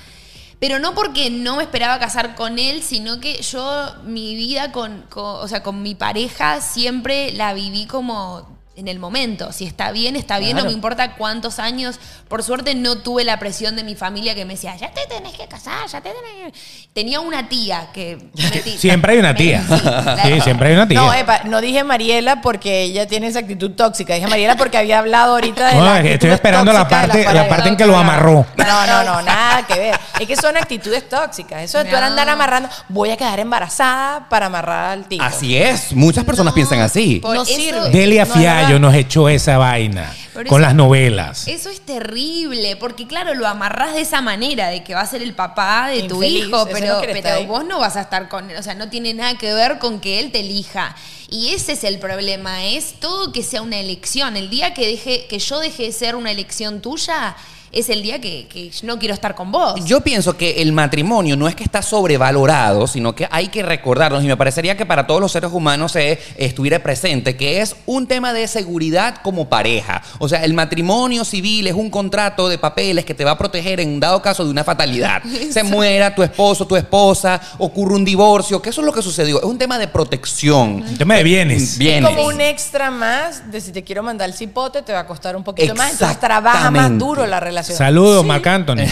Pero 0.62 0.78
no 0.78 0.94
porque 0.94 1.28
no 1.28 1.56
me 1.56 1.64
esperaba 1.64 1.98
casar 1.98 2.36
con 2.36 2.56
él, 2.60 2.84
sino 2.84 3.18
que 3.18 3.42
yo 3.42 3.96
mi 4.04 4.36
vida 4.36 4.70
con, 4.70 5.02
con- 5.10 5.42
o 5.42 5.48
sea, 5.48 5.60
con 5.64 5.82
mi 5.82 5.96
pareja 5.96 6.60
siempre 6.60 7.32
la 7.32 7.52
viví 7.52 7.86
como 7.86 8.61
en 8.76 8.88
el 8.88 8.98
momento. 8.98 9.52
Si 9.52 9.66
está 9.66 9.92
bien, 9.92 10.16
está 10.16 10.38
bien, 10.38 10.56
no 10.56 10.64
me 10.64 10.72
importa 10.72 11.14
cuántos 11.16 11.58
años. 11.58 12.00
Por 12.28 12.42
suerte 12.42 12.74
no 12.74 12.98
tuve 12.98 13.22
la 13.24 13.38
presión 13.38 13.76
de 13.76 13.84
mi 13.84 13.94
familia 13.94 14.34
que 14.34 14.44
me 14.46 14.54
decía, 14.54 14.74
ya 14.76 14.90
te 14.92 15.06
tenés 15.06 15.34
que 15.34 15.46
casar, 15.46 15.86
ya 15.88 16.00
te 16.00 16.10
tenés 16.10 16.52
que... 16.54 16.58
Tenía 16.94 17.20
una 17.20 17.48
tía 17.48 17.88
que... 17.92 18.18
Siempre 18.78 19.12
hay 19.12 19.18
una 19.18 19.34
tía. 19.34 19.62
Sí, 19.68 19.74
la- 19.84 20.22
Sí, 20.22 20.40
siempre 20.40 20.68
hay 20.68 20.74
una 20.74 20.88
tía. 20.88 21.00
No, 21.00 21.12
epa, 21.12 21.40
no 21.44 21.60
dije 21.60 21.84
Mariela 21.84 22.40
porque 22.40 22.82
ella 22.82 23.06
tiene 23.06 23.26
esa 23.26 23.40
actitud 23.40 23.72
tóxica. 23.72 24.14
Dije 24.14 24.26
Mariela 24.26 24.56
porque 24.56 24.78
había 24.78 24.98
hablado 25.00 25.32
ahorita 25.34 25.68
de 25.68 25.74
No, 25.74 25.84
la 25.84 26.00
estoy 26.00 26.30
esperando 26.30 26.72
la 26.72 26.88
parte- 26.88 27.18
la 27.18 27.24
parejas. 27.24 27.48
parte 27.48 27.68
en 27.68 27.76
que 27.76 27.86
lo 27.86 27.96
amarró. 27.96 28.46
No, 28.56 28.86
no, 28.86 29.04
no, 29.04 29.22
nada 29.22 29.66
que 29.66 29.78
ver. 29.78 29.98
Es 30.20 30.26
que 30.26 30.36
son 30.36 30.56
actitudes 30.56 31.08
tóxicas. 31.08 31.62
Eso 31.62 31.78
de 31.78 31.84
tú 31.86 31.90
No. 31.92 31.98
andar 31.98 32.28
amarrando, 32.28 32.68
voy 32.88 33.10
a 33.10 33.16
quedar 33.16 33.40
embarazada 33.40 34.28
para 34.28 34.46
amarrar 34.46 34.90
al 34.92 35.04
tipo. 35.06 35.22
Así 35.22 35.56
es, 35.56 35.92
muchas 35.92 36.24
personas 36.24 36.52
No, 36.52 36.54
piensan 36.54 36.80
así. 36.80 37.20
No 37.22 37.44
sirve. 37.44 37.90
Delia 37.90 38.24
Fiallo 38.26 38.71
verdad. 38.74 38.88
nos 38.88 38.94
echó 38.94 39.28
esa 39.28 39.58
vaina 39.58 40.14
con 40.34 40.46
eso- 40.46 40.58
las 40.58 40.74
novelas. 40.74 41.46
Eso 41.48 41.70
es 41.70 41.80
terrible, 41.80 42.76
porque 42.76 43.06
claro, 43.06 43.34
lo 43.34 43.46
amarrás 43.46 43.94
de 43.94 44.00
esa 44.00 44.20
manera, 44.20 44.68
de 44.68 44.82
que 44.84 44.94
va 44.94 45.00
a 45.02 45.06
ser 45.06 45.22
el 45.22 45.34
papá 45.34 45.88
de 45.88 46.04
tu 46.04 46.22
hijo, 46.22 46.66
pero, 46.72 46.94
no 46.96 47.00
pero 47.00 47.44
vos 47.44 47.64
no 47.64 47.78
vas 47.78 47.96
a 47.96 48.02
estar 48.02 48.28
con 48.28 48.50
él, 48.50 48.56
o 48.56 48.62
sea, 48.62 48.74
no 48.74 48.88
tiene 48.88 49.14
nada 49.14 49.36
que 49.36 49.52
ver 49.54 49.78
con 49.78 50.00
que 50.00 50.20
él 50.20 50.32
te 50.32 50.40
elija. 50.40 50.94
Y 51.30 51.54
ese 51.54 51.72
es 51.72 51.84
el 51.84 51.98
problema, 51.98 52.64
es 52.66 53.00
todo 53.00 53.32
que 53.32 53.42
sea 53.42 53.62
una 53.62 53.78
elección. 53.78 54.36
El 54.36 54.50
día 54.50 54.74
que, 54.74 54.86
deje, 54.86 55.26
que 55.28 55.38
yo 55.38 55.60
deje 55.60 55.84
de 55.84 55.92
ser 55.92 56.14
una 56.14 56.30
elección 56.30 56.82
tuya, 56.82 57.34
es 57.72 57.88
el 57.88 58.02
día 58.02 58.20
que, 58.20 58.46
que 58.48 58.70
no 58.82 58.98
quiero 58.98 59.14
estar 59.14 59.34
con 59.34 59.50
vos. 59.50 59.82
Yo 59.86 60.02
pienso 60.02 60.36
que 60.36 60.62
el 60.62 60.72
matrimonio 60.72 61.36
no 61.36 61.48
es 61.48 61.56
que 61.56 61.64
está 61.64 61.80
sobrevalorado, 61.80 62.86
sino 62.86 63.14
que 63.14 63.26
hay 63.30 63.48
que 63.48 63.62
recordarnos, 63.62 64.22
y 64.22 64.26
me 64.26 64.36
parecería 64.36 64.76
que 64.76 64.84
para 64.84 65.06
todos 65.06 65.20
los 65.20 65.32
seres 65.32 65.50
humanos 65.52 65.92
se 65.92 66.18
estuviera 66.36 66.82
presente, 66.82 67.36
que 67.36 67.62
es 67.62 67.74
un 67.86 68.06
tema 68.06 68.34
de 68.34 68.46
seguridad 68.46 69.16
como 69.22 69.48
pareja. 69.48 70.02
O 70.18 70.28
sea, 70.28 70.44
el 70.44 70.52
matrimonio 70.52 71.24
civil 71.24 71.66
es 71.66 71.74
un 71.74 71.88
contrato 71.88 72.48
de 72.48 72.58
papeles 72.58 73.06
que 73.06 73.14
te 73.14 73.24
va 73.24 73.32
a 73.32 73.38
proteger 73.38 73.80
en 73.80 73.98
dado 74.00 74.20
caso 74.20 74.44
de 74.44 74.50
una 74.50 74.64
fatalidad. 74.64 75.22
Se 75.50 75.62
muera 75.62 76.14
tu 76.14 76.22
esposo, 76.22 76.66
tu 76.66 76.76
esposa, 76.76 77.40
ocurre 77.58 77.94
un 77.94 78.04
divorcio, 78.04 78.60
que 78.60 78.68
eso 78.68 78.82
es 78.82 78.86
lo 78.86 78.92
que 78.92 79.02
sucedió. 79.02 79.38
Es 79.38 79.44
un 79.44 79.56
tema 79.56 79.78
de 79.78 79.88
protección. 79.88 80.82
Un 80.82 80.98
tema 80.98 81.14
de 81.14 81.22
bienes. 81.22 81.78
Bienes. 81.78 82.10
Como 82.10 82.26
un 82.26 82.40
extra 82.40 82.90
más 82.90 83.50
de 83.50 83.60
si 83.62 83.72
te 83.72 83.82
quiero 83.82 84.02
mandar 84.02 84.28
el 84.28 84.34
cipote, 84.34 84.82
te 84.82 84.92
va 84.92 85.00
a 85.00 85.06
costar 85.06 85.36
un 85.36 85.42
poquito 85.42 85.74
más. 85.74 85.92
Entonces 85.92 86.20
trabaja 86.20 86.70
más 86.70 86.98
duro 86.98 87.26
la 87.26 87.40
relación. 87.40 87.61
Saludos, 87.62 88.24
Marc 88.24 88.46
Anthony. 88.46 88.86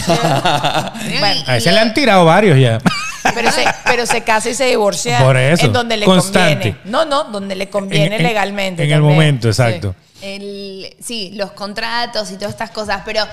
Bueno, 1.19 1.41
A 1.47 1.57
ese 1.57 1.71
le 1.71 1.79
han 1.79 1.93
tirado 1.93 2.25
varios 2.25 2.57
ya. 2.59 2.79
pero, 3.33 3.51
se, 3.51 3.65
pero 3.85 4.05
se 4.05 4.21
casa 4.23 4.49
y 4.49 4.53
se 4.55 4.65
divorcia 4.65 5.19
Por 5.19 5.37
eso, 5.37 5.65
en 5.67 5.73
donde 5.73 5.97
le 5.97 6.05
constante. 6.05 6.71
conviene. 6.73 6.77
No, 6.85 7.05
no, 7.05 7.25
donde 7.25 7.55
le 7.55 7.69
conviene 7.69 8.07
En- 8.07 8.13
en- 8.13 8.23
legalmente. 8.23 8.83
En 8.83 8.91
el 8.91 9.01
momento, 9.01 9.51
Sí. 9.51 9.61
exacto. 9.61 9.95
El, 10.21 10.95
sí, 11.03 11.31
los 11.35 11.51
contratos 11.51 12.29
y 12.31 12.35
todas 12.35 12.51
estas 12.51 12.69
cosas. 12.71 13.01
Pero 13.05 13.23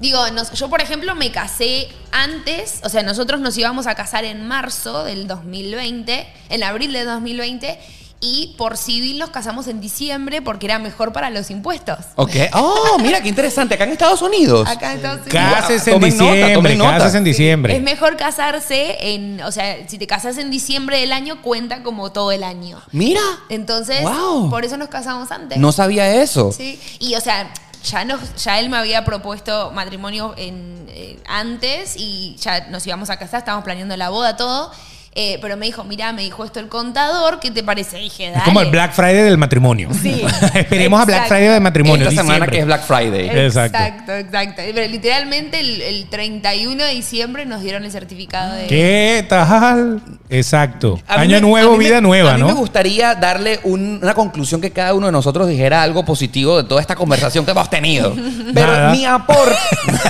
digo, 0.00 0.30
nos- 0.30 0.52
yo 0.52 0.68
por 0.70 0.80
ejemplo 0.80 1.14
me 1.14 1.30
casé 1.30 1.88
antes, 2.12 2.80
o 2.84 2.88
sea, 2.88 3.02
nosotros 3.02 3.40
nos 3.40 3.56
íbamos 3.58 3.86
a 3.86 3.94
casar 3.94 4.24
en 4.24 4.46
marzo 4.46 5.04
del 5.04 5.26
2020, 5.26 6.26
en 6.48 6.62
abril 6.64 6.92
del 6.92 7.06
2020, 7.06 7.78
y 8.20 8.54
por 8.58 8.76
civil 8.76 9.18
nos 9.18 9.30
casamos 9.30 9.68
en 9.68 9.80
diciembre 9.80 10.42
porque 10.42 10.66
era 10.66 10.78
mejor 10.78 11.12
para 11.12 11.30
los 11.30 11.50
impuestos. 11.50 11.98
Ok. 12.16 12.32
Oh, 12.54 12.98
mira 13.00 13.20
qué 13.22 13.28
interesante. 13.28 13.74
Acá 13.74 13.84
en 13.84 13.92
Estados 13.92 14.22
Unidos. 14.22 14.68
Acá 14.68 14.90
en 14.92 14.96
Estados 14.96 15.20
Unidos. 15.20 15.32
Cases 15.32 15.86
en 15.86 15.92
Tomen 15.94 16.16
nota, 16.16 16.24
diciembre, 16.32 16.54
tomen 16.54 16.78
nota. 16.78 16.98
cases 16.98 17.14
en 17.14 17.24
diciembre. 17.24 17.76
Es 17.76 17.82
mejor 17.82 18.16
casarse 18.16 18.96
en, 19.14 19.40
o 19.42 19.52
sea, 19.52 19.88
si 19.88 19.98
te 19.98 20.06
casas 20.06 20.36
en 20.38 20.50
diciembre 20.50 20.98
del 21.00 21.12
año, 21.12 21.42
cuenta 21.42 21.82
como 21.82 22.10
todo 22.10 22.32
el 22.32 22.42
año. 22.42 22.80
Mira. 22.92 23.20
Entonces, 23.48 24.02
Wow. 24.02 24.50
por 24.50 24.64
eso 24.64 24.76
nos 24.76 24.88
casamos 24.88 25.30
antes. 25.30 25.58
No 25.58 25.70
sabía 25.72 26.12
eso. 26.22 26.50
Sí, 26.52 26.80
y 26.98 27.14
o 27.14 27.20
sea, 27.20 27.52
ya, 27.84 28.04
nos, 28.04 28.20
ya 28.42 28.58
él 28.58 28.68
me 28.68 28.76
había 28.78 29.04
propuesto 29.04 29.70
matrimonio 29.72 30.34
en, 30.36 30.86
eh, 30.88 31.20
antes 31.28 31.94
y 31.96 32.34
ya 32.40 32.66
nos 32.68 32.84
íbamos 32.86 33.10
a 33.10 33.16
casar, 33.16 33.38
estábamos 33.38 33.64
planeando 33.64 33.96
la 33.96 34.08
boda, 34.08 34.36
todo. 34.36 34.72
Eh, 35.20 35.36
pero 35.42 35.56
me 35.56 35.66
dijo, 35.66 35.82
mira, 35.82 36.12
me 36.12 36.22
dijo 36.22 36.44
esto 36.44 36.60
el 36.60 36.68
contador, 36.68 37.40
¿qué 37.40 37.50
te 37.50 37.64
parece? 37.64 37.96
Dije, 37.98 38.26
dale. 38.26 38.36
Es 38.38 38.42
como 38.44 38.60
el 38.60 38.70
Black 38.70 38.92
Friday 38.92 39.22
del 39.24 39.36
matrimonio. 39.36 39.88
Sí. 40.00 40.22
Esperemos 40.54 41.00
a 41.00 41.04
Black 41.06 41.16
Exacto. 41.22 41.34
Friday 41.34 41.52
del 41.54 41.60
matrimonio. 41.60 42.08
Esta 42.08 42.22
semana 42.22 42.46
que 42.46 42.58
es 42.60 42.66
Black 42.66 42.82
Friday. 42.84 43.28
Exacto. 43.28 43.78
Exacto, 43.78 44.12
exacto. 44.12 44.62
Pero 44.74 44.86
literalmente 44.90 45.58
el, 45.58 45.82
el 45.82 46.08
31 46.08 46.84
de 46.84 46.90
diciembre 46.94 47.46
nos 47.46 47.62
dieron 47.62 47.84
el 47.84 47.90
certificado 47.90 48.54
de... 48.54 48.66
¿Qué 48.68 49.26
tal? 49.28 50.00
Exacto. 50.30 51.00
A 51.08 51.16
mí 51.16 51.22
Año 51.24 51.34
me- 51.36 51.40
nuevo, 51.40 51.68
a 51.70 51.72
mí 51.72 51.78
me- 51.78 51.84
vida 51.90 52.00
nueva, 52.00 52.30
A 52.32 52.34
mí 52.34 52.40
¿no? 52.42 52.46
me 52.46 52.52
gustaría 52.54 53.14
darle 53.16 53.58
un- 53.64 53.98
una 54.00 54.14
conclusión 54.14 54.60
que 54.60 54.70
cada 54.70 54.94
uno 54.94 55.06
de 55.06 55.12
nosotros 55.12 55.48
dijera 55.48 55.82
algo 55.82 56.04
positivo 56.04 56.58
de 56.62 56.68
toda 56.68 56.80
esta 56.80 56.94
conversación 56.94 57.44
que 57.44 57.50
hemos 57.50 57.68
tenido. 57.68 58.14
Pero 58.54 58.72
Nada. 58.72 58.92
mi 58.92 59.04
aporte. 59.04 59.56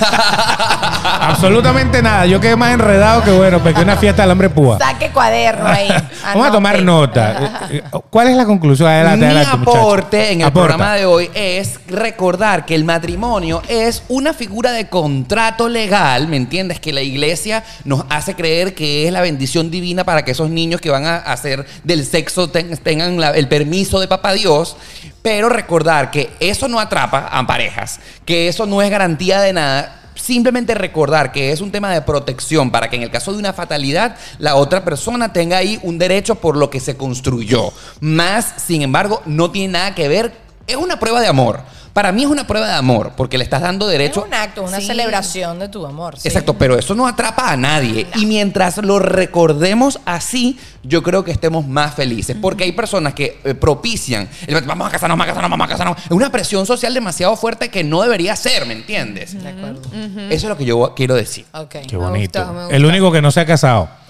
Absolutamente 1.21 2.01
nada. 2.01 2.25
Yo 2.25 2.39
quedé 2.39 2.55
más 2.55 2.73
enredado 2.73 3.23
que 3.23 3.31
bueno, 3.31 3.59
porque 3.61 3.81
una 3.81 3.97
fiesta 3.97 4.21
del 4.23 4.31
hambre 4.31 4.49
púa. 4.49 4.77
Saque 4.99 5.13
cuaderno 5.13 5.65
ahí. 5.65 5.87
Vamos 6.23 6.47
a 6.47 6.51
tomar 6.51 6.81
nota. 6.83 7.69
¿Cuál 8.09 8.27
es 8.27 8.35
la 8.35 8.45
conclusión? 8.45 8.89
Adelante, 8.89 9.19
Mi 9.25 9.31
adelante, 9.31 9.57
muchacho. 9.57 9.77
aporte 9.79 10.31
en 10.33 10.41
el 10.41 10.47
Aporta. 10.47 10.67
programa 10.75 10.95
de 10.95 11.05
hoy 11.05 11.29
es 11.33 11.79
recordar 11.87 12.65
que 12.65 12.75
el 12.75 12.83
matrimonio 12.83 13.61
es 13.69 14.03
una 14.09 14.33
figura 14.33 14.71
de 14.73 14.89
contrato 14.89 15.69
legal, 15.69 16.27
¿me 16.27 16.35
entiendes? 16.35 16.81
Que 16.81 16.91
la 16.91 17.01
iglesia 17.01 17.63
nos 17.85 18.03
hace 18.09 18.35
creer 18.35 18.75
que 18.75 19.07
es 19.07 19.13
la 19.13 19.21
bendición 19.21 19.71
divina 19.71 20.03
para 20.03 20.25
que 20.25 20.31
esos 20.31 20.49
niños 20.49 20.81
que 20.81 20.89
van 20.89 21.05
a 21.05 21.15
hacer 21.17 21.65
del 21.85 22.05
sexo 22.05 22.49
ten- 22.49 22.75
tengan 22.77 23.19
la- 23.21 23.31
el 23.31 23.47
permiso 23.47 23.99
de 24.01 24.07
papá 24.09 24.33
Dios, 24.33 24.75
pero 25.21 25.47
recordar 25.47 26.11
que 26.11 26.29
eso 26.41 26.67
no 26.67 26.79
atrapa 26.79 27.29
a 27.31 27.47
parejas, 27.47 27.99
que 28.25 28.49
eso 28.49 28.65
no 28.65 28.81
es 28.81 28.89
garantía 28.89 29.39
de 29.39 29.53
nada. 29.53 29.95
Simplemente 30.21 30.75
recordar 30.75 31.31
que 31.31 31.51
es 31.51 31.61
un 31.61 31.71
tema 31.71 31.91
de 31.93 32.01
protección 32.01 32.71
para 32.71 32.89
que 32.89 32.97
en 32.97 33.03
el 33.03 33.09
caso 33.09 33.31
de 33.31 33.39
una 33.39 33.53
fatalidad 33.53 34.17
la 34.37 34.55
otra 34.55 34.83
persona 34.83 35.31
tenga 35.31 35.57
ahí 35.57 35.79
un 35.81 35.97
derecho 35.97 36.35
por 36.35 36.57
lo 36.57 36.69
que 36.69 36.79
se 36.79 36.97
construyó. 36.97 37.71
Más, 38.01 38.53
sin 38.57 38.81
embargo, 38.81 39.21
no 39.25 39.51
tiene 39.51 39.73
nada 39.73 39.95
que 39.95 40.07
ver, 40.07 40.33
es 40.67 40.75
una 40.75 40.99
prueba 40.99 41.21
de 41.21 41.27
amor. 41.27 41.61
Para 41.99 42.13
mí 42.13 42.23
es 42.23 42.29
una 42.29 42.47
prueba 42.47 42.65
de 42.65 42.73
amor 42.75 43.11
porque 43.17 43.37
le 43.37 43.43
estás 43.43 43.59
dando 43.61 43.87
Es 43.87 43.91
derecho 43.97 44.23
un 44.23 44.33
acto, 44.33 44.63
una 44.63 44.79
Sí. 44.79 44.87
celebración 44.87 45.59
de 45.59 45.67
tu 45.67 45.85
amor. 45.85 46.17
sí. 46.17 46.29
Exacto, 46.29 46.53
pero 46.53 46.79
eso 46.79 46.95
no 46.95 47.05
atrapa 47.05 47.51
a 47.51 47.57
nadie. 47.57 48.07
Y 48.15 48.25
mientras 48.25 48.77
lo 48.77 48.99
recordemos 48.99 49.99
así, 50.05 50.57
yo 50.81 51.03
creo 51.03 51.25
que 51.25 51.31
estemos 51.31 51.67
más 51.67 51.95
felices. 51.95 52.37
Porque 52.41 52.63
hay 52.63 52.71
personas 52.71 53.13
que 53.13 53.41
eh, 53.43 53.53
propician, 53.53 54.29
el, 54.47 54.61
vamos 54.61 54.87
a 54.87 54.91
casarnos, 54.91 55.17
vamos 55.17 55.25
a 55.25 55.27
casarnos, 55.27 55.51
vamos 55.51 55.65
a 55.65 55.69
casarnos. 55.69 55.97
Es 56.05 56.11
una 56.11 56.31
presión 56.31 56.65
social 56.65 56.93
demasiado 56.93 57.35
fuerte 57.35 57.67
que 57.67 57.83
no 57.83 58.01
debería 58.01 58.33
ser, 58.37 58.65
¿me 58.65 58.75
entiendes? 58.75 59.33
De 59.43 59.49
acuerdo. 59.49 59.81
Eso 60.29 60.29
es 60.29 60.43
lo 60.45 60.55
que 60.55 60.63
yo 60.63 60.93
quiero 60.95 61.15
decir. 61.15 61.45
Ok. 61.53 61.69
Qué 61.85 61.97
Me 61.97 61.97
bonito. 61.97 62.39
gustó, 62.39 62.53
me 62.53 62.59
gustó. 62.61 62.75
El 62.77 62.85
único 62.85 63.11
que 63.11 63.21
no 63.21 63.29
se 63.29 63.41
ha 63.41 63.45
casado. 63.45 63.89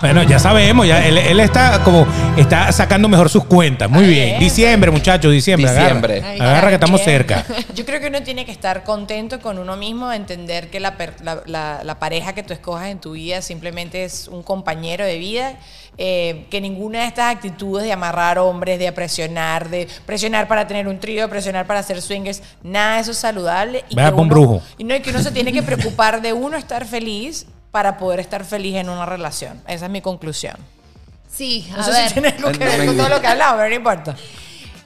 bueno, 0.00 0.22
ya 0.22 0.38
sabemos, 0.38 0.86
ya 0.86 1.04
él, 1.06 1.18
él 1.18 1.40
está 1.40 1.82
como 1.82 2.06
está 2.36 2.70
sacando 2.72 3.08
mejor 3.08 3.28
sus 3.28 3.44
cuentas. 3.44 3.88
Muy 3.90 4.04
bien. 4.06 4.26
bien. 4.28 4.40
Diciembre, 4.40 4.90
muchachos, 4.90 5.32
diciembre. 5.32 5.68
agarra. 5.68 5.84
Diciembre. 5.86 6.22
Ay, 6.24 6.40
Agarra, 6.40 6.68
que 6.68 6.74
estamos 6.74 7.00
Bien. 7.04 7.10
cerca. 7.18 7.44
Yo 7.74 7.84
creo 7.86 8.00
que 8.00 8.08
uno 8.08 8.22
tiene 8.22 8.44
que 8.44 8.52
estar 8.52 8.84
contento 8.84 9.40
con 9.40 9.58
uno 9.58 9.76
mismo, 9.76 10.12
entender 10.12 10.70
que 10.70 10.80
la, 10.80 10.96
per- 10.96 11.14
la- 11.22 11.42
la- 11.46 11.80
la 11.84 11.98
pareja 11.98 12.32
que 12.34 12.42
tú 12.42 12.52
escojas 12.52 12.88
en 12.88 12.98
tu 13.00 13.12
vida 13.12 13.42
simplemente 13.42 14.04
es 14.04 14.28
un 14.28 14.42
compañero 14.42 15.04
de 15.04 15.18
vida, 15.18 15.54
eh, 15.98 16.44
que 16.50 16.60
ninguna 16.60 17.00
de 17.00 17.06
estas 17.06 17.34
actitudes 17.34 17.84
de 17.84 17.92
amarrar 17.92 18.38
hombres, 18.38 18.78
de 18.78 18.92
presionar, 18.92 19.70
de 19.70 19.88
presionar 20.04 20.46
para 20.46 20.66
tener 20.66 20.88
un 20.88 20.98
trío, 21.00 21.28
presionar 21.30 21.66
para 21.66 21.80
hacer 21.80 22.02
swingers, 22.02 22.42
nada 22.62 22.96
de 22.96 23.00
eso 23.00 23.12
es 23.12 23.16
saludable. 23.18 23.84
Y 23.88 23.94
Vaya 23.94 24.10
que 24.10 24.14
pa' 24.16 24.20
un 24.20 24.26
uno- 24.26 24.34
brujo. 24.34 24.62
Y 24.76 24.84
no, 24.84 24.94
y 24.94 25.00
que 25.00 25.10
uno 25.10 25.20
se 25.22 25.30
tiene 25.30 25.52
que 25.52 25.62
preocupar 25.62 26.20
de 26.20 26.32
uno 26.34 26.56
estar 26.56 26.84
feliz 26.84 27.46
para 27.76 27.98
poder 27.98 28.20
estar 28.20 28.42
feliz 28.42 28.74
en 28.76 28.88
una 28.88 29.04
relación. 29.04 29.60
Esa 29.68 29.84
es 29.84 29.90
mi 29.92 30.00
conclusión. 30.00 30.56
Sí, 31.30 31.68
a 31.74 31.76
No 31.76 31.82
sé 31.84 31.90
ver. 31.90 32.08
si 32.08 32.12
tiene 32.14 32.28
algo 32.28 32.50
que 32.50 32.64
ver 32.64 32.86
con 32.86 32.96
todo 32.96 33.10
lo 33.10 33.20
que 33.20 33.26
hablamos, 33.26 33.56
pero 33.58 33.68
no 33.68 33.74
importa. 33.74 34.16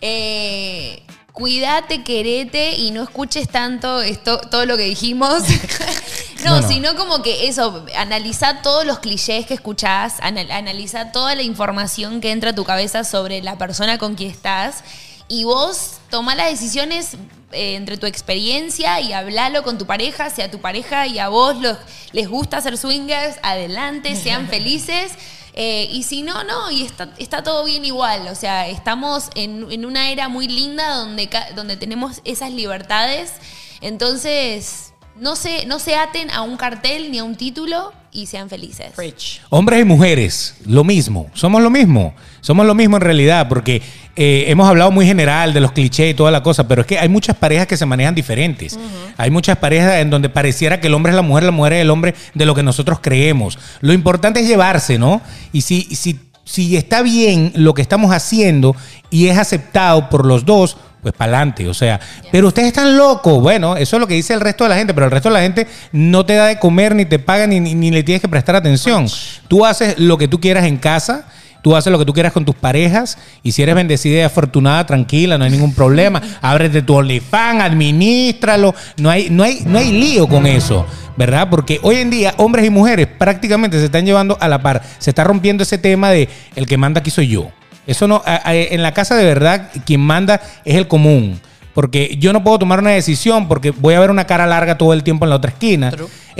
Eh, 0.00 1.00
cuídate, 1.32 2.02
querete 2.02 2.72
y 2.72 2.90
no 2.90 3.04
escuches 3.04 3.48
tanto 3.48 4.02
esto, 4.02 4.40
todo 4.40 4.66
lo 4.66 4.76
que 4.76 4.82
dijimos. 4.82 5.44
no, 6.44 6.56
No, 6.56 6.60
no. 6.62 6.68
sino 6.68 6.96
como 6.96 7.22
que 7.22 7.46
eso, 7.46 7.86
analiza 7.96 8.60
todos 8.62 8.84
los 8.84 8.98
clichés 8.98 9.46
que 9.46 9.54
escuchás, 9.54 10.14
anal- 10.20 10.50
analiza 10.50 11.12
toda 11.12 11.36
la 11.36 11.42
información 11.42 12.20
que 12.20 12.32
entra 12.32 12.50
a 12.50 12.54
tu 12.56 12.64
cabeza 12.64 13.04
sobre 13.04 13.40
la 13.40 13.56
persona 13.56 13.98
con 13.98 14.16
quien 14.16 14.32
estás 14.32 14.82
y 15.30 15.44
vos 15.44 15.92
toma 16.10 16.34
las 16.34 16.50
decisiones 16.50 17.14
eh, 17.52 17.76
entre 17.76 17.96
tu 17.96 18.06
experiencia 18.06 19.00
y 19.00 19.12
hablalo 19.14 19.62
con 19.62 19.78
tu 19.78 19.86
pareja, 19.86 20.28
si 20.28 20.42
a 20.42 20.50
tu 20.50 20.58
pareja 20.60 21.06
y 21.06 21.18
a 21.18 21.28
vos 21.28 21.56
los, 21.56 21.78
les 22.12 22.28
gusta 22.28 22.58
hacer 22.58 22.76
swingers, 22.76 23.38
adelante, 23.42 24.14
sean 24.16 24.46
felices. 24.50 25.12
Eh, 25.54 25.88
y 25.90 26.04
si 26.04 26.22
no, 26.22 26.44
no, 26.44 26.70
y 26.70 26.82
está, 26.84 27.12
está 27.18 27.42
todo 27.42 27.64
bien 27.64 27.84
igual. 27.84 28.28
O 28.28 28.34
sea, 28.36 28.68
estamos 28.68 29.30
en, 29.34 29.66
en 29.70 29.84
una 29.86 30.10
era 30.10 30.28
muy 30.28 30.46
linda 30.46 30.94
donde, 30.94 31.28
ca- 31.28 31.48
donde 31.56 31.76
tenemos 31.76 32.20
esas 32.24 32.52
libertades. 32.52 33.32
Entonces, 33.80 34.94
no 35.16 35.36
se, 35.36 35.66
no 35.66 35.78
se 35.78 35.96
aten 35.96 36.30
a 36.30 36.42
un 36.42 36.56
cartel 36.56 37.10
ni 37.10 37.18
a 37.18 37.24
un 37.24 37.34
título 37.36 37.92
y 38.12 38.26
sean 38.26 38.48
felices. 38.48 38.92
Preach. 38.96 39.40
Hombres 39.50 39.82
y 39.82 39.84
mujeres, 39.84 40.54
lo 40.64 40.84
mismo. 40.84 41.30
Somos 41.34 41.60
lo 41.62 41.68
mismo. 41.70 42.14
Somos 42.40 42.66
lo 42.66 42.74
mismo 42.74 42.96
en 42.96 43.02
realidad, 43.02 43.48
porque 43.48 43.82
eh, 44.16 44.44
hemos 44.48 44.68
hablado 44.68 44.90
muy 44.90 45.06
general 45.06 45.52
de 45.52 45.60
los 45.60 45.72
clichés 45.72 46.10
y 46.10 46.14
toda 46.14 46.30
la 46.30 46.42
cosa, 46.42 46.66
pero 46.66 46.80
es 46.82 46.86
que 46.86 46.98
hay 46.98 47.08
muchas 47.08 47.36
parejas 47.36 47.66
que 47.66 47.76
se 47.76 47.86
manejan 47.86 48.14
diferentes. 48.14 48.78
Hay 49.16 49.30
muchas 49.30 49.56
parejas 49.58 49.94
en 50.00 50.10
donde 50.10 50.28
pareciera 50.28 50.80
que 50.80 50.86
el 50.88 50.94
hombre 50.94 51.10
es 51.10 51.16
la 51.16 51.22
mujer, 51.22 51.44
la 51.44 51.50
mujer 51.52 51.74
es 51.74 51.80
el 51.82 51.90
hombre 51.90 52.14
de 52.34 52.46
lo 52.46 52.54
que 52.54 52.62
nosotros 52.62 52.98
creemos. 53.00 53.58
Lo 53.80 53.92
importante 53.92 54.40
es 54.40 54.48
llevarse, 54.48 54.98
¿no? 54.98 55.20
Y 55.52 55.60
si, 55.62 55.82
si, 55.94 56.18
si 56.44 56.76
está 56.76 57.02
bien 57.02 57.52
lo 57.54 57.74
que 57.74 57.82
estamos 57.82 58.12
haciendo 58.12 58.74
y 59.10 59.28
es 59.28 59.38
aceptado 59.38 60.08
por 60.08 60.26
los 60.26 60.44
dos, 60.44 60.76
pues 61.02 61.14
para 61.14 61.32
adelante, 61.38 61.66
o 61.66 61.72
sea, 61.72 61.98
pero 62.30 62.48
ustedes 62.48 62.68
están 62.68 62.94
locos, 62.98 63.40
bueno, 63.40 63.74
eso 63.74 63.96
es 63.96 64.00
lo 64.00 64.06
que 64.06 64.12
dice 64.12 64.34
el 64.34 64.40
resto 64.42 64.64
de 64.64 64.70
la 64.70 64.76
gente, 64.76 64.92
pero 64.92 65.06
el 65.06 65.10
resto 65.12 65.30
de 65.30 65.32
la 65.32 65.40
gente 65.40 65.66
no 65.92 66.26
te 66.26 66.34
da 66.34 66.46
de 66.48 66.58
comer, 66.58 66.94
ni 66.94 67.06
te 67.06 67.18
paga, 67.18 67.46
ni, 67.46 67.58
ni- 67.58 67.74
ni 67.74 67.90
le 67.90 68.02
tienes 68.02 68.20
que 68.20 68.28
prestar 68.28 68.54
atención. 68.56 69.06
Tú 69.48 69.64
haces 69.64 69.98
lo 69.98 70.18
que 70.18 70.28
tú 70.28 70.40
quieras 70.40 70.66
en 70.66 70.76
casa, 70.76 71.26
tú 71.62 71.76
haces 71.76 71.92
lo 71.92 71.98
que 71.98 72.04
tú 72.04 72.12
quieras 72.12 72.32
con 72.32 72.44
tus 72.44 72.54
parejas, 72.54 73.18
y 73.42 73.52
si 73.52 73.62
eres 73.62 73.74
bendecida 73.74 74.18
y 74.18 74.22
afortunada, 74.22 74.86
tranquila, 74.86 75.38
no 75.38 75.44
hay 75.44 75.50
ningún 75.50 75.74
problema. 75.74 76.20
Ábrete 76.40 76.82
tu 76.82 76.94
OnlyFans, 76.94 77.62
administralo, 77.62 78.74
no 78.98 79.10
hay, 79.10 79.30
no 79.30 79.42
hay, 79.42 79.62
no 79.66 79.78
hay 79.78 79.92
lío 79.92 80.26
con 80.26 80.46
eso. 80.46 80.86
¿Verdad? 81.16 81.48
Porque 81.50 81.80
hoy 81.82 81.96
en 81.96 82.08
día 82.08 82.32
hombres 82.38 82.64
y 82.64 82.70
mujeres 82.70 83.06
prácticamente 83.06 83.78
se 83.78 83.86
están 83.86 84.06
llevando 84.06 84.38
a 84.40 84.48
la 84.48 84.62
par. 84.62 84.82
Se 84.98 85.10
está 85.10 85.22
rompiendo 85.22 85.62
ese 85.64 85.76
tema 85.76 86.08
de 86.10 86.30
el 86.56 86.66
que 86.66 86.78
manda 86.78 87.00
aquí 87.00 87.10
soy 87.10 87.28
yo. 87.28 87.50
Eso 87.86 88.08
no, 88.08 88.22
en 88.46 88.82
la 88.82 88.94
casa 88.94 89.16
de 89.16 89.24
verdad, 89.24 89.68
quien 89.84 90.00
manda 90.00 90.40
es 90.64 90.76
el 90.76 90.88
común. 90.88 91.38
Porque 91.74 92.16
yo 92.18 92.32
no 92.32 92.42
puedo 92.42 92.58
tomar 92.58 92.78
una 92.78 92.90
decisión 92.90 93.48
porque 93.48 93.70
voy 93.70 93.94
a 93.94 94.00
ver 94.00 94.10
una 94.10 94.26
cara 94.26 94.46
larga 94.46 94.78
todo 94.78 94.92
el 94.92 95.02
tiempo 95.02 95.24
en 95.24 95.30
la 95.30 95.36
otra 95.36 95.50
esquina. 95.50 95.92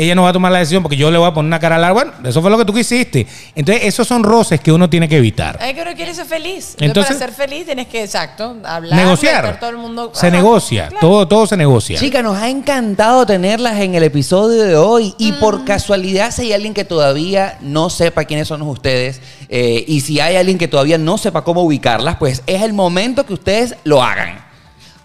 Ella 0.03 0.15
no 0.15 0.23
va 0.23 0.31
a 0.31 0.33
tomar 0.33 0.51
la 0.51 0.61
decisión 0.61 0.83
porque 0.83 0.97
yo 0.97 1.11
le 1.11 1.19
voy 1.19 1.29
a 1.29 1.35
poner 1.35 1.49
una 1.49 1.59
cara 1.61 1.77
larga. 1.77 1.93
Bueno, 1.93 2.13
eso 2.25 2.41
fue 2.41 2.51
lo 2.51 2.57
que 2.57 2.65
tú 2.65 2.73
quisiste. 2.73 3.27
Entonces, 3.55 3.85
esos 3.85 4.07
son 4.09 4.23
roces 4.25 4.59
que 4.61 4.73
uno 4.73 4.89
tiene 4.89 5.09
que 5.09 5.19
evitar. 5.19 5.59
Ay, 5.61 5.75
que 5.75 5.83
uno 5.83 5.93
quiere 5.95 6.15
ser 6.15 6.25
feliz. 6.27 6.75
Entonces, 6.79 6.87
Entonces- 6.87 7.17
para 7.19 7.33
ser 7.33 7.49
feliz 7.49 7.67
tienes 7.67 7.87
que, 7.89 8.03
exacto, 8.03 8.57
hablar. 8.65 8.99
negociar. 8.99 9.61
Todo 9.61 9.71
el 9.71 9.77
mundo, 9.77 10.11
se 10.15 10.29
Ajá, 10.29 10.37
negocia. 10.37 10.89
claro. 10.89 11.07
Todo, 11.07 11.29
todo 11.29 11.47
se 11.47 11.57
negocia. 11.57 11.99
Chica, 11.99 12.23
nos 12.23 12.39
ha 12.39 12.49
encantado 12.49 13.27
tenerlas 13.27 13.79
en 13.81 13.95
el 13.95 14.03
episodio 14.03 14.63
de 14.63 14.77
hoy 14.77 15.15
y 15.19 15.33
por 15.33 15.65
casualidad 15.65 16.31
si 16.31 16.43
hay 16.43 16.53
alguien 16.55 16.73
que 16.73 16.85
todavía 16.85 17.59
no 17.61 17.91
sepa 17.91 18.25
quiénes 18.25 18.49
son 18.49 18.63
ustedes 18.63 19.21
eh, 19.49 19.85
y 19.87 20.01
si 20.01 20.21
hay 20.21 20.37
alguien 20.37 20.57
que 20.59 20.69
todavía 20.69 20.97
no 20.99 21.19
sepa 21.19 21.45
cómo 21.45 21.63
ubicarlas, 21.63 22.17
pues 22.17 22.43
es 22.47 22.63
el 22.63 22.73
momento 22.73 23.27
que 23.27 23.35
ustedes 23.35 23.75
lo 23.85 24.03
hagan. 24.03 24.49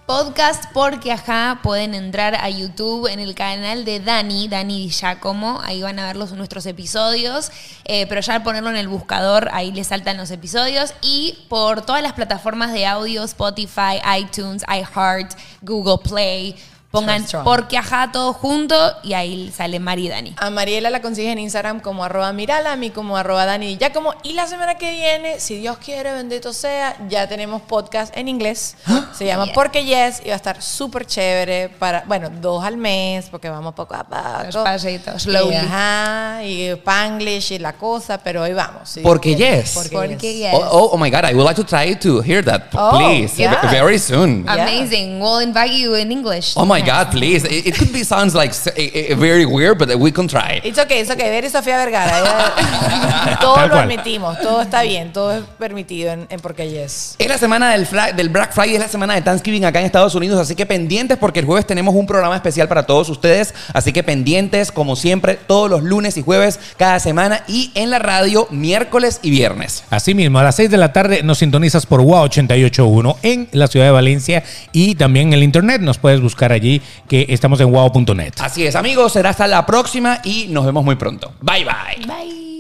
Podcast 0.06 0.66
porque 0.72 1.12
ajá, 1.12 1.62
pueden 1.64 1.96
entrar 1.96 2.36
a 2.36 2.48
YouTube 2.48 3.08
en 3.08 3.20
el 3.20 3.34
canal 3.34 3.86
de 3.86 4.00
Dani, 4.00 4.48
Dani 4.48 4.86
Di 4.86 4.92
Giacomo, 4.92 5.62
ahí 5.64 5.82
van 5.82 5.98
a 5.98 6.06
ver 6.06 6.16
los, 6.16 6.32
nuestros 6.34 6.68
episodios, 6.68 7.50
eh, 7.86 8.06
pero 8.06 8.22
ya 8.22 8.36
al 8.36 8.44
ponerlo 8.44 8.70
en 8.70 8.76
el 8.76 8.88
buscador, 8.88 9.50
ahí 9.52 9.72
les 9.72 9.88
saltan 9.88 10.18
los 10.18 10.30
episodios. 10.30 10.94
Y 11.02 11.40
por 11.50 11.84
todas 11.84 12.04
las 12.04 12.14
plataformas 12.14 12.72
de 12.72 12.86
audio, 12.86 13.24
Spotify, 13.24 14.00
iTunes, 14.20 14.64
iHeart, 14.68 15.34
Google 15.64 15.98
Play, 16.08 16.56
pongan 16.96 17.26
porque 17.44 17.78
ajá 17.78 18.10
todo 18.12 18.34
junto 18.34 18.76
y 19.04 19.14
ahí 19.14 19.52
sale 19.56 19.80
Mari 19.80 20.06
y 20.06 20.10
Dani. 20.10 20.34
A 20.38 20.50
Mariela 20.50 20.90
la 20.90 21.02
consigues 21.02 21.32
en 21.32 21.40
Instagram 21.40 21.80
como 21.80 22.04
arroba 22.04 22.32
mirala, 22.34 22.72
a 22.74 22.76
mí 22.76 22.90
como 22.90 23.18
arroba 23.18 23.46
Dani 23.46 23.78
ya 23.78 23.92
como 23.94 24.14
Y 24.24 24.34
la 24.34 24.48
semana 24.48 24.76
que 24.76 24.92
viene, 24.92 25.40
si 25.40 25.58
Dios 25.58 25.78
quiere, 25.78 26.12
bendito 26.14 26.54
sea, 26.54 26.96
ya 27.10 27.28
tenemos 27.28 27.62
podcast 27.62 28.16
en 28.18 28.28
inglés. 28.28 28.76
Se 29.14 29.26
llama 29.26 29.46
Yeah. 29.46 29.54
Porque 29.54 29.86
Yes 29.86 30.22
y 30.24 30.28
va 30.30 30.34
a 30.34 30.38
estar 30.38 30.62
súper 30.62 31.06
chévere 31.06 31.70
para, 31.70 32.04
bueno, 32.08 32.30
dos 32.30 32.64
al 32.64 32.78
mes, 32.78 33.28
porque 33.30 33.50
vamos 33.50 33.74
poco 33.76 33.94
a 33.94 34.04
poco. 34.04 34.44
Despacito, 34.46 35.20
slowly. 35.20 35.54
Y, 35.54 35.58
ajá, 35.58 36.44
y 36.44 36.68
Spanglish 36.70 37.52
y 37.54 37.60
la 37.60 37.74
cosa, 37.74 38.18
pero 38.18 38.42
hoy 38.44 38.54
vamos. 38.54 38.90
si 38.90 39.02
Porque 39.02 39.36
quiere. 39.36 39.58
yes. 39.62 39.72
Porque, 39.74 39.90
Porque 39.96 40.34
yes. 40.34 40.52
yes. 40.52 40.54
Oh, 40.54 40.68
oh, 40.72 40.90
oh 40.94 40.98
my 40.98 41.10
God, 41.10 41.26
I 41.26 41.34
would 41.34 41.46
like 41.46 41.56
to 41.62 41.64
try 41.66 41.94
to 41.96 42.22
hear 42.22 42.44
that, 42.44 42.70
Oh, 42.74 42.92
please, 42.98 43.38
yeah. 43.38 43.62
very 43.70 44.00
soon. 44.00 44.44
Yeah. 44.46 44.64
Amazing. 44.64 45.20
We'll 45.20 45.40
invite 45.40 45.74
you 45.74 45.94
in 45.96 46.12
English. 46.12 46.54
Oh 46.58 46.66
my 46.66 46.82
God, 46.86 47.12
please. 47.12 47.44
It, 47.46 47.68
it 47.68 47.78
could 47.78 47.92
be 47.92 48.04
sounds 48.04 48.34
like 48.36 48.54
eh, 48.76 49.10
eh, 49.12 49.16
very 49.16 49.46
weird, 49.46 49.78
but 49.78 49.90
we 49.96 50.12
can 50.12 50.28
try. 50.28 50.62
It's 50.64 50.78
okay, 50.80 51.02
it's 51.02 51.10
okay. 51.12 51.30
Ver 51.30 51.46
y 51.46 51.50
Sofía 51.50 51.78
Vergara. 51.78 52.20
ella- 52.20 53.38
todo 53.42 53.56
Tal 53.56 53.70
lo 53.70 53.76
cual. 53.76 53.84
admitimos, 53.92 54.40
todo 54.40 54.62
está 54.62 54.82
bien, 54.84 55.12
todo 55.14 55.32
es 55.34 55.44
permitido 55.58 56.12
en, 56.12 56.28
en 56.30 56.40
Porque 56.40 56.70
Yes. 56.70 57.16
Es 57.20 57.28
la 57.28 57.38
semana 57.38 57.72
del, 57.72 58.30
Black 58.30 58.54
Friday, 58.54 58.76
es 58.76 58.80
la 58.82 58.88
semana 58.88 59.14
de 59.16 59.22
Thanksgiving 59.22 59.66
acá 59.66 59.80
en 59.80 59.86
Estados 59.86 60.16
Unidos, 60.16 60.40
así 60.40 60.56
que 60.56 60.66
pendientes 60.66 61.18
porque 61.18 61.40
el 61.40 61.46
jueves 61.46 61.66
tenemos 61.68 61.94
un 61.96 62.06
programa 62.08 62.36
especial 62.36 62.68
para 62.68 62.84
todos 62.84 63.08
ustedes, 63.10 63.54
así 63.74 63.94
que 63.94 64.04
pendientes 64.04 64.72
como 64.72 64.96
siempre 64.96 65.36
todos 65.36 65.70
los 65.70 65.84
lunes 65.84 66.18
y 66.18 66.22
jueves 66.22 66.60
cada 66.78 67.00
semana 67.00 67.44
y 67.48 67.72
en 67.76 67.90
la 67.92 68.00
radio 68.00 68.48
miércoles 68.52 69.20
y 69.22 69.30
viernes. 69.30 69.84
Asimismo, 69.90 70.40
a 70.40 70.44
las 70.44 70.56
6 70.56 70.70
de 70.72 70.78
la 70.78 70.92
tarde 70.94 71.22
nos 71.24 71.38
sintonizas 71.40 71.86
por 71.86 72.02
WOW 72.02 72.24
881 72.24 73.18
en 73.22 73.48
la 73.52 73.68
ciudad 73.68 73.86
de 73.86 73.92
Valencia 73.92 74.44
y 74.72 74.96
también 74.96 75.28
en 75.28 75.34
el 75.34 75.44
internet 75.44 75.82
nos 75.82 75.98
puedes 75.98 76.20
buscar 76.22 76.52
allí 76.52 76.75
que 77.08 77.26
estamos 77.30 77.60
en 77.60 77.72
wow.net. 77.72 78.34
Así 78.40 78.66
es 78.66 78.76
amigos, 78.76 79.14
será 79.14 79.30
hasta 79.30 79.48
la 79.48 79.66
próxima 79.66 80.20
y 80.24 80.48
nos 80.50 80.66
vemos 80.66 80.84
muy 80.84 80.96
pronto. 80.96 81.34
Bye 81.42 81.66
bye. 81.66 82.06
Bye. 82.06 82.55